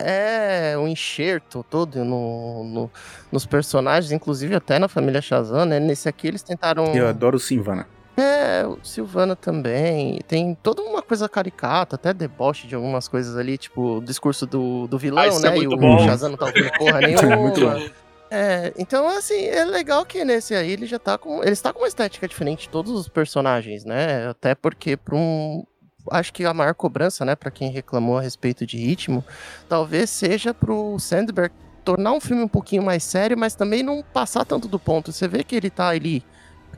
É, 0.00 0.74
o 0.76 0.86
enxerto 0.88 1.64
todo 1.70 2.04
no, 2.04 2.64
no- 2.64 2.90
nos 3.30 3.46
personagens, 3.46 4.10
inclusive 4.12 4.54
até 4.54 4.78
na 4.78 4.88
família 4.88 5.22
Shazam, 5.22 5.64
né? 5.64 5.78
Nesse 5.80 6.08
aqui 6.08 6.26
eles 6.28 6.42
tentaram. 6.42 6.86
Eu 6.94 7.06
adoro 7.08 7.36
o 7.36 7.40
Silvana. 7.40 7.86
É, 8.16 8.66
o 8.66 8.78
Silvana 8.82 9.34
também. 9.34 10.20
Tem 10.28 10.54
toda 10.62 10.82
uma 10.82 11.00
coisa 11.02 11.28
caricata, 11.28 11.96
até 11.96 12.12
deboche 12.12 12.66
de 12.66 12.74
algumas 12.74 13.08
coisas 13.08 13.36
ali, 13.36 13.56
tipo 13.56 13.98
o 13.98 14.00
discurso 14.02 14.46
do, 14.46 14.86
do 14.86 14.98
vilão, 14.98 15.22
Ah, 15.22 15.26
é 15.26 15.38
né? 15.38 15.56
e 15.58 15.66
muito 15.66 15.74
o 15.74 15.78
bom. 15.78 15.98
Shazam 16.04 16.30
não 16.30 16.36
tá 16.36 16.46
ouvindo 16.46 16.70
porra 16.78 17.00
é 17.02 17.06
nenhuma. 17.06 17.36
muito 17.36 17.60
bom. 17.60 17.88
É, 18.32 18.72
então 18.78 19.08
assim, 19.08 19.44
é 19.46 19.64
legal 19.64 20.04
que 20.06 20.24
nesse 20.24 20.54
aí 20.54 20.70
ele 20.70 20.86
já 20.86 20.98
tá 20.98 21.18
com. 21.18 21.42
Ele 21.42 21.50
está 21.52 21.72
com 21.72 21.80
uma 21.80 21.88
estética 21.88 22.28
diferente 22.28 22.62
de 22.62 22.68
todos 22.68 22.92
os 22.92 23.08
personagens, 23.08 23.84
né? 23.84 24.28
Até 24.28 24.54
porque 24.54 24.96
pra 24.96 25.16
um. 25.16 25.64
Acho 26.10 26.32
que 26.32 26.44
a 26.44 26.54
maior 26.54 26.74
cobrança, 26.74 27.24
né, 27.26 27.36
pra 27.36 27.50
quem 27.50 27.70
reclamou 27.70 28.16
a 28.18 28.22
respeito 28.22 28.64
de 28.66 28.78
ritmo, 28.78 29.22
talvez 29.68 30.08
seja 30.10 30.54
pro 30.54 30.98
Sandberg 30.98 31.54
tornar 31.84 32.12
um 32.12 32.20
filme 32.20 32.42
um 32.42 32.48
pouquinho 32.48 32.82
mais 32.82 33.04
sério, 33.04 33.36
mas 33.36 33.54
também 33.54 33.82
não 33.82 34.02
passar 34.02 34.44
tanto 34.46 34.66
do 34.66 34.78
ponto. 34.78 35.12
Você 35.12 35.28
vê 35.28 35.44
que 35.44 35.54
ele 35.54 35.68
tá 35.68 35.88
ali, 35.88 36.24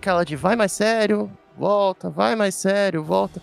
aquela 0.02 0.24
de 0.24 0.34
vai 0.34 0.56
mais 0.56 0.72
sério, 0.72 1.30
volta, 1.56 2.10
vai 2.10 2.34
mais 2.34 2.56
sério, 2.56 3.04
volta. 3.04 3.40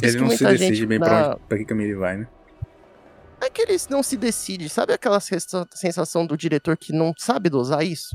Ele 0.00 0.16
não 0.20 0.30
se 0.30 0.44
decide 0.46 0.86
bem 0.86 1.00
dá- 1.00 1.06
pra, 1.06 1.28
onde, 1.32 1.40
pra 1.48 1.58
que 1.58 1.64
caminho 1.64 1.88
ele 1.88 1.96
vai, 1.98 2.16
né? 2.18 2.28
É 3.40 3.50
que 3.50 3.62
ele 3.62 3.76
não 3.90 4.00
se 4.02 4.16
decide, 4.16 4.68
sabe 4.68 4.92
aquela 4.92 5.18
sensa- 5.18 5.66
sensação 5.74 6.24
do 6.24 6.36
diretor 6.36 6.76
que 6.76 6.92
não 6.92 7.12
sabe 7.18 7.50
dosar 7.50 7.84
isso? 7.84 8.08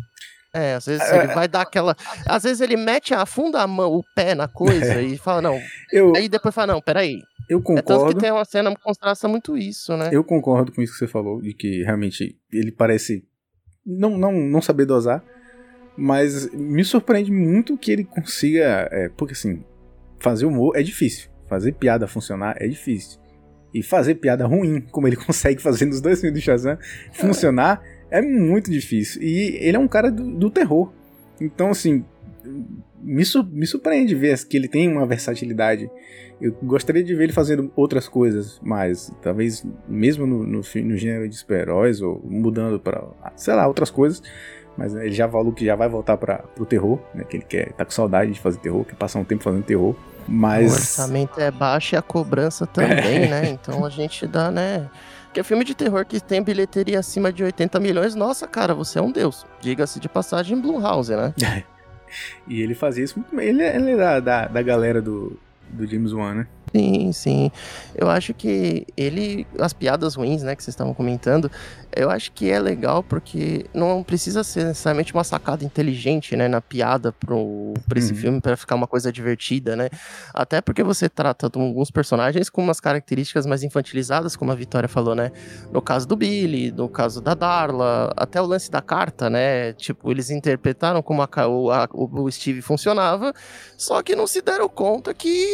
É, 0.53 0.75
às 0.75 0.85
vezes 0.85 1.09
ele 1.11 1.27
vai 1.33 1.47
dar 1.47 1.61
aquela. 1.61 1.95
Às 2.27 2.43
vezes 2.43 2.61
ele 2.61 2.77
mete, 2.77 3.13
afunda 3.13 3.61
a 3.61 3.67
mão, 3.67 3.91
o 3.91 4.03
pé 4.15 4.33
na 4.35 4.47
coisa 4.47 5.01
e 5.01 5.17
fala, 5.17 5.41
não. 5.41 5.59
Eu, 5.91 6.15
Aí 6.15 6.29
depois 6.29 6.53
fala, 6.55 6.73
não, 6.73 6.81
peraí. 6.81 7.19
eu 7.49 7.57
É 7.59 7.61
tanto 7.61 7.83
que 7.83 7.83
concordo. 7.93 8.19
tem 8.19 8.31
uma 8.31 8.45
cena 8.45 8.73
que 8.73 8.81
contrasta 8.81 9.27
muito 9.27 9.57
isso, 9.57 9.97
né? 9.97 10.09
Eu 10.11 10.23
concordo 10.23 10.71
com 10.71 10.81
isso 10.81 10.93
que 10.93 10.99
você 10.99 11.07
falou, 11.07 11.41
de 11.41 11.53
que 11.53 11.83
realmente 11.83 12.37
ele 12.51 12.71
parece 12.71 13.25
não, 13.85 14.17
não, 14.17 14.31
não 14.31 14.61
saber 14.61 14.85
dosar, 14.85 15.23
mas 15.97 16.51
me 16.51 16.83
surpreende 16.83 17.31
muito 17.31 17.77
que 17.77 17.91
ele 17.91 18.03
consiga. 18.03 18.87
é, 18.91 19.09
porque 19.09 19.33
assim, 19.33 19.63
fazer 20.19 20.45
humor 20.45 20.75
é 20.75 20.81
difícil, 20.81 21.29
fazer 21.47 21.73
piada 21.73 22.07
funcionar 22.07 22.55
é 22.59 22.67
difícil. 22.67 23.19
E 23.73 23.81
fazer 23.81 24.15
piada 24.15 24.45
ruim, 24.45 24.81
como 24.91 25.07
ele 25.07 25.15
consegue 25.17 25.61
fazer 25.61 25.85
nos 25.85 25.99
dois 25.99 26.21
filmes 26.21 26.39
do 26.39 26.43
Shazam, 26.43 26.77
funcionar 27.13 27.81
é 28.09 28.21
muito 28.21 28.69
difícil. 28.69 29.21
E 29.21 29.57
ele 29.59 29.75
é 29.75 29.79
um 29.79 29.87
cara 29.87 30.11
do, 30.11 30.35
do 30.35 30.49
terror. 30.49 30.93
Então, 31.41 31.71
assim, 31.71 32.05
me, 33.01 33.23
me 33.51 33.65
surpreende 33.65 34.15
ver 34.15 34.37
que 34.45 34.55
ele 34.55 34.67
tem 34.67 34.87
uma 34.87 35.05
versatilidade. 35.05 35.89
Eu 36.39 36.51
gostaria 36.63 37.03
de 37.03 37.15
ver 37.15 37.25
ele 37.25 37.33
fazendo 37.33 37.71
outras 37.75 38.07
coisas, 38.07 38.59
mas 38.63 39.11
talvez 39.21 39.65
mesmo 39.87 40.25
no, 40.25 40.43
no, 40.43 40.61
no 40.61 40.97
gênero 40.97 41.27
de 41.27 41.35
super-heróis 41.35 42.01
ou 42.01 42.21
mudando 42.23 42.79
para, 42.79 43.03
sei 43.35 43.53
lá, 43.53 43.67
outras 43.67 43.89
coisas. 43.89 44.21
Mas 44.77 44.93
ele 44.95 45.11
já 45.11 45.29
falou 45.29 45.51
que 45.51 45.65
já 45.65 45.75
vai 45.75 45.87
voltar 45.87 46.17
para 46.17 46.37
pro 46.55 46.65
terror, 46.65 46.99
né? 47.13 47.23
Que 47.23 47.37
ele 47.37 47.45
quer, 47.47 47.71
tá 47.73 47.85
com 47.85 47.91
saudade 47.91 48.31
de 48.31 48.39
fazer 48.39 48.57
terror, 48.59 48.83
quer 48.85 48.95
passar 48.95 49.19
um 49.19 49.23
tempo 49.23 49.43
fazendo 49.43 49.63
terror. 49.63 49.91
O 50.27 50.31
Mas 50.31 50.71
orçamento 50.73 51.39
é 51.39 51.51
baixo 51.51 51.95
e 51.95 51.97
a 51.97 52.01
cobrança 52.01 52.65
também, 52.65 53.29
né? 53.29 53.49
Então 53.49 53.85
a 53.85 53.89
gente 53.89 54.25
dá, 54.25 54.49
né? 54.49 54.89
Porque 55.25 55.43
filme 55.43 55.63
de 55.65 55.73
terror 55.75 56.05
que 56.05 56.19
tem 56.19 56.41
bilheteria 56.43 56.99
acima 56.99 57.31
de 57.33 57.43
80 57.43 57.79
milhões, 57.79 58.13
nossa, 58.15 58.47
cara, 58.47 58.73
você 58.75 58.99
é 58.99 59.01
um 59.01 59.11
deus. 59.11 59.45
Diga-se 59.59 59.99
de 59.99 60.07
passagem 60.07 60.59
Blumhouse, 60.61 61.15
né? 61.15 61.33
e 62.47 62.61
ele 62.61 62.75
fazia 62.75 63.03
isso 63.03 63.17
muito 63.19 63.35
bem. 63.35 63.49
Ele, 63.49 63.61
é- 63.63 63.75
ele 63.75 63.91
é 63.91 63.97
da, 63.97 64.19
da, 64.19 64.47
da 64.47 64.61
galera 64.61 65.01
do, 65.01 65.37
do 65.69 65.85
James 65.87 66.13
Wan, 66.13 66.33
né? 66.35 66.47
Sim, 66.75 67.11
sim. 67.11 67.51
Eu 67.93 68.09
acho 68.09 68.33
que 68.33 68.85
ele. 68.97 69.45
As 69.59 69.73
piadas 69.73 70.15
ruins, 70.15 70.41
né, 70.41 70.55
que 70.55 70.63
vocês 70.63 70.73
estavam 70.73 70.91
comentando, 70.93 71.51
eu 71.95 72.09
acho 72.09 72.31
que 72.31 72.49
é 72.49 72.59
legal 72.59 73.03
porque 73.03 73.67
não 73.73 74.01
precisa 74.01 74.43
ser 74.43 74.65
necessariamente 74.65 75.13
uma 75.13 75.23
sacada 75.23 75.63
inteligente, 75.63 76.35
né, 76.35 76.47
na 76.47 76.59
piada 76.61 77.11
pro, 77.11 77.75
pra 77.87 77.99
esse 77.99 78.11
Uhum. 78.13 78.17
filme, 78.17 78.41
pra 78.41 78.57
ficar 78.57 78.73
uma 78.73 78.87
coisa 78.87 79.11
divertida, 79.11 79.75
né? 79.75 79.87
Até 80.33 80.61
porque 80.61 80.81
você 80.81 81.07
trata 81.07 81.47
de 81.47 81.59
alguns 81.59 81.91
personagens 81.91 82.49
com 82.49 82.63
umas 82.63 82.79
características 82.79 83.45
mais 83.45 83.61
infantilizadas, 83.61 84.35
como 84.35 84.51
a 84.51 84.55
Vitória 84.55 84.89
falou, 84.89 85.13
né? 85.13 85.31
No 85.71 85.79
caso 85.81 86.07
do 86.07 86.15
Billy, 86.15 86.71
no 86.71 86.89
caso 86.89 87.21
da 87.21 87.35
Darla, 87.35 88.11
até 88.17 88.41
o 88.41 88.45
lance 88.47 88.71
da 88.71 88.81
carta, 88.81 89.29
né? 89.29 89.73
Tipo, 89.73 90.09
eles 90.09 90.31
interpretaram 90.31 91.03
como 91.03 91.21
a 91.21 91.27
ca- 91.27 91.47
o, 91.47 91.69
a- 91.69 91.87
o- 91.93 92.23
o 92.23 92.31
Steve 92.31 92.63
funcionava, 92.63 93.31
só 93.77 94.01
que 94.01 94.15
não 94.15 94.25
se 94.25 94.41
deram 94.41 94.67
conta 94.67 95.13
que 95.13 95.45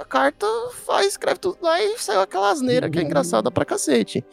a 0.00 0.04
carta 0.04 0.46
faz, 0.70 1.08
escreve 1.08 1.38
tudo 1.38 1.58
lá 1.60 1.82
e 1.82 1.98
saiu 1.98 2.20
aquela 2.20 2.50
asneira 2.50 2.88
que 2.88 2.98
é 2.98 3.02
engraçada 3.02 3.50
pra 3.50 3.64
cacete, 3.64 4.24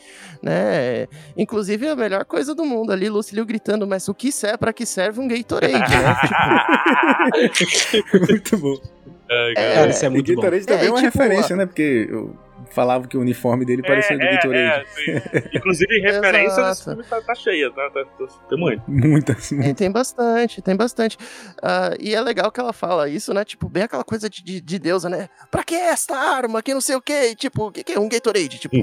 né? 0.42 1.08
Inclusive, 1.38 1.88
a 1.88 1.96
melhor 1.96 2.26
coisa 2.26 2.54
do 2.54 2.66
mundo 2.66 2.92
ali, 2.92 3.10
Lucilio 3.10 3.46
gritando, 3.46 3.88
mas 3.88 4.08
o 4.08 4.14
que 4.14 4.30
é 4.44 4.58
pra 4.58 4.74
que 4.74 4.86
serve 4.86 5.20
um 5.20 5.28
Gatorade, 5.28 5.74
né? 5.74 6.16
Tipo, 7.54 8.20
muito 8.30 8.58
bom. 8.58 8.76
É, 9.30 9.52
É, 9.52 9.76
Cara, 9.76 9.90
isso 9.90 10.06
é 10.06 10.10
muito 10.10 10.28
bom. 10.36 10.42
Gatorade 10.42 10.66
também 10.66 10.84
é, 10.84 10.88
É, 10.88 10.90
uma 10.92 11.02
tipo, 11.02 11.18
referência, 11.18 11.56
né? 11.56 11.66
Porque 11.66 12.08
eu 12.10 12.36
falava 12.72 13.08
que 13.08 13.18
o 13.18 13.22
uniforme 13.22 13.66
dele 13.66 13.82
parecia 13.82 14.18
do 14.18 14.24
Gatorade. 14.24 14.86
é. 15.08 15.58
Inclusive, 15.58 16.00
referência 16.00 16.64
desse 16.64 16.84
filme 16.84 17.04
tá, 17.04 17.22
tá 17.22 17.36
cheia, 17.36 17.72
tá? 17.72 17.90
tá, 17.90 18.06
tá 18.06 18.26
tem 18.50 18.58
muito. 18.58 18.84
Muitas, 18.88 19.52
E 19.52 19.74
tem 19.74 19.92
bastante, 19.92 20.62
tem 20.62 20.76
bastante. 20.76 21.18
Ah, 21.62 21.92
e 22.00 22.14
é 22.14 22.22
legal 22.22 22.52
que 22.52 22.60
ela 22.60 22.74
fala 22.74 23.10
isso, 23.10 23.34
né? 23.34 23.44
Tipo, 23.46 23.68
bem 23.70 23.84
aquela 23.84 24.04
coisa 24.04 24.30
de, 24.30 24.44
de, 24.44 24.62
de 24.62 24.80
deusa, 24.80 25.10
né? 25.10 25.30
Pra 25.52 25.64
que 25.64 25.76
esta 25.76 26.16
arma? 26.16 26.62
Que 26.62 26.74
não 26.74 26.82
sei 26.82 26.96
o 26.96 27.02
quê? 27.02 27.36
Tipo, 27.36 27.68
o 27.68 27.72
que, 27.72 27.84
que 27.84 27.94
é 27.94 28.00
um 28.00 28.10
Gatorade? 28.10 28.60
Tipo, 28.60 28.76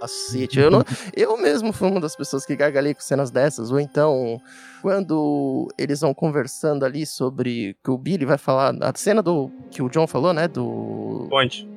cacete. 0.00 0.58
Eu, 0.58 0.70
não, 0.70 0.84
eu 1.16 1.36
mesmo 1.36 1.72
fui 1.72 1.88
uma 1.88 2.00
das 2.00 2.16
pessoas 2.16 2.44
que 2.44 2.56
gargalhei 2.56 2.94
com 2.94 3.00
cenas 3.00 3.30
dessas. 3.30 3.70
Ou 3.70 3.80
então, 3.80 4.40
quando 4.80 5.68
eles 5.78 6.00
vão 6.00 6.12
conversando 6.12 6.84
ali 6.84 7.06
sobre 7.06 7.76
que 7.82 7.90
o 7.90 7.98
Billy 7.98 8.24
vai 8.24 8.38
falar. 8.38 8.74
A 8.80 8.92
cena 8.94 9.22
do 9.22 9.50
que 9.70 9.82
o 9.82 9.88
John 9.88 10.06
falou, 10.06 10.32
né? 10.32 10.48
Do. 10.48 11.26
Ponte. 11.30 11.68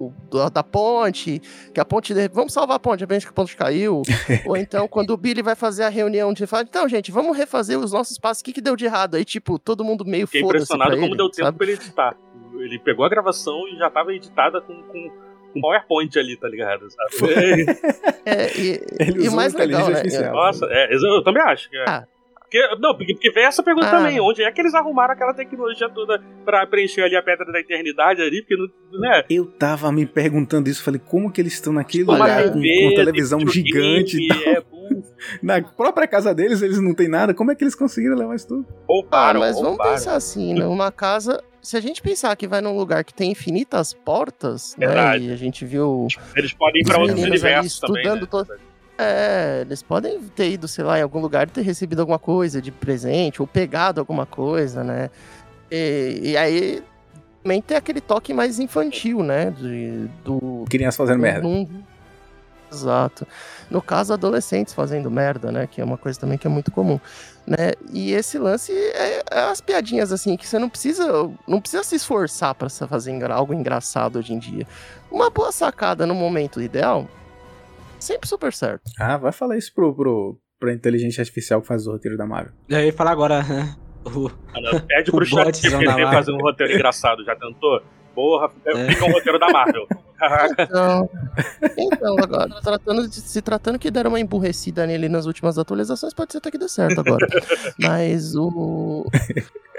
O- 0.00 0.12
do- 0.30 0.48
da 0.50 0.62
ponte, 0.64 1.40
que 1.74 1.78
a 1.80 1.84
ponte. 1.84 2.14
Vamos 2.32 2.52
salvar 2.52 2.76
a 2.76 2.80
ponte, 2.80 2.98
de 2.98 3.04
repente 3.04 3.26
que 3.26 3.30
a 3.30 3.34
ponte 3.34 3.54
caiu. 3.56 4.02
Ou 4.46 4.56
então, 4.56 4.88
quando 4.88 5.10
o 5.10 5.16
Billy 5.16 5.42
vai 5.42 5.54
fazer 5.54 5.84
a 5.84 5.88
reunião 5.88 6.32
de 6.32 6.46
falar, 6.46 6.62
então, 6.62 6.88
gente, 6.88 7.12
vamos 7.12 7.36
refazer 7.36 7.78
os 7.78 7.92
nossos 7.92 8.18
passos, 8.18 8.40
o 8.40 8.44
que, 8.44 8.52
que 8.54 8.60
deu 8.60 8.74
de 8.74 8.86
errado? 8.86 9.16
Aí, 9.16 9.24
tipo, 9.24 9.58
todo 9.58 9.84
mundo 9.84 10.04
meio 10.04 10.26
Fiquei 10.26 10.40
impressionado 10.42 10.92
como 10.92 11.04
ele, 11.06 11.16
deu 11.16 11.28
tempo 11.30 11.44
sabe? 11.46 11.58
pra 11.58 11.66
ele 11.66 11.74
editar. 11.76 12.16
Ele 12.54 12.78
pegou 12.78 13.04
a 13.04 13.08
gravação 13.08 13.68
e 13.68 13.76
já 13.78 13.88
tava 13.90 14.12
editada 14.14 14.60
com, 14.60 14.74
com, 14.82 15.10
com 15.52 15.60
PowerPoint 15.60 16.18
ali, 16.18 16.36
tá 16.36 16.48
ligado? 16.48 16.86
Sabe? 16.90 17.66
É, 18.24 18.58
e, 18.58 18.80
Ele 18.98 19.24
e 19.24 19.28
o 19.28 19.32
mais 19.32 19.54
legal, 19.54 19.88
né? 19.88 19.96
artificial. 19.96 20.32
Nossa, 20.34 20.66
é, 20.70 20.94
eu 20.94 20.98
eu 21.00 21.22
também 21.24 21.42
acho. 21.42 21.68
que 21.70 21.76
é. 21.76 21.84
Ah. 21.88 22.04
Porque, 22.50 22.76
não, 22.80 22.96
porque, 22.96 23.14
porque 23.14 23.30
vem 23.30 23.44
essa 23.44 23.62
pergunta 23.62 23.86
Ah. 23.86 23.90
também. 23.98 24.20
Onde 24.20 24.42
é 24.42 24.50
que 24.50 24.60
eles 24.60 24.74
arrumaram 24.74 25.14
aquela 25.14 25.32
tecnologia 25.32 25.88
toda 25.88 26.20
pra 26.44 26.66
preencher 26.66 27.02
ali 27.02 27.14
a 27.14 27.22
pedra 27.22 27.50
da 27.52 27.60
eternidade 27.60 28.20
ali? 28.20 28.40
Porque, 28.42 28.56
não, 28.56 29.00
né? 29.00 29.22
Eu 29.30 29.46
tava 29.46 29.92
me 29.92 30.04
perguntando 30.04 30.68
isso, 30.68 30.82
falei, 30.82 31.00
como 31.04 31.30
que 31.30 31.40
eles 31.40 31.52
estão 31.52 31.72
naquele 31.72 32.04
Uma 32.04 32.14
lugar 32.14 32.44
com, 32.50 32.60
TV, 32.60 32.88
com 32.88 32.94
televisão 32.96 33.38
videogame, 33.38 34.06
gigante 34.06 34.16
e 34.18 34.28
tal. 34.28 34.38
É. 34.42 34.62
Na 35.40 35.62
própria 35.62 36.06
casa 36.08 36.34
deles, 36.34 36.60
eles 36.62 36.80
não 36.80 36.92
têm 36.94 37.08
nada. 37.08 37.32
Como 37.32 37.52
é 37.52 37.54
que 37.54 37.62
eles 37.62 37.76
conseguiram 37.76 38.16
levar 38.16 38.34
isso 38.34 38.48
tudo? 38.48 38.66
Ah, 38.68 38.74
Pouparam, 38.86 39.40
mas 39.40 39.60
vamos 39.60 39.78
pensar 39.78 40.16
assim, 40.16 40.52
numa 40.54 40.90
casa. 40.90 41.40
Se 41.62 41.76
a 41.76 41.80
gente 41.80 42.02
pensar 42.02 42.34
que 42.36 42.48
vai 42.48 42.60
num 42.60 42.76
lugar 42.76 43.04
que 43.04 43.12
tem 43.14 43.30
infinitas 43.30 43.92
portas, 43.92 44.74
Verdade. 44.78 45.26
né? 45.26 45.30
E 45.30 45.32
a 45.32 45.36
gente 45.36 45.64
viu. 45.64 46.08
Eles 46.34 46.52
podem 46.54 46.80
ir 46.80 46.84
pra 46.86 46.94
Os 47.00 47.08
outros 47.08 47.22
universos 47.24 47.78
também. 47.78 48.02
estudando 48.02 48.22
Né? 48.22 48.26
to- 48.26 48.69
É, 49.02 49.62
eles 49.62 49.82
podem 49.82 50.20
ter 50.36 50.50
ido, 50.50 50.68
sei 50.68 50.84
lá, 50.84 50.98
em 50.98 51.02
algum 51.02 51.20
lugar 51.20 51.48
e 51.48 51.50
ter 51.50 51.62
recebido 51.62 52.00
alguma 52.00 52.18
coisa 52.18 52.60
de 52.60 52.70
presente, 52.70 53.40
ou 53.40 53.46
pegado 53.48 53.98
alguma 53.98 54.26
coisa, 54.26 54.84
né? 54.84 55.08
E, 55.70 56.20
e 56.22 56.36
aí 56.36 56.82
também 57.42 57.62
tem 57.62 57.76
aquele 57.76 58.00
toque 58.00 58.34
mais 58.34 58.58
infantil, 58.58 59.22
né? 59.22 59.50
De, 59.50 60.06
do. 60.24 60.64
Crianças 60.68 60.96
fazendo 60.96 61.18
merda. 61.20 61.40
num- 61.42 61.66
Exato. 62.72 63.26
No 63.68 63.82
caso, 63.82 64.12
adolescentes 64.12 64.72
fazendo 64.72 65.10
merda, 65.10 65.50
né? 65.50 65.66
Que 65.66 65.80
é 65.80 65.84
uma 65.84 65.96
coisa 65.98 66.20
também 66.20 66.38
que 66.38 66.46
é 66.46 66.50
muito 66.50 66.70
comum. 66.70 67.00
Né? 67.44 67.72
E 67.92 68.12
esse 68.12 68.38
lance 68.38 68.70
é, 68.72 69.22
é 69.28 69.40
as 69.40 69.60
piadinhas 69.60 70.12
assim 70.12 70.36
que 70.36 70.46
você 70.46 70.56
não 70.56 70.68
precisa 70.68 71.04
não 71.48 71.60
precisa 71.60 71.82
se 71.82 71.96
esforçar 71.96 72.54
se 72.68 72.86
fazer 72.86 73.28
algo 73.30 73.52
engraçado 73.52 74.20
hoje 74.20 74.32
em 74.34 74.38
dia. 74.38 74.66
Uma 75.10 75.30
boa 75.30 75.50
sacada 75.50 76.06
no 76.06 76.14
momento 76.14 76.62
ideal, 76.62 77.08
sempre 78.00 78.28
super 78.28 78.52
certo. 78.52 78.82
Ah, 78.98 79.16
vai 79.16 79.32
falar 79.32 79.56
isso 79.56 79.72
pro, 79.74 79.94
pro, 79.94 80.38
pra 80.58 80.72
inteligência 80.72 81.20
artificial 81.22 81.60
que 81.60 81.66
faz 81.68 81.86
o 81.86 81.92
roteiro 81.92 82.16
da 82.16 82.26
Marvel. 82.26 82.52
Eu 82.68 82.80
ia 82.84 82.92
falar 82.92 83.12
agora. 83.12 83.44
o- 84.04 84.30
Mano, 84.52 84.80
Pede 84.86 85.10
pro 85.10 85.24
chat 85.26 85.60
GPT 85.60 86.02
fazer 86.06 86.32
um 86.32 86.38
roteiro 86.38 86.72
engraçado. 86.72 87.24
Já 87.24 87.36
tentou? 87.36 87.82
Porra, 88.14 88.50
É. 88.66 88.88
fica 88.88 89.04
um 89.04 89.12
roteiro 89.12 89.38
da 89.38 89.48
Marvel. 89.50 89.86
Então, 90.58 91.08
então 91.78 92.16
agora, 92.18 92.60
tratando 92.60 93.08
de- 93.08 93.14
se 93.20 93.40
tratando 93.40 93.78
que 93.78 93.90
deram 93.90 94.10
uma 94.10 94.20
emburrecida 94.20 94.86
nele 94.86 95.08
nas 95.08 95.24
últimas 95.26 95.56
atualizações, 95.58 96.12
pode 96.12 96.32
ser 96.32 96.38
até 96.38 96.50
que 96.50 96.58
dê 96.58 96.68
certo 96.68 96.98
agora. 97.00 97.26
Mas 97.80 98.34
o. 98.34 99.06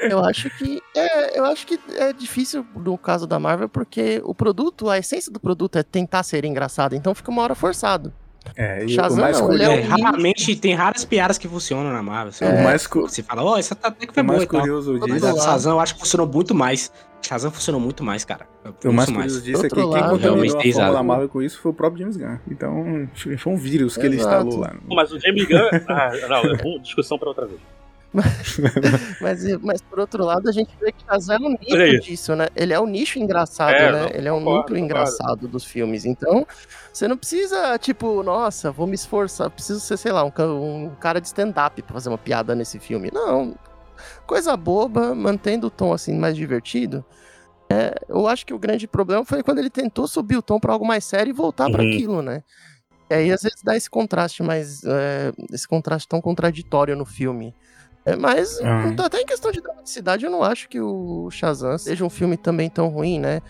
Eu 0.09 0.23
acho 0.23 0.49
que. 0.57 0.81
É, 0.95 1.37
eu 1.39 1.45
acho 1.45 1.65
que 1.67 1.79
é 1.97 2.11
difícil 2.13 2.65
no 2.75 2.97
caso 2.97 3.25
da 3.27 3.39
Marvel, 3.39 3.69
porque 3.69 4.21
o 4.23 4.33
produto, 4.33 4.89
a 4.89 4.97
essência 4.97 5.31
do 5.31 5.39
produto 5.39 5.77
é 5.77 5.83
tentar 5.83 6.23
ser 6.23 6.43
engraçado, 6.45 6.95
então 6.95 7.13
fica 7.15 7.29
uma 7.31 7.41
hora 7.43 7.55
forçado. 7.55 8.11
É, 8.55 8.83
e 8.83 8.89
Shazam 8.89 9.19
o 9.19 9.21
mais, 9.21 9.39
não, 9.39 9.47
cu- 9.47 9.53
ele 9.53 9.63
É, 9.63 9.77
é 9.77 9.81
raramente 9.81 10.55
tem 10.55 10.73
raras 10.73 11.05
piadas 11.05 11.37
que 11.37 11.47
funcionam 11.47 11.93
na 11.93 12.01
Marvel. 12.01 12.31
Você, 12.33 12.43
o 12.43 12.63
mais, 12.63 12.87
cu- 12.87 13.01
você 13.01 13.21
fala, 13.21 13.43
ó, 13.43 13.55
essa 13.57 13.75
tá 13.75 13.89
até 13.89 14.07
que 14.07 14.13
foi 14.13 14.23
o 14.23 14.25
boa 14.25 14.37
mais 14.37 14.49
curioso 14.49 14.97
Todo 14.99 15.07
Mas 15.09 15.21
disso. 15.21 15.37
a 15.39 15.43
Shazam 15.43 15.73
eu 15.73 15.79
acho 15.79 15.93
que 15.93 15.99
funcionou 15.99 16.27
muito 16.27 16.55
mais. 16.55 16.91
Shazam 17.21 17.51
funcionou 17.51 17.79
muito 17.79 18.03
mais, 18.03 18.25
cara. 18.25 18.47
O 18.83 18.91
mais 18.91 19.11
curioso 19.11 19.43
disso 19.43 19.63
é 19.63 19.69
que 19.69 19.75
quem 19.75 19.83
contaminou 19.85 20.33
a 20.33 20.47
fórmula 20.49 20.65
exato. 20.65 21.03
Marvel 21.03 21.29
com 21.29 21.39
isso 21.43 21.59
foi 21.61 21.69
o 21.71 21.73
próprio 21.73 21.99
James 21.99 22.17
Gunn. 22.17 22.37
Então, 22.49 23.07
foi 23.37 23.53
um 23.53 23.57
vírus 23.57 23.95
que 23.95 24.07
ele 24.07 24.15
Exato. 24.15 24.47
instalou 24.47 24.59
lá. 24.59 24.73
Mas 24.89 25.11
o 25.11 25.19
James 25.19 25.47
Gunn. 25.47 25.69
Ah, 25.87 26.09
não, 26.27 26.37
é 26.51 26.57
bom, 26.57 26.79
discussão 26.79 27.19
pra 27.19 27.27
outra 27.29 27.45
vez. 27.45 27.59
Mas, 29.21 29.43
mas 29.61 29.81
por 29.81 29.99
outro 29.99 30.25
lado, 30.25 30.49
a 30.49 30.51
gente 30.51 30.69
vê 30.79 30.91
que 30.91 31.03
Shazam 31.05 31.35
é 31.35 31.39
um 31.39 31.51
nicho 31.51 31.99
disso, 32.01 32.35
né? 32.35 32.47
Ele 32.55 32.73
é 32.73 32.79
o 32.79 32.85
nicho 32.85 33.19
engraçado, 33.19 33.73
É, 33.73 33.91
né? 33.91 34.01
não, 34.01 34.09
Ele 34.09 34.27
é 34.27 34.33
um 34.33 34.39
núcleo 34.39 34.77
engraçado 34.77 35.47
dos 35.47 35.63
filmes. 35.63 36.03
Então, 36.05 36.45
você 36.91 37.07
não 37.07 37.15
precisa, 37.17 37.77
tipo, 37.77 38.21
nossa, 38.23 38.71
vou 38.71 38.85
me 38.87 38.95
esforçar, 38.95 39.49
preciso 39.49 39.79
ser, 39.79 39.97
sei 39.97 40.11
lá, 40.11 40.23
um, 40.25 40.85
um 40.85 40.95
cara 40.99 41.21
de 41.21 41.27
stand-up 41.27 41.81
pra 41.83 41.93
fazer 41.93 42.09
uma 42.09 42.17
piada 42.17 42.53
nesse 42.53 42.79
filme. 42.79 43.09
Não. 43.13 43.55
Coisa 44.25 44.57
boba, 44.57 45.13
mantendo 45.15 45.67
o 45.67 45.71
tom 45.71 45.93
assim 45.93 46.17
mais 46.17 46.35
divertido. 46.35 47.05
É, 47.69 47.93
eu 48.09 48.27
acho 48.27 48.45
que 48.45 48.53
o 48.53 48.59
grande 48.59 48.87
problema 48.87 49.23
foi 49.23 49.41
quando 49.43 49.59
ele 49.59 49.69
tentou 49.69 50.05
subir 50.07 50.35
o 50.35 50.41
tom 50.41 50.59
pra 50.59 50.73
algo 50.73 50.85
mais 50.85 51.05
sério 51.05 51.29
e 51.29 51.33
voltar 51.33 51.69
pra 51.71 51.81
Uhum. 51.81 51.89
aquilo, 51.89 52.21
né? 52.21 52.43
E 53.09 53.13
aí, 53.13 53.31
às 53.31 53.43
vezes, 53.43 53.61
dá 53.63 53.75
esse 53.77 53.89
contraste 53.89 54.41
mais. 54.43 54.83
é, 54.83 55.31
esse 55.53 55.67
contraste 55.67 56.07
tão 56.07 56.19
contraditório 56.21 56.95
no 56.95 57.05
filme. 57.05 57.53
É, 58.05 58.15
mas, 58.15 58.59
Ah. 58.61 58.93
até 59.05 59.21
em 59.21 59.25
questão 59.25 59.51
de 59.51 59.61
dramaticidade, 59.61 60.25
eu 60.25 60.31
não 60.31 60.43
acho 60.43 60.67
que 60.67 60.79
o 60.81 61.29
Shazam 61.29 61.77
seja 61.77 62.03
um 62.03 62.09
filme 62.09 62.35
também 62.35 62.69
tão 62.69 62.87
ruim, 62.87 63.19
né? 63.19 63.41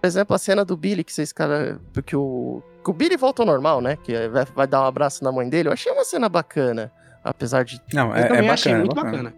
Por 0.00 0.06
exemplo, 0.06 0.34
a 0.34 0.38
cena 0.38 0.64
do 0.64 0.76
Billy, 0.76 1.04
que 1.04 1.12
vocês, 1.12 1.32
cara. 1.32 1.78
Porque 1.92 2.14
o. 2.16 2.62
Que 2.84 2.90
o 2.90 2.92
Billy 2.94 3.16
volta 3.16 3.42
ao 3.42 3.46
normal, 3.46 3.80
né? 3.80 3.96
Que 3.96 4.28
vai, 4.28 4.44
vai 4.46 4.66
dar 4.66 4.82
um 4.82 4.86
abraço 4.86 5.22
na 5.24 5.30
mãe 5.32 5.48
dele. 5.48 5.68
Eu 5.68 5.72
achei 5.72 5.92
uma 5.92 6.04
cena 6.04 6.28
bacana. 6.28 6.90
Apesar 7.22 7.64
de. 7.64 7.80
Não, 7.92 8.08
Eu 8.10 8.14
é, 8.14 8.20
é 8.20 8.22
também 8.22 8.36
bacana. 8.36 8.52
achei 8.54 8.72
é 8.72 8.76
muito 8.78 8.94
bacana. 8.94 9.16
bacana. 9.24 9.34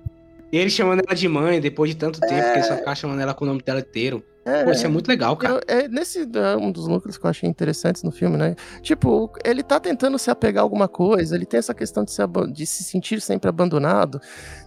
E 0.52 0.58
ele 0.58 0.70
chamando 0.70 1.02
ela 1.06 1.14
de 1.16 1.28
mãe 1.28 1.60
depois 1.60 1.90
de 1.90 1.96
tanto 1.96 2.18
tempo, 2.20 2.34
que 2.52 2.58
ele 2.58 2.62
só 2.64 2.76
ficava 2.76 2.94
chamando 2.96 3.20
ela 3.20 3.34
com 3.34 3.44
o 3.44 3.48
nome 3.48 3.62
dela 3.62 3.80
inteiro. 3.80 4.24
Pô, 4.64 4.70
isso 4.70 4.84
é 4.86 4.88
muito 4.88 5.06
legal, 5.06 5.36
cara. 5.36 5.54
Eu- 5.68 5.76
é 5.82 5.86
nesse 5.86 6.22
é 6.22 6.56
um 6.56 6.72
dos 6.72 6.88
núcleos 6.88 7.16
que 7.18 7.24
eu 7.24 7.30
achei 7.30 7.48
interessantes 7.48 8.02
no 8.02 8.10
filme, 8.10 8.36
né? 8.36 8.56
Tipo, 8.82 9.30
ele 9.44 9.62
tá 9.62 9.78
tentando 9.78 10.18
se 10.18 10.30
apegar 10.30 10.62
a 10.62 10.64
alguma 10.64 10.88
coisa, 10.88 11.36
ele 11.36 11.44
tem 11.46 11.58
essa 11.58 11.74
questão 11.74 12.02
de 12.04 12.10
se, 12.10 12.22
de 12.52 12.66
se 12.66 12.82
sentir 12.82 13.20
sempre 13.20 13.48
abandonado, 13.48 14.18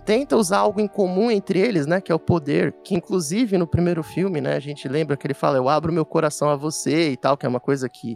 tenta 0.05 0.37
usar 0.37 0.59
algo 0.59 0.79
em 0.79 0.87
comum 0.87 1.29
entre 1.29 1.59
eles, 1.59 1.85
né? 1.85 1.99
Que 1.99 2.11
é 2.11 2.15
o 2.15 2.19
poder, 2.19 2.71
que 2.83 2.95
inclusive 2.95 3.57
no 3.57 3.67
primeiro 3.67 4.03
filme, 4.03 4.39
né? 4.39 4.55
A 4.55 4.59
gente 4.59 4.87
lembra 4.87 5.17
que 5.17 5.25
ele 5.27 5.33
fala, 5.33 5.57
eu 5.57 5.67
abro 5.67 5.91
meu 5.91 6.05
coração 6.05 6.49
a 6.49 6.55
você 6.55 7.09
e 7.11 7.17
tal, 7.17 7.35
que 7.35 7.45
é 7.45 7.49
uma 7.49 7.59
coisa 7.59 7.89
que 7.89 8.15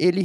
ele 0.00 0.22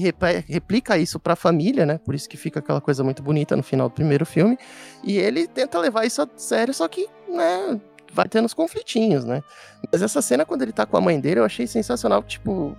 replica 0.47 0.97
isso 0.97 1.19
pra 1.19 1.35
família, 1.35 1.85
né? 1.85 1.97
Por 1.97 2.15
isso 2.15 2.29
que 2.29 2.37
fica 2.37 2.59
aquela 2.59 2.79
coisa 2.79 3.03
muito 3.03 3.21
bonita 3.21 3.55
no 3.55 3.63
final 3.63 3.89
do 3.89 3.93
primeiro 3.93 4.25
filme. 4.25 4.57
E 5.03 5.17
ele 5.17 5.47
tenta 5.47 5.79
levar 5.79 6.05
isso 6.05 6.21
a 6.21 6.27
sério, 6.37 6.73
só 6.73 6.87
que, 6.87 7.07
né? 7.27 7.79
Vai 8.13 8.29
tendo 8.29 8.45
os 8.45 8.53
conflitinhos, 8.53 9.25
né? 9.25 9.43
Mas 9.91 10.01
essa 10.01 10.21
cena, 10.21 10.45
quando 10.45 10.61
ele 10.61 10.71
tá 10.71 10.85
com 10.85 10.95
a 10.95 11.01
mãe 11.01 11.19
dele, 11.19 11.41
eu 11.41 11.43
achei 11.45 11.67
sensacional. 11.67 12.23
Tipo, 12.23 12.75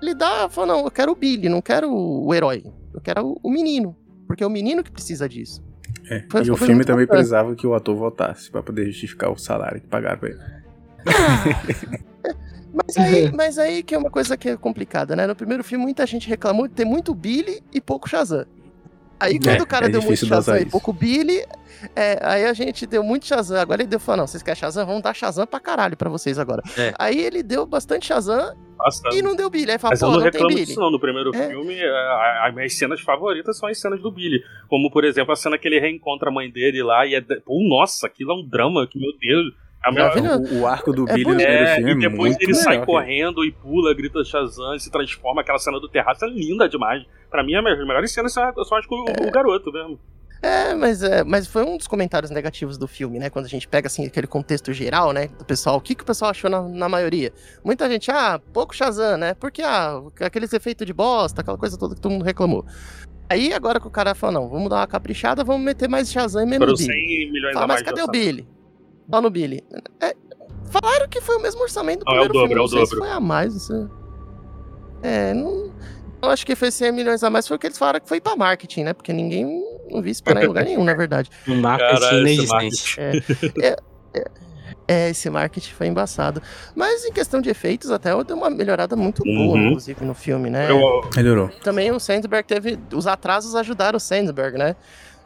ele 0.00 0.14
dá, 0.14 0.48
fala, 0.48 0.68
não, 0.68 0.84
eu 0.84 0.90
quero 0.90 1.10
o 1.12 1.16
Billy, 1.16 1.48
não 1.48 1.60
quero 1.60 1.92
o 1.92 2.32
herói. 2.32 2.64
Eu 2.94 3.00
quero 3.00 3.36
o, 3.42 3.50
menino. 3.50 3.96
Porque 4.26 4.44
é 4.44 4.46
o 4.46 4.50
menino 4.50 4.84
que 4.84 4.90
precisa 4.92 5.28
disso. 5.28 5.62
É, 6.08 6.24
Foi- 6.30 6.44
E 6.44 6.50
o 6.50 6.56
filme 6.56 6.84
também 6.84 7.06
precisava 7.06 7.54
que 7.56 7.66
o 7.66 7.74
ator 7.74 7.96
voltasse 7.96 8.50
pra 8.50 8.62
poder 8.62 8.86
justificar 8.86 9.30
o 9.30 9.36
salário 9.36 9.80
que 9.80 9.88
pagaram 9.88 10.18
pra 10.18 10.28
ele. 10.28 10.40
Mas 12.72 12.96
aí, 12.96 13.32
mas 13.34 13.58
aí 13.58 13.82
que 13.82 13.94
é 13.94 13.98
uma 13.98 14.10
coisa 14.10 14.36
que 14.36 14.48
é 14.50 14.56
complicada, 14.56 15.14
né? 15.16 15.26
No 15.26 15.34
primeiro 15.36 15.62
filme, 15.64 15.84
muita 15.84 16.06
gente 16.06 16.28
reclamou 16.28 16.68
de 16.68 16.74
ter 16.74 16.84
muito 16.84 17.14
Billy 17.14 17.62
e 17.72 17.80
pouco 17.80 18.08
Shazam. 18.08 18.46
Aí 19.18 19.38
quando 19.38 19.58
É, 19.58 19.62
o 19.62 19.66
cara 19.66 19.86
é 19.86 19.88
deu 19.90 20.00
muito 20.00 20.24
Shazam 20.24 20.56
e 20.56 20.64
pouco 20.64 20.94
Billy, 20.94 21.44
é, 21.94 22.18
aí 22.22 22.46
a 22.46 22.54
gente 22.54 22.86
deu 22.86 23.02
muito 23.02 23.26
Shazam. 23.26 23.58
Agora 23.60 23.82
ele 23.82 23.88
deu 23.90 24.00
falou, 24.00 24.20
não, 24.20 24.26
vocês 24.26 24.42
querem 24.42 24.58
Shazam? 24.58 24.86
Vamos 24.86 25.02
dar 25.02 25.14
Shazam 25.14 25.46
pra 25.46 25.60
caralho 25.60 25.94
pra 25.94 26.08
vocês 26.08 26.38
agora. 26.38 26.62
É. 26.78 26.94
Aí 26.98 27.20
ele 27.20 27.42
deu 27.42 27.66
bastante 27.66 28.06
Shazam 28.06 28.56
Nossa, 28.78 29.02
e 29.12 29.20
não 29.20 29.36
deu 29.36 29.50
Billy. 29.50 29.72
Aí 29.72 29.78
fala, 29.78 29.92
Mas 29.92 30.00
eu 30.00 30.06
pô, 30.08 30.12
não 30.12 30.18
não, 30.20 30.24
reclamo 30.24 30.48
Billy. 30.48 30.64
disso 30.64 30.80
não. 30.80 30.90
No 30.90 30.98
primeiro 30.98 31.36
É. 31.36 31.48
filme, 31.48 31.76
as 32.42 32.54
minhas 32.54 32.72
cenas 32.78 33.00
favoritas 33.02 33.58
são 33.58 33.68
as 33.68 33.78
cenas 33.78 34.00
do 34.00 34.10
Billy. 34.10 34.42
Como, 34.68 34.90
por 34.90 35.04
exemplo, 35.04 35.32
a 35.32 35.36
cena 35.36 35.58
que 35.58 35.68
ele 35.68 35.78
reencontra 35.78 36.30
a 36.30 36.32
mãe 36.32 36.50
dele 36.50 36.82
lá 36.82 37.04
e 37.04 37.14
é... 37.14 37.20
Pô, 37.20 37.62
nossa, 37.68 38.06
aquilo 38.06 38.32
é 38.32 38.34
um 38.36 38.48
drama, 38.48 38.86
que 38.86 38.98
meu 38.98 39.10
Deus... 39.20 39.52
O, 39.86 40.60
o 40.60 40.66
arco 40.66 40.92
do 40.92 41.08
É 41.08 41.14
Billy 41.14 41.24
no 41.30 41.36
primeiro 41.36 41.62
É, 41.64 41.76
filme 41.76 42.02
e 42.02 42.06
é 42.06 42.08
depois 42.10 42.30
muito 42.32 42.42
ele 42.42 42.54
sai 42.54 42.72
melhor 42.72 42.86
que- 42.86 42.92
correndo 42.92 43.44
e 43.44 43.50
pula, 43.52 43.94
grita 43.94 44.22
Shazam 44.24 44.74
e 44.74 44.80
se 44.80 44.90
transforma. 44.90 45.40
Aquela 45.40 45.58
cena 45.58 45.80
do 45.80 45.88
terraço 45.88 46.24
é 46.24 46.28
linda 46.28 46.68
demais. 46.68 47.02
Pra 47.30 47.42
mim, 47.42 47.54
as 47.54 47.62
melhores 47.64 48.12
cenas 48.12 48.32
são, 48.32 48.52
são 48.64 48.76
as 48.76 48.84
com 48.86 48.96
o, 48.96 49.28
o 49.28 49.30
garoto 49.30 49.72
mesmo. 49.72 49.98
É, 50.42 50.74
mas, 50.74 51.02
é, 51.02 51.22
mas 51.22 51.46
foi 51.46 51.62
um 51.64 51.76
dos 51.76 51.86
comentários 51.86 52.30
negativos 52.30 52.78
do 52.78 52.86
filme, 52.88 53.18
né? 53.18 53.28
Quando 53.28 53.44
a 53.44 53.48
gente 53.48 53.68
pega 53.68 53.88
assim 53.88 54.06
aquele 54.06 54.26
contexto 54.26 54.72
geral, 54.72 55.12
né? 55.12 55.28
Do 55.38 55.44
pessoal, 55.44 55.76
o 55.76 55.80
que, 55.82 55.94
que 55.94 56.02
o 56.02 56.06
pessoal 56.06 56.30
achou 56.30 56.48
na, 56.50 56.62
na 56.62 56.88
maioria? 56.88 57.30
Muita 57.62 57.88
gente, 57.90 58.10
ah, 58.10 58.40
pouco 58.52 58.74
Shazam, 58.74 59.18
né? 59.18 59.34
Porque, 59.34 59.60
ah, 59.60 60.00
aqueles 60.20 60.50
efeitos 60.54 60.86
de 60.86 60.94
bosta, 60.94 61.42
aquela 61.42 61.58
coisa 61.58 61.78
toda 61.78 61.94
que 61.94 62.00
todo 62.00 62.12
mundo 62.12 62.24
reclamou. 62.24 62.64
Aí 63.28 63.52
agora 63.52 63.78
que 63.78 63.86
o 63.86 63.90
cara 63.90 64.14
falou, 64.14 64.40
não, 64.42 64.48
vamos 64.48 64.70
dar 64.70 64.76
uma 64.76 64.86
caprichada, 64.86 65.44
vamos 65.44 65.62
meter 65.62 65.88
mais 65.90 66.10
Shazam 66.10 66.42
e 66.42 66.46
menos 66.46 66.64
Foram 66.66 66.74
Billy. 66.74 66.92
100 67.26 67.32
milhões 67.32 67.52
Fala, 67.52 67.66
mas 67.66 67.82
cadê 67.82 68.02
o. 68.02 68.08
Billy? 68.08 68.48
Só 69.10 69.20
no 69.20 69.30
Billy. 69.30 69.62
É, 70.00 70.14
falaram 70.70 71.08
que 71.08 71.20
foi 71.20 71.36
o 71.36 71.40
mesmo 71.40 71.60
orçamento 71.62 72.04
do 72.04 72.12
é 72.12 72.20
o 72.20 72.28
primeiro 72.28 72.32
dobro, 72.32 72.38
é 72.38 72.44
o 72.44 72.48
filme, 72.48 72.60
não 72.60 72.68
sei 72.68 72.78
dobro. 72.80 72.94
se 72.94 72.96
foi 73.00 73.10
a 73.10 73.20
mais, 73.20 73.52
não 73.54 73.60
sei. 73.60 73.88
É, 75.02 75.34
não... 75.34 75.70
Eu 76.22 76.28
acho 76.28 76.44
que 76.44 76.54
foi 76.54 76.70
100 76.70 76.92
milhões 76.92 77.24
a 77.24 77.30
mais, 77.30 77.48
foi 77.48 77.56
o 77.56 77.60
que 77.60 77.66
eles 77.66 77.78
falaram 77.78 77.98
que 78.00 78.08
foi 78.08 78.20
pra 78.20 78.36
marketing, 78.36 78.84
né? 78.84 78.92
Porque 78.92 79.10
ninguém 79.12 79.44
não 79.90 80.02
viu 80.02 80.12
isso 80.12 80.22
parar 80.22 80.44
em 80.44 80.46
lugar 80.46 80.64
nenhum, 80.64 80.84
na 80.84 80.92
verdade. 80.94 81.30
Um 81.48 81.58
marketing 81.60 82.00
Caralho, 82.00 82.26
esse 82.28 82.34
inexistente. 82.44 83.00
É, 83.00 83.76
é, 84.14 84.24
é, 84.86 85.08
esse 85.10 85.30
marketing 85.30 85.72
foi 85.72 85.86
embaçado. 85.86 86.42
Mas 86.74 87.06
em 87.06 87.12
questão 87.12 87.40
de 87.40 87.48
efeitos, 87.48 87.90
até 87.90 88.10
deu 88.22 88.36
uma 88.36 88.50
melhorada 88.50 88.94
muito 88.96 89.22
boa, 89.24 89.56
Uhum. 89.56 89.68
inclusive, 89.68 90.04
no 90.04 90.14
filme, 90.14 90.50
né? 90.50 90.70
Eu, 90.70 90.78
Melhorou. 91.16 91.48
Também 91.62 91.90
o 91.90 91.98
Sandberg 91.98 92.46
teve. 92.46 92.78
Os 92.92 93.06
atrasos 93.06 93.54
ajudaram 93.54 93.96
o 93.96 94.00
Sandberg, 94.00 94.58
né? 94.58 94.76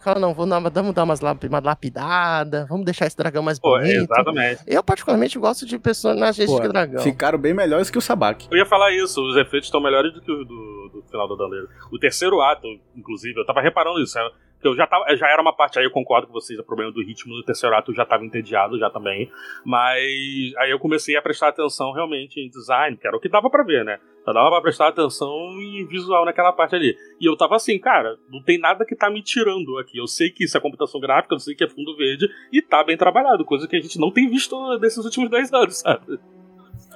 Fala, 0.05 0.21
não, 0.21 0.35
vou 0.35 0.47
vamos 0.47 0.93
dar 0.93 1.03
umas, 1.03 1.21
uma 1.23 1.61
lapidada, 1.61 2.67
vamos 2.69 2.85
deixar 2.85 3.07
esse 3.07 3.17
dragão 3.17 3.43
mais 3.43 3.59
pô, 3.59 3.71
bonito. 3.71 4.13
exatamente. 4.13 4.63
Eu, 4.67 4.85
particularmente, 4.85 5.39
gosto 5.39 5.65
de 5.65 5.79
personagens 5.79 6.51
Pô, 6.51 6.61
de 6.61 6.69
dragão. 6.69 7.03
Ficaram 7.03 7.39
bem 7.39 7.55
melhores 7.55 7.89
que 7.89 7.97
o 7.97 8.03
Sabak. 8.03 8.47
Eu 8.51 8.59
ia 8.59 8.67
falar 8.67 8.93
isso, 8.93 9.23
os 9.23 9.35
efeitos 9.35 9.69
estão 9.69 9.83
melhores 9.83 10.13
do 10.13 10.21
que 10.21 10.31
o 10.31 10.45
do, 10.45 10.91
do 10.93 11.05
final 11.11 11.27
do 11.27 11.35
Dandeiro. 11.35 11.71
O 11.91 11.99
terceiro 11.99 12.39
ato, 12.43 12.67
inclusive, 12.95 13.41
eu 13.41 13.47
tava 13.47 13.63
reparando 13.63 13.99
isso, 13.99 14.19
né? 14.19 14.29
Eu 14.69 14.75
já, 14.75 14.87
tava, 14.87 15.05
já 15.17 15.29
era 15.29 15.41
uma 15.41 15.55
parte, 15.55 15.79
aí 15.79 15.85
eu 15.85 15.91
concordo 15.91 16.27
com 16.27 16.33
vocês, 16.33 16.59
o 16.59 16.65
problema 16.65 16.93
do 16.93 17.03
ritmo 17.03 17.35
do 17.35 17.43
terceiro 17.43 17.75
ato 17.77 17.91
eu 17.91 17.95
já 17.95 18.05
tava 18.05 18.25
entediado 18.25 18.79
já 18.79 18.91
também, 18.91 19.31
mas 19.65 20.55
aí 20.59 20.71
eu 20.71 20.79
comecei 20.79 21.17
a 21.17 21.23
prestar 21.23 21.49
atenção 21.49 21.93
realmente 21.93 22.41
em 22.41 22.49
design, 22.49 22.97
que 22.97 23.07
era 23.07 23.17
o 23.17 23.21
que 23.21 23.29
dava 23.29 23.51
pra 23.51 23.63
ver, 23.63 23.85
né? 23.85 23.99
Só 24.25 24.33
dava 24.33 24.51
pra 24.51 24.63
prestar 24.63 24.89
atenção 24.89 25.31
em 25.61 25.87
visual 25.87 26.25
naquela 26.25 26.53
parte 26.53 26.75
ali. 26.75 26.97
E 27.21 27.29
eu 27.29 27.37
tava 27.37 27.57
assim, 27.57 27.79
cara, 27.79 28.17
não 28.31 28.43
tem 28.43 28.59
nada 28.59 28.85
que 28.87 28.97
tá 28.97 29.11
me 29.11 29.23
tirando 29.23 29.79
aqui. 29.79 29.99
Eu 29.99 30.07
sei 30.07 30.31
que 30.31 30.45
isso 30.45 30.57
é 30.57 30.61
computação 30.61 30.99
gráfica, 30.99 31.35
eu 31.35 31.39
sei 31.39 31.55
que 31.55 31.63
é 31.63 31.69
fundo 31.69 31.95
verde, 31.97 32.27
e 32.51 32.63
tá 32.63 32.83
bem 32.83 32.97
trabalhado, 32.97 33.45
coisa 33.45 33.69
que 33.69 33.77
a 33.77 33.81
gente 33.81 33.99
não 33.99 34.11
tem 34.11 34.29
visto 34.29 34.79
nesses 34.79 35.05
últimos 35.05 35.29
10 35.29 35.53
anos, 35.53 35.79
sabe? 35.79 36.19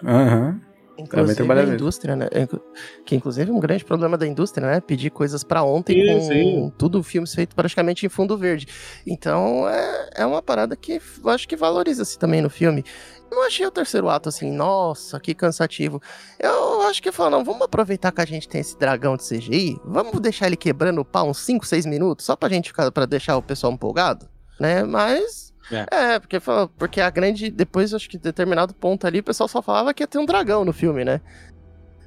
Aham. 0.05 0.68
Inclusive 0.99 1.53
a 1.53 1.62
indústria, 1.62 2.16
né? 2.16 2.28
É, 2.32 2.46
Que 3.05 3.14
inclusive 3.14 3.51
é 3.51 3.55
um 3.55 3.61
grande 3.61 3.84
problema 3.84 4.18
da 4.18 4.26
indústria, 4.26 4.66
né? 4.66 4.80
Pedir 4.80 5.11
coisas 5.11 5.44
pra 5.44 5.62
ontem 5.62 5.94
Sim, 5.94 6.07
com 6.07 6.20
sim. 6.26 6.72
tudo 6.76 7.03
filmes 7.03 7.34
feitos 7.34 7.55
praticamente 7.55 8.05
em 8.05 8.09
fundo 8.09 8.36
verde. 8.36 8.66
Então 9.07 9.68
é, 9.68 10.11
é 10.16 10.26
uma 10.26 10.42
parada 10.42 10.74
que 10.76 11.01
eu 11.22 11.30
acho 11.30 11.46
que 11.46 11.57
valoriza-se 11.57 12.18
também 12.18 12.42
no 12.42 12.51
filme. 12.51 12.84
Eu 13.30 13.36
não 13.36 13.46
achei 13.46 13.64
o 13.66 13.70
terceiro 13.70 14.09
ato 14.09 14.28
assim, 14.28 14.51
nossa, 14.51 15.20
que 15.20 15.34
cansativo. 15.34 16.01
Eu 16.38 16.82
acho 16.82 17.03
que 17.03 17.12
falou, 17.12 17.30
não, 17.30 17.44
vamos 17.44 17.62
aproveitar 17.62 18.11
que 18.11 18.20
a 18.20 18.26
gente 18.26 18.49
tem 18.49 18.61
esse 18.61 18.76
dragão 18.76 19.16
de 19.16 19.22
CGI, 19.22 19.78
vamos 19.84 20.18
deixar 20.20 20.46
ele 20.46 20.57
quebrando 20.57 21.01
o 21.01 21.05
pau 21.05 21.28
uns 21.28 21.38
5, 21.38 21.66
6 21.66 21.86
minutos, 21.86 22.24
só 22.24 22.34
pra 22.34 22.49
gente 22.49 22.68
ficar, 22.70 22.90
pra 22.90 23.05
deixar 23.07 23.36
o 23.36 23.42
pessoal 23.42 23.72
empolgado, 23.72 24.28
né? 24.59 24.82
Mas. 24.82 25.47
É, 25.91 26.19
porque, 26.19 26.41
falou- 26.41 26.69
porque 26.79 27.01
a 27.01 27.11
grande. 27.11 27.51
Depois, 27.51 27.93
acho 27.95 28.09
que 28.09 28.16
determinado 28.19 28.75
ponto 28.75 29.07
ali, 29.07 29.21
o 29.21 29.25
pessoal 29.25 29.49
só 29.49 29.61
falava 29.62 29.93
que 29.93 30.03
ia 30.03 30.07
ter 30.07 30.19
um 30.19 30.27
dragão 30.27 30.64
no 30.64 30.73
filme, 30.73 31.05
né? 31.05 31.21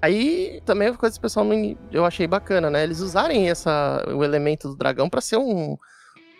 Aí 0.02 0.62
também 0.66 0.90
uma 0.90 0.98
coisa 0.98 1.14
que 1.14 1.20
o 1.20 1.22
pessoal 1.22 1.46
não, 1.46 1.78
eu 1.92 2.06
achei 2.06 2.26
bacana, 2.26 2.70
né? 2.72 2.84
Eles 2.84 3.00
usarem 3.02 3.50
essa, 3.50 4.04
o 4.08 4.24
elemento 4.24 4.68
do 4.70 4.76
dragão 4.76 5.08
pra 5.10 5.22
ser 5.22 5.38
um, 5.38 5.78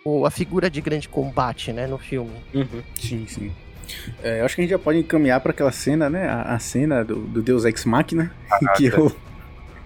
o- 0.04 0.26
a 0.26 0.30
figura 0.30 0.68
de 0.68 0.80
grande 0.80 1.08
combate, 1.08 1.72
né, 1.72 1.86
no 1.86 1.96
filme. 1.98 2.32
Uhum. 2.52 2.82
Sim, 3.00 3.24
sim. 3.28 3.52
É, 4.22 4.40
eu 4.40 4.44
acho 4.44 4.54
que 4.56 4.62
a 4.62 4.64
gente 4.64 4.70
já 4.72 4.78
pode 4.78 4.98
encaminhar 4.98 5.40
pra 5.40 5.52
aquela 5.52 5.70
cena, 5.70 6.10
né? 6.10 6.26
A, 6.28 6.54
a 6.54 6.58
cena 6.58 7.04
do, 7.04 7.16
do 7.20 7.40
Deus 7.42 7.64
Ex 7.64 7.84
Machina, 7.84 8.32
que 8.76 8.86
eu 8.86 9.14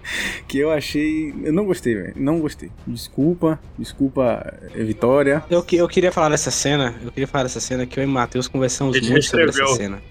que 0.47 0.57
eu 0.57 0.71
achei, 0.71 1.33
eu 1.43 1.51
não 1.53 1.65
gostei, 1.65 1.95
velho. 1.95 2.13
Não 2.15 2.39
gostei. 2.39 2.69
Desculpa, 2.85 3.59
desculpa, 3.77 4.53
eh, 4.75 4.83
Vitória. 4.83 5.43
Eu, 5.49 5.61
que- 5.63 5.75
eu 5.77 5.87
queria 5.87 6.11
falar 6.11 6.29
dessa 6.29 6.51
cena, 6.51 6.95
eu 7.03 7.11
queria 7.11 7.27
falar 7.27 7.43
dessa 7.43 7.59
cena 7.59 7.85
que 7.85 7.99
eu 7.99 8.03
e 8.03 8.05
o 8.05 8.09
Matheus 8.09 8.47
conversamos 8.47 8.95
muito 9.11 9.25
sobre 9.25 9.45
essa 9.49 9.75
cena. 9.75 10.01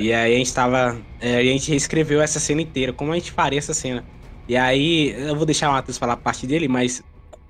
E 0.00 0.12
aí 0.12 0.34
a 0.34 0.38
gente 0.38 0.52
tava. 0.52 0.98
é, 1.20 1.42
e 1.44 1.48
a 1.48 1.52
gente 1.52 1.70
reescreveu 1.70 2.20
essa 2.20 2.38
cena 2.38 2.60
inteira, 2.60 2.92
como 2.92 3.12
a 3.12 3.14
gente 3.14 3.32
faria 3.32 3.58
essa 3.58 3.72
cena. 3.72 4.04
E 4.48 4.56
aí, 4.56 5.14
eu 5.16 5.36
vou 5.36 5.46
deixar 5.46 5.70
o 5.70 5.72
Matheus 5.72 5.96
falar 5.96 6.14
a 6.14 6.16
parte 6.16 6.46
dele, 6.46 6.66
mas 6.68 7.02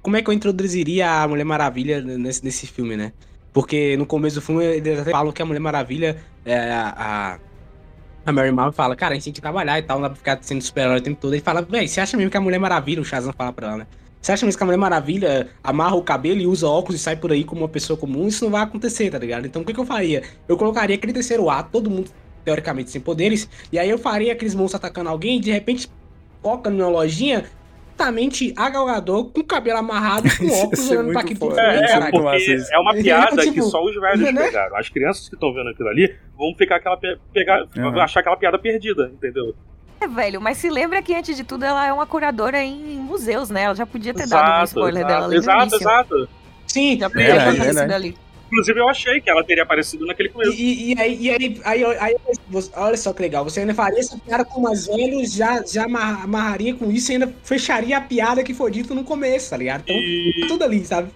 como 0.02 0.16
é 0.16 0.22
que 0.22 0.28
eu 0.28 0.34
introduziria 0.34 1.10
a 1.22 1.26
Mulher 1.26 1.44
Maravilha 1.44 2.00
nesse, 2.02 2.44
nesse 2.44 2.66
filme, 2.66 2.96
né? 2.96 3.12
Porque 3.52 3.96
no 3.96 4.06
começo 4.06 4.36
do 4.36 4.42
filme 4.42 4.64
eles 4.64 4.98
até 5.00 5.10
falam 5.10 5.32
que 5.32 5.42
a 5.42 5.44
Mulher 5.46 5.60
Maravilha, 5.60 6.18
é, 6.44 6.56
a, 6.70 6.94
a 6.96 7.38
Mary 8.26 8.52
Marvel 8.52 8.72
fala, 8.72 8.94
cara, 8.94 9.12
a 9.12 9.14
gente 9.14 9.24
tem 9.24 9.32
que 9.32 9.40
trabalhar 9.40 9.78
e 9.78 9.82
tal, 9.82 9.96
não 9.96 10.02
dá 10.02 10.10
pra 10.10 10.16
ficar 10.16 10.38
sendo 10.42 10.62
super-herói 10.62 10.98
o 10.98 11.02
tempo 11.02 11.20
todo. 11.20 11.32
Ele 11.32 11.42
fala, 11.42 11.62
véi, 11.62 11.88
você 11.88 12.00
acha 12.00 12.16
mesmo 12.16 12.30
que 12.30 12.36
a 12.36 12.40
Mulher 12.40 12.58
Maravilha, 12.58 13.00
o 13.00 13.04
Shazam 13.04 13.32
fala 13.32 13.52
pra 13.52 13.68
ela, 13.68 13.76
né? 13.78 13.86
Você 14.20 14.32
acha 14.32 14.44
mesmo 14.44 14.58
que 14.58 14.62
a 14.62 14.66
Mulher 14.66 14.78
Maravilha 14.78 15.48
amarra 15.64 15.96
o 15.96 16.02
cabelo 16.02 16.40
e 16.40 16.46
usa 16.46 16.68
óculos 16.68 17.00
e 17.00 17.02
sai 17.02 17.16
por 17.16 17.32
aí 17.32 17.42
como 17.42 17.62
uma 17.62 17.68
pessoa 17.68 17.96
comum? 17.96 18.28
Isso 18.28 18.44
não 18.44 18.52
vai 18.52 18.62
acontecer, 18.62 19.10
tá 19.10 19.18
ligado? 19.18 19.46
Então 19.46 19.62
o 19.62 19.64
que, 19.64 19.72
que 19.72 19.80
eu 19.80 19.86
faria? 19.86 20.22
Eu 20.46 20.56
colocaria 20.58 20.94
aquele 20.94 21.12
terceiro 21.12 21.48
ato, 21.48 21.70
todo 21.72 21.88
mundo 21.88 22.10
teoricamente 22.44 22.90
sem 22.90 23.00
poderes, 23.00 23.48
e 23.70 23.78
aí 23.78 23.88
eu 23.88 23.98
faria 23.98 24.32
aqueles 24.32 24.54
monstros 24.54 24.76
atacando 24.76 25.10
alguém 25.10 25.36
e 25.36 25.40
de 25.40 25.50
repente 25.50 25.90
foca 26.42 26.70
numa 26.70 26.88
lojinha 26.88 27.44
totalmente 28.04 28.52
agalgador, 28.56 29.26
com 29.30 29.40
o 29.40 29.44
cabelo 29.44 29.78
amarrado, 29.78 30.28
com 30.38 30.46
óculos, 30.64 30.90
olhando 30.90 31.12
pra 31.12 31.20
foda. 31.22 31.34
diferente, 31.34 31.58
É, 31.60 31.94
é, 31.94 31.96
é 31.98 32.10
porque 32.10 32.36
isso. 32.54 32.74
é 32.74 32.78
uma 32.78 32.94
piada 32.94 33.42
é, 33.42 33.44
tipo, 33.44 33.54
que 33.54 33.62
só 33.62 33.84
os 33.84 33.94
velhos 34.00 34.32
né? 34.34 34.42
pegaram. 34.44 34.76
As 34.76 34.88
crianças 34.88 35.28
que 35.28 35.34
estão 35.34 35.52
vendo 35.52 35.68
aquilo 35.70 35.88
ali 35.88 36.14
vão 36.36 36.54
ficar 36.56 36.76
aquela 36.76 36.96
pe- 36.96 37.18
pegar, 37.32 37.62
Uhum. 37.76 38.00
achar 38.00 38.20
aquela 38.20 38.36
piada 38.36 38.58
perdida, 38.58 39.10
entendeu? 39.12 39.54
É, 40.00 40.08
velho, 40.08 40.40
mas 40.40 40.56
se 40.56 40.70
lembra 40.70 41.02
que 41.02 41.14
antes 41.14 41.36
de 41.36 41.44
tudo 41.44 41.62
ela 41.64 41.86
é 41.86 41.92
uma 41.92 42.06
curadora 42.06 42.62
em 42.62 42.96
museus, 42.96 43.50
né? 43.50 43.64
Ela 43.64 43.74
já 43.74 43.84
podia 43.84 44.14
ter 44.14 44.26
dado 44.26 44.62
um 44.62 44.64
spoiler 44.64 45.06
dela 45.06 45.26
ali 45.26 45.36
exato, 45.36 45.74
exato. 45.76 46.28
Sim, 46.66 46.98
Já 46.98 47.06
é, 47.06 47.08
podia 47.10 47.24
É, 47.24 47.32
ter 47.32 47.36
é, 47.36 47.50
aparecido 47.50 47.86
né? 47.88 47.94
ali. 47.94 48.16
Inclusive 48.50 48.80
eu 48.80 48.88
achei 48.88 49.20
que 49.20 49.30
ela 49.30 49.44
teria 49.44 49.62
aparecido 49.62 50.04
naquele 50.06 50.28
começo. 50.30 50.52
E, 50.52 50.90
e- 50.90 50.94
e 50.94 51.00
aí, 51.00 51.16
e 51.20 51.30
aí, 51.30 51.60
aí, 51.64 51.84
aí, 52.00 52.16
você- 52.48 52.70
olha 52.76 52.96
só 52.96 53.12
que 53.12 53.22
legal, 53.22 53.44
você 53.44 53.60
ainda 53.60 53.72
faria 53.74 54.00
essa 54.00 54.18
piada 54.18 54.44
com 54.44 54.60
mais 54.60 54.86
velhos, 54.88 55.32
já, 55.32 55.62
já 55.64 55.84
amarra- 55.84 56.24
amarraria 56.24 56.74
com 56.74 56.90
isso 56.90 57.12
e 57.12 57.14
ainda 57.14 57.32
fecharia 57.44 57.96
a 57.96 58.00
piada 58.00 58.42
que 58.42 58.52
foi 58.52 58.70
dita 58.70 58.92
no 58.94 59.04
começo, 59.04 59.50
tá 59.50 59.56
ligado? 59.56 59.82
Então, 59.82 59.94
E... 59.96 60.46
tudo 60.48 60.64
ali, 60.64 60.84
sabe? 60.84 61.10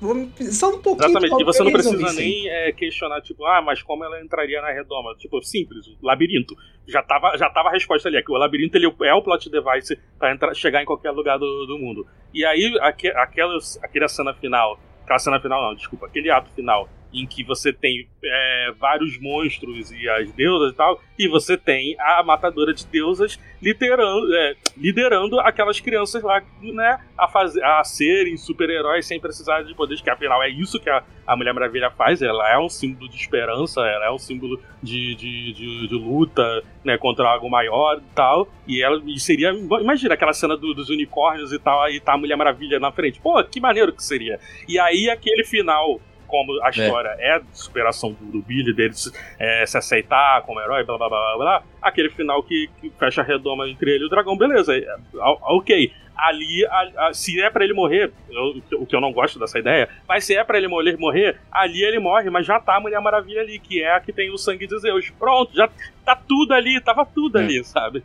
Só 0.52 0.68
um 0.70 0.78
pouquinho 0.80 1.10
Exatamente, 1.10 1.42
e 1.42 1.44
você 1.44 1.62
não 1.64 1.72
precisa 1.72 2.12
nem 2.12 2.48
é, 2.48 2.72
questionar, 2.72 3.20
tipo, 3.20 3.44
ah, 3.46 3.60
mas 3.60 3.82
como 3.82 4.04
ela 4.04 4.20
entraria 4.22 4.60
na 4.62 4.70
redoma? 4.72 5.14
Tipo, 5.18 5.42
simples, 5.42 5.86
o 6.00 6.06
labirinto. 6.06 6.54
Já 6.86 7.02
tava, 7.02 7.36
já 7.38 7.48
tava 7.50 7.70
a 7.70 7.72
resposta 7.72 8.08
ali, 8.08 8.18
é 8.18 8.22
que 8.22 8.30
o 8.30 8.36
labirinto 8.36 8.76
ele 8.76 8.86
é 9.04 9.14
o 9.14 9.22
plot 9.22 9.50
device 9.50 9.98
pra 10.18 10.32
entrar, 10.32 10.54
chegar 10.54 10.82
em 10.82 10.84
qualquer 10.84 11.10
lugar 11.12 11.38
do, 11.38 11.66
do 11.66 11.78
mundo. 11.78 12.06
E 12.32 12.44
aí, 12.44 12.76
aque, 12.82 13.08
aquela, 13.08 13.56
aquela 13.82 14.06
cena 14.08 14.34
final, 14.34 14.78
aquela 15.02 15.18
cena 15.18 15.40
final 15.40 15.62
não, 15.62 15.74
desculpa, 15.74 16.06
aquele 16.06 16.30
ato 16.30 16.50
final, 16.54 16.88
em 17.14 17.26
que 17.26 17.44
você 17.44 17.72
tem 17.72 18.06
é, 18.24 18.72
vários 18.78 19.18
monstros 19.20 19.92
e 19.92 20.08
as 20.08 20.32
deusas 20.32 20.72
e 20.72 20.76
tal, 20.76 21.00
e 21.18 21.28
você 21.28 21.56
tem 21.56 21.96
a 22.00 22.22
matadora 22.22 22.72
de 22.74 22.86
deusas 22.86 23.38
liderando, 23.62 24.34
é, 24.34 24.54
liderando 24.76 25.40
aquelas 25.40 25.80
crianças 25.80 26.22
lá, 26.22 26.42
né, 26.60 26.98
a, 27.16 27.28
fazer, 27.28 27.62
a 27.64 27.82
serem 27.84 28.36
super-heróis 28.36 29.06
sem 29.06 29.20
precisar 29.20 29.62
de 29.62 29.74
poderes, 29.74 30.02
que 30.02 30.10
afinal 30.10 30.42
é 30.42 30.48
isso 30.48 30.80
que 30.80 30.90
a, 30.90 31.02
a 31.26 31.36
Mulher 31.36 31.54
Maravilha 31.54 31.90
faz, 31.90 32.20
ela 32.20 32.50
é 32.52 32.58
um 32.58 32.68
símbolo 32.68 33.08
de 33.08 33.16
esperança, 33.16 33.80
ela 33.80 34.06
é 34.06 34.10
um 34.10 34.18
símbolo 34.18 34.60
de, 34.82 35.14
de, 35.14 35.52
de, 35.52 35.88
de 35.88 35.94
luta, 35.94 36.62
né, 36.84 36.98
contra 36.98 37.28
algo 37.28 37.48
maior 37.48 37.98
e 37.98 38.14
tal, 38.14 38.48
e 38.66 38.82
ela 38.82 39.00
e 39.06 39.18
seria, 39.18 39.50
imagina 39.80 40.14
aquela 40.14 40.32
cena 40.32 40.56
do- 40.56 40.74
dos 40.74 40.90
unicórnios 40.90 41.52
e 41.52 41.58
tal, 41.58 41.82
aí 41.82 42.00
tá 42.00 42.14
a 42.14 42.18
Mulher 42.18 42.36
Maravilha 42.36 42.78
na 42.80 42.90
frente, 42.92 43.20
pô, 43.20 43.42
que 43.44 43.60
maneiro 43.60 43.92
que 43.92 44.02
seria. 44.02 44.38
E 44.68 44.78
aí 44.78 45.08
aquele 45.08 45.44
final 45.44 46.00
como 46.34 46.60
a 46.64 46.70
história 46.70 47.14
é, 47.20 47.38
de 47.38 47.46
superação 47.52 48.12
do, 48.12 48.24
do 48.32 48.42
Billy, 48.42 48.74
dele 48.74 48.92
se, 48.94 49.12
é, 49.38 49.64
se 49.64 49.78
aceitar 49.78 50.42
como 50.42 50.60
herói, 50.60 50.82
blá 50.82 50.98
blá 50.98 51.08
blá 51.08 51.18
blá 51.20 51.36
blá, 51.38 51.62
aquele 51.80 52.10
final 52.10 52.42
que, 52.42 52.68
que 52.80 52.90
fecha 52.98 53.20
a 53.20 53.24
redoma 53.24 53.68
entre 53.68 53.92
ele 53.92 54.02
e 54.02 54.06
o 54.06 54.10
dragão, 54.10 54.36
beleza, 54.36 54.76
é, 54.76 54.84
ok. 55.14 55.92
Ali, 56.16 56.64
a- 56.66 57.08
a- 57.08 57.14
se 57.14 57.40
é 57.40 57.50
pra 57.50 57.64
ele 57.64 57.72
morrer, 57.74 58.12
eu- 58.30 58.62
o 58.80 58.86
que 58.86 58.94
eu 58.96 59.00
não 59.00 59.12
gosto 59.12 59.38
dessa 59.38 59.58
ideia, 59.58 59.88
mas 60.08 60.24
se 60.24 60.34
é 60.34 60.42
pra 60.44 60.58
ele 60.58 60.66
morrer, 60.68 60.96
morrer, 60.96 61.40
ali 61.52 61.82
ele 61.84 61.98
morre, 62.00 62.30
mas 62.30 62.44
já 62.46 62.58
tá 62.60 62.76
a 62.76 62.80
Mulher 62.80 63.00
Maravilha 63.00 63.40
ali, 63.42 63.58
que 63.58 63.82
é 63.82 63.94
a 63.94 64.00
que 64.00 64.12
tem 64.12 64.30
o 64.30 64.38
sangue 64.38 64.66
de 64.66 64.78
Zeus. 64.78 65.10
Pronto, 65.18 65.54
já 65.54 65.68
tá 66.04 66.14
tudo 66.16 66.52
ali, 66.54 66.80
tava 66.80 67.04
tudo 67.06 67.38
É. 67.38 67.42
ali, 67.42 67.64
sabe? 67.64 68.02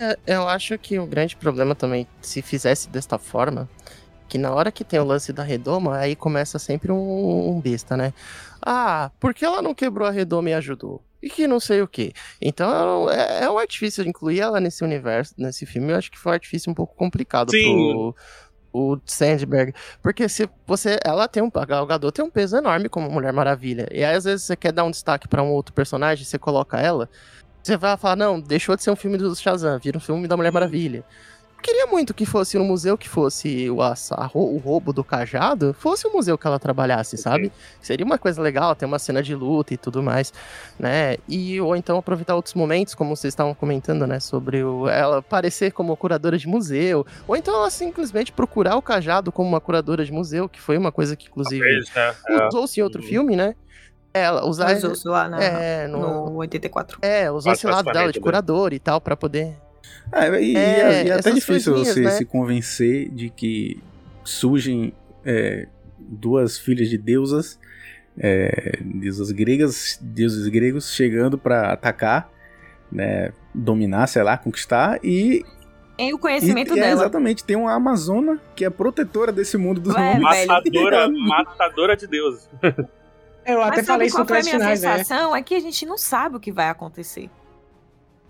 É, 0.00 0.16
eu 0.26 0.48
acho 0.48 0.78
que 0.78 0.98
o 1.00 1.06
grande 1.06 1.34
problema 1.34 1.74
também, 1.74 2.06
se 2.22 2.40
fizesse 2.42 2.88
desta 2.88 3.18
forma, 3.18 3.68
que 4.28 4.38
na 4.38 4.52
hora 4.52 4.70
que 4.70 4.84
tem 4.84 5.00
o 5.00 5.04
lance 5.04 5.32
da 5.32 5.42
redoma, 5.42 5.96
aí 5.96 6.14
começa 6.14 6.58
sempre 6.58 6.92
um, 6.92 7.50
um 7.50 7.60
besta, 7.60 7.96
né? 7.96 8.12
Ah, 8.60 9.10
por 9.18 9.32
que 9.32 9.44
ela 9.44 9.62
não 9.62 9.74
quebrou 9.74 10.06
a 10.06 10.10
redoma 10.10 10.50
e 10.50 10.54
ajudou? 10.54 11.02
E 11.22 11.28
que 11.28 11.48
não 11.48 11.58
sei 11.58 11.82
o 11.82 11.88
que. 11.88 12.12
Então 12.40 13.10
é, 13.10 13.44
é 13.44 13.50
um 13.50 13.58
artifício 13.58 14.06
incluir 14.06 14.40
ela 14.40 14.60
nesse 14.60 14.84
universo, 14.84 15.34
nesse 15.36 15.66
filme. 15.66 15.92
Eu 15.92 15.96
acho 15.96 16.10
que 16.10 16.18
foi 16.18 16.30
um 16.30 16.34
artifício 16.34 16.70
um 16.70 16.74
pouco 16.74 16.94
complicado 16.94 17.50
Sim. 17.50 17.62
pro, 17.62 18.14
o 18.72 18.98
Sandberg. 19.04 19.74
Porque 20.02 20.28
se 20.28 20.48
você. 20.66 20.98
Ela 21.04 21.26
tem 21.26 21.42
um. 21.42 21.50
A 21.54 21.64
Gal 21.64 21.86
Gadot 21.86 22.12
tem 22.12 22.24
um 22.24 22.30
peso 22.30 22.56
enorme 22.56 22.88
como 22.88 23.10
Mulher 23.10 23.32
Maravilha. 23.32 23.88
E 23.90 24.04
aí, 24.04 24.14
às 24.14 24.24
vezes, 24.24 24.44
você 24.44 24.56
quer 24.56 24.72
dar 24.72 24.84
um 24.84 24.90
destaque 24.90 25.26
pra 25.26 25.42
um 25.42 25.50
outro 25.50 25.74
personagem, 25.74 26.24
você 26.24 26.38
coloca 26.38 26.78
ela. 26.80 27.08
Você 27.62 27.76
vai 27.76 27.96
falar, 27.96 28.16
não, 28.16 28.40
deixou 28.40 28.76
de 28.76 28.82
ser 28.82 28.90
um 28.90 28.96
filme 28.96 29.18
do 29.18 29.34
Shazam, 29.34 29.78
vira 29.78 29.98
um 29.98 30.00
filme 30.00 30.26
da 30.28 30.36
Mulher 30.36 30.52
Maravilha. 30.52 31.04
Queria 31.60 31.86
muito 31.86 32.14
que 32.14 32.24
fosse 32.24 32.56
no 32.56 32.64
museu 32.64 32.96
que 32.96 33.08
fosse 33.08 33.68
o, 33.68 33.82
a- 33.82 33.94
o 34.32 34.56
roubo 34.58 34.92
do 34.92 35.02
cajado, 35.04 35.74
fosse 35.74 36.06
o 36.06 36.12
museu 36.12 36.38
que 36.38 36.46
ela 36.46 36.58
trabalhasse, 36.58 37.16
sabe? 37.16 37.52
Seria 37.80 38.06
uma 38.06 38.16
coisa 38.16 38.40
legal, 38.40 38.74
ter 38.74 38.86
uma 38.86 38.98
cena 38.98 39.22
de 39.22 39.34
luta 39.34 39.74
e 39.74 39.76
tudo 39.76 40.02
mais, 40.02 40.32
né? 40.78 41.16
E 41.28 41.60
ou 41.60 41.74
então 41.76 41.98
aproveitar 41.98 42.34
outros 42.36 42.54
momentos, 42.54 42.94
como 42.94 43.14
vocês 43.14 43.32
estavam 43.32 43.54
comentando, 43.54 44.06
né, 44.06 44.20
sobre 44.20 44.62
o, 44.62 44.88
ela 44.88 45.18
aparecer 45.18 45.72
como 45.72 45.96
curadora 45.96 46.38
de 46.38 46.46
museu, 46.46 47.04
ou 47.26 47.36
então 47.36 47.54
ela 47.54 47.70
simplesmente 47.70 48.32
procurar 48.32 48.76
o 48.76 48.82
cajado 48.82 49.30
como 49.32 49.48
uma 49.48 49.60
curadora 49.60 50.04
de 50.04 50.12
museu, 50.12 50.48
que 50.48 50.60
foi 50.60 50.78
uma 50.78 50.92
coisa 50.92 51.16
que 51.16 51.26
inclusive 51.28 51.64
né? 51.94 52.14
É. 52.30 52.46
usou-se 52.48 52.78
em 52.80 52.82
outro 52.84 53.02
Uhum. 53.02 53.08
filme, 53.08 53.36
né? 53.36 53.54
Ela 54.14 54.46
usar 54.46 54.74
Usou-se 54.76 55.06
lá 55.06 55.28
na, 55.28 55.42
é, 55.42 55.86
no, 55.86 56.30
no 56.30 56.36
84. 56.38 56.98
é, 57.02 57.30
usou 57.30 57.52
esse 57.52 57.62
Faz 57.62 57.76
lado 57.76 57.92
dela 57.92 58.10
de 58.10 58.18
né? 58.18 58.22
curador 58.22 58.72
e 58.72 58.78
tal 58.78 59.00
pra 59.00 59.16
poder 59.16 59.54
É, 60.12 60.40
e, 60.42 60.56
É, 60.56 61.04
e 61.06 61.10
é 61.10 61.12
até 61.12 61.30
difícil 61.30 61.74
você 61.76 62.00
né? 62.00 62.10
se 62.10 62.24
convencer 62.24 63.10
de 63.10 63.28
que 63.30 63.82
surgem 64.24 64.92
é, 65.24 65.66
duas 65.98 66.58
filhas 66.58 66.88
de 66.88 66.96
deusas, 66.98 67.58
é, 68.18 68.78
deusas 68.80 69.30
gregas, 69.30 69.98
deuses 70.00 70.48
gregos 70.48 70.92
chegando 70.94 71.36
pra 71.38 71.72
atacar, 71.72 72.30
né, 72.90 73.32
dominar, 73.54 74.06
sei 74.06 74.22
lá, 74.22 74.36
conquistar 74.38 74.98
e, 75.04 75.44
Tem 75.96 76.14
o 76.14 76.18
conhecimento 76.18 76.74
e 76.74 76.78
é, 76.78 76.82
dela. 76.82 77.02
exatamente 77.02 77.44
tem 77.44 77.56
uma 77.56 77.74
amazona 77.74 78.40
que 78.56 78.64
é 78.64 78.70
protetora 78.70 79.30
desse 79.30 79.56
mundo 79.58 79.80
dos 79.80 79.94
É, 79.94 79.98
homens. 79.98 80.46
Matadora, 80.46 81.08
matadora 81.10 81.96
de 81.96 82.06
deuses. 82.06 82.48
Eu 83.44 83.62
até 83.62 83.78
Mas 83.78 83.86
falei 83.86 83.86
sabe 83.86 84.06
isso 84.06 84.16
qual 84.16 84.26
no 84.26 84.34
a 84.36 84.42
minha 84.42 84.58
né? 84.58 84.76
sensação? 84.76 85.34
É 85.36 85.42
que 85.42 85.54
a 85.54 85.60
gente 85.60 85.86
não 85.86 85.96
sabe 85.96 86.36
o 86.36 86.40
que 86.40 86.52
vai 86.52 86.68
acontecer. 86.68 87.30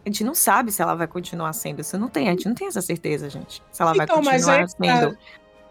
A 0.04 0.08
gente 0.08 0.24
não 0.24 0.34
sabe 0.34 0.72
se 0.72 0.80
ela 0.80 0.94
vai 0.94 1.06
continuar 1.06 1.52
sendo. 1.52 1.80
Isso 1.80 1.98
não 1.98 2.08
tem, 2.08 2.28
a 2.28 2.30
gente 2.32 2.46
não 2.46 2.54
tem 2.54 2.66
essa 2.68 2.80
certeza, 2.80 3.28
gente. 3.28 3.62
Se 3.70 3.82
ela 3.82 3.92
vai 3.92 4.04
Então, 4.04 4.22
mas 4.22 4.44
continuar 4.44 4.60
aí, 4.60 5.02
sendo. 5.04 5.18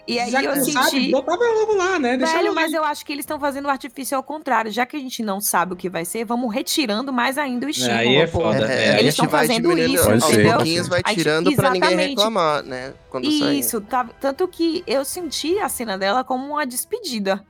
E 0.07 0.19
aí 0.19 0.31
Já 0.31 0.39
que 0.39 0.45
eu 0.47 0.55
não 0.55 0.63
senti. 0.63 0.71
sabe, 0.73 1.11
botava 1.11 1.43
logo 1.43 1.75
lá, 1.75 1.99
né? 1.99 2.15
Deixa 2.15 2.31
Velho, 2.31 2.55
mas 2.55 2.71
eu 2.71 2.81
acho 2.81 3.05
que 3.05 3.11
eles 3.11 3.23
estão 3.23 3.37
fazendo 3.37 3.65
o 3.65 3.69
artifício 3.69 4.15
ao 4.15 4.23
contrário. 4.23 4.71
Já 4.71 4.85
que 4.85 4.95
a 4.95 4.99
gente 4.99 5.21
não 5.21 5.41
sabe 5.41 5.73
o 5.73 5.75
que 5.75 5.89
vai 5.89 6.05
ser, 6.05 6.23
vamos 6.23 6.53
retirando 6.53 7.11
mais 7.11 7.37
ainda 7.37 7.65
o 7.65 7.69
estímulo. 7.69 7.97
Aí 7.99 8.15
é 8.15 8.25
foda. 8.27 8.71
É, 8.71 8.85
É, 8.85 8.95
a 8.95 8.99
eles 9.01 9.13
estão 9.13 9.27
vai 9.27 9.41
fazendo 9.45 9.63
diminuindo 9.63 9.95
isso, 9.95 10.09
aos 10.09 10.23
entendeu? 10.23 10.53
pouquinhos, 10.53 10.87
vai 10.87 11.03
tirando 11.03 11.53
pra 11.53 11.71
ninguém 11.71 11.97
reclamar, 11.97 12.63
né? 12.63 12.93
Quando 13.09 13.25
sair. 13.25 13.59
Isso, 13.59 13.81
tá, 13.81 14.05
tanto 14.17 14.47
que 14.47 14.81
eu 14.87 15.03
senti 15.03 15.59
a 15.59 15.67
cena 15.67 15.97
dela 15.97 16.23
como 16.23 16.45
uma 16.53 16.65
despedida. 16.65 17.43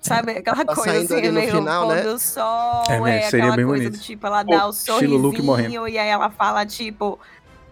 Sabe, 0.00 0.32
aquela 0.32 0.64
Tá 0.64 0.72
assim, 0.72 1.30
meio 1.30 1.50
final, 1.52 1.86
pôr 1.86 1.94
né? 1.96 2.02
do 2.02 2.18
sol, 2.18 2.84
É, 2.88 2.94
é, 2.94 3.00
mas 3.00 3.24
seria 3.26 3.44
aquela 3.44 3.56
bem 3.56 3.66
coisa 3.66 3.84
bonito. 3.84 3.98
do 4.00 4.02
tipo, 4.04 4.26
ela 4.26 4.44
Pô, 4.44 4.50
dá 4.50 4.64
o 4.64 4.66
Luke 4.68 4.78
sorrisinho 4.78 5.44
morrendo. 5.44 5.88
e 5.88 5.98
aí 5.98 6.08
ela 6.08 6.30
fala, 6.30 6.64
tipo... 6.64 7.18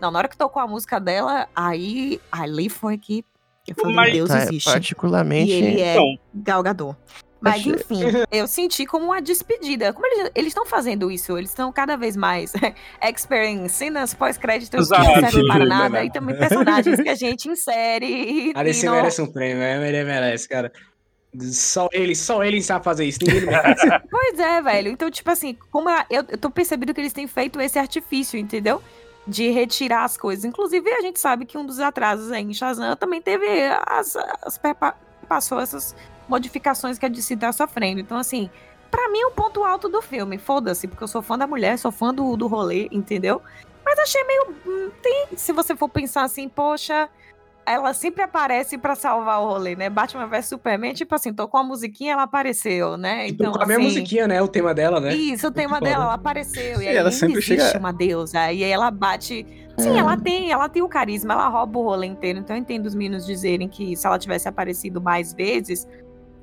Não, 0.00 0.10
na 0.10 0.18
hora 0.18 0.28
que 0.28 0.36
tocou 0.36 0.60
a 0.62 0.66
música 0.66 1.00
dela, 1.00 1.48
aí 1.56 2.20
ali 2.30 2.68
foi 2.68 2.96
que 2.98 3.24
eu 3.66 3.74
falei, 3.74 3.96
Mas- 3.96 4.12
Deus 4.12 4.28
Tá, 4.28 4.42
existe. 4.44 4.70
particularmente. 4.70 5.50
E 5.50 5.54
ele 5.54 5.80
é 5.80 5.92
Então, 5.94 6.04
galgador. 6.34 6.94
Mas 7.40 7.54
Achei- 7.60 7.72
enfim, 7.72 8.00
eu 8.32 8.46
senti 8.48 8.84
como 8.86 9.04
uma 9.06 9.22
despedida. 9.22 9.92
Como 9.92 10.06
eles 10.34 10.48
estão 10.48 10.66
fazendo 10.66 11.10
isso? 11.10 11.36
Eles 11.38 11.50
estão 11.50 11.70
cada 11.72 11.96
vez 11.96 12.16
mais 12.16 12.52
experience 13.02 13.74
cenas 13.74 14.12
pós-créditos 14.14 14.88
que 14.88 14.98
não 14.98 15.04
servem 15.20 15.46
para 15.46 15.64
nada. 15.66 15.82
Verdade. 15.90 16.06
E 16.08 16.12
também 16.12 16.36
personagens 16.36 17.00
que 17.00 17.08
a 17.08 17.14
gente 17.14 17.48
insere. 17.48 18.52
A 18.56 18.62
DC 18.62 18.86
e 18.86 18.88
não- 18.88 18.96
merece 18.96 19.22
um 19.22 19.26
prêmio, 19.32 19.62
é, 19.62 19.88
ele 19.88 20.04
merece, 20.04 20.48
cara. 20.48 20.72
Só 21.52 21.88
ele, 21.92 22.14
só 22.16 22.42
ele 22.42 22.62
sabe 22.62 22.84
fazer 22.84 23.04
isso. 23.04 23.18
Pois 24.10 24.38
é, 24.38 24.62
velho. 24.62 24.90
Então, 24.90 25.10
tipo 25.10 25.30
assim, 25.30 25.56
como 25.70 25.88
a- 25.88 26.06
eu, 26.10 26.24
eu 26.28 26.38
tô 26.38 26.50
percebendo 26.50 26.94
que 26.94 27.00
eles 27.00 27.12
têm 27.12 27.26
feito 27.26 27.60
esse 27.60 27.78
artifício, 27.78 28.38
entendeu? 28.38 28.82
De 29.26 29.50
retirar 29.50 30.04
as 30.04 30.16
coisas. 30.16 30.44
Inclusive, 30.44 30.88
a 30.90 31.00
gente 31.02 31.20
sabe 31.20 31.44
que 31.44 31.58
um 31.58 31.66
dos 31.66 31.80
atrasos 31.80 32.32
aí 32.32 32.42
em 32.42 32.54
Shazam 32.54 32.96
também 32.96 33.20
teve 33.20 33.46
as, 33.86 34.16
as 34.42 34.58
passou 35.28 35.60
essas 35.60 35.94
modificações 36.28 36.98
que 36.98 37.04
a 37.06 37.08
DC 37.08 37.36
tá 37.36 37.52
sofrendo. 37.52 38.00
Então, 38.00 38.16
assim, 38.16 38.48
pra 38.90 39.08
mim 39.10 39.20
é 39.20 39.26
o 39.26 39.30
ponto 39.30 39.62
alto 39.64 39.88
do 39.88 40.00
filme. 40.00 40.38
Foda-se, 40.38 40.88
porque 40.88 41.04
eu 41.04 41.08
sou 41.08 41.20
fã 41.20 41.36
da 41.36 41.46
mulher, 41.46 41.78
sou 41.78 41.92
fã 41.92 42.12
do, 42.12 42.36
do 42.36 42.46
rolê, 42.46 42.88
entendeu? 42.90 43.42
Mas 43.84 43.98
achei 43.98 44.24
meio. 44.24 44.54
hum, 44.66 44.90
Tem, 45.02 45.26
se 45.36 45.52
você 45.52 45.76
for 45.76 45.88
pensar 45.90 46.22
assim, 46.22 46.48
poxa. 46.48 47.08
Ela 47.70 47.92
sempre 47.94 48.22
aparece 48.22 48.76
pra 48.78 48.94
salvar 48.94 49.40
o 49.40 49.46
rolê, 49.48 49.74
né? 49.76 49.88
Batman 49.90 50.26
vs 50.26 50.46
Superman, 50.46 50.92
tipo 50.94 51.14
assim, 51.14 51.32
tocou 51.32 51.60
a 51.60 51.62
musiquinha, 51.64 52.12
ela 52.12 52.22
apareceu, 52.24 52.96
né? 52.96 53.28
Então, 53.28 53.48
Então, 53.48 53.52
com 53.52 53.62
a 53.62 53.66
mesma 53.66 53.84
assim, 53.84 53.94
musiquinha, 53.94 54.26
né? 54.28 54.40
O 54.42 54.48
tema 54.48 54.72
dela, 54.74 55.00
né? 55.00 55.14
isso, 55.14 55.48
o 55.48 55.50
tema 55.52 55.76
foda. 55.78 55.90
dela, 55.90 56.04
ela 56.04 56.14
apareceu. 56.14 56.80
E 56.80 56.84
E 56.84 56.88
aí 56.88 56.96
ela 56.96 57.08
ainda 57.08 57.10
sempre 57.12 57.40
chega- 57.42 57.78
uma 57.78 57.92
deusa. 57.92 58.52
E 58.52 58.62
aí 58.64 58.70
ela 58.70 58.90
bate. 58.90 59.46
Sim, 59.78 59.98
ela 59.98 60.16
tem, 60.16 60.50
ela 60.50 60.68
tem 60.68 60.82
o 60.82 60.88
carisma, 60.88 61.34
ela 61.34 61.48
rouba 61.48 61.78
o 61.78 61.82
rolê 61.82 62.06
inteiro. 62.06 62.38
Então 62.40 62.56
eu 62.56 62.60
entendo 62.60 62.86
os 62.86 62.94
meninos 62.94 63.24
dizerem 63.24 63.68
que 63.68 63.94
se 63.96 64.06
ela 64.06 64.18
tivesse 64.18 64.48
aparecido 64.48 65.00
mais 65.00 65.32
vezes, 65.32 65.86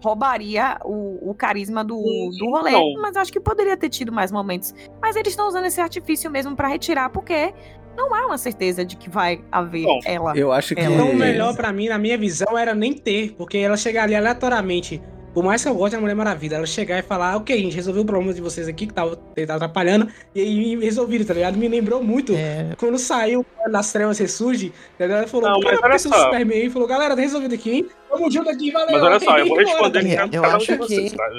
roubaria 0.03 0.78
o, 0.86 1.32
o 1.32 1.34
carisma 1.34 1.84
do, 1.84 1.95
do 2.38 2.49
rolê. 2.49 2.69
Então. 2.71 3.01
Mas 3.01 3.15
eu 3.15 3.21
acho 3.21 3.32
que 3.34 3.39
poderia 3.39 3.76
ter 3.76 3.89
tido 3.89 4.11
mais 4.11 4.32
momentos. 4.32 4.73
Mas 5.01 5.15
eles 5.15 5.30
estão 5.34 5.47
usando 5.47 5.65
esse 5.65 5.82
artifício 5.82 6.30
mesmo 6.30 6.55
pra 6.55 6.67
retirar, 6.67 7.09
porque 7.09 7.53
não 7.96 8.14
há 8.14 8.26
uma 8.28 8.38
certeza 8.38 8.84
de 8.86 8.96
que 8.96 9.10
vai 9.10 9.41
haver 9.52 9.84
Bom, 9.84 10.00
ela. 10.06 10.38
Eu 10.38 10.52
acho 10.52 10.76
que. 10.76 10.82
Ela- 10.82 10.93
Então, 10.96 11.10
o 11.12 11.16
melhor 11.16 11.56
pra 11.56 11.72
mim, 11.72 11.88
na 11.88 11.98
minha 11.98 12.18
visão, 12.18 12.58
era 12.58 12.74
nem 12.76 12.93
ter, 12.93 13.34
porque 13.38 13.58
ela 13.58 13.78
chegar 13.78 14.04
ali 14.04 14.16
aleatoriamente. 14.16 15.02
Por 15.34 15.43
mais 15.43 15.62
que 15.62 15.68
eu 15.68 15.76
goste 15.76 15.98
da 15.98 16.02
Mulher 16.02 16.16
Maravilha, 16.16 16.56
ela 16.56 16.66
chegar 16.66 16.98
e 16.98 17.02
falar, 17.02 17.36
ok, 17.36 17.60
gente, 17.60 17.76
resolveu 17.76 18.04
o 18.04 18.06
problema 18.06 18.34
de 18.34 18.39
vocês 18.39 18.70
aqui, 18.70 18.88
que 18.88 18.93
tava, 18.93 19.20
que 19.36 19.46
tava 19.46 19.58
atrapalhando, 19.58 20.08
e 20.34 20.39
aí 20.39 20.76
resolviram, 20.78 21.26
tá 21.26 21.34
ligado? 21.34 21.58
Me 21.58 21.68
lembrou 21.68 22.02
muito. 22.02 22.34
É, 22.34 22.70
Quando 22.78 22.98
saiu 22.98 23.46
Nas 23.68 23.91
Trevas 23.91 24.18
Ressurge, 24.18 24.72
a 24.98 25.06
galera 25.06 25.28
falou, 25.28 25.50
Não, 25.50 25.60
mas 25.60 25.78
olha 25.84 26.00
só. 26.00 26.24
Superman 26.24 26.58
aí, 26.58 26.70
falou, 26.70 26.88
galera, 26.88 27.16
tá 27.18 27.22
resolvido 27.22 27.54
aqui, 27.54 27.70
hein? 27.70 27.86
Tamo 28.10 28.32
junto 28.32 28.50
aqui, 28.50 28.72
valeu. 28.72 28.91
Mas 28.93 29.04
olha 29.04 29.20
só, 29.20 29.38
eu 29.38 29.46
vou 29.48 29.60
Embora, 29.60 29.66
responder 29.76 30.00
tá 30.00 30.08
ligado? 30.08 30.34
Eu 30.36 30.46
acho 30.46 30.66
de 30.72 30.78
vocês, 30.78 31.12
que- 31.12 31.18
tá? 31.18 31.30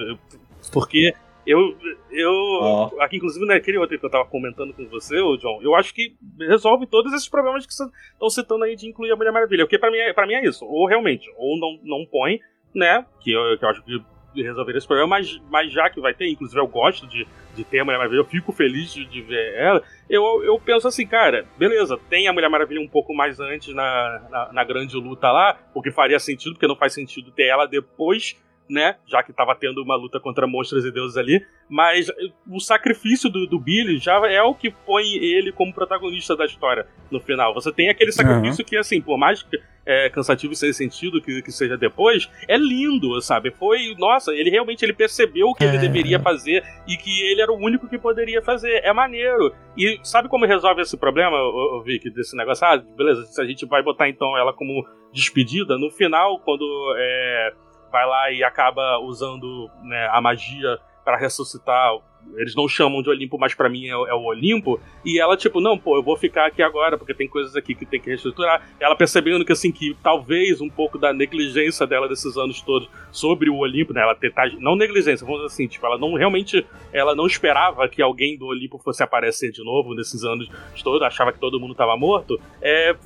Porque 0.70 1.14
eu. 1.46 1.76
eu 2.10 2.32
Ó. 2.32 2.90
Aqui, 3.00 3.16
inclusive, 3.16 3.46
naquele 3.46 3.78
outro 3.78 3.98
que 3.98 4.04
eu 4.04 4.10
tava 4.10 4.24
comentando 4.26 4.74
com 4.74 4.86
você, 4.88 5.20
ô 5.20 5.36
John, 5.36 5.60
eu 5.62 5.74
acho 5.74 5.94
que 5.94 6.16
resolve 6.38 6.86
todos 6.86 7.12
esses 7.12 7.28
problemas 7.28 7.64
que 7.64 7.72
vocês 7.72 7.88
estão 8.12 8.28
citando 8.28 8.64
aí 8.64 8.74
de 8.74 8.88
incluir 8.88 9.12
a 9.12 9.16
Mulher 9.16 9.32
Maravilha. 9.32 9.64
Porque 9.64 9.78
pra 9.78 9.90
mim, 9.90 9.98
é, 9.98 10.12
pra 10.12 10.26
mim 10.26 10.34
é 10.34 10.44
isso. 10.44 10.64
Ou 10.64 10.86
realmente, 10.86 11.30
ou 11.36 11.58
não, 11.58 11.78
não 11.84 12.06
põe, 12.06 12.40
né? 12.74 13.06
Que 13.20 13.32
eu, 13.32 13.58
que 13.58 13.64
eu 13.64 13.68
acho 13.68 13.82
que 13.84 14.02
resolver 14.42 14.76
esse 14.76 14.86
problema, 14.86 15.08
mas, 15.08 15.40
mas 15.50 15.72
já 15.72 15.88
que 15.88 16.00
vai 16.00 16.14
ter, 16.14 16.28
inclusive 16.28 16.60
eu 16.60 16.66
gosto 16.66 17.06
de, 17.06 17.26
de 17.54 17.64
ter 17.64 17.80
a 17.80 17.84
Mulher 17.84 17.98
Maravilha, 17.98 18.20
eu 18.20 18.24
fico 18.24 18.52
feliz 18.52 18.92
de, 18.92 19.04
de 19.06 19.22
ver 19.22 19.54
ela, 19.54 19.82
eu, 20.08 20.44
eu 20.44 20.58
penso 20.58 20.86
assim, 20.86 21.06
cara, 21.06 21.46
beleza, 21.56 21.98
tem 22.08 22.28
a 22.28 22.32
Mulher 22.32 22.48
Maravilha 22.48 22.80
um 22.80 22.88
pouco 22.88 23.14
mais 23.14 23.40
antes 23.40 23.74
na, 23.74 24.28
na, 24.30 24.52
na 24.52 24.64
grande 24.64 24.96
luta 24.96 25.30
lá, 25.30 25.58
o 25.74 25.82
que 25.82 25.90
faria 25.90 26.18
sentido, 26.18 26.52
porque 26.52 26.66
não 26.66 26.76
faz 26.76 26.92
sentido 26.92 27.30
ter 27.30 27.46
ela 27.46 27.66
depois, 27.66 28.36
né, 28.68 28.96
já 29.06 29.22
que 29.22 29.32
tava 29.32 29.54
tendo 29.54 29.82
uma 29.82 29.96
luta 29.96 30.18
contra 30.20 30.46
monstros 30.46 30.84
e 30.84 30.90
deuses 30.90 31.16
ali, 31.16 31.44
mas 31.68 32.10
o 32.48 32.60
sacrifício 32.60 33.28
do, 33.30 33.46
do 33.46 33.58
Billy 33.58 33.98
já 33.98 34.14
é 34.28 34.42
o 34.42 34.54
que 34.54 34.70
põe 34.70 35.04
ele 35.16 35.52
como 35.52 35.72
protagonista 35.74 36.36
da 36.36 36.44
história 36.44 36.86
no 37.10 37.20
final. 37.20 37.54
Você 37.54 37.72
tem 37.72 37.88
aquele 37.88 38.12
sacrifício 38.12 38.64
que, 38.64 38.76
assim, 38.76 39.00
por 39.00 39.16
mais 39.18 39.42
que 39.42 39.60
é, 39.84 40.10
cansativo 40.10 40.52
e 40.52 40.56
sem 40.56 40.72
sentido 40.72 41.22
que, 41.22 41.42
que 41.42 41.52
seja 41.52 41.76
depois, 41.76 42.28
é 42.48 42.56
lindo, 42.56 43.20
sabe? 43.20 43.52
Foi, 43.52 43.94
nossa, 43.98 44.34
ele 44.34 44.50
realmente 44.50 44.84
ele 44.84 44.92
percebeu 44.92 45.48
o 45.48 45.54
que 45.54 45.62
ele 45.62 45.76
É. 45.76 45.80
deveria 45.80 46.18
fazer 46.18 46.64
e 46.88 46.96
que 46.96 47.22
ele 47.30 47.40
era 47.40 47.52
o 47.52 47.56
único 47.56 47.88
que 47.88 47.96
poderia 47.96 48.42
fazer. 48.42 48.80
É 48.84 48.92
maneiro. 48.92 49.54
E 49.76 49.98
sabe 50.02 50.28
como 50.28 50.44
resolve 50.44 50.82
esse 50.82 50.96
problema, 50.96 51.36
ô, 51.36 51.78
ô, 51.78 51.82
Vic, 51.82 52.10
desse 52.10 52.36
negócio? 52.36 52.66
Ah, 52.66 52.76
beleza, 52.76 53.26
se 53.26 53.40
a 53.40 53.44
gente 53.44 53.64
vai 53.66 53.80
botar 53.82 54.08
então 54.08 54.36
ela 54.36 54.52
como 54.52 54.84
despedida, 55.12 55.78
no 55.78 55.90
final, 55.90 56.40
quando 56.40 56.64
é, 56.98 57.52
vai 57.90 58.06
lá 58.06 58.30
e 58.30 58.42
acaba 58.42 58.98
usando 59.00 59.70
né, 59.82 60.08
a 60.12 60.20
magia 60.20 60.78
para 61.04 61.16
ressuscitar. 61.16 61.92
Eles 62.34 62.56
não 62.56 62.66
chamam 62.66 63.00
de 63.00 63.08
Olimpo, 63.08 63.38
mas 63.38 63.54
pra 63.54 63.68
mim 63.68 63.86
é, 63.86 63.92
é 63.92 64.14
o 64.14 64.24
Olimpo. 64.24 64.80
E 65.04 65.20
ela, 65.20 65.36
tipo, 65.36 65.60
não, 65.60 65.78
pô, 65.78 65.96
eu 65.96 66.02
vou 66.02 66.16
ficar 66.16 66.46
aqui 66.46 66.60
agora, 66.60 66.98
porque 66.98 67.14
tem 67.14 67.28
coisas 67.28 67.54
aqui 67.54 67.76
que 67.76 67.86
tem 67.86 68.00
que 68.00 68.08
reestruturar. 68.08 68.68
Ela 68.80 68.96
percebendo 68.96 69.44
que, 69.44 69.52
assim, 69.52 69.70
que 69.70 69.96
talvez 70.02 70.60
um 70.60 70.68
pouco 70.68 70.98
da 70.98 71.12
negligência 71.12 71.86
dela 71.86 72.08
desses 72.08 72.36
anos 72.36 72.60
todos 72.60 72.90
sobre 73.12 73.48
o 73.48 73.58
Olimpo, 73.58 73.92
né? 73.92 74.02
Ela 74.02 74.16
tentar. 74.16 74.50
Não 74.58 74.74
negligência, 74.74 75.24
vamos 75.24 75.42
dizer 75.42 75.54
assim, 75.54 75.68
tipo, 75.68 75.86
ela 75.86 75.96
não 75.96 76.14
realmente. 76.14 76.66
Ela 76.92 77.14
não 77.14 77.26
esperava 77.26 77.88
que 77.88 78.02
alguém 78.02 78.36
do 78.36 78.46
Olimpo 78.46 78.76
fosse 78.78 79.04
aparecer 79.04 79.52
de 79.52 79.64
novo 79.64 79.94
nesses 79.94 80.24
anos 80.24 80.48
todos, 80.82 81.02
achava 81.02 81.32
que 81.32 81.38
todo 81.38 81.60
mundo 81.60 81.74
tava 81.74 81.96
morto. 81.96 82.40
É, 82.60 82.96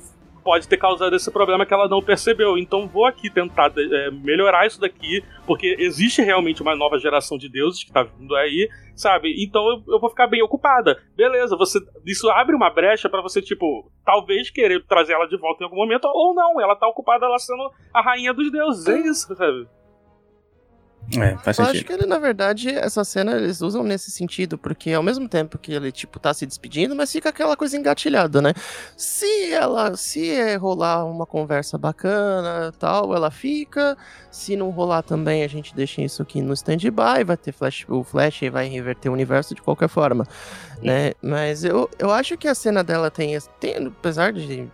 pode 0.43 0.67
ter 0.67 0.77
causado 0.77 1.15
esse 1.15 1.31
problema 1.31 1.65
que 1.65 1.73
ela 1.73 1.87
não 1.87 2.01
percebeu. 2.01 2.57
Então 2.57 2.87
vou 2.87 3.05
aqui 3.05 3.29
tentar 3.29 3.71
é, 3.77 4.11
melhorar 4.11 4.65
isso 4.65 4.79
daqui, 4.79 5.23
porque 5.45 5.75
existe 5.79 6.21
realmente 6.21 6.61
uma 6.61 6.75
nova 6.75 6.99
geração 6.99 7.37
de 7.37 7.49
deuses 7.49 7.83
que 7.83 7.91
tá 7.91 8.03
vindo 8.03 8.35
aí, 8.35 8.69
sabe? 8.95 9.35
Então 9.43 9.67
eu, 9.69 9.93
eu 9.95 9.99
vou 9.99 10.09
ficar 10.09 10.27
bem 10.27 10.41
ocupada. 10.41 11.01
Beleza, 11.15 11.55
você 11.55 11.79
isso 12.05 12.29
abre 12.29 12.55
uma 12.55 12.69
brecha 12.69 13.09
para 13.09 13.21
você, 13.21 13.41
tipo, 13.41 13.91
talvez 14.05 14.49
querer 14.49 14.83
trazer 14.85 15.13
ela 15.13 15.27
de 15.27 15.37
volta 15.37 15.63
em 15.63 15.65
algum 15.65 15.77
momento, 15.77 16.05
ou 16.05 16.33
não, 16.33 16.59
ela 16.59 16.75
tá 16.75 16.87
ocupada 16.87 17.27
lá 17.27 17.37
sendo 17.37 17.71
a 17.93 18.01
rainha 18.01 18.33
dos 18.33 18.51
deuses. 18.51 18.87
É 18.87 18.99
isso, 18.99 19.35
sabe? 19.35 19.67
É, 21.19 21.35
faz 21.37 21.57
Eu 21.57 21.65
sentido. 21.65 21.75
acho 21.77 21.85
que 21.85 21.93
ele, 21.93 22.05
na 22.05 22.17
verdade, 22.19 22.69
essa 22.69 23.03
cena 23.03 23.33
eles 23.33 23.61
usam 23.61 23.83
nesse 23.83 24.09
sentido, 24.11 24.57
porque 24.57 24.93
ao 24.93 25.03
mesmo 25.03 25.27
tempo 25.27 25.57
que 25.57 25.73
ele, 25.73 25.91
tipo, 25.91 26.19
tá 26.19 26.33
se 26.33 26.45
despedindo, 26.45 26.95
mas 26.95 27.11
fica 27.11 27.29
aquela 27.29 27.57
coisa 27.57 27.75
engatilhada, 27.75 28.41
né? 28.41 28.53
Se 28.95 29.51
ela, 29.51 29.97
se 29.97 30.29
é 30.29 30.55
rolar 30.55 31.03
uma 31.05 31.25
conversa 31.25 31.77
bacana 31.77 32.71
tal, 32.79 33.13
ela 33.15 33.29
fica. 33.29 33.97
Se 34.29 34.55
não 34.55 34.69
rolar 34.69 35.01
também, 35.01 35.43
a 35.43 35.47
gente 35.47 35.75
deixa 35.75 36.01
isso 36.01 36.21
aqui 36.21 36.41
no 36.41 36.53
stand-by, 36.53 37.23
vai 37.25 37.35
ter 37.35 37.51
flash, 37.51 37.85
o 37.89 38.03
Flash 38.03 38.41
vai 38.51 38.67
reverter 38.69 39.09
o 39.09 39.13
universo 39.13 39.53
de 39.53 39.61
qualquer 39.61 39.89
forma, 39.89 40.25
né? 40.81 41.11
Mas 41.21 41.65
eu, 41.65 41.89
eu 41.99 42.09
acho 42.11 42.37
que 42.37 42.47
a 42.47 42.55
cena 42.55 42.83
dela 42.83 43.11
tem, 43.11 43.37
tem 43.59 43.87
apesar 43.87 44.31
de 44.31 44.69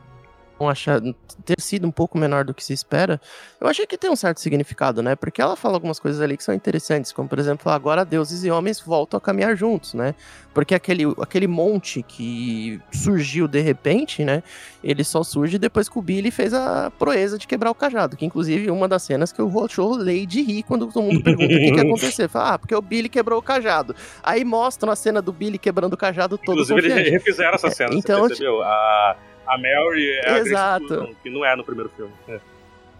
achar 0.66 1.02
ter 1.46 1.60
sido 1.60 1.88
um 1.88 1.92
pouco 1.92 2.18
menor 2.18 2.46
do 2.46 2.54
que 2.54 2.64
se 2.64 2.74
espera, 2.74 3.20
eu 3.60 3.68
achei 3.68 3.86
que 3.86 3.98
tem 3.98 4.10
um 4.10 4.16
certo 4.16 4.40
significado, 4.40 5.04
né? 5.04 5.16
Porque 5.16 5.42
ela 5.42 5.56
fala 5.56 5.76
algumas 5.76 6.00
coisas 6.00 6.22
ali 6.22 6.38
que 6.38 6.44
são 6.44 6.56
interessantes, 6.56 7.12
como 7.12 7.28
por 7.28 7.38
exemplo, 7.40 7.72
agora 7.72 8.06
deuses 8.06 8.44
e 8.44 8.50
homens 8.50 8.80
voltam 8.80 9.18
a 9.18 9.22
caminhar 9.22 9.56
juntos, 9.56 9.94
né? 9.94 10.16
Porque 10.54 10.74
aquele, 10.74 11.04
aquele 11.22 11.48
monte 11.48 12.02
que 12.02 12.82
surgiu 12.92 13.48
de 13.48 13.60
repente, 13.60 14.24
né? 14.24 14.42
Ele 14.84 15.04
só 15.04 15.24
surge 15.24 15.60
depois 15.60 15.88
que 15.90 16.00
o 16.00 16.02
Billy 16.02 16.32
fez 16.32 16.54
a 16.54 16.92
proeza 16.98 17.38
de 17.38 17.46
quebrar 17.46 17.70
o 17.70 17.76
cajado, 17.76 18.16
que 18.16 18.26
inclusive 18.26 18.72
uma 18.72 18.88
das 18.88 19.04
cenas 19.04 19.32
que 19.32 19.40
eu 19.40 19.48
rolei 19.48 20.26
de 20.26 20.42
rir 20.42 20.64
quando 20.64 20.88
todo 20.88 21.04
mundo 21.04 21.22
pergunta 21.22 21.54
o 21.54 21.58
que, 21.58 21.72
que 21.72 21.76
ia 21.76 21.82
acontecer. 21.82 22.28
Fala, 22.28 22.54
ah, 22.54 22.60
porque 22.60 22.74
o 22.74 22.82
Billy 22.82 23.10
quebrou 23.10 23.40
o 23.40 23.42
cajado. 23.42 23.96
Aí 24.24 24.44
mostram 24.44 24.92
a 24.92 24.96
cena 24.96 25.22
do 25.22 25.32
Billy 25.32 25.58
quebrando 25.58 25.94
o 25.94 25.98
cajado 25.98 26.38
todo 26.38 26.62
Inclusive, 26.62 26.92
eles 26.92 27.12
refizeram 27.12 27.56
essa 27.56 27.70
cena, 27.70 27.94
Então, 27.94 28.22
você 28.22 28.30
percebeu? 28.30 28.62
A, 28.64 29.16
a 29.48 29.58
Mary 29.58 30.10
é 30.10 30.20
a 30.20 30.34
Grace 30.34 30.50
Exato. 30.50 31.16
Que 31.24 31.30
não 31.30 31.46
é 31.46 31.56
no 31.56 31.64
primeiro 31.64 31.90
filme. 31.96 32.12
É. 32.28 32.40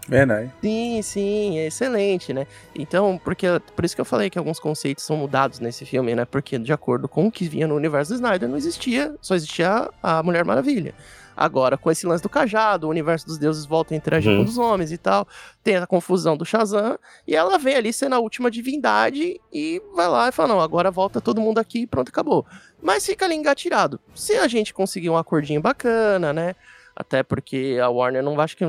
Verdade. 0.08 0.50
Sim, 0.62 1.02
sim, 1.02 1.58
é 1.58 1.66
excelente, 1.66 2.32
né? 2.32 2.46
Então, 2.74 3.20
porque 3.22 3.46
por 3.76 3.84
isso 3.84 3.94
que 3.94 4.00
eu 4.00 4.06
falei 4.06 4.30
que 4.30 4.38
alguns 4.38 4.58
conceitos 4.58 5.04
são 5.04 5.18
mudados 5.18 5.60
nesse 5.60 5.84
filme, 5.84 6.14
né? 6.14 6.24
Porque 6.24 6.58
de 6.58 6.72
acordo 6.72 7.06
com 7.06 7.26
o 7.26 7.32
que 7.32 7.46
vinha 7.46 7.66
no 7.66 7.74
universo 7.74 8.12
do 8.12 8.14
Snyder, 8.14 8.48
não 8.48 8.56
existia, 8.56 9.14
só 9.20 9.34
existia 9.34 9.90
a 10.02 10.22
Mulher 10.22 10.46
Maravilha. 10.46 10.94
Agora, 11.40 11.78
com 11.78 11.88
esse 11.88 12.04
lance 12.04 12.20
do 12.20 12.28
cajado, 12.28 12.88
o 12.88 12.90
universo 12.90 13.24
dos 13.24 13.38
deuses 13.38 13.64
volta 13.64 13.94
a 13.94 13.96
interagir 13.96 14.32
Uhum. 14.32 14.44
com 14.44 14.50
os 14.50 14.58
homens 14.58 14.90
e 14.90 14.98
tal, 14.98 15.24
tem 15.62 15.76
a 15.76 15.86
confusão 15.86 16.36
do 16.36 16.44
Shazam, 16.44 16.98
e 17.24 17.36
ela 17.36 17.56
vem 17.58 17.76
ali 17.76 17.92
sendo 17.92 18.16
a 18.16 18.18
última 18.18 18.50
divindade 18.50 19.40
e 19.52 19.80
vai 19.94 20.08
lá 20.08 20.28
e 20.28 20.32
fala: 20.32 20.48
não, 20.48 20.60
agora 20.60 20.90
volta 20.90 21.20
todo 21.20 21.40
mundo 21.40 21.58
aqui 21.58 21.82
e 21.82 21.86
pronto, 21.86 22.08
acabou. 22.08 22.44
Mas 22.82 23.06
fica 23.06 23.24
ali 23.24 23.36
engatilhado. 23.36 24.00
Se 24.16 24.36
a 24.36 24.48
gente 24.48 24.74
conseguir 24.74 25.10
um 25.10 25.16
acordinho 25.16 25.60
bacana, 25.62 26.32
né? 26.32 26.56
Até 26.96 27.22
porque 27.22 27.78
a 27.80 27.88
Warner 27.88 28.24
não 28.24 28.34
vai, 28.34 28.44
acho 28.44 28.56
que 28.56 28.64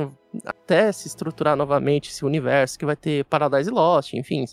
até 0.46 0.92
se 0.92 1.08
estruturar 1.08 1.56
novamente 1.56 2.10
esse 2.10 2.24
universo 2.24 2.78
que 2.78 2.86
vai 2.86 2.94
ter 2.94 3.24
Paradise 3.24 3.68
Lost, 3.68 4.14
enfim. 4.14 4.44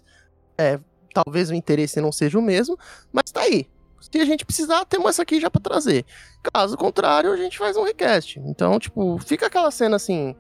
É, 0.58 0.80
talvez 1.14 1.52
o 1.52 1.54
interesse 1.54 2.02
não 2.02 2.12
seja 2.12 2.40
o 2.40 2.42
mesmo, 2.42 2.76
mas 3.14 3.32
tá 3.32 3.42
aí. 3.42 3.68
Se 4.00 4.20
a 4.20 4.26
gente 4.26 4.46
precisar, 4.46 4.86
temos 4.86 5.10
essa 5.10 5.24
aqui 5.24 5.40
já 5.40 5.50
pra 5.50 5.60
trazer. 5.62 6.06
Caso 6.54 6.78
contrário, 6.78 7.32
a 7.32 7.38
gente 7.38 7.58
faz 7.58 7.76
um 7.76 7.84
request. 7.84 8.40
Então, 8.46 8.80
tipo, 8.80 9.18
fica 9.20 9.48
aquela 9.48 9.72
cena 9.72 9.96
assim. 9.96 10.36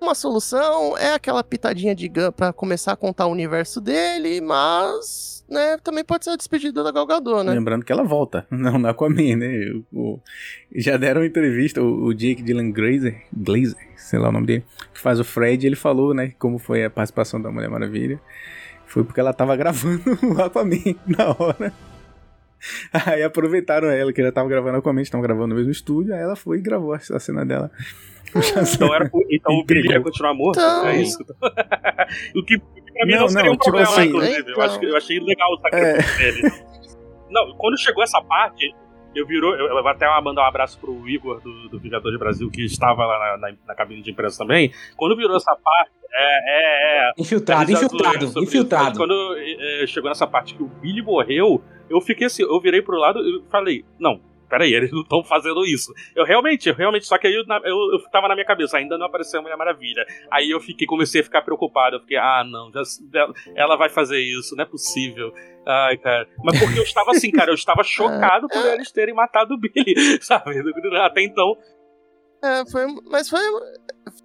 Uma 0.00 0.14
solução 0.14 0.96
é 0.98 1.14
aquela 1.14 1.44
pitadinha 1.44 1.94
de 1.94 2.08
Gun 2.08 2.32
pra 2.32 2.52
começar 2.52 2.92
a 2.92 2.96
contar 2.96 3.26
o 3.26 3.30
universo 3.30 3.80
dele, 3.80 4.40
mas, 4.40 5.44
né, 5.48 5.76
também 5.78 6.02
pode 6.04 6.24
ser 6.24 6.30
a 6.32 6.36
despedida 6.36 6.82
da 6.82 6.90
Gal 6.90 7.06
Gadot, 7.06 7.44
né? 7.44 7.52
Lembrando 7.52 7.84
que 7.84 7.92
ela 7.92 8.02
volta, 8.02 8.44
não 8.50 8.78
na 8.78 8.90
Aquaman, 8.90 9.36
né? 9.36 9.48
O, 9.92 10.00
o- 10.14 10.20
já 10.74 10.96
deram 10.96 11.24
entrevista, 11.24 11.80
o, 11.80 12.06
o 12.06 12.12
Jake 12.14 12.42
Dylan 12.42 12.72
Glazer, 12.72 13.22
Glazer, 13.32 13.76
sei 13.96 14.18
lá 14.18 14.30
o 14.30 14.32
nome 14.32 14.46
dele, 14.48 14.64
que 14.92 15.00
faz 15.00 15.20
o 15.20 15.24
Fred, 15.24 15.64
ele 15.64 15.76
falou, 15.76 16.12
né, 16.12 16.32
como 16.36 16.58
foi 16.58 16.84
a 16.84 16.90
participação 16.90 17.40
da 17.40 17.52
Mulher 17.52 17.70
Maravilha. 17.70 18.20
Foi 18.86 19.04
porque 19.04 19.20
ela 19.20 19.32
tava 19.32 19.54
gravando 19.54 20.02
o 20.36 20.42
Aquaman 20.42 20.96
na 21.06 21.28
hora. 21.30 21.72
Aí 23.06 23.22
aproveitaram 23.22 23.88
ela, 23.88 24.12
que 24.12 24.22
já 24.22 24.30
tava 24.32 24.48
gravando 24.48 24.78
Aquaman, 24.78 25.02
estavam 25.02 25.22
gravando 25.22 25.48
no 25.48 25.54
mesmo 25.56 25.70
estúdio, 25.72 26.14
aí 26.14 26.20
ela 26.20 26.36
foi 26.36 26.58
e 26.58 26.62
gravou 26.62 26.92
a 26.94 26.96
a 26.96 27.20
cena 27.20 27.44
dela. 27.44 27.70
Então, 28.34 28.94
era, 28.94 29.10
então 29.30 29.54
o 29.56 29.64
Billy 29.64 29.88
ia 29.90 30.00
continuar 30.00 30.32
morto? 30.34 30.58
Então- 30.58 30.86
É 30.88 30.96
isso. 31.02 31.18
o 32.34 32.42
que, 32.44 32.56
o 32.56 32.60
que 32.60 32.92
pra 32.92 33.04
mim 33.06 33.12
não, 33.12 33.20
Não, 33.22 33.28
seria 33.28 33.44
não, 33.46 33.52
um 33.52 33.56
tipo 33.56 33.64
problema, 33.64 33.90
assim- 33.90 34.08
inclusive. 34.08 34.36
Eu, 34.38 34.50
Então- 34.52 34.62
acho, 34.64 34.80
que- 34.80 34.86
eu 34.86 34.96
achei 34.96 35.20
legal 35.20 35.52
o 35.52 35.58
sacrifício 35.60 36.18
dele. 36.18 36.52
Não, 37.30 37.54
quando 37.56 37.78
chegou 37.78 38.02
essa 38.02 38.22
parte, 38.22 38.74
eu 39.14 39.26
virou. 39.26 39.54
Eu, 39.54 39.66
eu 39.66 39.82
vou 39.82 39.88
até 39.88 40.06
mandar 40.20 40.42
um 40.42 40.46
abraço 40.46 40.78
pro 40.78 41.08
Igor 41.08 41.40
do, 41.40 41.68
do 41.68 41.78
Vingadores 41.78 42.18
Brasil, 42.18 42.50
que 42.50 42.64
estava 42.64 43.04
lá 43.06 43.18
na, 43.18 43.48
na, 43.48 43.56
na 43.68 43.74
cabine 43.74 44.02
de 44.02 44.10
imprensa 44.10 44.38
também. 44.38 44.72
Quando 44.96 45.16
virou 45.16 45.36
essa 45.36 45.56
parte. 45.56 45.92
É, 46.14 46.18
é, 46.24 47.08
é. 47.08 47.12
Infiltrado, 47.16 47.72
infiltrado, 47.72 48.42
infiltrado. 48.42 48.98
Quando 48.98 49.34
eh, 49.38 49.86
chegou 49.86 50.10
nessa 50.10 50.26
parte 50.26 50.54
que 50.54 50.62
o 50.62 50.66
Billy 50.66 51.00
morreu, 51.00 51.64
eu 51.88 52.02
fiquei 52.02 52.26
assim, 52.26 52.42
eu 52.42 52.60
virei 52.60 52.82
pro 52.82 52.98
lado 52.98 53.18
e 53.20 53.42
falei, 53.50 53.82
não, 53.98 54.20
peraí, 54.52 54.74
eles 54.74 54.92
não 54.92 55.00
estão 55.00 55.24
fazendo 55.24 55.64
isso. 55.64 55.92
Eu 56.14 56.26
realmente, 56.26 56.68
eu 56.68 56.74
realmente, 56.74 57.06
só 57.06 57.16
que 57.16 57.26
aí 57.26 57.34
eu, 57.34 57.42
eu, 57.64 57.92
eu 57.94 58.10
tava 58.10 58.28
na 58.28 58.34
minha 58.34 58.44
cabeça, 58.46 58.76
ainda 58.76 58.98
não 58.98 59.06
apareceu 59.06 59.40
a 59.40 59.42
Mulher 59.42 59.56
Maravilha. 59.56 60.04
Aí 60.30 60.50
eu 60.50 60.60
fiquei, 60.60 60.86
comecei 60.86 61.22
a 61.22 61.24
ficar 61.24 61.40
preocupado, 61.40 61.96
eu 61.96 62.00
fiquei, 62.00 62.18
ah, 62.18 62.44
não, 62.44 62.70
já- 62.70 62.82
ela- 63.18 63.34
ela 63.56 63.76
vai 63.76 63.88
fazer 63.88 64.20
isso, 64.20 64.54
não 64.54 64.62
é 64.64 64.66
possível. 64.66 65.32
Ai, 65.66 65.96
cara. 65.96 66.28
Mas 66.44 66.58
porque 66.58 66.78
eu 66.78 66.82
estava 66.82 67.12
assim, 67.12 67.30
cara, 67.30 67.50
eu 67.50 67.54
estava 67.54 67.82
chocado 67.84 68.48
por 68.48 68.66
eles 68.66 68.90
terem 68.92 69.14
matado 69.14 69.54
o 69.54 69.58
Billy, 69.58 69.94
sabe? 70.20 70.60
Até 71.00 71.22
então, 71.22 71.56
É, 72.42 72.64
foi, 72.70 72.86
mas 73.10 73.28
foi. 73.28 73.40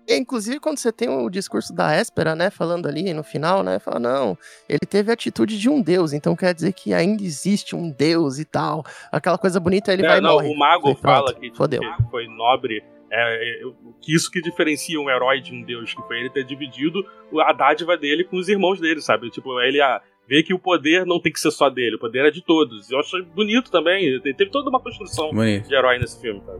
Inclusive, 0.09 0.59
quando 0.59 0.77
você 0.79 0.91
tem 0.91 1.09
o 1.09 1.29
discurso 1.29 1.73
da 1.73 1.93
Éspera, 1.93 2.33
né, 2.35 2.49
falando 2.49 2.87
ali 2.87 3.13
no 3.13 3.23
final, 3.23 3.61
né, 3.61 3.77
fala, 3.77 3.99
não, 3.99 4.37
ele 4.67 4.79
teve 4.89 5.11
a 5.11 5.13
atitude 5.13 5.59
de 5.59 5.69
um 5.69 5.81
deus, 5.81 6.13
então 6.13 6.35
quer 6.35 6.53
dizer 6.53 6.73
que 6.73 6.93
ainda 6.93 7.21
existe 7.23 7.75
um 7.75 7.91
deus 7.91 8.39
e 8.39 8.45
tal. 8.45 8.83
Aquela 9.11 9.37
coisa 9.37 9.59
bonita, 9.59 9.91
ele 9.93 10.03
É, 10.05 10.07
vai 10.07 10.17
e 10.17 10.21
não, 10.21 10.33
morre. 10.35 10.47
o 10.49 10.57
mago 10.57 10.95
Falei, 10.95 11.01
fala 11.01 11.33
que, 11.33 11.51
Fodeu. 11.55 11.81
que 11.81 12.09
foi 12.09 12.27
nobre. 12.27 12.83
É, 13.09 13.61
é, 13.61 13.61
que 14.01 14.13
isso 14.13 14.29
que 14.29 14.41
diferencia 14.41 14.99
um 14.99 15.09
herói 15.09 15.39
de 15.39 15.53
um 15.53 15.61
deus, 15.63 15.93
que 15.93 16.01
foi 16.03 16.19
ele 16.19 16.29
ter 16.29 16.43
dividido 16.43 17.05
a 17.45 17.53
dádiva 17.53 17.95
dele 17.95 18.23
com 18.25 18.35
os 18.37 18.49
irmãos 18.49 18.81
dele, 18.81 18.99
sabe? 19.01 19.29
Tipo, 19.29 19.61
ele 19.61 19.79
ah, 19.79 20.01
vê 20.27 20.43
que 20.43 20.53
o 20.53 20.59
poder 20.59 21.05
não 21.05 21.21
tem 21.21 21.31
que 21.31 21.39
ser 21.39 21.51
só 21.51 21.69
dele, 21.69 21.95
o 21.95 21.99
poder 21.99 22.25
é 22.25 22.31
de 22.31 22.41
todos. 22.43 22.89
Eu 22.91 22.99
achei 22.99 23.21
bonito 23.21 23.71
também. 23.71 24.19
Te- 24.21 24.33
Teve 24.33 24.51
toda 24.51 24.69
uma 24.69 24.81
construção 24.81 25.29
Bonito. 25.31 25.67
de 25.69 25.73
herói 25.75 25.99
nesse 25.99 26.19
filme, 26.19 26.41
sabe? 26.45 26.59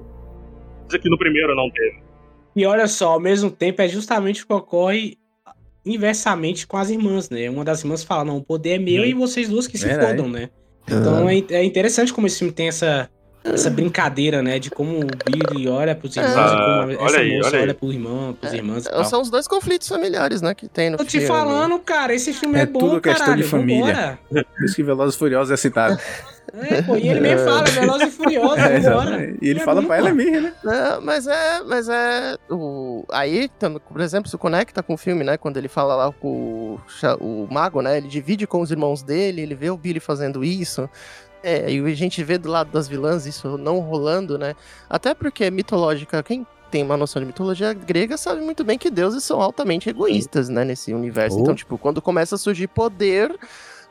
Isso 0.87 0.95
aqui 0.95 1.09
no 1.09 1.17
primeiro 1.17 1.55
não 1.55 1.69
teve. 1.69 2.01
E 2.55 2.65
olha 2.65 2.87
só, 2.87 3.13
ao 3.13 3.19
mesmo 3.19 3.51
tempo 3.51 3.81
é 3.81 3.87
justamente 3.87 4.43
o 4.43 4.47
que 4.47 4.53
ocorre 4.53 5.17
inversamente 5.85 6.67
com 6.67 6.75
as 6.77 6.89
irmãs, 6.89 7.29
né? 7.29 7.49
Uma 7.49 7.63
das 7.63 7.81
irmãs 7.81 8.03
fala, 8.03 8.25
não, 8.25 8.37
o 8.37 8.43
poder 8.43 8.71
é 8.71 8.79
meu 8.79 9.03
Uhum. 9.03 9.09
e 9.09 9.13
vocês 9.13 9.47
duas 9.47 9.67
que 9.67 9.77
se 9.77 9.85
Verdade. 9.85 10.17
fodam, 10.17 10.27
né? 10.29 10.49
Então 10.89 11.29
é, 11.29 11.35
é 11.49 11.63
interessante 11.63 12.13
como 12.13 12.27
esse 12.27 12.39
filme 12.39 12.53
tem 12.53 12.67
essa, 12.67 13.09
essa 13.43 13.69
brincadeira, 13.69 14.41
né? 14.41 14.59
De 14.59 14.69
como 14.69 14.99
o 14.99 15.05
Billy 15.25 15.67
olha 15.69 15.95
pros 15.95 16.15
irmãos 16.15 16.35
Ah, 16.37 16.53
e 16.53 16.57
como 16.57 16.91
essa 16.91 17.03
olha 17.03 17.19
aí, 17.23 17.37
moça 17.37 17.49
olha 17.49 17.61
olha 17.61 17.73
pro 17.73 17.91
irmão, 17.93 18.33
pros 18.39 18.53
irmãos 18.53 18.85
e 18.85 18.89
É, 18.89 18.91
tal. 18.91 19.05
São 19.05 19.21
os 19.21 19.29
dois 19.29 19.47
conflitos 19.47 19.87
familiares, 19.87 20.41
né, 20.41 20.53
que 20.53 20.67
tem 20.67 20.89
no 20.89 20.97
Tô 20.97 21.05
te 21.05 21.11
filme. 21.11 21.27
falando, 21.27 21.79
cara, 21.79 22.13
esse 22.13 22.33
filme 22.33 22.57
é, 22.57 22.61
É 22.63 22.65
bom, 22.65 22.79
tudo 22.79 23.01
questão 23.01 23.25
caralho. 23.27 23.43
de 23.43 23.47
família. 23.49 24.19
Vambora. 24.29 24.45
Por 24.57 24.65
isso 24.65 24.75
que 24.75 24.83
Velozes 24.83 25.15
e 25.15 25.17
Furiosos 25.17 25.51
é 25.51 25.57
citado. 25.57 25.97
É, 26.53 26.81
pô, 26.81 26.95
e 26.95 27.07
ele 27.09 27.19
mesmo 27.19 27.45
fala, 27.45 27.63
Veloz 27.65 28.01
e 28.03 28.09
Furioso, 28.09 28.55
É, 28.59 28.79
vambora. 28.79 29.35
e 29.41 29.49
ele 29.49 29.59
É 29.59 29.63
fala 29.63 29.81
bom, 29.81 29.87
pra 29.87 29.97
pô. 29.97 30.01
ela 30.05 30.13
mesmo, 30.15 30.41
né? 30.41 30.53
Não, 30.63 31.01
mas 31.01 31.27
é, 31.27 31.61
mas 31.63 31.89
é 31.89 32.37
o 32.49 33.03
aí, 33.11 33.49
por 33.91 33.99
exemplo, 34.01 34.29
se 34.29 34.37
conecta 34.37 34.81
com 34.81 34.93
o 34.93 34.97
filme, 34.97 35.23
né, 35.25 35.37
quando 35.37 35.57
ele 35.57 35.67
fala 35.67 35.95
lá 35.95 36.11
com 36.11 36.77
o, 36.77 36.79
o 37.19 37.47
mago, 37.51 37.81
né, 37.81 37.97
ele 37.97 38.07
divide 38.07 38.47
com 38.47 38.61
os 38.61 38.71
irmãos 38.71 39.03
dele, 39.03 39.41
ele 39.41 39.55
vê 39.55 39.69
o 39.69 39.77
Billy 39.77 39.99
fazendo 39.99 40.43
isso. 40.43 40.89
É, 41.43 41.71
e 41.71 41.79
a 41.79 41.95
gente 41.95 42.23
vê 42.23 42.37
do 42.37 42.49
lado 42.49 42.71
das 42.71 42.87
vilãs 42.87 43.25
isso 43.25 43.57
não 43.57 43.79
rolando, 43.79 44.37
né? 44.37 44.55
Até 44.89 45.13
porque 45.13 45.49
mitológica, 45.51 46.21
quem 46.23 46.45
tem 46.69 46.83
uma 46.83 46.97
noção 46.97 47.21
de 47.21 47.25
mitologia 47.25 47.73
grega 47.73 48.17
sabe 48.17 48.41
muito 48.41 48.63
bem 48.63 48.77
que 48.77 48.89
deuses 48.89 49.23
são 49.23 49.41
altamente 49.41 49.89
egoístas, 49.89 50.49
né, 50.49 50.65
nesse 50.65 50.93
universo. 50.93 51.37
Oh. 51.37 51.41
Então, 51.41 51.55
tipo, 51.55 51.77
quando 51.77 52.01
começa 52.01 52.35
a 52.35 52.37
surgir 52.37 52.67
poder, 52.67 53.33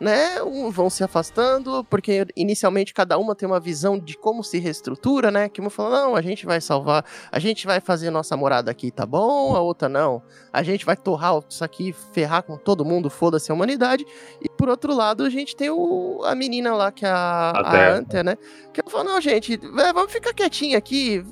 né, 0.01 0.36
vão 0.70 0.90
se 0.90 1.02
afastando, 1.02 1.85
porque 1.85 2.27
inicialmente 2.36 2.93
cada 2.93 3.18
uma 3.18 3.35
tem 3.35 3.48
uma 3.48 3.59
visão 3.59 3.98
de 3.98 4.16
como 4.16 4.44
se 4.44 4.59
reestrutura, 4.59 5.31
né, 5.31 5.48
que 5.48 5.60
uma 5.60 5.70
fala, 5.70 6.02
não, 6.02 6.16
a 6.16 6.23
gente 6.23 6.44
vai 6.44 6.60
salvar, 6.60 7.05
a 7.31 7.39
gente 7.39 7.66
vai 7.66 7.81
fazer 7.81 8.10
nossa 8.10 8.36
morada 8.36 8.70
aqui, 8.70 8.90
tá 8.90 9.06
bom? 9.06 9.55
A 9.56 9.60
outra 9.60 9.89
não. 9.89 10.23
A 10.52 10.62
gente 10.62 10.85
vai 10.85 10.97
torrar 10.97 11.40
isso 11.48 11.64
aqui, 11.64 11.94
ferrar 12.12 12.43
com 12.43 12.56
todo 12.56 12.85
mundo, 12.85 13.09
foda-se 13.09 13.51
a 13.51 13.55
humanidade. 13.55 14.05
E 14.40 14.48
por 14.48 14.68
outro 14.68 14.94
lado, 14.94 15.24
a 15.24 15.31
gente 15.31 15.56
tem 15.56 15.70
o, 15.70 16.20
a 16.24 16.35
menina 16.35 16.74
lá, 16.74 16.93
que 16.93 17.05
é 17.05 17.10
a, 17.10 17.51
A 17.51 17.70
Terra. 17.70 17.94
a 17.94 17.97
Anta, 17.97 18.23
né, 18.23 18.36
que 18.73 18.81
ela 18.81 18.90
fala, 18.90 19.05
não, 19.05 19.20
gente, 19.20 19.55
é, 19.55 19.93
vamos 19.93 20.12
ficar 20.12 20.35
quietinha 20.35 20.77
aqui, 20.78 21.24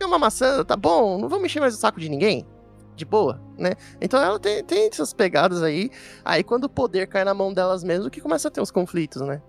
É 0.00 0.06
uma 0.06 0.18
maçã, 0.18 0.64
tá 0.64 0.76
bom, 0.76 1.18
não 1.18 1.28
vou 1.28 1.40
mexer 1.40 1.60
mais 1.60 1.74
o 1.74 1.78
saco 1.78 2.00
de 2.00 2.08
ninguém. 2.08 2.46
De 2.96 3.04
boa, 3.04 3.40
né? 3.58 3.72
Então 4.00 4.22
ela 4.22 4.38
tem, 4.38 4.62
tem 4.62 4.88
essas 4.88 5.12
pegadas 5.12 5.62
aí. 5.62 5.90
Aí 6.24 6.44
quando 6.44 6.64
o 6.64 6.68
poder 6.68 7.06
cai 7.08 7.24
na 7.24 7.34
mão 7.34 7.52
delas 7.52 7.82
mesmo, 7.82 8.08
que 8.10 8.20
começa 8.20 8.48
a 8.48 8.50
ter 8.50 8.60
os 8.60 8.70
conflitos, 8.70 9.20
né? 9.22 9.42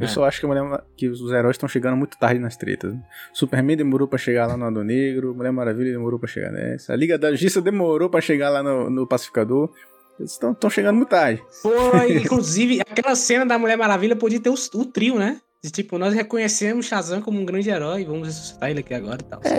Eu 0.00 0.04
É. 0.06 0.08
só 0.08 0.24
acho 0.24 0.38
que, 0.40 0.46
a 0.46 0.48
mulher, 0.48 0.84
que 0.96 1.08
os 1.08 1.30
heróis 1.32 1.54
estão 1.54 1.68
chegando 1.68 1.96
muito 1.96 2.16
tarde 2.18 2.40
nas 2.40 2.56
tretas. 2.56 2.92
né? 2.94 3.00
Superman 3.32 3.76
demorou 3.76 4.06
pra 4.08 4.18
chegar 4.18 4.46
lá 4.46 4.56
no 4.56 4.64
Adão 4.64 4.84
Negro, 4.84 5.34
Mulher 5.34 5.50
Maravilha 5.52 5.92
demorou 5.92 6.18
pra 6.20 6.28
chegar 6.28 6.52
nessa, 6.52 6.92
a 6.92 6.96
Liga 6.96 7.18
da 7.18 7.30
Justiça 7.32 7.60
demorou 7.60 8.08
pra 8.10 8.20
chegar 8.20 8.48
lá 8.50 8.62
no, 8.62 8.88
no 8.90 9.06
Pacificador. 9.06 9.70
Eles 10.18 10.32
estão 10.32 10.70
chegando 10.70 10.96
muito 10.96 11.08
tarde. 11.10 11.40
Foi, 11.62 12.16
inclusive, 12.18 12.80
aquela 12.80 13.14
cena 13.14 13.46
da 13.46 13.56
Mulher 13.58 13.76
Maravilha 13.76 14.16
podia 14.16 14.40
ter 14.40 14.50
os- 14.50 14.68
o, 14.74 14.84
trio, 14.84 15.16
né? 15.16 15.40
De, 15.62 15.72
tipo, 15.72 15.98
nós 15.98 16.14
reconhecemos 16.14 16.86
Shazam 16.86 17.20
como 17.20 17.40
um 17.40 17.44
grande 17.44 17.68
herói, 17.68 18.04
vamos 18.04 18.28
ressuscitar 18.28 18.70
ele 18.70 18.78
aqui 18.78 18.94
agora 18.94 19.18
e 19.20 19.24
tal. 19.24 19.40
Não, 19.44 19.50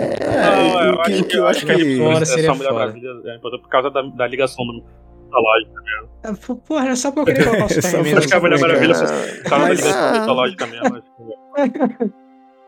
É, 0.80 0.88
eu 0.88 0.94
o 0.94 1.02
que- 1.02 1.12
acho 1.12 1.24
que 1.24 1.36
eu 1.36 1.46
acho 1.46 1.70
é 1.70 1.74
que- 1.74 1.94
importante 1.96 2.26
Seria 2.28 2.44
essa 2.46 2.54
Mulher 2.54 2.68
foda. 2.68 2.78
Maravilha 2.80 3.08
é 3.26 3.36
importante 3.36 3.60
por 3.62 3.68
causa 3.68 3.90
da, 3.90 4.00
da 4.02 4.26
ligação 4.26 4.64
do 4.64 4.82
mitológica. 5.24 5.80
Ah, 6.24 6.32
pô, 6.46 6.56
Porra, 6.56 6.84
era 6.86 6.96
só 6.96 7.12
porque 7.12 7.32
eu 7.32 7.34
queria 7.34 7.50
colocar 7.50 7.64
o 7.66 7.68
Só 7.74 7.80
Superman. 7.82 8.02
porque 8.14 8.18
Acho 8.18 8.28
que 8.28 8.34
a 8.34 8.40
Mulher 8.40 8.60
Maravilha 8.60 8.94
por 8.94 9.50
causa 9.50 9.66
da 9.66 9.74
ligação 9.74 10.20
mitológica 10.20 10.66
mesmo. 10.66 11.02
que- 11.02 12.10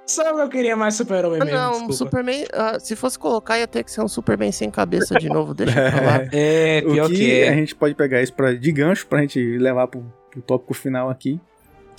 Só 0.06 0.24
porque 0.24 0.40
eu 0.42 0.48
queria 0.50 0.76
mais 0.76 0.94
super-homem 0.94 1.40
Ah, 1.40 1.44
mesmo, 1.46 1.58
não, 1.58 1.70
desculpa. 1.72 1.92
Superman, 1.94 2.44
ah, 2.52 2.78
se 2.78 2.94
fosse 2.94 3.18
colocar, 3.18 3.58
ia 3.58 3.66
ter 3.66 3.82
que 3.82 3.90
ser 3.90 4.02
um 4.02 4.08
Superman 4.08 4.52
sem 4.52 4.70
cabeça 4.70 5.14
de 5.18 5.30
novo, 5.30 5.54
deixa 5.54 5.72
pra 5.72 6.00
lá. 6.02 6.20
É, 6.32 6.82
pior 6.82 7.06
o 7.06 7.08
que, 7.08 7.16
que, 7.16 7.42
a 7.44 7.46
é. 7.46 7.54
gente 7.54 7.74
pode 7.74 7.94
pegar 7.94 8.20
isso 8.20 8.34
pra, 8.34 8.52
de 8.52 8.72
gancho 8.72 9.06
pra 9.06 9.20
gente 9.22 9.40
levar 9.56 9.86
pro, 9.86 10.04
pro 10.30 10.42
tópico 10.42 10.74
final 10.74 11.08
aqui, 11.08 11.40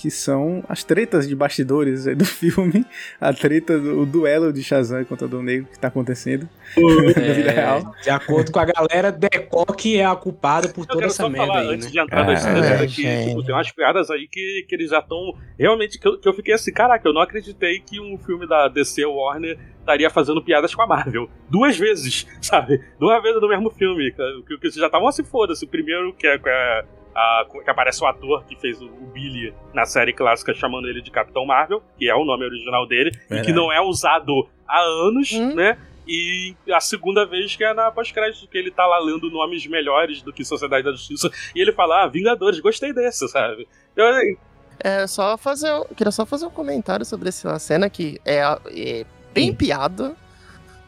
que 0.04 0.10
são 0.10 0.62
as 0.68 0.84
tretas 0.84 1.26
de 1.26 1.34
bastidores 1.34 2.06
aí 2.06 2.14
do 2.14 2.26
filme, 2.28 2.84
a 3.18 3.32
treta 3.32 3.78
do 3.78 4.02
o 4.02 4.04
duelo 4.04 4.52
de 4.52 4.62
Shazam 4.62 5.02
contra 5.06 5.26
Adão 5.26 5.42
Negro 5.42 5.66
que 5.72 5.78
tá 5.78 5.88
acontecendo 5.88 6.46
na 6.76 7.32
vida 7.32 7.50
É, 7.50 7.54
real. 7.54 7.94
De 8.02 8.10
acuerdo 8.10 8.52
com 8.52 8.58
a 8.58 8.66
galera, 8.66 9.10
Decoque 9.10 9.96
é 9.96 10.04
a 10.04 10.14
culpada 10.14 10.68
por 10.68 10.82
Eu 10.82 10.88
toda 10.88 11.06
essa 11.06 11.26
merda 11.26 11.46
falar, 11.46 11.60
aí, 11.60 11.68
antes 11.68 11.86
né? 11.86 11.92
de 11.92 11.98
entrar 12.00 12.26
nas 12.26 12.44
É, 12.44 12.52
tretas 12.52 12.82
aqui, 12.82 13.02
gente. 13.02 13.28
tipo, 13.30 13.42
tem 13.44 13.54
umas 13.54 13.72
piadas 13.72 14.10
aí 14.10 14.28
que, 14.30 14.66
que 14.68 14.74
eles 14.74 14.90
já 14.90 14.98
estão. 14.98 15.32
Realmente, 15.58 15.98
que 15.98 16.06
eu, 16.06 16.18
que 16.20 16.28
eu 16.28 16.34
fiquei 16.34 16.52
assim, 16.52 16.70
caraca, 16.70 17.08
eu 17.08 17.14
não 17.14 17.22
acreditei 17.22 17.80
que 17.80 17.98
um 17.98 18.18
filme 18.18 18.46
da 18.46 18.68
DC 18.68 19.06
Warner 19.06 19.58
estaria 19.80 20.10
fazendo 20.10 20.44
piadas 20.44 20.74
com 20.74 20.82
a 20.82 20.86
Marvel. 20.86 21.30
Duas 21.48 21.78
vezes, 21.78 22.26
sabe? 22.42 22.78
Duas 23.00 23.22
vezes 23.22 23.40
no 23.40 23.48
mesmo 23.48 23.70
filme. 23.70 24.12
Que, 24.12 24.42
que, 24.58 24.58
que 24.58 24.78
já 24.78 24.84
estavam 24.86 25.08
assim, 25.08 25.24
foda-se. 25.24 25.64
O 25.64 25.68
primeiro, 25.68 26.12
que 26.12 26.26
é. 26.26 26.38
Que, 26.38 26.48
é 26.50 26.84
a- 27.14 27.46
que 27.62 27.70
aparece 27.70 28.02
o 28.02 28.06
ator 28.06 28.44
que 28.44 28.56
fez 28.56 28.80
o, 28.80 28.86
o 28.86 29.06
Billy 29.12 29.54
na 29.72 29.84
série 29.86 30.12
clássica, 30.12 30.52
chamando 30.54 30.88
ele 30.88 31.00
de 31.02 31.10
Capitão 31.10 31.44
Marvel, 31.46 31.82
que 31.98 32.08
é 32.08 32.14
o 32.14 32.24
nome 32.24 32.44
original 32.44 32.86
dele, 32.86 33.10
e 33.30 33.40
que 33.42 33.52
não 33.52 33.72
é 33.72 33.80
usado 33.80 34.48
há 34.66 34.80
anos, 34.80 35.32
Hum. 35.32 35.54
né? 35.54 35.78
E 36.06 36.54
a 36.70 36.80
segunda 36.80 37.24
vez 37.24 37.56
que 37.56 37.64
é 37.64 37.72
na 37.72 37.90
pós-crédito, 37.90 38.46
que 38.46 38.58
ele 38.58 38.70
tá 38.70 38.86
lá 38.86 38.98
lendo 38.98 39.30
nomes 39.30 39.66
melhores 39.66 40.20
do 40.20 40.32
que 40.34 40.44
Sociedade 40.44 40.84
da 40.84 40.92
Justiça. 40.92 41.30
E 41.56 41.60
ele 41.62 41.72
fala, 41.72 42.02
ah, 42.04 42.06
Vingadores, 42.08 42.60
gostei 42.60 42.92
desse, 42.92 43.26
sabe? 43.28 43.66
Então, 43.92 44.06
assim, 44.08 44.36
É 44.80 45.06
só 45.06 45.38
fazer. 45.38 45.72
um- 45.72 45.84
Queria 45.94 46.10
só 46.10 46.26
fazer 46.26 46.44
um 46.44 46.50
comentário 46.50 47.06
sobre 47.06 47.28
essa 47.30 47.58
cena 47.58 47.88
que 47.88 48.20
é, 48.24 48.40
é 48.40 49.06
bem 49.32 49.54
piada. 49.54 50.14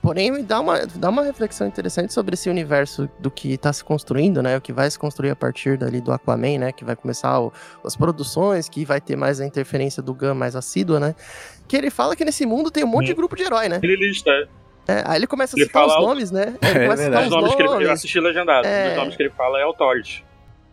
Porém, 0.07 0.31
me 0.31 0.43
dá 0.43 0.61
uma, 0.61 0.87
dá 0.87 1.09
uma 1.09 1.23
reflexão 1.25 1.67
interessante 1.67 2.13
sobre 2.13 2.35
esse 2.35 2.49
universo 2.49 3.11
do 3.19 3.29
que 3.29 3.59
tá 3.59 3.73
se 3.73 3.83
construindo, 3.83 4.41
né? 4.41 4.57
O 4.57 4.61
que 4.61 4.73
vai 4.73 4.89
se 4.89 4.97
construir 4.97 5.31
a 5.31 5.37
partir 5.37 5.77
dali 5.77 6.01
do 6.01 6.13
Aquaman, 6.13 6.59
né? 6.59 6.71
Que 6.73 6.85
vai 6.85 6.95
começar 6.95 7.41
o- 7.41 7.53
as 7.85 7.97
produções, 7.97 8.69
que 8.69 8.85
vai 8.85 9.01
ter 9.01 9.17
mais 9.17 9.41
a 9.41 9.45
interferência 9.45 10.01
do 10.01 10.15
Gun 10.15 10.35
mais 10.35 10.55
assídua, 10.55 11.01
né? 11.01 11.15
Que 11.67 11.77
ele 11.77 11.91
fala 11.91 12.15
que 12.15 12.25
nesse 12.25 12.47
mundo 12.47 12.71
tem 12.71 12.85
um 12.85 12.87
monte 12.87 13.07
de 13.07 13.15
grupo 13.15 13.35
de 13.35 13.43
herói, 13.43 13.69
né? 13.69 13.81
ele 13.83 13.97
lista 13.97 14.31
É, 14.87 15.03
aí 15.05 15.17
ele 15.17 15.27
começa 15.27 15.57
a 15.57 15.59
Ele 15.59 15.67
citar 15.67 15.85
os 15.85 15.97
nomes, 15.97 16.31
né? 16.31 16.55
Ele 16.63 16.71
É 16.71 16.85
começa 16.85 16.93
a 16.93 16.97
verdade. 16.97 17.25
citar 17.25 17.27
os 17.27 17.31
nomes 17.31 17.55
que 17.57 17.63
ele, 17.63 17.85
eu 17.87 17.91
assisti 17.93 18.21
legendado. 18.21 18.65
É. 18.69 18.91
Os 18.93 18.97
nomes 18.97 19.17
que 19.17 19.23
ele 19.25 19.31
fala 19.31 19.59
é 19.59 19.65
Authority. 19.65 20.25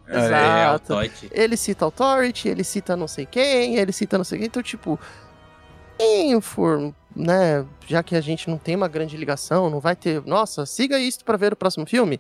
É, 0.08 0.18
Exato. 0.18 0.94
Authority. 0.94 1.30
Ele 1.32 1.58
cita 1.58 1.86
Authority, 1.86 2.50
ele 2.50 2.64
cita 2.64 2.96
não 2.96 3.08
sei 3.08 3.26
quem, 3.26 3.78
ele 3.78 3.92
cita 3.92 4.16
não 4.16 4.24
sei 4.24 4.38
quem. 4.38 4.46
Então, 4.48 4.62
tipo, 4.62 5.00
quem 5.98 6.40
for, 6.42 6.94
né? 7.15 7.65
Já 7.88 8.02
que 8.03 8.15
a 8.15 8.22
gente 8.22 8.49
não 8.49 8.57
tem 8.57 8.76
uma 8.76 8.88
grande 8.88 9.18
ligação, 9.18 9.69
não 9.69 9.80
vai 9.80 9.95
ter. 9.95 10.23
Nossa, 10.26 10.65
siga 10.65 10.99
isso 10.99 11.23
pra 11.23 11.38
ver 11.38 11.53
o 11.53 11.56
próximo 11.56 11.85
filme. 11.85 12.19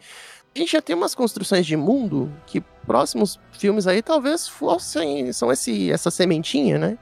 A 0.55 0.59
gente 0.59 0.71
já 0.73 0.81
tem 0.81 0.95
umas 0.95 1.15
construções 1.15 1.65
de 1.65 1.75
mundo 1.75 2.31
que 2.45 2.61
próximos 2.85 3.39
filmes 3.51 3.87
aí 3.87 4.01
talvez 4.01 4.47
fossem. 4.47 5.33
São 5.33 5.51
esse, 5.51 5.91
essa 5.91 6.11
sementinha, 6.11 6.77
né? 6.77 6.97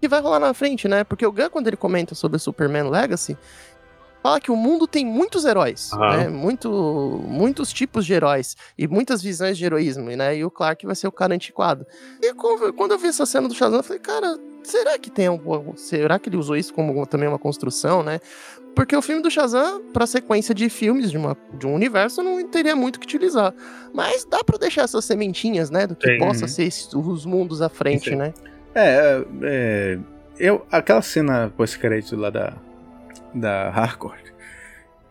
Que 0.00 0.08
vai 0.08 0.20
rolar 0.20 0.38
na 0.38 0.52
frente, 0.52 0.86
né? 0.86 1.02
Porque 1.04 1.26
o 1.26 1.32
Gun, 1.32 1.48
quando 1.50 1.66
ele 1.66 1.76
comenta 1.76 2.14
sobre 2.14 2.38
Superman 2.38 2.90
Legacy, 2.90 3.38
fala 4.22 4.40
que 4.40 4.50
o 4.50 4.56
mundo 4.56 4.86
tem 4.86 5.04
muitos 5.06 5.46
heróis, 5.46 5.92
Aham. 5.94 6.16
né? 6.16 6.28
Muito, 6.28 6.70
muitos 7.26 7.72
tipos 7.72 8.04
de 8.04 8.12
heróis 8.12 8.56
e 8.76 8.86
muitas 8.86 9.22
visões 9.22 9.56
de 9.56 9.64
heroísmo, 9.64 10.10
né? 10.10 10.36
E 10.36 10.44
o 10.44 10.50
Clark 10.50 10.84
vai 10.84 10.94
ser 10.94 11.08
o 11.08 11.12
cara 11.12 11.34
antiquado. 11.34 11.86
E 12.20 12.34
quando 12.34 12.72
quando 12.74 12.92
eu 12.92 12.98
vi 12.98 13.08
essa 13.08 13.24
cena 13.24 13.48
do 13.48 13.54
Shazam, 13.54 13.78
eu 13.78 13.82
falei, 13.82 14.00
cara, 14.00 14.38
será 14.62 14.98
que 14.98 15.10
tem 15.10 15.26
algum. 15.26 15.76
Será 15.76 16.18
que 16.18 16.28
ele 16.28 16.36
usou 16.36 16.56
isso 16.56 16.72
como 16.72 17.06
também 17.06 17.28
uma 17.28 17.38
construção, 17.38 18.02
né? 18.02 18.20
Porque 18.74 18.96
o 18.96 19.02
filme 19.02 19.22
do 19.22 19.30
Shazam, 19.30 19.82
pra 19.92 20.06
sequência 20.06 20.54
de 20.54 20.68
filmes 20.68 21.10
de, 21.10 21.18
uma, 21.18 21.36
de 21.54 21.66
um 21.66 21.74
universo, 21.74 22.22
não 22.22 22.46
teria 22.46 22.76
muito 22.76 22.96
o 22.96 23.00
que 23.00 23.06
utilizar. 23.06 23.52
Mas 23.92 24.24
dá 24.24 24.44
pra 24.44 24.56
deixar 24.58 24.82
essas 24.82 25.04
sementinhas, 25.04 25.70
né? 25.70 25.86
Do 25.86 25.96
que 25.96 26.06
Sim. 26.06 26.18
possa 26.18 26.46
ser 26.46 26.68
os 26.94 27.26
mundos 27.26 27.60
à 27.60 27.68
frente, 27.68 28.10
Sim. 28.10 28.16
né? 28.16 28.32
É, 28.74 29.24
é, 29.42 29.98
eu, 30.38 30.64
aquela 30.70 31.02
cena 31.02 31.52
pós-crédito 31.56 32.16
lá 32.16 32.30
da, 32.30 32.52
da 33.34 33.70
Hardcore, 33.70 34.30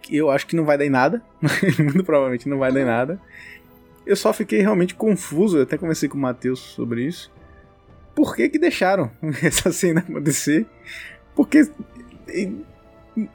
eu 0.10 0.32
acho 0.32 0.48
que 0.48 0.56
não 0.56 0.66
vai 0.66 0.78
dar 0.78 0.86
em 0.86 0.90
nada, 0.90 1.22
muito 1.78 2.04
provavelmente 2.04 2.48
não 2.48 2.58
vai 2.58 2.72
dar 2.72 2.82
em 2.82 2.86
nada. 2.86 3.20
Eu 4.06 4.16
só 4.16 4.34
fiquei 4.34 4.62
realmente 4.62 4.96
confuso, 4.96 5.58
eu 5.58 5.64
até 5.64 5.78
conversei 5.78 6.10
com 6.10 6.18
o 6.18 6.22
Matheus 6.22 6.60
sobre 6.60 7.04
isso. 7.04 7.32
Por 8.16 8.36
que 8.36 8.50
que 8.50 8.60
deixaram 8.60 9.10
essa 9.44 9.72
cena 9.72 10.02
acontecer? 10.02 10.66
Porque, 11.36 11.70
e- 12.28 12.54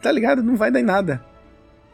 tá 0.03 0.11
ligado, 0.13 0.43
não 0.43 0.57
vai 0.57 0.71
dar 0.71 0.81
em 0.81 0.85
nada. 0.85 1.25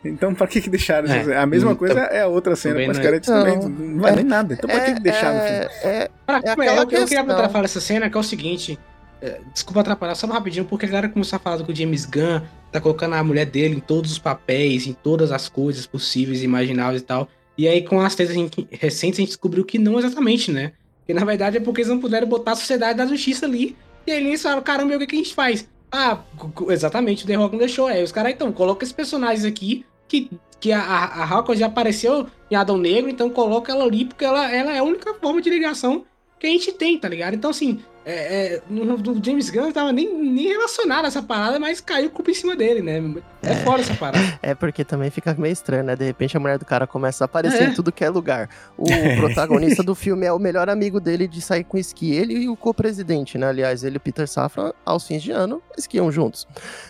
Então, 0.05 0.35
pra 0.35 0.47
que 0.47 0.63
que 0.63 0.71
deixaram? 0.71 1.09
É, 1.13 1.37
a 1.37 1.45
mesma 1.47 1.73
hum, 1.73 1.77
coisa 1.77 1.95
tam- 1.95 2.05
é 2.05 2.23
a 2.23 2.27
outra 2.27 2.57
cena 2.57 2.75
também 2.75 2.87
não 2.89 2.95
é- 2.95 2.97
pós-crédito 2.97 3.31
Não, 3.31 3.45
também, 3.61 3.89
não 3.91 4.01
vai 4.03 4.13
é- 4.13 4.15
dar 4.17 4.21
em 4.23 4.25
nada. 4.25 4.55
Então, 4.55 4.71
pra 4.71 4.81
que 4.81 4.95
que 4.95 5.01
deixaram 5.01 5.39
é, 5.41 5.69
é, 5.85 6.11
Pra, 6.27 6.39
É 6.39 6.49
é, 6.67 6.69
eu, 6.71 6.75
eu 6.77 6.87
queria 7.07 7.25
falar 7.51 7.65
essa 7.65 7.81
cena 7.81 8.09
que 8.09 8.17
é 8.17 8.21
o 8.21 8.23
seguinte. 8.23 8.79
é, 9.21 9.39
desculpa 9.53 9.81
atrapalhar, 9.81 10.15
só 10.15 10.27
rapidinho, 10.27 10.65
porque 10.65 10.87
a 10.87 10.89
galera 10.89 11.09
começou 11.11 11.37
a 11.37 11.41
falar 11.41 11.63
que 11.63 11.71
o 11.71 11.77
James 11.77 12.07
Gunn 12.07 12.41
tá 12.73 12.81
colocando 12.81 13.15
a 13.15 13.23
mulher 13.23 13.45
dele 13.45 13.77
em 13.77 13.81
todos 13.81 14.11
os 14.13 14.19
papéis, 14.19 14.87
em 14.87 14.95
todas 14.95 15.31
as 15.31 15.47
coisas 15.51 15.85
possíveis 15.87 16.41
e 16.41 16.45
imagináveis 16.47 17.03
e 17.03 17.05
tal. 17.05 17.29
E 17.59 17.69
aí, 17.69 17.83
com 17.85 18.01
as 18.01 18.15
teses 18.15 18.35
recentes, 18.71 19.19
a 19.19 19.21
gente 19.21 19.29
descobriu 19.29 19.63
que 19.67 19.79
não 19.79 19.99
exatamente, 19.99 20.51
né? 20.51 20.73
Que 21.11 21.15
na 21.15 21.25
verdade 21.25 21.57
é 21.57 21.61
porque 21.61 21.81
eles 21.81 21.91
não 21.91 21.99
puderam 21.99 22.29
botar 22.29 22.53
a 22.53 22.55
Sociedade 22.55 22.97
da 22.97 23.05
Justiça 23.05 23.45
ali. 23.45 23.77
E 24.07 24.13
aí 24.13 24.25
eles 24.25 24.41
falaram, 24.41 24.63
caramba, 24.63 24.93
e 24.93 24.97
o 24.97 25.01
que, 25.01 25.09
que 25.09 25.17
a 25.17 25.19
gente 25.19 25.35
faz? 25.35 25.69
Ah, 25.91 26.21
exatamente, 26.69 27.25
o 27.25 27.27
The 27.27 27.35
Rock 27.35 27.53
não 27.55 27.59
deixou. 27.59 27.89
Aí 27.89 28.01
os 28.01 28.13
caras, 28.13 28.33
então, 28.33 28.53
coloca 28.53 28.85
esses 28.85 28.93
personagens 28.93 29.45
aqui, 29.45 29.85
que, 30.07 30.31
que 30.61 30.71
a, 30.71 30.81
a, 30.81 31.41
a 31.41 31.55
já 31.57 31.67
apareceu 31.67 32.29
em 32.49 32.55
Adão 32.55 32.79
Negro, 32.79 33.11
então 33.11 33.29
coloca 33.29 33.73
ela 33.73 33.83
ali, 33.83 34.05
porque 34.05 34.25
ela, 34.25 34.55
ela 34.55 34.73
é 34.73 34.79
a 34.79 34.85
única 34.85 35.13
forma 35.15 35.43
de 35.43 35.51
ligação 35.51 36.05
que 36.39 36.47
a 36.47 36.51
gente 36.51 36.71
tem, 36.71 36.97
tá 36.97 37.09
ligado? 37.09 37.35
Então, 37.35 37.51
assim, 37.51 37.81
é, 38.05 38.55
é, 38.55 38.63
no, 38.69 38.97
do 38.97 39.21
James 39.25 39.51
Gunn 39.51 39.65
não 39.65 39.73
tava 39.73 39.93
nem, 39.93 40.13
nem 40.15 40.49
relacionado 40.49 41.05
a 41.05 41.09
essa 41.09 41.23
parada, 41.23 41.59
mas 41.59 41.81
caiu 41.81 42.11
culpa 42.11 42.31
em 42.31 42.35
cima 42.35 42.57
dele, 42.57 42.81
né? 42.83 43.23
É, 43.43 43.55
foda 43.57 43.81
essa 43.83 43.95
parada. 43.95 44.21
É 44.43 44.55
porque 44.55 44.85
também 44.85 45.11
fica 45.11 45.35
meio 45.35 45.53
estranho, 45.53 45.85
né? 45.85 45.95
De 45.95 46.05
repente 46.05 46.37
a 46.37 46.41
mulher 46.41 46.59
do 46.59 46.65
cara 46.65 46.87
começa 46.87 47.25
a 47.25 47.27
aparecer 47.27 47.63
É. 47.63 47.67
em 47.67 47.75
tudo 47.75 47.93
que 47.93 48.03
é 48.05 48.09
lugar. 48.09 48.49
O 48.77 48.85
protagonista 49.21 49.83
do 49.83 49.95
filme 49.95 50.25
é 50.27 50.33
o 50.33 50.39
melhor 50.39 50.69
amigo 50.71 50.99
dele 51.01 51.29
de 51.29 51.41
sair 51.43 51.63
com 51.65 51.77
esqui. 51.77 52.13
Ele 52.15 52.35
e 52.35 52.49
o 52.49 52.57
co-presidente, 52.57 53.37
né? 53.37 53.47
Aliás, 53.49 53.85
ele 53.85 53.97
e 53.97 53.99
o 53.99 54.01
Peter 54.01 54.27
Safran, 54.27 54.73
aos 54.85 55.07
fins 55.07 55.23
de 55.23 55.31
ano, 55.31 55.63
esquiam 55.77 56.11
juntos. 56.11 56.47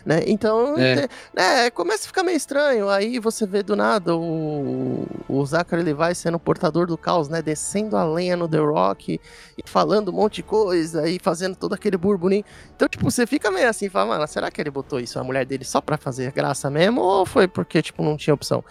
Né? 0.07 0.23
Então, 0.27 0.79
É. 0.79 1.07
te- 1.07 1.15
né, 1.35 1.71
começa 1.71 2.05
a 2.05 2.07
ficar 2.07 2.23
meio 2.23 2.37
estranho. 2.37 2.89
Aí 2.89 3.19
você 3.19 3.47
vê 3.47 3.63
do 3.63 3.75
nada 3.77 4.17
o, 4.17 5.07
o 5.29 5.45
Zachary 5.45 5.83
Levi 5.83 6.15
sendo 6.15 6.37
o 6.37 6.41
portador 6.41 6.87
do 6.87 6.97
caos, 6.97 7.29
né? 7.29 7.43
Descendo 7.43 7.97
a 7.97 8.05
lenha 8.05 8.37
no 8.37 8.49
The 8.49 8.59
Rock 8.59 9.21
e 9.59 9.63
falando 9.69 10.11
um 10.11 10.15
monte 10.15 10.37
de 10.37 10.43
coisa 10.45 11.00
e 11.09 11.19
fazendo 11.21 11.57
todo 11.57 11.75
aquele 11.75 11.97
burburinho. 11.97 12.45
Então, 12.75 12.89
tipo, 12.89 13.05
você 13.11 13.27
fica 13.27 13.51
meio 13.51 13.69
assim, 13.69 13.89
fala, 13.89 14.07
mano, 14.17 14.27
será 14.27 14.51
que 14.51 14.61
ele 14.61 14.71
botou 14.71 14.99
isso 15.01 15.19
a 15.19 15.25
mulher 15.25 15.45
dele 15.47 15.65
só 15.65 15.81
pra 15.81 15.97
fazer 15.97 16.33
graça 16.33 16.69
mesmo? 16.71 17.01
Ou 17.01 17.25
foi 17.27 17.47
porque, 17.49 17.81
tipo, 17.83 18.03
não 18.03 18.17
tinha 18.17 18.35
opção? 18.35 18.65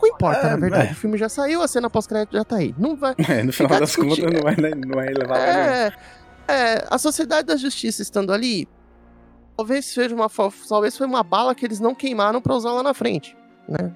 Não 0.00 0.08
importa, 0.08 0.46
É, 0.48 0.50
na 0.50 0.56
verdade. 0.56 0.88
é. 0.88 0.92
O 0.92 0.96
filme 0.96 1.16
já 1.16 1.28
saiu, 1.28 1.62
a 1.62 1.68
cena 1.68 1.88
pós-crédito 1.88 2.32
já 2.32 2.44
tá 2.44 2.56
aí. 2.56 2.74
Não 2.78 2.96
vai. 2.96 3.14
É, 3.28 3.42
no 3.42 3.52
final 3.52 3.78
das 3.78 3.94
contas 3.94 4.18
não 4.18 4.42
vai, 4.42 4.56
não 4.56 4.94
vai 4.94 5.08
levar. 5.08 5.38
É, 5.38 5.92
é, 6.48 6.86
a 6.90 6.98
Sociedade 6.98 7.46
da 7.46 7.56
Justiça 7.56 8.02
estando 8.02 8.32
ali, 8.32 8.68
talvez 9.56 9.84
seja 9.86 10.14
uma, 10.14 10.28
talvez 10.68 10.96
foi 10.96 11.06
uma 11.06 11.22
bala 11.22 11.54
que 11.54 11.64
eles 11.64 11.78
não 11.78 11.94
queimaram 11.94 12.40
pra 12.40 12.54
usar 12.54 12.72
lá 12.72 12.82
na 12.82 12.94
frente, 12.94 13.36
né? 13.68 13.92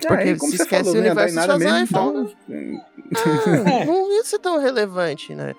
Porque 0.00 0.12
aí, 0.14 0.38
como 0.38 0.52
se 0.52 0.62
esquece 0.62 0.84
falou, 0.84 0.96
o 0.96 1.00
universo 1.00 1.34
Shazam 1.34 1.78
e 1.78 1.82
então, 1.82 2.30
Ah, 2.46 3.70
É. 3.80 3.84
Não 3.84 4.12
ia 4.12 4.24
ser 4.24 4.38
tão 4.38 4.60
relevante, 4.60 5.34
né? 5.34 5.54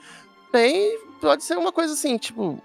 Bem, 0.52 0.98
pode 1.22 1.44
ser 1.44 1.58
uma 1.58 1.72
coisa 1.72 1.94
assim, 1.94 2.18
tipo. 2.18 2.60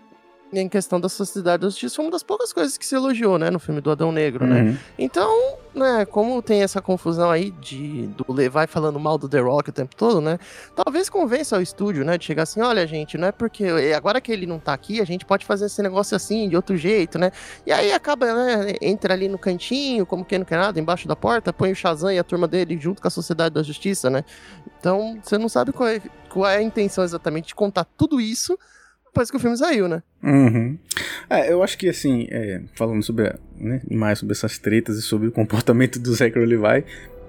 Em 0.53 0.69
questão 0.69 1.01
da 1.01 1.09
sociedade 1.09 1.63
da 1.63 1.69
justiça, 1.69 1.97
foi 1.97 2.05
uma 2.05 2.11
das 2.11 2.23
poucas 2.23 2.53
coisas 2.53 2.79
que 2.79 2.87
se 2.87 2.95
elogiou, 2.95 3.39
né, 3.39 3.51
no 3.51 3.59
filme 3.59 3.81
do 3.81 3.91
Adão 3.91 4.13
Negro, 4.13 4.47
né? 4.47 4.63
Uhum. 4.63 4.77
Então, 4.99 5.57
né, 5.75 6.05
como 6.05 6.41
tem 6.41 6.63
essa 6.63 6.81
confusão 6.81 7.31
aí 7.31 7.51
de 7.51 8.07
do 8.09 8.33
Levi 8.33 8.67
falando 8.69 8.99
mal 9.01 9.19
do 9.19 9.29
The 9.29 9.41
Rock 9.41 9.71
o 9.71 9.73
tempo 9.73 9.97
todo, 9.97 10.21
né? 10.21 10.39
Talvez 10.77 11.09
convença 11.09 11.59
o 11.59 11.63
estúdio, 11.63 12.05
né, 12.05 12.17
de 12.17 12.25
chegar 12.25 12.45
assim, 12.45 12.61
olha, 12.61 12.87
gente, 12.87 13.19
não 13.19 13.29
é 13.29 13.33
porque 13.33 13.65
agora 13.97 14.21
que 14.21 14.31
ele 14.31 14.47
não 14.47 14.59
tá 14.59 14.73
aqui, 14.73 15.01
a 15.01 15.05
gente 15.05 15.25
pode 15.25 15.45
fazer 15.45 15.67
esse 15.67 15.83
negócio 15.83 16.15
assim, 16.15 16.49
de 16.49 16.57
outro 16.57 16.77
jeito, 16.77 17.19
né? 17.19 17.33
E 17.67 17.73
aí 17.73 17.93
acaba, 17.93 18.33
né, 18.33 18.75
entra 18.81 19.15
ali 19.15 19.29
no 19.29 19.39
cantinho, 19.39 20.07
como 20.07 20.25
quem 20.25 20.39
não 20.39 20.47
quer 20.47 20.59
nada, 20.59 20.79
embaixo 20.79 21.09
da 21.09 21.17
porta, 21.17 21.53
põe 21.53 21.73
o 21.73 21.77
Shazam 21.77 22.13
e 22.13 22.19
a 22.19 22.25
turma 22.25 22.47
dele 22.47 22.79
junto 22.79 23.03
com 23.03 23.09
a 23.09 23.11
Sociedade 23.11 23.55
da 23.55 23.63
Justiça, 23.63 24.09
né? 24.09 24.25
Então, 24.79 25.19
você 25.23 25.39
não 25.39 25.49
sabe 25.49 25.73
qual 25.73 25.89
é, 25.89 26.01
qual 26.29 26.49
é 26.49 26.59
a 26.59 26.63
intenção 26.63 27.03
exatamente 27.03 27.49
de 27.49 27.55
contar 27.55 27.85
tudo 27.97 28.21
isso 28.21 28.57
depois 29.15 29.31
que 29.31 29.37
o 29.37 29.41
filme 29.41 29.57
saiu, 29.57 29.87
né? 29.87 30.03
Uhum. 30.21 30.77
É, 31.31 31.53
eu 31.53 31.63
acho 31.63 31.79
que 31.79 31.89
assim, 31.89 32.27
é, 32.31 32.61
falando 32.75 33.01
sobre 33.01 33.33
né, 33.57 33.81
mais 33.89 34.19
sobre 34.19 34.33
essas 34.33 34.59
tretas 34.59 34.99
e 34.99 35.03
sobre 35.03 35.29
o 35.29 35.33
comportamento 35.33 36.01
do 36.01 36.13
Zachary 36.13 36.45
Levi, 36.45 36.85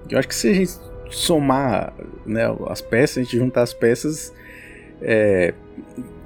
eu 0.09 0.17
acho 0.17 0.27
que 0.27 0.33
se 0.33 0.49
a 0.49 0.53
gente 0.53 0.71
somar 1.11 1.93
né, 2.25 2.43
as 2.67 2.81
peças, 2.81 3.19
a 3.19 3.21
gente 3.21 3.37
juntar 3.37 3.61
as 3.61 3.71
peças, 3.71 4.33
é, 4.99 5.53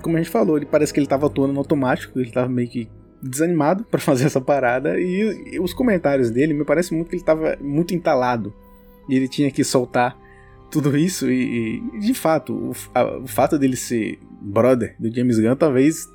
como 0.02 0.16
a 0.16 0.20
gente 0.20 0.32
falou, 0.32 0.56
ele 0.56 0.66
parece 0.66 0.94
que 0.94 1.00
ele 1.02 1.08
tava 1.08 1.28
atuando 1.28 1.52
no 1.52 1.60
automático, 1.60 2.18
ele 2.18 2.32
tava 2.32 2.48
meio 2.48 2.70
que 2.70 2.90
desanimado 3.22 3.84
para 3.84 4.00
fazer 4.00 4.28
essa 4.28 4.40
parada 4.40 4.98
e, 4.98 5.52
e, 5.56 5.60
os 5.60 5.74
comentários 5.74 6.32
dele 6.32 6.54
me 6.54 6.64
parece 6.64 6.94
muito 6.94 7.10
que 7.10 7.18
ele 7.18 7.24
tava 7.24 7.58
muito 7.60 7.94
entalado 7.94 8.54
e 9.10 9.16
ele 9.16 9.28
tinha 9.28 9.52
que 9.52 9.62
soltar 9.66 10.18
tudo 10.72 10.96
isso 10.98 11.30
e, 11.30 11.82
e 11.94 12.00
de 12.00 12.14
fato 12.14 12.54
o, 12.54 12.72
a, 12.94 13.18
o 13.18 13.28
fato 13.28 13.58
dele 13.58 13.76
ser 13.76 14.20
brother 14.42 14.96
do 15.00 15.14
James 15.14 15.40
Gunn 15.40 15.56
talvez 15.56 16.08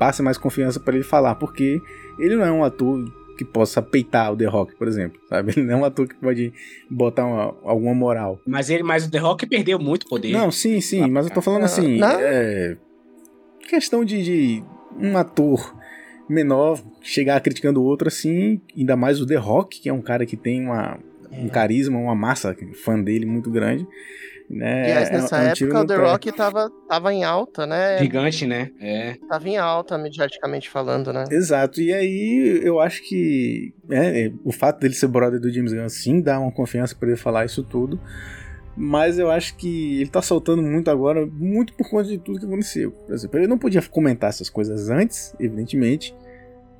passe 0.00 0.22
mais 0.22 0.38
confiança 0.38 0.80
para 0.80 0.94
ele 0.94 1.04
falar, 1.04 1.34
porque 1.34 1.78
ele 2.18 2.34
não 2.34 2.44
é 2.44 2.50
um 2.50 2.64
ator 2.64 3.04
que 3.36 3.44
possa 3.44 3.82
peitar 3.82 4.32
o 4.32 4.36
The 4.36 4.46
Rock, 4.46 4.74
por 4.76 4.88
exemplo, 4.88 5.20
sabe? 5.28 5.52
Ele 5.54 5.66
não 5.66 5.74
é 5.74 5.76
um 5.76 5.84
ator 5.84 6.08
que 6.08 6.14
pode 6.14 6.52
botar 6.90 7.26
uma, 7.26 7.54
alguma 7.64 7.94
moral. 7.94 8.40
Mas 8.46 8.70
ele, 8.70 8.82
mas 8.82 9.06
o 9.06 9.10
The 9.10 9.18
Rock 9.18 9.46
perdeu 9.46 9.78
muito 9.78 10.06
poder. 10.06 10.32
Não, 10.32 10.50
sim, 10.50 10.80
sim, 10.80 11.06
mas 11.10 11.26
eu 11.26 11.32
tô 11.32 11.42
falando 11.42 11.64
assim, 11.64 12.00
é, 12.02 12.78
questão 13.68 14.04
de, 14.04 14.22
de 14.22 14.64
um 14.98 15.18
ator 15.18 15.74
menor 16.26 16.82
chegar 17.02 17.40
criticando 17.40 17.82
o 17.82 17.84
outro 17.84 18.08
assim, 18.08 18.60
ainda 18.76 18.96
mais 18.96 19.20
o 19.20 19.26
The 19.26 19.36
Rock, 19.36 19.80
que 19.80 19.88
é 19.88 19.92
um 19.92 20.00
cara 20.00 20.24
que 20.24 20.36
tem 20.36 20.62
uma, 20.62 20.98
um 21.30 21.48
carisma, 21.48 21.98
uma 21.98 22.14
massa 22.14 22.56
fã 22.84 23.00
dele 23.00 23.26
muito 23.26 23.50
grande. 23.50 23.86
Né? 24.48 24.82
Aliás, 24.82 25.08
é 25.08 25.12
nessa 25.12 25.42
é, 25.42 25.46
é 25.46 25.50
época 25.52 25.80
o 25.80 25.86
The 25.86 25.94
Rock 25.94 26.32
tava, 26.32 26.68
tava 26.88 27.14
em 27.14 27.22
alta, 27.22 27.68
né? 27.68 27.98
Gigante, 27.98 28.44
né? 28.46 28.72
É. 28.80 29.14
Tava 29.28 29.48
em 29.48 29.56
alta, 29.56 29.96
mediaticamente 29.96 30.68
falando, 30.68 31.12
né? 31.12 31.24
Exato. 31.30 31.80
E 31.80 31.92
aí 31.92 32.60
eu 32.64 32.80
acho 32.80 33.00
que 33.08 33.72
é, 33.88 34.32
o 34.44 34.50
fato 34.50 34.80
dele 34.80 34.94
ser 34.94 35.06
brother 35.06 35.38
do 35.38 35.52
James 35.52 35.72
Gunn 35.72 35.88
sim 35.88 36.20
dá 36.20 36.40
uma 36.40 36.50
confiança 36.50 36.96
para 36.96 37.10
ele 37.10 37.16
falar 37.16 37.44
isso 37.44 37.62
tudo. 37.62 38.00
Mas 38.76 39.20
eu 39.20 39.30
acho 39.30 39.56
que 39.56 40.00
ele 40.00 40.10
tá 40.10 40.22
soltando 40.22 40.62
muito 40.62 40.90
agora, 40.90 41.24
muito 41.26 41.72
por 41.74 41.88
conta 41.88 42.08
de 42.08 42.18
tudo 42.18 42.40
que 42.40 42.46
aconteceu. 42.46 42.90
Por 42.90 43.14
exemplo, 43.14 43.38
ele 43.38 43.46
não 43.46 43.58
podia 43.58 43.82
comentar 43.82 44.30
essas 44.30 44.50
coisas 44.50 44.88
antes, 44.90 45.32
evidentemente 45.38 46.12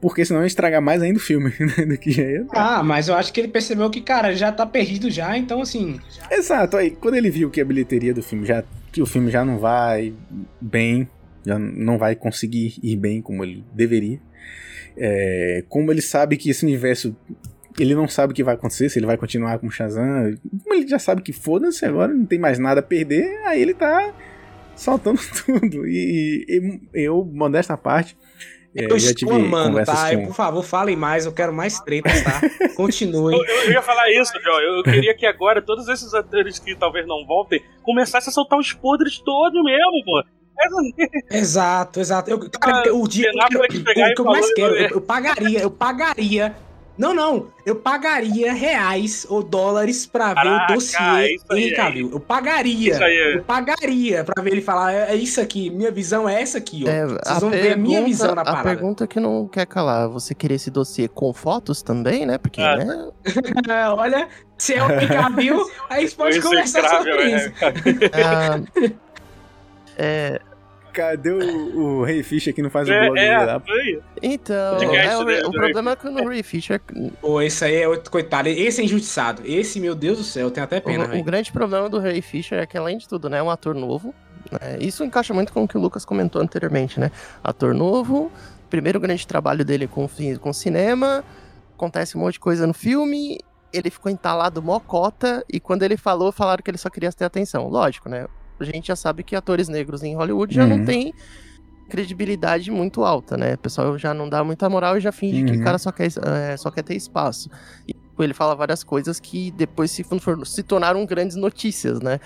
porque 0.00 0.24
senão 0.24 0.40
ia 0.40 0.46
estragar 0.46 0.80
mais 0.80 1.02
ainda 1.02 1.18
o 1.18 1.22
filme 1.22 1.52
né, 1.60 1.84
do 1.84 1.98
que 1.98 2.10
já 2.10 2.22
ia. 2.22 2.46
Ah, 2.50 2.82
mas 2.82 3.08
eu 3.08 3.14
acho 3.14 3.32
que 3.32 3.40
ele 3.40 3.48
percebeu 3.48 3.90
que, 3.90 4.00
cara, 4.00 4.34
já 4.34 4.50
tá 4.50 4.64
perdido 4.64 5.10
já, 5.10 5.36
então 5.36 5.60
assim. 5.60 6.00
Exato, 6.30 6.76
aí 6.76 6.90
quando 6.90 7.16
ele 7.16 7.30
viu 7.30 7.50
que 7.50 7.60
a 7.60 7.64
bilheteria 7.64 8.14
do 8.14 8.22
filme 8.22 8.46
já. 8.46 8.64
que 8.90 9.02
o 9.02 9.06
filme 9.06 9.30
já 9.30 9.44
não 9.44 9.58
vai 9.58 10.14
bem, 10.60 11.08
já 11.44 11.58
não 11.58 11.98
vai 11.98 12.14
conseguir 12.14 12.78
ir 12.82 12.96
bem 12.96 13.20
como 13.20 13.44
ele 13.44 13.64
deveria. 13.74 14.20
É, 14.96 15.64
como 15.68 15.92
ele 15.92 16.02
sabe 16.02 16.36
que 16.36 16.50
esse 16.50 16.64
universo. 16.64 17.14
Ele 17.78 17.94
não 17.94 18.08
sabe 18.08 18.32
o 18.32 18.36
que 18.36 18.42
vai 18.42 18.54
acontecer, 18.54 18.90
se 18.90 18.98
ele 18.98 19.06
vai 19.06 19.16
continuar 19.16 19.58
com 19.58 19.68
o 19.68 19.70
Shazam. 19.70 20.36
Como 20.64 20.74
ele 20.74 20.88
já 20.88 20.98
sabe 20.98 21.22
que 21.22 21.32
foda-se 21.32 21.84
agora, 21.86 22.12
não 22.12 22.26
tem 22.26 22.38
mais 22.38 22.58
nada 22.58 22.80
a 22.80 22.82
perder, 22.82 23.24
aí 23.46 23.62
ele 23.62 23.72
tá 23.72 24.12
soltando 24.74 25.20
tudo. 25.46 25.86
E, 25.86 26.44
e 26.48 26.80
eu, 26.92 27.24
modesta 27.24 27.76
parte, 27.76 28.16
é, 28.74 28.84
eu 28.84 28.96
estou 28.96 29.32
amando, 29.32 29.84
tá? 29.84 30.16
Com... 30.16 30.26
Por 30.26 30.34
favor, 30.34 30.62
falem 30.62 30.96
mais, 30.96 31.26
eu 31.26 31.32
quero 31.32 31.52
mais 31.52 31.80
tretas, 31.80 32.22
tá? 32.22 32.40
Continue. 32.76 33.34
eu, 33.34 33.44
eu, 33.44 33.72
ia 33.72 33.82
falar 33.82 34.10
isso, 34.12 34.32
João. 34.42 34.60
Eu 34.60 34.82
queria 34.82 35.14
que 35.14 35.26
agora 35.26 35.60
todos 35.60 35.88
esses 35.88 36.14
atores 36.14 36.58
que 36.58 36.76
talvez 36.76 37.06
não 37.06 37.26
voltem 37.26 37.62
começassem 37.82 38.30
a 38.30 38.32
soltar 38.32 38.58
os 38.58 38.72
podres 38.72 39.18
todos 39.18 39.62
mesmo, 39.64 40.04
pô. 40.04 40.22
Exato, 41.30 42.00
exato. 42.00 42.30
Eu, 42.30 42.50
cara, 42.50 42.94
o 42.94 43.08
dia 43.08 43.30
o, 43.32 43.58
o, 43.58 43.64
o 43.64 44.14
que 44.14 44.20
eu 44.20 44.24
mais 44.24 44.52
quero, 44.52 44.74
eu, 44.74 44.88
eu 44.88 45.00
pagaria, 45.00 45.60
eu 45.60 45.70
pagaria 45.70 46.54
não, 47.00 47.14
não. 47.14 47.46
Eu 47.64 47.76
pagaria 47.76 48.52
reais 48.52 49.26
ou 49.30 49.42
dólares 49.42 50.04
pra 50.04 50.34
ver 50.34 50.48
o 50.48 50.74
dossiê 50.74 51.38
Henry 51.50 51.74
Cavill. 51.74 52.10
Eu 52.12 52.20
pagaria. 52.20 52.94
Eu 53.36 53.42
pagaria 53.42 54.22
pra 54.22 54.42
ver 54.42 54.52
ele 54.52 54.60
falar, 54.60 54.92
é, 54.92 55.12
é 55.12 55.14
isso 55.14 55.40
aqui, 55.40 55.70
minha 55.70 55.90
visão 55.90 56.28
é 56.28 56.42
essa 56.42 56.58
aqui, 56.58 56.84
ó. 56.86 56.90
É, 56.90 57.06
Vocês 57.06 57.40
vão 57.40 57.50
pergunta, 57.50 57.56
ver 57.56 57.72
a 57.72 57.76
minha 57.78 58.04
visão 58.04 58.34
na 58.34 58.44
parada. 58.44 58.60
A 58.60 58.74
pergunta 58.74 59.06
que 59.06 59.18
não 59.18 59.48
quer 59.48 59.64
calar, 59.64 60.10
você 60.10 60.34
queria 60.34 60.56
esse 60.56 60.70
dossiê 60.70 61.08
com 61.08 61.32
fotos 61.32 61.80
também, 61.80 62.26
né? 62.26 62.36
Porque, 62.36 62.60
ah. 62.60 62.76
né? 62.76 63.08
Olha, 63.96 64.28
se 64.58 64.74
é 64.74 64.84
o 64.84 64.92
Henry 64.92 65.08
Cavill, 65.08 65.70
a 65.88 66.00
gente 66.00 66.14
pode 66.14 66.38
conversar 66.42 66.86
sobre 66.86 67.12
é. 67.12 67.36
isso. 67.36 67.52
Ah, 68.12 68.60
é, 69.96 70.40
Cadê 70.92 71.30
o, 71.30 71.78
o 71.78 72.04
Ray 72.04 72.22
Fisher 72.22 72.54
que 72.54 72.62
não 72.62 72.70
faz 72.70 72.88
o 72.88 72.92
blog 72.92 73.18
é, 73.18 73.26
é, 73.26 73.38
lá? 73.38 73.62
Então, 74.22 74.82
é, 74.94 75.16
o, 75.16 75.48
o, 75.48 75.52
problema 75.52 75.92
é 75.92 75.96
que 75.96 76.08
o 76.08 76.28
Ray 76.28 76.42
Fisher. 76.42 76.80
Pô, 77.20 77.40
esse 77.40 77.64
aí 77.64 77.76
é 77.76 77.88
outro 77.88 78.10
coitado. 78.10 78.48
Esse 78.48 78.80
é 78.80 78.84
injustiçado. 78.84 79.42
Esse, 79.44 79.80
meu 79.80 79.94
Deus 79.94 80.18
do 80.18 80.24
céu, 80.24 80.50
tem 80.50 80.62
até 80.62 80.80
pena. 80.80 81.14
O, 81.14 81.18
o, 81.18 81.22
grande 81.22 81.52
problema 81.52 81.88
do 81.88 81.98
Ray 81.98 82.20
Fisher 82.20 82.58
é 82.58 82.66
que, 82.66 82.76
além 82.76 82.98
de 82.98 83.08
tudo, 83.08 83.28
né, 83.28 83.38
é 83.38 83.42
um 83.42 83.50
ator 83.50 83.74
novo. 83.74 84.14
Né, 84.50 84.78
isso 84.80 85.04
encaixa 85.04 85.32
muito 85.32 85.52
com 85.52 85.64
o 85.64 85.68
que 85.68 85.76
o 85.76 85.80
Lucas 85.80 86.04
comentou 86.04 86.42
anteriormente, 86.42 86.98
né? 86.98 87.10
Ator 87.42 87.74
novo, 87.74 88.32
primeiro 88.68 88.98
grande 88.98 89.26
trabalho 89.26 89.64
dele 89.64 89.86
com, 89.86 90.08
com 90.40 90.52
cinema, 90.52 91.24
acontece 91.74 92.16
um 92.16 92.20
monte 92.20 92.34
de 92.34 92.40
coisa 92.40 92.66
no 92.66 92.74
filme, 92.74 93.38
ele 93.72 93.90
ficou 93.90 94.10
entalado 94.10 94.62
mocota, 94.62 95.44
e 95.48 95.60
quando 95.60 95.82
ele 95.82 95.96
falou, 95.96 96.32
falaram 96.32 96.62
que 96.62 96.70
ele 96.70 96.78
só 96.78 96.90
queria 96.90 97.12
ter 97.12 97.24
atenção. 97.24 97.68
Lógico, 97.68 98.08
né? 98.08 98.26
A 98.62 98.66
gente 98.66 98.88
já 98.88 98.96
sabe 98.96 99.22
que 99.22 99.34
atores 99.34 99.68
negros 99.68 100.02
em 100.02 100.14
Hollywood 100.14 100.54
já 100.54 100.62
uhum. 100.62 100.78
não 100.78 100.84
tem 100.84 101.12
credibilidade 101.88 102.70
muito 102.70 103.04
alta, 103.04 103.36
né? 103.36 103.54
O 103.54 103.58
pessoal 103.58 103.98
já 103.98 104.14
não 104.14 104.28
dá 104.28 104.42
muita 104.44 104.70
moral 104.70 104.96
e 104.96 105.00
já 105.00 105.12
finge 105.12 105.40
uhum. 105.40 105.46
que 105.46 105.52
o 105.52 105.58
uhum. 105.58 105.64
cara 105.64 105.78
só 105.78 105.90
quer, 105.90 106.08
é, 106.24 106.56
só 106.56 106.70
quer 106.70 106.82
ter 106.82 106.94
espaço. 106.94 107.50
E 107.86 107.94
ele 108.22 108.34
fala 108.34 108.54
várias 108.54 108.84
coisas 108.84 109.18
que 109.18 109.50
depois 109.50 109.90
se, 109.90 110.04
se 110.44 110.62
tornaram 110.62 111.04
grandes 111.04 111.36
notícias, 111.36 112.00
né? 112.00 112.20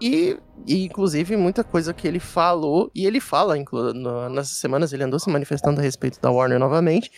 E, 0.00 0.38
e, 0.66 0.84
inclusive, 0.84 1.36
muita 1.36 1.62
coisa 1.62 1.92
que 1.92 2.06
ele 2.08 2.18
falou, 2.18 2.90
e 2.94 3.06
ele 3.06 3.20
fala, 3.20 3.54
no, 3.94 4.28
nessas 4.28 4.56
semanas, 4.56 4.92
ele 4.92 5.04
andou 5.04 5.18
se 5.18 5.30
manifestando 5.30 5.80
a 5.80 5.82
respeito 5.82 6.20
da 6.20 6.30
Warner 6.30 6.58
novamente, 6.58 7.10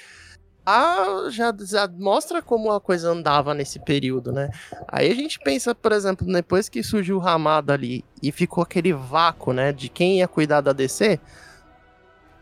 ah, 0.66 1.28
já, 1.30 1.54
já, 1.60 1.86
mostra 1.86 2.42
como 2.42 2.72
a 2.72 2.80
coisa 2.80 3.10
andava 3.10 3.54
nesse 3.54 3.78
período, 3.78 4.32
né? 4.32 4.50
Aí 4.88 5.10
a 5.10 5.14
gente 5.14 5.38
pensa, 5.38 5.74
por 5.74 5.92
exemplo, 5.92 6.26
depois 6.26 6.68
que 6.68 6.82
surgiu 6.82 7.16
o 7.16 7.20
Ramada 7.20 7.72
ali 7.72 8.04
e 8.20 8.32
ficou 8.32 8.62
aquele 8.62 8.92
vácuo, 8.92 9.52
né, 9.52 9.72
de 9.72 9.88
quem 9.88 10.18
ia 10.18 10.26
cuidar 10.26 10.60
da 10.60 10.72
DC, 10.72 11.20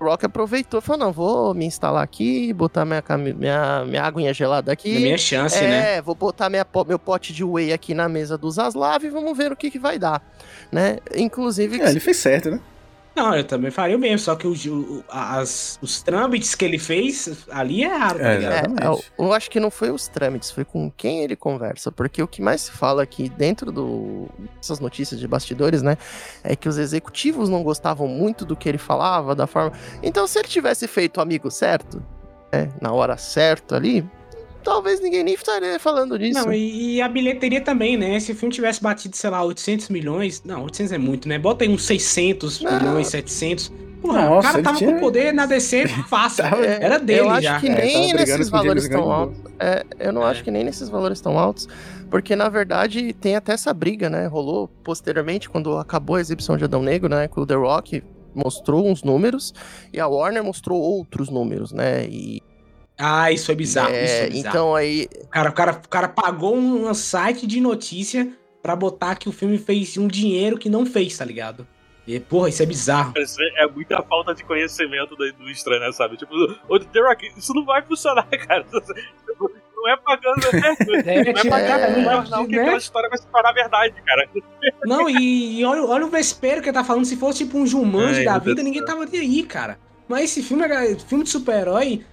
o 0.01 0.05
Rock 0.05 0.25
aproveitou 0.25 0.81
e 0.81 0.83
falou: 0.83 1.07
não, 1.07 1.13
vou 1.13 1.55
me 1.55 1.67
instalar 1.67 2.03
aqui, 2.03 2.53
botar 2.53 2.85
minha, 2.85 3.03
minha, 3.35 3.85
minha 3.85 4.03
aguinha 4.03 4.33
gelada 4.33 4.73
aqui. 4.73 4.97
É 4.97 5.01
minha 5.01 5.19
chance, 5.19 5.57
é, 5.57 5.69
né? 5.69 5.97
É, 5.97 6.03
vou 6.03 6.15
botar 6.15 6.49
minha, 6.49 6.67
meu 6.87 6.99
pote 6.99 7.33
de 7.33 7.45
whey 7.45 7.73
aqui 7.73 7.95
na 7.95 8.09
mesa 8.09 8.39
dos 8.39 8.59
Aslav 8.59 9.05
e 9.05 9.11
vamos 9.11 9.37
ver 9.37 9.53
o 9.53 9.57
que, 9.57 9.71
que 9.71 9.79
vai 9.79 9.99
dar, 9.99 10.23
né? 10.73 10.99
Inclusive. 11.15 11.81
É, 11.81 11.91
ele 11.91 12.01
fez 12.01 12.17
certo, 12.17 12.51
né? 12.51 12.61
Não, 13.15 13.35
eu 13.35 13.45
também 13.45 13.71
faria 13.71 13.97
o 13.97 13.99
mesmo, 13.99 14.19
só 14.19 14.35
que 14.35 14.47
o, 14.47 14.53
o, 14.53 15.05
as, 15.09 15.79
os 15.81 16.03
trâmites 16.03 16.55
que 16.55 16.65
ele 16.65 16.79
fez 16.79 17.47
ali 17.51 17.85
é 17.85 17.97
raro, 17.97 18.19
tá 18.19 18.25
é, 18.25 18.45
é, 18.45 18.87
eu, 18.87 19.05
eu, 19.19 19.33
acho 19.33 19.49
que 19.51 19.61
não 19.61 19.71
foi 19.71 19.91
os 19.91 20.09
trâmites, 20.09 20.51
foi 20.51 20.65
com 20.65 20.91
quem 20.91 21.23
ele 21.23 21.37
conversa, 21.37 21.93
porque 21.93 22.23
o 22.23 22.27
que 22.27 22.43
mais 22.43 22.63
se 22.63 22.73
fala 22.73 23.03
aqui 23.03 23.29
dentro 23.29 23.71
do, 23.71 24.29
dessas 24.57 24.81
notícias 24.81 25.21
de 25.21 25.29
bastidores, 25.29 25.81
né, 25.81 25.97
é 26.43 26.57
que 26.57 26.69
os 26.69 26.77
executivos 26.77 27.49
não 27.49 27.63
gostavam 27.63 28.09
muito 28.09 28.45
do 28.45 28.57
que 28.57 28.69
ele 28.69 28.79
falava, 28.79 29.35
da 29.35 29.47
forma... 29.47 29.73
Então, 30.03 30.27
se 30.27 30.39
ele 30.39 30.49
tivesse 30.49 30.89
feito 30.89 31.19
o 31.19 31.21
amigo 31.21 31.51
certo, 31.51 32.03
né, 32.53 32.69
na 32.81 32.93
hora 32.93 33.17
certa 33.17 33.77
ali, 33.77 34.05
talvez 34.65 35.01
ninguém 35.01 35.23
nem 35.23 35.35
estaria 35.35 35.79
falando 35.79 36.19
disso. 36.19 36.45
Não, 36.45 36.53
e, 36.53 36.97
e, 36.97 37.03
a 37.03 37.09
bilheteria 37.09 37.61
também, 37.61 37.97
né? 37.97 38.19
Se 38.19 38.33
o 38.33 38.35
filme 38.35 38.53
tivesse 38.53 38.83
batido, 38.83 39.17
sei 39.17 39.31
lá, 39.31 39.45
800 39.45 39.91
milhões. 39.91 40.43
Não, 40.45 40.65
800 40.65 40.93
é 40.93 40.99
muito, 40.99 41.29
né? 41.29 41.39
Bota 41.39 41.65
aí 41.65 41.71
uns 41.71 41.85
600 41.85 42.63
não. 42.63 42.73
milhões, 42.73 43.09
700. 43.09 43.71
Porra, 44.01 44.29
Nossa, 44.29 44.49
o 44.49 44.53
cara 44.53 44.63
tava 44.63 44.79
tinha... 44.79 44.93
com 44.93 45.01
poder 45.01 45.33
na 45.33 45.47
DC 45.47 45.87
fácil. 46.09 46.45
Era 46.45 46.99
dele 46.99 47.21
eu 47.21 47.41
já. 47.41 47.57
acho 47.57 47.61
que 47.61 47.73
é, 47.73 47.75
nem 47.75 48.13
nesses 48.13 48.49
valores 48.49 48.89
tão 48.89 49.13
altos. 49.13 49.39
É, 49.59 49.85
eu 50.01 50.13
não 50.13 50.23
é. 50.27 50.31
acho 50.31 50.43
que 50.43 50.51
nem 50.51 50.65
nesses 50.65 50.89
valores 50.89 51.21
tão 51.21 51.39
altos. 51.39 51.69
Porque, 52.11 52.35
na 52.37 52.49
verdade, 52.49 53.13
tem 53.15 53.35
até 53.35 53.53
essa 53.53 53.73
briga, 53.73 54.11
né? 54.11 54.27
Rolou 54.27 54.69
posteriormente, 54.83 55.49
quando 55.49 55.79
acabou 55.79 56.17
a 56.17 56.21
exibição 56.21 56.57
de 56.57 56.65
Adão 56.65 56.83
Negro, 56.83 57.09
né? 57.09 57.29
Com 57.29 57.41
o 57.43 57.47
The 57.47 57.55
Rock 57.55 58.03
mostrou 58.35 58.87
uns 58.87 59.03
números 59.03 59.55
e 59.93 60.01
a 60.01 60.09
Warner 60.09 60.43
mostrou 60.43 60.81
outros 60.81 61.31
números, 61.31 61.73
né? 61.73 62.05
E 62.07 62.43
Ah, 62.97 63.33
isso 63.33 63.51
é 63.51 63.55
bizarro. 63.55 63.93
é, 63.95 64.05
isso 64.05 64.15
é 64.15 64.31
bizarro. 64.31 64.49
então 64.49 64.75
aí 64.75 65.09
cara, 65.31 65.51
o, 65.51 65.53
cara, 65.53 65.73
o 65.85 65.89
cara 65.89 66.09
pagou 66.09 66.57
um 66.57 66.93
site 66.95 67.47
de 67.47 67.61
notícia 67.61 68.31
pra 68.63 68.77
botar 68.77 69.17
que 69.17 69.29
o 69.29 69.33
filme 69.33 69.59
fez 69.59 69.97
um 69.99 70.07
dinheiro 70.07 70.57
que 70.59 70.69
não 70.71 70.87
fez, 70.87 71.17
tá 71.19 71.25
ligado? 71.25 71.67
E, 72.07 72.21
porra, 72.21 72.51
isso 72.51 72.63
é 72.63 72.67
bizarro. 72.67 73.15
É 73.57 73.67
muita 73.67 74.03
falta 74.03 74.35
de 74.35 74.45
conhecimento 74.45 75.17
da 75.17 75.27
indústria, 75.27 75.79
né, 75.81 75.91
sabe? 75.91 76.19
Tipo, 76.19 76.35
o 76.69 76.79
The 76.79 77.01
Rock, 77.01 77.33
isso 77.37 77.55
não 77.55 77.65
vai 77.65 77.81
funcionar, 77.83 78.27
cara. 78.47 78.63
Tipo, 78.65 79.51
Não 79.75 79.91
é 79.91 79.97
pagando, 79.97 80.53
né? 80.53 80.77
É, 81.07 81.25
Não 81.25 81.31
é 81.31 81.35
tipo, 81.35 81.49
pagando 81.49 81.81
é, 81.83 81.91
no 81.97 82.05
jornal 82.05 82.47
que 82.47 82.57
né? 82.57 82.63
aquela 82.63 82.79
história 82.79 83.09
vai 83.09 83.19
se 83.19 83.27
tornar 83.27 83.53
verdade, 83.53 83.95
cara. 84.05 84.29
Não, 84.85 85.09
e, 85.09 85.61
e 85.61 85.65
olha, 85.65 85.83
olha 85.83 86.07
o 86.07 86.11
vespeiro 86.11 86.61
que 86.63 86.69
ele 86.69 86.75
tá 86.75 86.85
falando. 86.85 87.07
Se 87.07 87.17
fosse 87.17 87.39
tipo 87.45 87.59
um 87.59 87.67
Jumanji 87.67 88.21
Ai, 88.21 88.25
da 88.27 88.39
vida, 88.39 88.63
ninguém 88.63 88.85
tava 88.85 89.07
nem 89.07 89.21
aí, 89.21 89.43
cara. 89.43 89.79
Mas 90.07 90.25
esse 90.25 90.43
filme, 90.43 90.65
é- 90.65 90.97
filme 90.97 91.25
de 91.25 91.31
super-herói, 91.31 92.05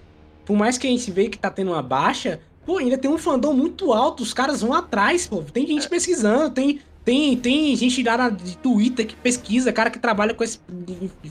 por 0.52 0.58
mais 0.58 0.76
que 0.76 0.86
a 0.86 0.90
gente 0.90 1.10
vê 1.10 1.30
que 1.30 1.38
tá 1.38 1.48
tendo 1.50 1.70
uma 1.70 1.82
baixa, 1.82 2.38
pô, 2.66 2.76
ainda 2.76 2.98
tem 2.98 3.10
um 3.10 3.16
fandom 3.16 3.54
muito 3.54 3.90
alto. 3.92 4.22
Os 4.22 4.34
caras 4.34 4.60
vão 4.60 4.74
atrás, 4.74 5.26
pô. 5.26 5.42
Tem 5.42 5.64
É. 5.64 5.66
gente 5.66 5.88
pesquisando, 5.88 6.50
tem, 6.50 6.78
tem, 7.02 7.34
tem 7.38 7.74
gente 7.74 8.02
lá 8.02 8.28
de 8.28 8.56
Twitter 8.58 9.06
que 9.06 9.16
pesquisa, 9.16 9.72
cara 9.72 9.88
que 9.88 9.98
trabalha 9.98 10.34
com 10.34 10.44
esse 10.44 10.60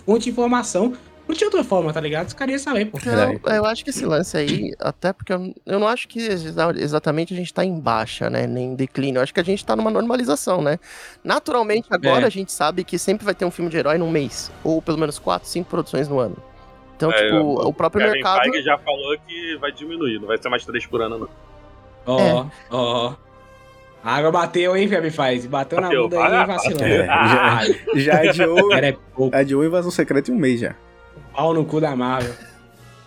fonte 0.03 0.23
de 0.23 0.29
informação. 0.31 0.93
Não 1.27 1.35
tinha 1.35 1.47
outra 1.47 1.63
forma, 1.63 1.93
tá 1.93 2.01
ligado? 2.01 2.27
Os 2.29 2.33
caras 2.33 2.53
iam 2.55 2.59
saber, 2.59 2.85
pô. 2.87 2.97
Não, 3.05 3.53
eu 3.55 3.63
acho 3.63 3.83
que 3.83 3.91
esse 3.91 4.03
lance 4.05 4.35
aí, 4.35 4.73
até 4.79 5.13
porque 5.13 5.31
eu, 5.31 5.53
eu 5.67 5.79
não 5.79 5.87
acho 5.87 6.07
que 6.07 6.19
exa- 6.19 6.73
exatamente 6.75 7.31
a 7.33 7.37
gente 7.37 7.53
tá 7.53 7.63
em 7.63 7.79
baixa, 7.79 8.27
né? 8.27 8.47
Nem 8.47 8.71
em 8.71 8.75
declínio. 8.75 9.19
Eu 9.19 9.23
acho 9.23 9.33
que 9.33 9.39
a 9.39 9.43
gente 9.43 9.63
tá 9.63 9.75
numa 9.75 9.91
normalização, 9.91 10.61
né? 10.63 10.79
Naturalmente, 11.23 11.87
agora 11.91 12.23
É. 12.23 12.25
a 12.25 12.29
gente 12.29 12.51
sabe 12.51 12.83
que 12.83 12.97
sempre 12.97 13.23
vai 13.23 13.35
ter 13.35 13.45
um 13.45 13.51
filme 13.51 13.69
de 13.69 13.77
herói 13.77 13.97
num 13.99 14.09
mês. 14.09 14.51
Ou 14.63 14.81
pelo 14.81 14.97
menos 14.97 15.19
quatro, 15.19 15.47
cinco 15.47 15.69
produções 15.69 16.09
no 16.09 16.19
ano. 16.19 16.35
Então, 17.07 17.11
É, 17.11 17.23
tipo, 17.23 17.67
o 17.67 17.73
próprio 17.73 18.01
Kevin 18.05 18.13
mercado. 18.15 18.41
Feige 18.43 18.63
já 18.63 18.77
falou 18.77 19.17
que 19.27 19.57
vai 19.57 19.71
diminuir, 19.71 20.19
não 20.19 20.27
vai 20.27 20.37
ser 20.37 20.49
mais 20.49 20.65
três 20.65 20.85
por 20.85 21.01
ano, 21.01 21.17
não. 21.19 21.29
Ó, 22.05 22.19
É. 22.19 22.45
ó. 22.69 23.13
A 24.03 24.15
água 24.15 24.31
bateu, 24.31 24.75
hein, 24.75 24.87
Feb 24.87 25.11
Faz? 25.11 25.45
Bateu, 25.45 25.79
na 25.79 25.87
Bateu, 25.87 26.03
bunda 26.09 26.25
aí, 26.25 26.33
ah, 26.33 26.45
vacilou. 26.45 26.83
É, 26.85 27.07
Ah, 27.07 27.61
Já 27.95 28.17
adiou, 28.19 28.73
é 28.73 28.91
pouco. 29.15 29.35
adiou 29.35 29.63
Invasão 29.63 29.91
Secreta 29.91 30.31
em 30.31 30.33
um 30.33 30.37
mês 30.37 30.59
já. 30.59 30.75
Pau 31.33 31.53
no 31.53 31.63
cu 31.65 31.79
da 31.79 31.95
Marvel. 31.95 32.33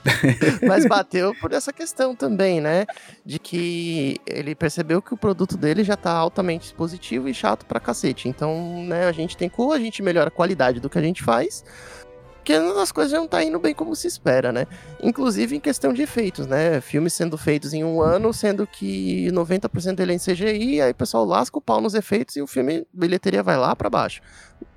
Mas 0.68 0.86
bateu 0.86 1.34
por 1.40 1.52
essa 1.52 1.72
questão 1.72 2.14
também, 2.14 2.60
né? 2.60 2.84
De 3.24 3.38
que 3.38 4.18
ele 4.26 4.54
percebeu 4.54 5.00
que 5.00 5.14
o 5.14 5.16
produto 5.16 5.56
dele 5.56 5.82
já 5.82 5.96
tá 5.96 6.12
altamente 6.12 6.74
positivo 6.74 7.26
e 7.28 7.34
chato 7.34 7.64
pra 7.66 7.80
cacete. 7.80 8.28
Então, 8.28 8.84
né, 8.86 9.06
a 9.06 9.12
gente 9.12 9.36
tem 9.36 9.48
como 9.48 9.72
a 9.72 9.78
gente 9.78 10.02
melhora 10.02 10.28
a 10.28 10.30
qualidade 10.30 10.78
do 10.78 10.90
que 10.90 10.98
a 10.98 11.02
gente 11.02 11.22
faz, 11.22 11.64
porque 12.44 12.52
as 12.52 12.92
coisas 12.92 13.10
não 13.18 13.26
tá 13.26 13.42
indo 13.42 13.58
bem 13.58 13.74
como 13.74 13.96
se 13.96 14.06
espera, 14.06 14.52
né? 14.52 14.66
Inclusive 15.02 15.56
em 15.56 15.60
questão 15.60 15.94
de 15.94 16.02
efeitos, 16.02 16.46
né? 16.46 16.78
Filmes 16.82 17.14
sendo 17.14 17.38
feitos 17.38 17.72
em 17.72 17.82
um 17.82 18.02
ano, 18.02 18.34
sendo 18.34 18.66
que 18.66 19.30
90% 19.32 19.94
dele 19.94 20.12
é 20.12 20.14
em 20.16 20.18
CGI, 20.18 20.82
aí 20.82 20.90
o 20.90 20.94
pessoal 20.94 21.24
lasca 21.24 21.56
o 21.56 21.62
pau 21.62 21.80
nos 21.80 21.94
efeitos 21.94 22.36
e 22.36 22.42
o 22.42 22.46
filme, 22.46 22.86
bilheteria 22.92 23.42
vai 23.42 23.56
lá 23.56 23.74
pra 23.74 23.88
baixo. 23.88 24.20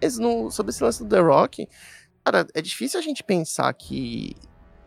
Mas 0.01 0.17
no, 0.17 0.49
sobre 0.49 0.69
esse 0.69 0.81
lance 0.81 1.03
do 1.03 1.09
The 1.09 1.19
Rock, 1.19 1.67
cara, 2.23 2.47
é 2.53 2.61
difícil 2.61 3.01
a 3.01 3.03
gente 3.03 3.21
pensar 3.21 3.73
que 3.73 4.33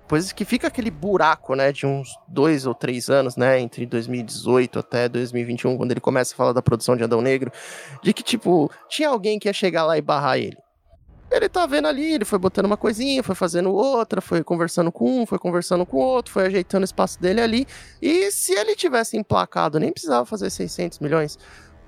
Pois 0.08 0.32
que 0.32 0.44
fica 0.44 0.66
aquele 0.66 0.90
buraco, 0.90 1.54
né, 1.54 1.70
de 1.70 1.86
uns 1.86 2.08
dois 2.26 2.66
ou 2.66 2.74
três 2.74 3.08
anos, 3.08 3.36
né, 3.36 3.60
entre 3.60 3.86
2018 3.86 4.80
até 4.80 5.08
2021, 5.08 5.76
quando 5.76 5.92
ele 5.92 6.00
começa 6.00 6.34
a 6.34 6.36
falar 6.36 6.52
da 6.52 6.60
produção 6.60 6.96
de 6.96 7.04
Adão 7.04 7.20
Negro, 7.20 7.52
de 8.02 8.12
que, 8.12 8.24
tipo, 8.24 8.68
tinha 8.88 9.08
alguém 9.08 9.38
que 9.38 9.48
ia 9.48 9.52
chegar 9.52 9.84
lá 9.84 9.96
e 9.96 10.02
barrar 10.02 10.36
ele. 10.36 10.56
Ele 11.30 11.48
tá 11.48 11.64
vendo 11.66 11.86
ali, 11.86 12.14
ele 12.14 12.24
foi 12.24 12.38
botando 12.38 12.66
uma 12.66 12.76
coisinha, 12.76 13.22
foi 13.22 13.34
fazendo 13.36 13.72
outra, 13.72 14.20
foi 14.20 14.42
conversando 14.42 14.90
com 14.90 15.20
um, 15.22 15.26
foi 15.26 15.38
conversando 15.38 15.86
com 15.86 15.96
o 15.98 16.00
outro, 16.00 16.32
foi 16.32 16.46
ajeitando 16.46 16.82
o 16.82 16.84
espaço 16.84 17.20
dele 17.20 17.40
ali. 17.40 17.66
E 18.02 18.30
se 18.32 18.52
ele 18.52 18.74
tivesse 18.74 19.16
emplacado, 19.16 19.78
nem 19.78 19.92
precisava 19.92 20.26
fazer 20.26 20.50
600 20.50 20.98
milhões, 20.98 21.38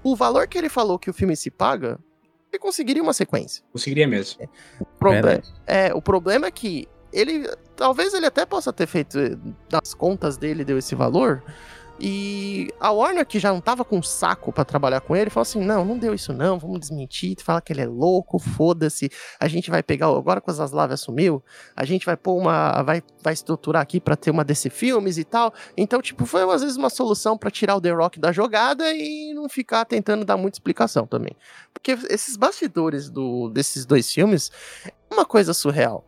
o 0.05 0.15
valor 0.15 0.47
que 0.47 0.57
ele 0.57 0.69
falou 0.69 0.99
que 0.99 1.11
o 1.11 1.13
filme 1.13 1.35
se 1.37 1.51
paga, 1.51 1.99
ele 2.53 2.59
conseguiria 2.61 3.03
uma 3.03 3.13
sequência. 3.13 3.65
Conseguiria 3.73 4.07
mesmo. 4.07 4.49
O 4.79 4.85
proble- 4.85 5.43
é, 5.67 5.93
o 5.95 6.01
problema 6.01 6.47
é 6.47 6.51
que 6.51 6.87
ele. 7.13 7.49
Talvez 7.75 8.15
ele 8.15 8.27
até 8.27 8.47
possa 8.47 8.73
ter 8.73 8.87
feito 8.87 9.19
das 9.69 9.93
contas 9.93 10.37
dele, 10.37 10.65
deu 10.65 10.79
esse 10.79 10.95
valor. 10.95 11.43
E 12.01 12.69
a 12.81 12.91
Warner, 12.91 13.27
que 13.27 13.39
já 13.39 13.53
não 13.53 13.61
tava 13.61 13.85
com 13.85 14.03
saco 14.03 14.53
pra 14.53 14.65
trabalhar 14.65 15.01
com 15.01 15.15
ele, 15.15 15.31
falou 15.31 15.43
assim: 15.43 15.61
não, 15.61 15.85
não 15.85 15.99
deu 15.99 16.15
isso 16.15 16.33
não, 16.33 16.59
vamos 16.59 16.81
desmentir, 16.81 17.37
fala 17.43 17.61
que 17.61 17.73
ele 17.73 17.83
é 17.83 17.87
louco, 17.87 18.39
foda-se. 18.39 19.11
A 19.39 19.47
gente 19.47 19.71
vai 19.71 19.83
pegar, 19.83 20.07
agora 20.07 20.41
que 20.41 20.51
o 20.51 20.53
Zaslav 20.53 20.93
assumiu, 20.93 21.43
a 21.77 21.85
gente 21.85 22.05
vai 22.07 22.17
pôr 22.17 22.37
uma. 22.37 22.83
Vai, 22.83 23.03
vai 23.23 23.33
estruturar 23.33 23.83
aqui 23.83 24.01
pra 24.01 24.17
ter 24.17 24.31
uma 24.31 24.45
DC 24.45 24.71
Filmes 24.71 25.19
e 25.19 25.25
tal. 25.25 25.53
Então, 25.77 26.03
tipo, 26.03 26.27
foi 26.27 26.43
às 26.53 26.63
vezes 26.63 26.77
uma 26.77 26.91
solução 26.91 27.39
pra 27.39 27.51
tirar 27.51 27.77
o 27.77 27.81
The 27.81 27.91
Rock 27.91 28.19
da 28.19 28.33
jogada 28.33 28.93
e 28.93 29.33
não 29.35 29.49
ficar 29.49 29.85
tentando 29.85 30.25
dar 30.25 30.37
muita 30.37 30.57
explicação 30.57 31.07
também. 31.07 31.37
Porque 31.73 31.93
esses 32.11 32.37
bastidores 32.37 33.11
do, 33.11 33.49
desses 33.51 33.87
dois 33.87 34.11
filmes 34.13 34.51
é 34.85 34.93
uma 35.13 35.25
coisa 35.25 35.55
surreal. 35.55 36.05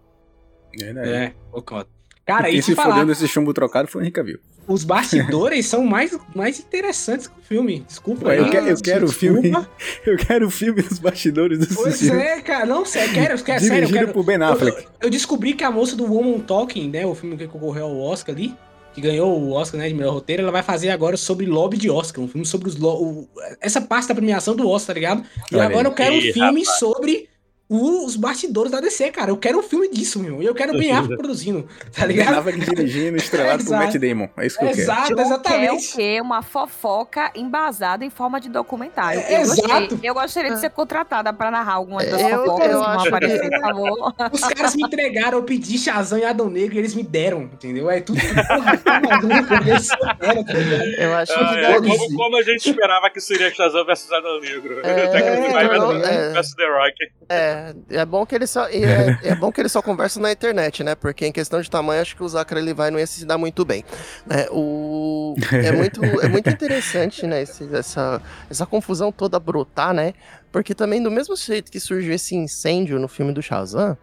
Verdade. 0.76 1.08
É, 1.08 1.34
concordo. 1.50 1.90
Cara, 2.26 2.48
e 2.50 2.62
se 2.62 2.74
falar, 2.74 2.92
fodeu 2.94 3.06
desse 3.06 3.28
chumbo 3.28 3.52
trocado 3.52 3.86
foi 3.88 4.00
o 4.00 4.02
Henrique 4.04 4.16
Cavill. 4.16 4.38
os 4.66 4.82
bastidores 4.82 5.66
são 5.68 5.84
mais, 5.84 6.16
mais 6.34 6.58
interessantes 6.58 7.26
que 7.26 7.38
o 7.38 7.42
filme. 7.42 7.84
Desculpa 7.86 8.28
Ué, 8.28 8.38
eu 8.38 8.44
aí, 8.44 8.50
que- 8.50 8.56
eu 8.56 8.76
quero 8.82 9.04
o 9.06 9.12
filme. 9.12 9.52
Eu 10.06 10.16
quero 10.16 10.46
o 10.46 10.50
filme 10.50 10.80
dos 10.82 10.98
bastidores 10.98 11.58
desse 11.58 11.74
Pois 11.74 11.98
filme. 12.00 12.20
é, 12.20 12.40
cara. 12.40 12.64
Não, 12.66 12.84
sério, 12.84 13.12
quero, 13.12 13.42
quero, 13.42 13.60
sério, 13.64 13.88
eu 13.88 13.92
quero, 13.92 14.12
por 14.12 14.24
Ben 14.24 14.36
Affleck. 14.42 14.86
Eu 15.02 15.10
descobri 15.10 15.52
que 15.54 15.64
a 15.64 15.70
moça 15.70 15.94
do 15.96 16.04
Woman 16.04 16.40
Talking, 16.40 16.88
né, 16.90 17.04
o 17.06 17.14
filme 17.14 17.36
que 17.36 17.46
concorreu 17.46 17.84
ao 17.86 17.98
Oscar 18.00 18.34
ali, 18.34 18.54
que 18.94 19.00
ganhou 19.00 19.38
o 19.38 19.52
Oscar 19.52 19.80
né, 19.80 19.88
de 19.88 19.94
melhor 19.94 20.12
roteiro, 20.14 20.42
ela 20.42 20.52
vai 20.52 20.62
fazer 20.62 20.90
agora 20.90 21.16
sobre 21.16 21.46
lobby 21.46 21.76
de 21.76 21.90
Oscar, 21.90 22.22
um 22.24 22.28
filme 22.28 22.46
sobre 22.46 22.68
os 22.68 22.76
lo- 22.76 23.02
o- 23.02 23.28
essa 23.60 23.80
parte 23.80 24.08
da 24.08 24.14
premiação 24.14 24.54
do 24.54 24.68
Oscar, 24.68 24.94
tá 24.94 25.00
ligado? 25.00 25.24
E 25.50 25.56
Olha 25.56 25.64
agora 25.64 25.88
aí. 25.88 25.92
eu 25.92 25.92
quero 25.96 26.14
um 26.16 26.20
filme 26.32 26.64
sobre 26.64 27.28
os 27.74 28.16
bastidores 28.16 28.70
da 28.72 28.80
DC, 28.80 29.10
cara. 29.10 29.30
Eu 29.30 29.36
quero 29.36 29.58
um 29.58 29.62
filme 29.62 29.88
disso, 29.90 30.18
meu. 30.18 30.42
E 30.42 30.46
eu 30.46 30.54
quero 30.54 30.74
o 30.74 30.78
Ben 30.78 30.92
Affleck 30.92 31.16
produzindo, 31.16 31.68
tá 31.92 32.06
Ben 32.06 32.16
ligado? 32.16 32.38
Affleck 32.38 32.60
dirigindo, 32.60 33.16
estrelado 33.16 33.64
por 33.64 33.74
Exato. 33.74 33.84
Matt 33.84 33.96
Damon. 33.96 34.28
É 34.36 34.46
isso 34.46 34.58
que 34.58 34.64
eu 34.64 34.68
quero. 34.68 34.80
Exato, 34.80 35.06
João 35.08 35.16
quer 35.16 35.22
o 35.22 35.26
exatamente. 35.26 35.92
quê? 35.96 36.20
Uma 36.20 36.42
fofoca 36.42 37.30
embasada 37.34 38.04
em 38.04 38.10
forma 38.10 38.40
de 38.40 38.48
documentário. 38.48 39.20
É, 39.20 39.36
eu, 39.36 39.40
exato. 39.40 39.88
gostei, 39.88 40.10
eu 40.10 40.14
gostaria 40.14 40.54
de 40.54 40.60
ser 40.60 40.70
contratada 40.70 41.32
pra 41.32 41.50
narrar 41.50 41.74
algumas 41.74 42.08
das 42.10 42.20
Eu- 42.20 42.44
fofocas, 42.44 42.70
eu 42.70 42.82
acho 42.84 43.02
que- 43.02 43.08
aparecer, 43.08 43.50
por 43.50 43.60
favor. 43.60 44.14
Os 44.32 44.40
caras 44.40 44.74
me 44.74 44.82
entregaram, 44.82 45.38
eu 45.38 45.44
pedi 45.44 45.78
Shazam 45.78 46.18
e 46.18 46.24
Adão 46.24 46.48
Negro 46.50 46.76
e 46.76 46.78
eles 46.78 46.94
me 46.94 47.02
deram, 47.02 47.42
entendeu? 47.42 47.90
É 47.90 48.00
tudo 48.00 48.18
tá 48.20 48.44
souberam, 48.44 50.44
tá? 50.44 50.54
Eu 50.98 51.14
acho 51.14 51.34
que 51.34 51.44
Ah, 51.44 51.54
é, 51.56 51.72
deve 51.80 51.88
como, 51.88 52.16
como 52.16 52.36
a 52.36 52.42
gente 52.42 52.68
esperava 52.68 53.10
que 53.10 53.20
seria 53.20 53.50
Shazam 53.52 53.84
vs 53.84 54.12
Adão 54.12 54.40
Negro. 54.40 54.80
É, 54.82 54.84
Até 55.06 55.46
que 55.46 55.52
vai 55.52 55.68
vs 55.68 56.08
é. 56.08 56.32
vs 56.32 56.54
The 56.54 56.64
Rock. 56.66 56.94
É, 57.28 57.63
é 57.90 58.04
bom 58.04 58.24
que 58.26 58.34
ele 58.34 58.46
só 58.46 58.66
é, 58.68 59.18
é 59.22 59.34
bom 59.34 59.50
que 59.52 59.60
ele 59.60 59.68
só 59.68 59.80
conversa 59.82 60.18
na 60.20 60.30
internet, 60.32 60.82
né? 60.82 60.94
Porque 60.94 61.26
em 61.26 61.32
questão 61.32 61.60
de 61.60 61.70
tamanho, 61.70 62.00
acho 62.02 62.16
que 62.16 62.22
o 62.22 62.28
Zachary 62.28 62.60
ele 62.60 62.74
vai 62.74 62.90
não 62.90 62.98
ia 62.98 63.06
se 63.06 63.24
dar 63.24 63.38
muito 63.38 63.64
bem. 63.64 63.84
É, 64.28 64.48
o, 64.50 65.34
é, 65.52 65.72
muito, 65.72 66.04
é 66.04 66.28
muito 66.28 66.50
interessante, 66.50 67.26
né? 67.26 67.42
esse- 67.42 67.68
essa, 67.74 68.20
essa 68.50 68.66
confusão 68.66 69.10
toda 69.12 69.38
brotar, 69.38 69.92
né? 69.94 70.14
Porque 70.52 70.74
também, 70.74 71.02
do 71.02 71.10
mesmo 71.10 71.36
jeito 71.36 71.70
que 71.70 71.80
surgiu 71.80 72.12
esse 72.14 72.34
incêndio 72.34 72.98
no 72.98 73.08
filme 73.08 73.32
do 73.32 73.42
Shazam, 73.42 73.96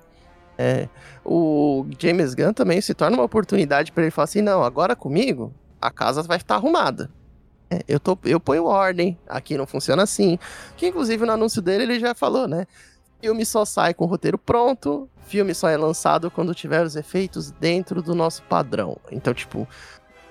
é, 0.58 0.88
o 1.26 1.86
James 1.98 2.34
Gunn 2.34 2.54
também 2.54 2.82
se 2.82 2.94
torna 2.94 3.16
uma 3.18 3.24
oportunidade 3.24 3.92
para 3.92 4.04
ele 4.04 4.12
falar 4.12 4.26
assim: 4.26 4.42
não, 4.42 4.64
agora 4.64 4.96
comigo 4.96 5.54
a 5.82 5.90
casa 5.90 6.22
vai 6.22 6.38
estar 6.38 6.56
arrumada. 6.56 7.10
É, 7.70 7.80
eu, 7.88 8.00
tô, 8.02 8.18
eu 8.26 8.38
ponho 8.38 8.66
ordem, 8.66 9.18
aqui 9.28 9.58
não 9.58 9.66
funciona 9.66 10.04
assim. 10.04 10.38
Que 10.76 10.88
inclusive 10.88 11.26
no 11.26 11.32
anúncio 11.32 11.62
dele 11.62 11.84
ele 11.84 12.00
já 12.00 12.14
falou, 12.14 12.48
né? 12.48 12.68
Filme 13.22 13.46
só 13.46 13.64
sai 13.66 13.94
com 13.94 14.06
o 14.06 14.08
roteiro 14.08 14.38
pronto, 14.38 15.08
filme 15.28 15.54
só 15.54 15.70
é 15.70 15.78
lançado 15.78 16.30
quando 16.32 16.54
tiver 16.56 16.84
os 16.84 16.96
efeitos 16.96 17.52
dentro 17.52 18.02
do 18.02 18.16
nosso 18.16 18.42
padrão. 18.44 18.98
Então, 19.12 19.34
tipo, 19.34 19.68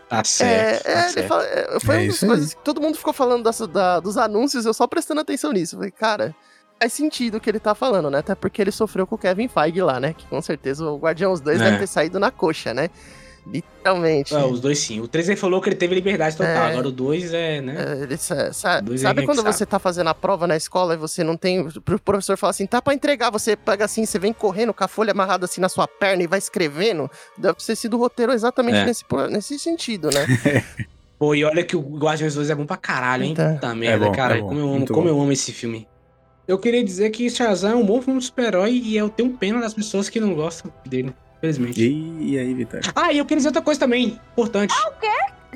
Tá 0.08 0.18
é, 0.18 0.24
certo, 0.24 0.86
é, 0.86 0.92
tá 0.94 1.00
ele 1.04 1.10
certo. 1.12 1.28
fala- 1.28 1.44
é, 1.46 1.80
foi 1.80 1.94
É 1.94 1.98
uma 1.98 2.06
das 2.06 2.14
isso 2.16 2.24
aí. 2.24 2.28
coisas 2.30 2.54
que 2.54 2.64
todo 2.64 2.80
mundo 2.80 2.96
ficou 2.98 3.12
falando 3.12 3.44
dessa- 3.44 3.68
da- 3.68 4.00
dos 4.00 4.16
anúncios, 4.18 4.66
eu 4.66 4.74
só 4.74 4.86
prestando 4.88 5.20
atenção 5.20 5.52
nisso. 5.52 5.76
Eu 5.76 5.78
Falei, 5.78 5.90
cara, 5.92 6.34
faz 6.80 6.92
sentido 6.92 7.36
o 7.36 7.40
que 7.40 7.48
ele 7.48 7.60
tá 7.60 7.76
falando, 7.76 8.10
né? 8.10 8.18
Até 8.18 8.34
porque 8.34 8.60
ele 8.60 8.72
sofreu 8.72 9.06
com 9.06 9.14
o 9.14 9.18
Kevin 9.18 9.46
Feige 9.46 9.80
lá, 9.80 10.00
né? 10.00 10.12
Que 10.12 10.26
com 10.26 10.42
certeza 10.42 10.84
o 10.84 10.98
Guardião 10.98 11.30
os 11.32 11.40
dois 11.40 11.60
É. 11.60 11.64
deve 11.64 11.78
ter 11.78 11.86
saído 11.86 12.18
na 12.18 12.32
coxa, 12.32 12.74
né? 12.74 12.88
Literalmente. 13.46 14.34
Ah, 14.34 14.46
os 14.46 14.60
dois 14.60 14.78
sim. 14.78 15.00
O 15.00 15.08
3 15.08 15.28
ele 15.30 15.36
falou 15.36 15.60
que 15.60 15.68
ele 15.68 15.76
teve 15.76 15.94
liberdade 15.94 16.36
total. 16.36 16.52
É. 16.52 16.72
Agora 16.72 16.88
o 16.88 16.92
2 16.92 17.32
é, 17.32 17.60
né? 17.60 17.74
É, 17.98 18.02
ele 18.02 18.16
sa- 18.16 18.52
sa- 18.52 18.80
Dois 18.80 19.00
sabe 19.00 19.22
é 19.22 19.24
quando 19.24 19.38
que 19.38 19.42
sabe. 19.44 19.56
você 19.56 19.66
tá 19.66 19.78
fazendo 19.78 20.08
a 20.08 20.14
prova 20.14 20.46
na 20.46 20.56
escola 20.56 20.94
e 20.94 20.96
você 20.96 21.24
não 21.24 21.36
tem. 21.36 21.60
O 21.60 21.98
professor 22.04 22.36
fala 22.36 22.50
assim, 22.50 22.66
tá 22.66 22.80
pra 22.82 22.94
entregar, 22.94 23.30
você 23.30 23.56
pega 23.56 23.84
assim, 23.84 24.04
você 24.06 24.18
vem 24.18 24.32
correndo 24.32 24.72
com 24.74 24.84
a 24.84 24.88
folha 24.88 25.12
amarrada 25.12 25.44
assim 25.46 25.60
na 25.60 25.68
sua 25.68 25.88
perna 25.88 26.22
e 26.22 26.26
vai 26.26 26.38
escrevendo. 26.38 27.10
Deve 27.38 27.54
ter 27.58 27.76
sido 27.76 27.94
o 27.96 27.98
roteiro 28.00 28.32
exatamente 28.32 28.78
É. 28.78 28.84
nesse, 28.84 29.04
nesse 29.30 29.58
sentido, 29.58 30.08
né? 30.10 30.26
Pô, 31.18 31.34
e 31.34 31.44
olha 31.44 31.62
que 31.62 31.76
o 31.76 31.80
Guardiões 31.98 32.34
2 32.34 32.48
é 32.48 32.54
bom 32.54 32.64
pra 32.64 32.76
caralho, 32.78 33.24
hein? 33.24 33.32
Então. 33.32 33.54
Puta 33.54 33.74
merda, 33.74 34.06
bom, 34.06 34.12
cara. 34.12 34.38
é 34.38 34.40
como 34.40 34.58
eu 34.58 34.64
amo, 34.64 34.76
muito 34.78 34.92
como 34.94 35.06
bom. 35.08 35.14
eu 35.14 35.20
amo 35.20 35.32
esse 35.32 35.52
filme. 35.52 35.86
Eu 36.48 36.58
queria 36.58 36.82
dizer 36.82 37.10
que 37.10 37.28
Shazam 37.28 37.72
é 37.72 37.74
um 37.76 37.84
bom 37.84 38.00
filme 38.00 38.18
de 38.18 38.26
super-herói 38.26 38.70
e 38.72 38.96
eu 38.96 39.08
tenho 39.10 39.30
pena 39.36 39.60
das 39.60 39.74
pessoas 39.74 40.08
que 40.08 40.18
não 40.18 40.34
gostam 40.34 40.72
dele. 40.86 41.14
Infelizmente. 41.40 41.82
E, 41.82 42.32
e 42.32 42.38
aí, 42.38 42.54
Vitória? 42.54 42.92
Ah, 42.94 43.12
e 43.12 43.18
eu 43.18 43.24
queria 43.24 43.38
dizer 43.38 43.48
outra 43.48 43.62
coisa 43.62 43.80
também, 43.80 44.20
importante. 44.32 44.74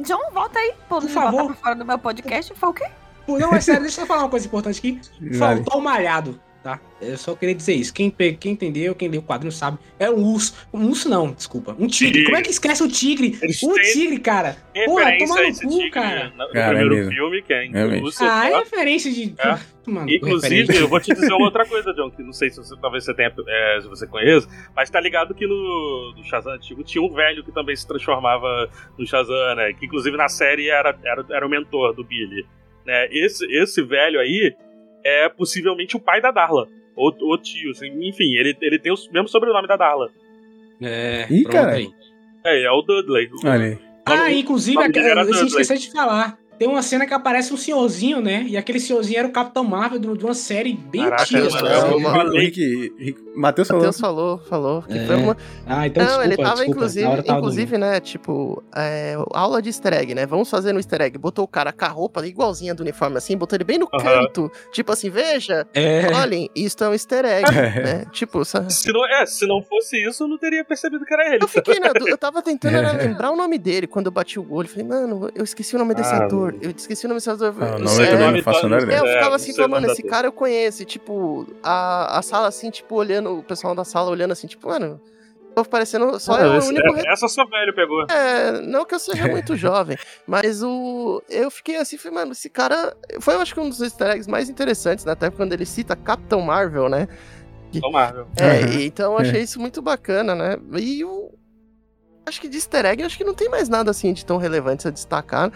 John, 0.02 0.31
volta 0.32 0.59
aí. 0.59 0.73
Pô, 0.89 0.97
Por 0.97 1.05
me 1.05 1.11
favor. 1.11 1.47
pra 1.47 1.55
fora 1.55 1.74
do 1.77 1.85
meu 1.85 1.98
podcast. 1.98 2.52
Foi 2.55 2.69
o 2.69 2.73
quê? 2.73 2.86
Não, 3.28 3.55
é 3.55 3.61
sério, 3.61 3.82
deixa 3.82 4.01
eu 4.02 4.06
falar 4.06 4.23
uma 4.24 4.28
coisa 4.28 4.47
importante 4.47 4.78
aqui. 4.78 5.01
Vale. 5.39 5.62
Faltou 5.62 5.81
o 5.81 5.82
malhado, 5.85 6.40
tá? 6.64 6.80
Eu 7.00 7.18
só 7.18 7.34
queria 7.36 7.54
dizer 7.54 7.74
isso. 7.74 7.92
Quem, 7.92 8.10
quem 8.10 8.52
entendeu, 8.52 8.94
quem 8.94 9.08
leu 9.08 9.20
o 9.20 9.22
quadrinho 9.22 9.52
sabe. 9.52 9.78
É 9.98 10.10
um 10.10 10.24
urso. 10.24 10.54
Um 10.72 10.88
urso 10.88 11.08
não, 11.10 11.30
desculpa. 11.30 11.76
Um 11.78 11.86
tigre. 11.86 12.12
Tigre. 12.14 12.24
Como 12.24 12.36
é 12.38 12.42
que 12.42 12.50
esquece 12.50 12.82
o 12.82 12.88
tigre? 12.88 13.38
Eles 13.42 13.62
O 13.62 13.74
têm 13.74 13.92
tigre, 13.92 14.18
cara. 14.18 14.56
Porra, 14.86 15.04
Referência 15.10 15.26
toma 15.36 15.48
no 15.48 15.54
cu, 15.54 15.68
tigre 15.68 15.90
cara. 15.90 16.30
no 16.30 16.48
Cara, 16.48 16.58
é 16.58 16.66
primeiro 16.68 16.94
mesmo. 16.96 17.12
filme, 17.12 17.42
que 17.42 17.52
é 17.52 17.64
É. 17.66 17.98
Indústria. 17.98 18.32
Ah, 18.32 18.50
é 18.50 18.58
referência 18.58 19.12
de. 19.12 19.34
É. 19.38 19.74
Mano, 19.86 20.10
Inclusive, 20.10 20.54
referência. 20.60 20.80
eu 20.82 20.88
vou 20.88 20.98
te 20.98 21.12
dizer 21.12 21.32
uma 21.34 21.44
outra 21.44 21.66
coisa, 21.66 21.92
John, 21.92 22.10
que 22.10 22.22
não 22.22 22.32
sei 22.32 22.48
se 22.48 22.56
você, 22.56 22.74
talvez 22.80 23.04
você 23.04 23.12
tenha, 23.12 23.30
é, 23.46 23.80
se 23.82 23.86
você 23.86 24.06
conheça, 24.06 24.48
mas 24.74 24.88
tá 24.88 24.98
ligado 24.98 25.34
que 25.34 25.46
no, 25.46 26.14
no 26.16 26.24
Shazam 26.24 26.54
antigo 26.54 26.82
tinha 26.82 27.04
um 27.04 27.12
velho 27.12 27.44
que 27.44 27.52
também 27.52 27.76
se 27.76 27.86
transformava 27.86 28.70
no 28.98 29.06
Shazam, 29.06 29.54
né? 29.56 29.74
Que 29.74 29.84
inclusive 29.84 30.16
na 30.16 30.30
série 30.30 30.70
era, 30.70 30.98
era, 31.04 31.26
era 31.30 31.46
o 31.46 31.50
mentor 31.50 31.92
do 31.94 32.02
Billy. 32.02 32.46
Né? 32.86 33.08
Esse, 33.12 33.44
esse 33.54 33.82
velho 33.82 34.18
aí 34.18 34.54
é 35.05 35.28
possivelmente 35.28 35.97
o 35.97 36.01
pai 36.01 36.20
da 36.20 36.31
Darla. 36.31 36.68
Ou, 36.97 37.14
ou 37.22 37.39
tio, 37.39 37.72
assim, 37.72 37.89
enfim, 38.09 38.35
ele, 38.35 38.56
ele 38.60 38.78
tem 38.78 38.93
o 38.93 38.97
mesmo 39.12 39.28
sobrenome 39.28 39.68
da 39.68 39.76
Darla. 39.76 40.10
É, 40.81 41.26
Ih, 41.31 41.44
cara. 41.44 41.78
É, 42.44 42.62
é 42.62 42.70
o 42.70 42.82
Dudley. 42.82 43.28
Olha 43.44 43.64
aí. 43.64 43.78
Ah, 44.06 44.31
inclusive, 44.31 44.78
a, 44.78 44.82
a 44.82 44.85
gente 44.86 45.24
Dudley. 45.26 45.47
esqueceu 45.47 45.76
de 45.78 45.90
falar. 45.90 46.39
Tem 46.59 46.68
uma 46.68 46.82
cena 46.82 47.06
que 47.06 47.12
aparece 47.14 47.52
um 47.52 47.56
senhorzinho, 47.56 48.20
né? 48.20 48.44
E 48.48 48.56
aquele 48.56 48.78
senhorzinho 48.78 49.18
era 49.18 49.28
o 49.28 49.32
Capitão 49.32 49.64
Marvel 49.64 49.98
de 49.98 50.24
uma 50.24 50.35
série 50.35 50.74
bem 50.74 51.02
Caraca, 51.05 51.22
antiga. 51.22 51.48
cara. 51.51 52.36
é 52.36 52.40
Rick, 52.40 52.94
Rick, 52.98 53.20
Matheus 53.35 53.68
falou. 53.68 53.82
Matheus 53.82 54.01
falou, 54.01 54.39
falou. 54.39 54.82
Que 54.82 54.98
É. 54.98 55.06
foi 55.06 55.16
uma... 55.16 55.36
Ah, 55.66 55.86
então 55.86 56.02
não, 56.05 56.09
desculpa, 56.10 56.24
ele 56.24 56.36
tava, 56.36 56.48
desculpa. 56.55 56.70
inclusive, 56.70 57.22
tava 57.22 57.39
inclusive 57.39 57.78
né, 57.78 58.01
tipo, 58.01 58.62
é, 58.76 59.16
aula 59.32 59.60
de 59.60 59.68
easter 59.70 59.93
egg, 59.94 60.14
né? 60.14 60.26
Vamos 60.26 60.48
fazer 60.48 60.72
no 60.72 60.78
easter 60.78 61.01
egg. 61.02 61.18
Botou 61.18 61.44
o 61.44 61.48
cara 61.48 61.72
com 61.72 61.85
a 61.85 61.89
roupa 61.89 62.24
igualzinha 62.26 62.74
do 62.74 62.81
uniforme 62.82 63.16
assim, 63.16 63.36
botou 63.36 63.56
ele 63.56 63.64
bem 63.64 63.78
no 63.78 63.89
Aham. 63.93 64.02
canto. 64.05 64.51
Tipo 64.72 64.93
assim, 64.93 65.10
veja, 65.10 65.66
É. 65.74 66.06
olhem, 66.14 66.48
isto 66.55 66.85
é 66.85 66.89
um 66.89 66.93
easter 66.93 67.24
egg, 67.24 67.44
né? 67.82 68.06
Tipo, 68.12 68.44
sa- 68.44 68.68
Se 68.70 68.93
não, 68.93 69.05
é, 69.06 69.26
se 69.26 69.47
não 69.47 69.60
fosse 69.62 69.97
isso, 70.02 70.22
eu 70.24 70.28
não 70.28 70.39
teria 70.39 70.64
percebido 70.64 71.05
que 71.05 71.12
era 71.12 71.35
ele. 71.35 71.43
Eu 71.43 71.48
fiquei 71.48 71.74
dúvida, 71.81 72.09
eu 72.09 72.18
tava 72.18 72.40
tentando 72.43 72.76
era 72.76 72.93
lembrar 73.02 73.31
o 73.32 73.36
nome 73.36 73.59
dele 73.59 73.86
quando 73.86 74.06
eu 74.06 74.12
bati 74.12 74.39
o 74.39 74.47
olho. 74.52 74.68
Falei, 74.68 74.85
mano, 74.86 75.28
eu 75.35 75.43
esqueci 75.44 75.74
o 75.74 75.78
nome 75.78 75.94
desse 75.94 76.12
Ah, 76.12 76.24
ator. 76.26 76.43
Eu 76.60 76.70
esqueci 76.76 77.06
o 77.06 77.08
nome 77.08 77.18
desse 77.18 77.30
ator. 77.30 77.54
Ah, 77.60 77.64
o 77.64 77.66
Eu- 77.66 77.78
nome 77.80 78.02
é, 78.02 78.06
eu 78.06 78.10
também 78.18 78.32
não 78.32 78.42
faço 78.42 78.68
nada 78.68 78.82
É, 78.92 78.98
eu 78.98 79.04
É, 79.06 79.08
ficava 79.12 79.28
não 79.30 79.34
assim, 79.34 79.54
falando, 79.54 79.70
mano, 79.70 79.86
do 79.86 79.92
esse 79.92 80.02
cara 80.02 80.26
eu 80.26 80.32
conheço. 80.32 80.82
E, 80.82 80.86
Tipo, 80.86 81.46
a, 81.62 82.18
a 82.18 82.22
sala 82.22 82.48
assim, 82.48 82.70
tipo, 82.70 82.94
olhando, 82.94 83.38
o 83.38 83.42
pessoal 83.42 83.74
da 83.74 83.84
sala 83.84 84.10
olhando 84.10 84.32
assim, 84.32 84.46
tipo, 84.46 84.68
mano, 84.68 85.00
tô 85.54 85.64
parecendo 85.64 86.18
só 86.18 86.38
eu, 86.38 86.52
o 86.52 86.56
Esse- 86.58 86.68
único. 86.68 86.96
é, 86.96 87.12
essa 87.12 87.28
só 87.28 87.44
velho 87.46 87.74
pegou. 87.74 88.06
É, 88.10 88.60
não 88.62 88.84
que 88.84 88.94
eu 88.94 88.98
seja 88.98 89.28
muito 89.28 89.56
jovem, 89.56 89.96
mas 90.26 90.62
o. 90.62 91.22
Eu 91.28 91.50
fiquei 91.50 91.76
assim, 91.76 91.96
falei, 91.96 92.18
mano, 92.18 92.32
esse 92.32 92.48
cara. 92.50 92.96
Foi, 93.20 93.34
eu 93.34 93.40
acho 93.40 93.54
que 93.54 93.60
um 93.60 93.68
dos 93.68 93.80
easter 93.80 94.08
eggs 94.10 94.28
mais 94.30 94.48
interessantes, 94.50 95.04
né? 95.04 95.12
Até 95.12 95.30
quando 95.30 95.52
ele 95.52 95.64
cita 95.66 95.94
Capitão 95.94 96.40
Marvel, 96.40 96.88
né? 96.88 97.06
Então, 97.72 97.90
Marvel. 97.90 98.28
É, 98.36 98.60
e 98.76 98.86
então 98.86 99.12
eu 99.12 99.18
achei 99.18 99.42
isso 99.42 99.58
muito 99.60 99.82
bacana, 99.82 100.34
né? 100.34 100.56
E 100.78 101.04
o. 101.04 101.32
Acho 102.26 102.40
que 102.40 102.48
de 102.48 102.56
easter 102.56 102.86
egg, 102.86 103.02
acho 103.02 103.18
que 103.18 103.24
não 103.24 103.34
tem 103.34 103.48
mais 103.50 103.68
nada 103.68 103.90
assim 103.90 104.12
de 104.12 104.24
tão 104.24 104.38
relevante 104.38 104.88
a 104.88 104.90
destacar, 104.90 105.52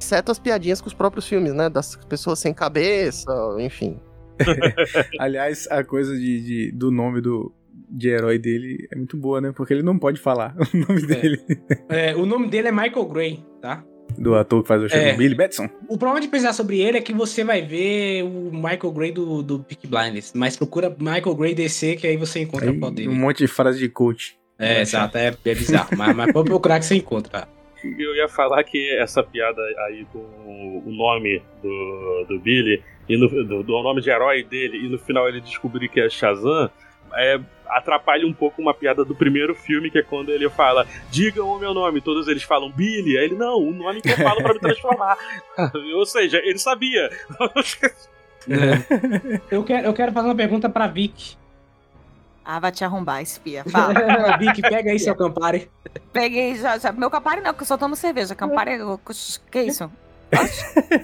exceto 0.00 0.32
as 0.32 0.38
piadinhas 0.38 0.80
com 0.80 0.88
os 0.88 0.94
próprios 0.94 1.28
filmes, 1.28 1.52
né? 1.54 1.68
Das 1.68 1.94
pessoas 2.08 2.38
sem 2.38 2.52
cabeça, 2.54 3.30
enfim. 3.60 3.98
Aliás, 5.18 5.66
a 5.70 5.84
coisa 5.84 6.16
de, 6.16 6.40
de- 6.40 6.72
do 6.72 6.90
nome 6.90 7.20
do, 7.20 7.52
de 7.90 8.08
herói 8.08 8.38
dele 8.38 8.88
é 8.90 8.96
muito 8.96 9.16
boa, 9.16 9.40
né? 9.40 9.52
Porque 9.54 9.72
ele 9.74 9.82
não 9.82 9.98
pode 9.98 10.18
falar 10.20 10.56
o 10.72 10.76
nome 10.76 11.02
dele. 11.06 11.38
É, 11.88 12.16
o 12.16 12.24
nome 12.26 12.48
dele 12.48 12.68
é 12.68 12.72
Michael 12.72 13.04
Gray, 13.06 13.44
tá? 13.60 13.84
Do 14.18 14.34
ator 14.34 14.62
que 14.62 14.68
faz 14.68 14.82
o 14.82 14.88
show 14.88 14.98
É. 14.98 15.12
do 15.12 15.18
Billy 15.18 15.34
Batson. 15.36 15.68
O 15.88 15.96
problema 15.96 16.20
de 16.20 16.26
pensar 16.28 16.52
sobre 16.52 16.80
ele 16.80 16.98
é 16.98 17.00
que 17.00 17.12
você 17.14 17.44
vai 17.44 17.62
ver 17.62 18.24
o 18.24 18.50
Michael 18.52 18.90
Gray 18.92 19.12
do, 19.12 19.42
do 19.42 19.60
Peak 19.60 19.86
Blinders. 19.86 20.32
Mas 20.34 20.56
procura 20.56 20.94
Michael 20.98 21.34
Gray 21.36 21.54
DC, 21.54 21.96
que 21.96 22.06
aí 22.06 22.16
você 22.16 22.40
encontra 22.40 22.72
foto 22.74 22.94
dele. 22.94 23.08
um 23.08 23.14
monte 23.14 23.38
de 23.38 23.46
frase 23.46 23.78
de 23.78 23.88
coach. 23.88 24.36
É, 24.58 24.80
exato, 24.82 25.16
é, 25.16 25.28
é 25.44 25.54
bizarro. 25.54 25.96
mas, 25.96 26.14
mas 26.14 26.32
pode 26.32 26.48
procurar 26.50 26.80
que 26.80 26.86
você 26.86 26.96
encontra. 26.96 27.48
Eu 27.82 28.14
ia 28.14 28.28
falar 28.28 28.62
que 28.64 28.96
essa 28.96 29.22
piada 29.22 29.60
aí 29.86 30.06
com 30.12 30.18
o 30.18 30.92
nome 30.92 31.42
do, 31.62 32.26
do 32.28 32.40
Billy, 32.40 32.82
e 33.08 33.16
no, 33.16 33.28
do, 33.28 33.62
do 33.62 33.82
nome 33.82 34.00
de 34.00 34.10
herói 34.10 34.42
dele, 34.42 34.78
e 34.78 34.88
no 34.88 34.98
final 34.98 35.28
ele 35.28 35.40
descobrir 35.40 35.88
que 35.88 36.00
é 36.00 36.08
Shazam, 36.08 36.70
é, 37.14 37.40
atrapalha 37.66 38.26
um 38.26 38.32
pouco 38.32 38.60
uma 38.60 38.74
piada 38.74 39.04
do 39.04 39.14
primeiro 39.14 39.54
filme, 39.54 39.90
que 39.90 39.98
é 39.98 40.02
quando 40.02 40.30
ele 40.30 40.48
fala, 40.48 40.86
digam 41.10 41.48
o 41.48 41.58
meu 41.58 41.72
nome, 41.72 42.00
todos 42.00 42.28
eles 42.28 42.42
falam 42.42 42.70
Billy, 42.70 43.16
aí 43.18 43.24
ele, 43.24 43.36
não, 43.36 43.56
o 43.56 43.72
nome 43.72 44.00
que 44.02 44.10
eu 44.10 44.16
falo 44.16 44.42
pra 44.42 44.54
me 44.54 44.60
transformar. 44.60 45.16
Ou 45.94 46.06
seja, 46.06 46.38
ele 46.38 46.58
sabia. 46.58 47.10
É. 48.48 49.38
Eu, 49.50 49.62
quero, 49.62 49.86
eu 49.86 49.92
quero 49.92 50.12
fazer 50.12 50.26
uma 50.26 50.34
pergunta 50.34 50.66
pra 50.66 50.86
Vic. 50.86 51.36
Ah, 52.44 52.58
vai 52.58 52.72
te 52.72 52.84
arrombar, 52.84 53.22
espia. 53.22 53.64
Fala. 53.70 54.36
Vic, 54.38 54.62
pega 54.62 54.90
aí 54.90 54.98
seu 54.98 55.14
Campari. 55.14 55.70
Peguei 56.12 56.56
já, 56.56 56.78
já. 56.78 56.92
Meu 56.92 57.10
Campari 57.10 57.40
não, 57.40 57.52
porque 57.52 57.62
eu 57.62 57.66
só 57.66 57.76
tomo 57.76 57.94
cerveja. 57.94 58.34
Campari, 58.34 58.72
que 59.50 59.62
isso? 59.62 59.90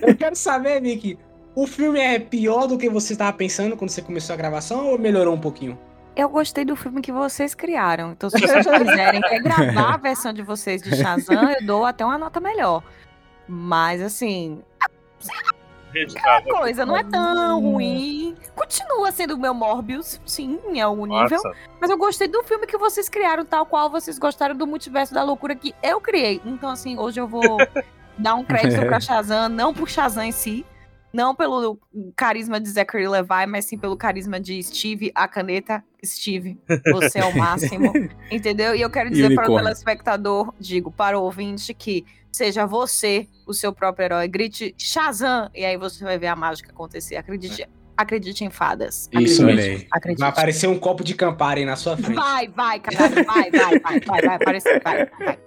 Eu 0.02 0.16
quero 0.16 0.36
saber, 0.36 0.80
Vic, 0.80 1.18
o 1.54 1.66
filme 1.66 1.98
é 1.98 2.18
pior 2.18 2.66
do 2.66 2.78
que 2.78 2.88
você 2.88 3.14
estava 3.14 3.32
pensando 3.32 3.76
quando 3.76 3.90
você 3.90 4.02
começou 4.02 4.34
a 4.34 4.36
gravação 4.36 4.86
ou 4.86 4.98
melhorou 4.98 5.34
um 5.34 5.40
pouquinho? 5.40 5.78
Eu 6.14 6.28
gostei 6.30 6.64
do 6.64 6.74
filme 6.74 7.02
que 7.02 7.12
vocês 7.12 7.54
criaram. 7.54 8.12
Então, 8.12 8.30
se 8.30 8.38
vocês 8.40 8.66
quiserem 8.66 9.20
regravar 9.20 9.94
a 9.94 9.96
versão 9.98 10.32
de 10.32 10.42
vocês 10.42 10.80
de 10.80 10.96
Shazam, 10.96 11.50
eu 11.52 11.66
dou 11.66 11.84
até 11.84 12.04
uma 12.04 12.16
nota 12.16 12.40
melhor. 12.40 12.82
Mas, 13.46 14.00
assim, 14.00 14.62
a 16.24 16.42
coisa 16.42 16.86
não 16.86 16.96
é 16.96 17.04
tão 17.04 17.60
ruim. 17.60 18.34
Continua 18.54 19.12
sendo 19.12 19.34
o 19.34 19.38
meu 19.38 19.54
Morbius, 19.54 20.20
sim, 20.26 20.58
em 20.68 20.80
algum 20.80 21.06
nível. 21.06 21.40
Nossa, 21.42 21.52
Mas 21.80 21.90
eu 21.90 21.98
gostei 21.98 22.28
do 22.28 22.42
filme 22.42 22.66
que 22.66 22.76
vocês 22.76 23.08
criaram, 23.08 23.44
tal 23.44 23.66
qual 23.66 23.90
vocês 23.90 24.18
gostaram 24.18 24.54
do 24.54 24.66
multiverso 24.66 25.14
da 25.14 25.22
loucura 25.22 25.54
que 25.54 25.74
eu 25.82 26.00
criei. 26.00 26.40
Então, 26.44 26.70
assim, 26.70 26.98
hoje 26.98 27.20
eu 27.20 27.26
vou 27.26 27.58
dar 28.18 28.34
um 28.34 28.44
crédito 28.44 28.84
pra 28.86 28.98
Shazam, 29.00 29.48
não 29.48 29.72
por 29.72 29.88
Shazam 29.88 30.24
em 30.24 30.32
si, 30.32 30.64
não 31.16 31.34
pelo 31.34 31.80
carisma 32.14 32.60
de 32.60 32.68
Zachary 32.68 33.08
Levi, 33.08 33.46
mas 33.48 33.64
sim 33.64 33.78
pelo 33.78 33.96
carisma 33.96 34.38
de 34.38 34.62
Steve, 34.62 35.10
a 35.14 35.26
caneta. 35.26 35.82
Steve, 36.04 36.60
você 36.92 37.18
é 37.18 37.24
o 37.24 37.34
máximo. 37.36 37.90
entendeu? 38.30 38.74
E 38.76 38.82
eu 38.82 38.90
quero 38.90 39.10
dizer 39.10 39.34
para 39.34 39.50
o 39.50 39.56
telespectador, 39.56 40.52
digo, 40.60 40.92
para 40.92 41.18
o 41.18 41.22
ouvinte, 41.22 41.72
que 41.72 42.04
seja 42.30 42.66
você 42.66 43.26
o 43.46 43.54
seu 43.54 43.72
próprio 43.72 44.04
herói. 44.04 44.28
Grite 44.28 44.74
Shazam, 44.76 45.50
e 45.54 45.64
aí 45.64 45.78
você 45.78 46.04
vai 46.04 46.18
ver 46.18 46.26
a 46.26 46.36
mágica 46.36 46.70
acontecer. 46.70 47.16
Acredite, 47.16 47.66
acredite 47.96 48.44
em 48.44 48.50
fadas. 48.50 49.08
Isso 49.18 49.42
acredite. 49.90 50.20
Vai 50.20 50.28
aparecer 50.28 50.68
um 50.68 50.78
copo 50.78 51.02
de 51.02 51.14
Campari 51.14 51.60
aí 51.60 51.66
na 51.66 51.76
sua 51.76 51.96
frente. 51.96 52.14
Vai, 52.14 52.46
vai, 52.46 52.78
caralho, 52.78 53.24
vai, 53.24 53.50
vai, 53.50 53.80
vai, 53.80 54.00
vai, 54.00 54.20
vai 54.20 54.36
aparecer, 54.36 54.82
vai, 54.82 55.06
vai. 55.06 55.38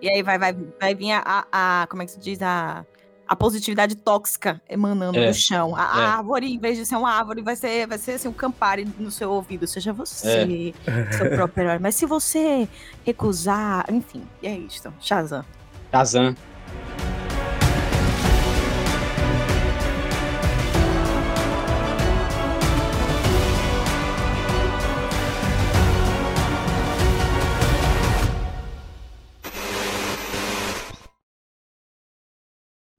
E 0.00 0.08
aí 0.08 0.24
vai, 0.24 0.38
vai, 0.38 0.52
vai 0.80 0.92
vir 0.92 1.12
a, 1.12 1.46
a, 1.52 1.86
como 1.88 2.02
é 2.02 2.04
que 2.04 2.10
se 2.10 2.18
diz, 2.18 2.42
a, 2.42 2.84
a 3.32 3.36
positividade 3.36 3.94
tóxica 3.96 4.60
emanando 4.68 5.18
É, 5.18 5.28
do 5.28 5.34
chão. 5.34 5.74
A, 5.74 5.80
é. 5.80 6.04
árvore, 6.04 6.52
em 6.52 6.58
vez 6.58 6.76
de 6.76 6.84
ser 6.84 6.96
uma 6.96 7.10
árvore, 7.10 7.40
vai 7.40 7.56
ser, 7.56 7.86
vai 7.86 7.96
ser 7.96 8.12
assim, 8.12 8.28
um 8.28 8.32
campari 8.32 8.86
no 8.98 9.10
seu 9.10 9.30
ouvido. 9.30 9.66
Seja 9.66 9.90
você, 9.90 10.74
seu 11.16 11.30
próprio 11.30 11.62
herói. 11.64 11.78
Mas 11.78 11.94
se 11.94 12.04
você 12.04 12.68
recusar, 13.06 13.86
enfim, 13.90 14.22
é 14.42 14.54
isto. 14.54 14.92
Shazam. 15.00 15.44
Shazam. 15.90 16.36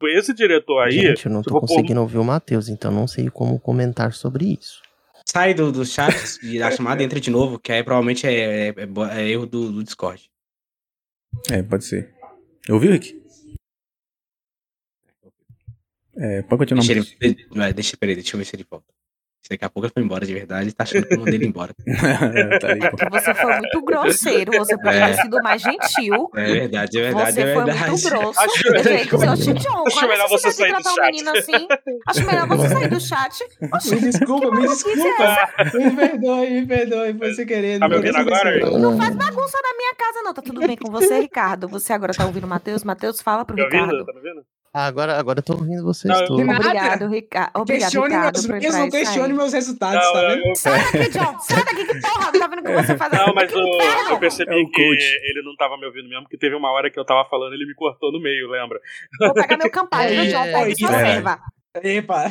Esse 0.08 0.34
diretor 0.34 0.80
aí. 0.82 0.92
Gente, 0.94 1.26
eu 1.26 1.32
não 1.32 1.42
tô 1.42 1.52
pôr- 1.52 1.62
conseguindo 1.62 2.02
ouvir 2.02 2.18
o 2.18 2.24
Matheus, 2.24 2.68
então 2.70 2.92
não 2.92 3.08
sei 3.08 3.30
como 3.30 3.60
comentar 3.60 4.14
sobre 4.14 4.58
isso. 4.60 4.82
Sai 5.28 5.54
do, 5.54 5.72
do 5.72 5.86
chat 5.86 6.14
e 6.44 6.60
da 6.60 6.70
chamada 6.72 7.02
e 7.02 7.06
entra 7.06 7.20
de 7.20 7.30
novo, 7.32 7.58
que 7.58 7.72
aí 7.72 7.84
provavelmente 7.84 8.28
é, 8.28 8.68
é- 8.68 8.70
é 8.70 9.20
é 9.22 9.30
erro 9.30 9.46
do, 9.46 9.72
do 9.72 9.84
Discord. 9.84 10.30
É, 11.50 11.64
pode 11.64 11.86
ser. 11.86 12.14
Ouviu, 12.70 12.92
Rick? 12.92 13.22
É, 16.16 16.42
pode 16.44 16.60
continuar. 16.60 16.86
Deixa 16.86 17.16
ele. 17.22 17.48
vai, 17.50 17.74
Deixa, 17.74 17.98
peraí, 17.98 18.16
deixa 18.16 18.36
eu 18.36 18.38
ver 18.38 18.46
se 18.46 18.56
ele 18.56 18.66
volta. 18.70 18.86
Daqui 19.49 19.65
a 19.65 19.70
pouco 19.70 19.86
ele 19.88 19.94
foi 19.94 20.03
embora 20.03 20.26
de 20.26 20.34
verdade, 20.34 20.72
tá 20.74 20.84
achando 20.84 21.06
que 21.06 21.14
eu 21.15 21.20
mandei 21.20 21.36
ele 21.36 21.48
embora. 21.48 21.74
tá 22.61 22.68
aí, 22.68 22.80
você 23.11 23.34
foi 23.36 23.57
muito 23.57 23.82
grosseiro, 23.84 24.52
você 24.53 24.78
poderia 24.78 25.06
É. 25.10 25.14
ter 25.15 25.22
sido 25.22 25.38
mais 25.44 25.61
gentil. 25.61 26.30
É 26.36 26.45
verdade, 26.45 26.98
é 26.98 27.02
verdade, 27.02 27.32
Você 27.34 27.41
é 27.41 27.53
foi 27.53 27.64
verdade. 27.65 27.90
muito 27.91 28.10
grosso. 28.10 28.40
Acho- 28.40 28.68
Eu 28.68 29.36
Chichon, 29.36 29.84
Acho 29.88 30.07
melhor 30.07 30.30
você 30.30 30.52
sair 30.52 30.74
do 30.74 30.84
chat. 30.84 31.02
menino 31.11 31.30
assim? 31.32 31.68
Acho 32.07 32.26
melhor 32.26 32.48
você 32.48 32.70
sair 32.70 32.88
do 32.90 32.99
chat. 33.02 33.40
Me 33.91 33.99
desculpa, 33.99 34.52
me 34.52 34.64
é 34.65 34.68
desculpa. 34.68 35.49
Me 35.74 35.95
perdoe, 35.95 36.49
me 36.49 36.65
perdoe, 36.65 37.14
foi 37.18 37.34
sem 37.34 37.45
querer. 37.45 37.80
Tá 37.80 37.88
me 37.90 37.95
não 37.95 37.98
ouvindo 37.98 38.14
foi 38.14 38.22
agora. 38.22 38.80
Não 38.80 38.98
faz 38.98 39.15
bagunça 39.15 39.57
na 39.61 39.78
minha 39.78 39.95
casa, 39.95 40.22
não. 40.24 40.34
Tá 40.34 40.41
tudo 40.41 40.61
bem 40.65 40.78
com 40.78 40.90
você, 40.91 41.20
Ricardo? 41.20 41.68
Você 41.68 41.91
agora 41.94 42.14
tá 42.14 42.26
ouvindo 42.26 42.45
o 42.45 42.48
Matheus? 42.49 42.84
Matheus, 42.84 43.22
fala 43.22 43.44
pro 43.45 43.56
Tá 43.57 43.64
ouvindo? 43.64 43.82
Ricardo. 43.84 44.06
Tá 44.06 44.14
me 44.14 44.20
ouvindo? 44.20 44.45
Ah, 44.76 44.88
agora, 44.88 45.20
agora 45.20 45.38
eu 45.38 45.44
tô 45.44 45.54
ouvindo 45.54 45.84
vocês 45.84 46.12
Não, 46.12 46.26
todos. 46.26 46.41
Obrigado, 46.44 47.08
Ricardo. 47.08 47.52
Obrigado, 47.62 47.66
Questione 47.68 48.08
Ricardo, 48.16 48.34
meus 48.34 48.45
por 48.48 48.72
não 48.80 48.90
questione 48.90 49.34
meus 49.34 49.54
resultados, 49.54 50.04
Não, 50.04 50.14
tá 50.14 50.22
vendo? 50.30 50.48
eu- 50.48 50.56
Sai 50.56 50.80
daqui, 50.91 51.10
John. 51.12 51.40
Sai 51.40 51.64
daqui, 51.64 51.86
que 51.86 52.02
porra. 52.02 52.32
Tá 52.40 52.48
vendo 52.48 52.60
o 52.60 52.64
que 52.64 52.72
você 52.74 52.98
faz 52.98 53.14
aqui? 53.14 53.26
Não, 53.28 53.34
mas 53.36 53.54
o- 53.54 53.58
eu 53.60 54.16
É 54.16 54.20
percebi 54.20 54.56
o 54.56 54.70
que 54.72 54.84
coach. 54.84 55.04
ele 55.24 55.41
não 55.45 55.56
tava 55.58 55.78
me 55.78 55.86
ouvindo 55.86 56.10
mesmo, 56.10 56.24
porque 56.24 56.40
teve 56.40 56.56
uma 56.56 56.72
hora 56.72 56.90
que 56.90 57.00
eu 57.00 57.06
tava 57.06 57.24
falando 57.30 57.54
ele 57.54 57.68
me 57.68 57.76
cortou 57.76 58.12
no 58.12 58.20
meio, 58.20 58.50
lembra? 58.50 58.80
Vou 59.20 59.34
pegar 59.36 59.58
meu 59.58 59.70
campalho, 59.70 60.12
É, 60.12 60.22
viu, 60.24 60.32
John? 60.32 60.44
Pega 60.44 60.72
é, 60.72 60.76
sua 60.76 60.90
é. 61.02 61.06
serva. 61.14 61.40
Epa, 61.84 62.24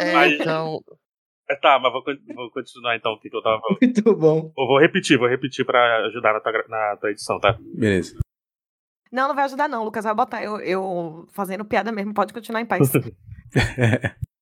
É, 0.00 0.12
Mas- 0.12 0.32
então, 0.34 0.80
É, 1.50 1.56
Tá, 1.56 1.78
mas 1.78 1.92
vou, 1.92 2.02
vou 2.34 2.50
continuar 2.50 2.96
então 2.96 3.12
o 3.12 3.20
que, 3.20 3.28
eu 3.34 3.42
tava 3.42 3.60
falando. 3.60 3.78
muito 3.80 4.16
bom. 4.16 4.50
Eu 4.56 4.66
vou 4.66 4.78
repetir, 4.80 5.18
vou 5.18 5.28
repetir 5.28 5.64
pra 5.64 6.06
ajudar 6.06 6.32
na 6.34 6.40
tua, 6.40 6.52
na 6.68 6.96
tua 6.98 7.10
edição, 7.10 7.38
tá? 7.40 7.56
Beleza. 7.74 8.16
Não, 9.14 9.28
não 9.28 9.34
vai 9.36 9.44
ajudar 9.44 9.68
não, 9.68 9.84
Lucas. 9.84 10.02
Vai 10.02 10.12
botar 10.12 10.42
eu, 10.42 10.58
eu 10.58 11.28
fazendo 11.30 11.64
piada 11.64 11.92
mesmo. 11.92 12.12
Pode 12.12 12.34
continuar 12.34 12.60
em 12.60 12.66
paz. 12.66 12.90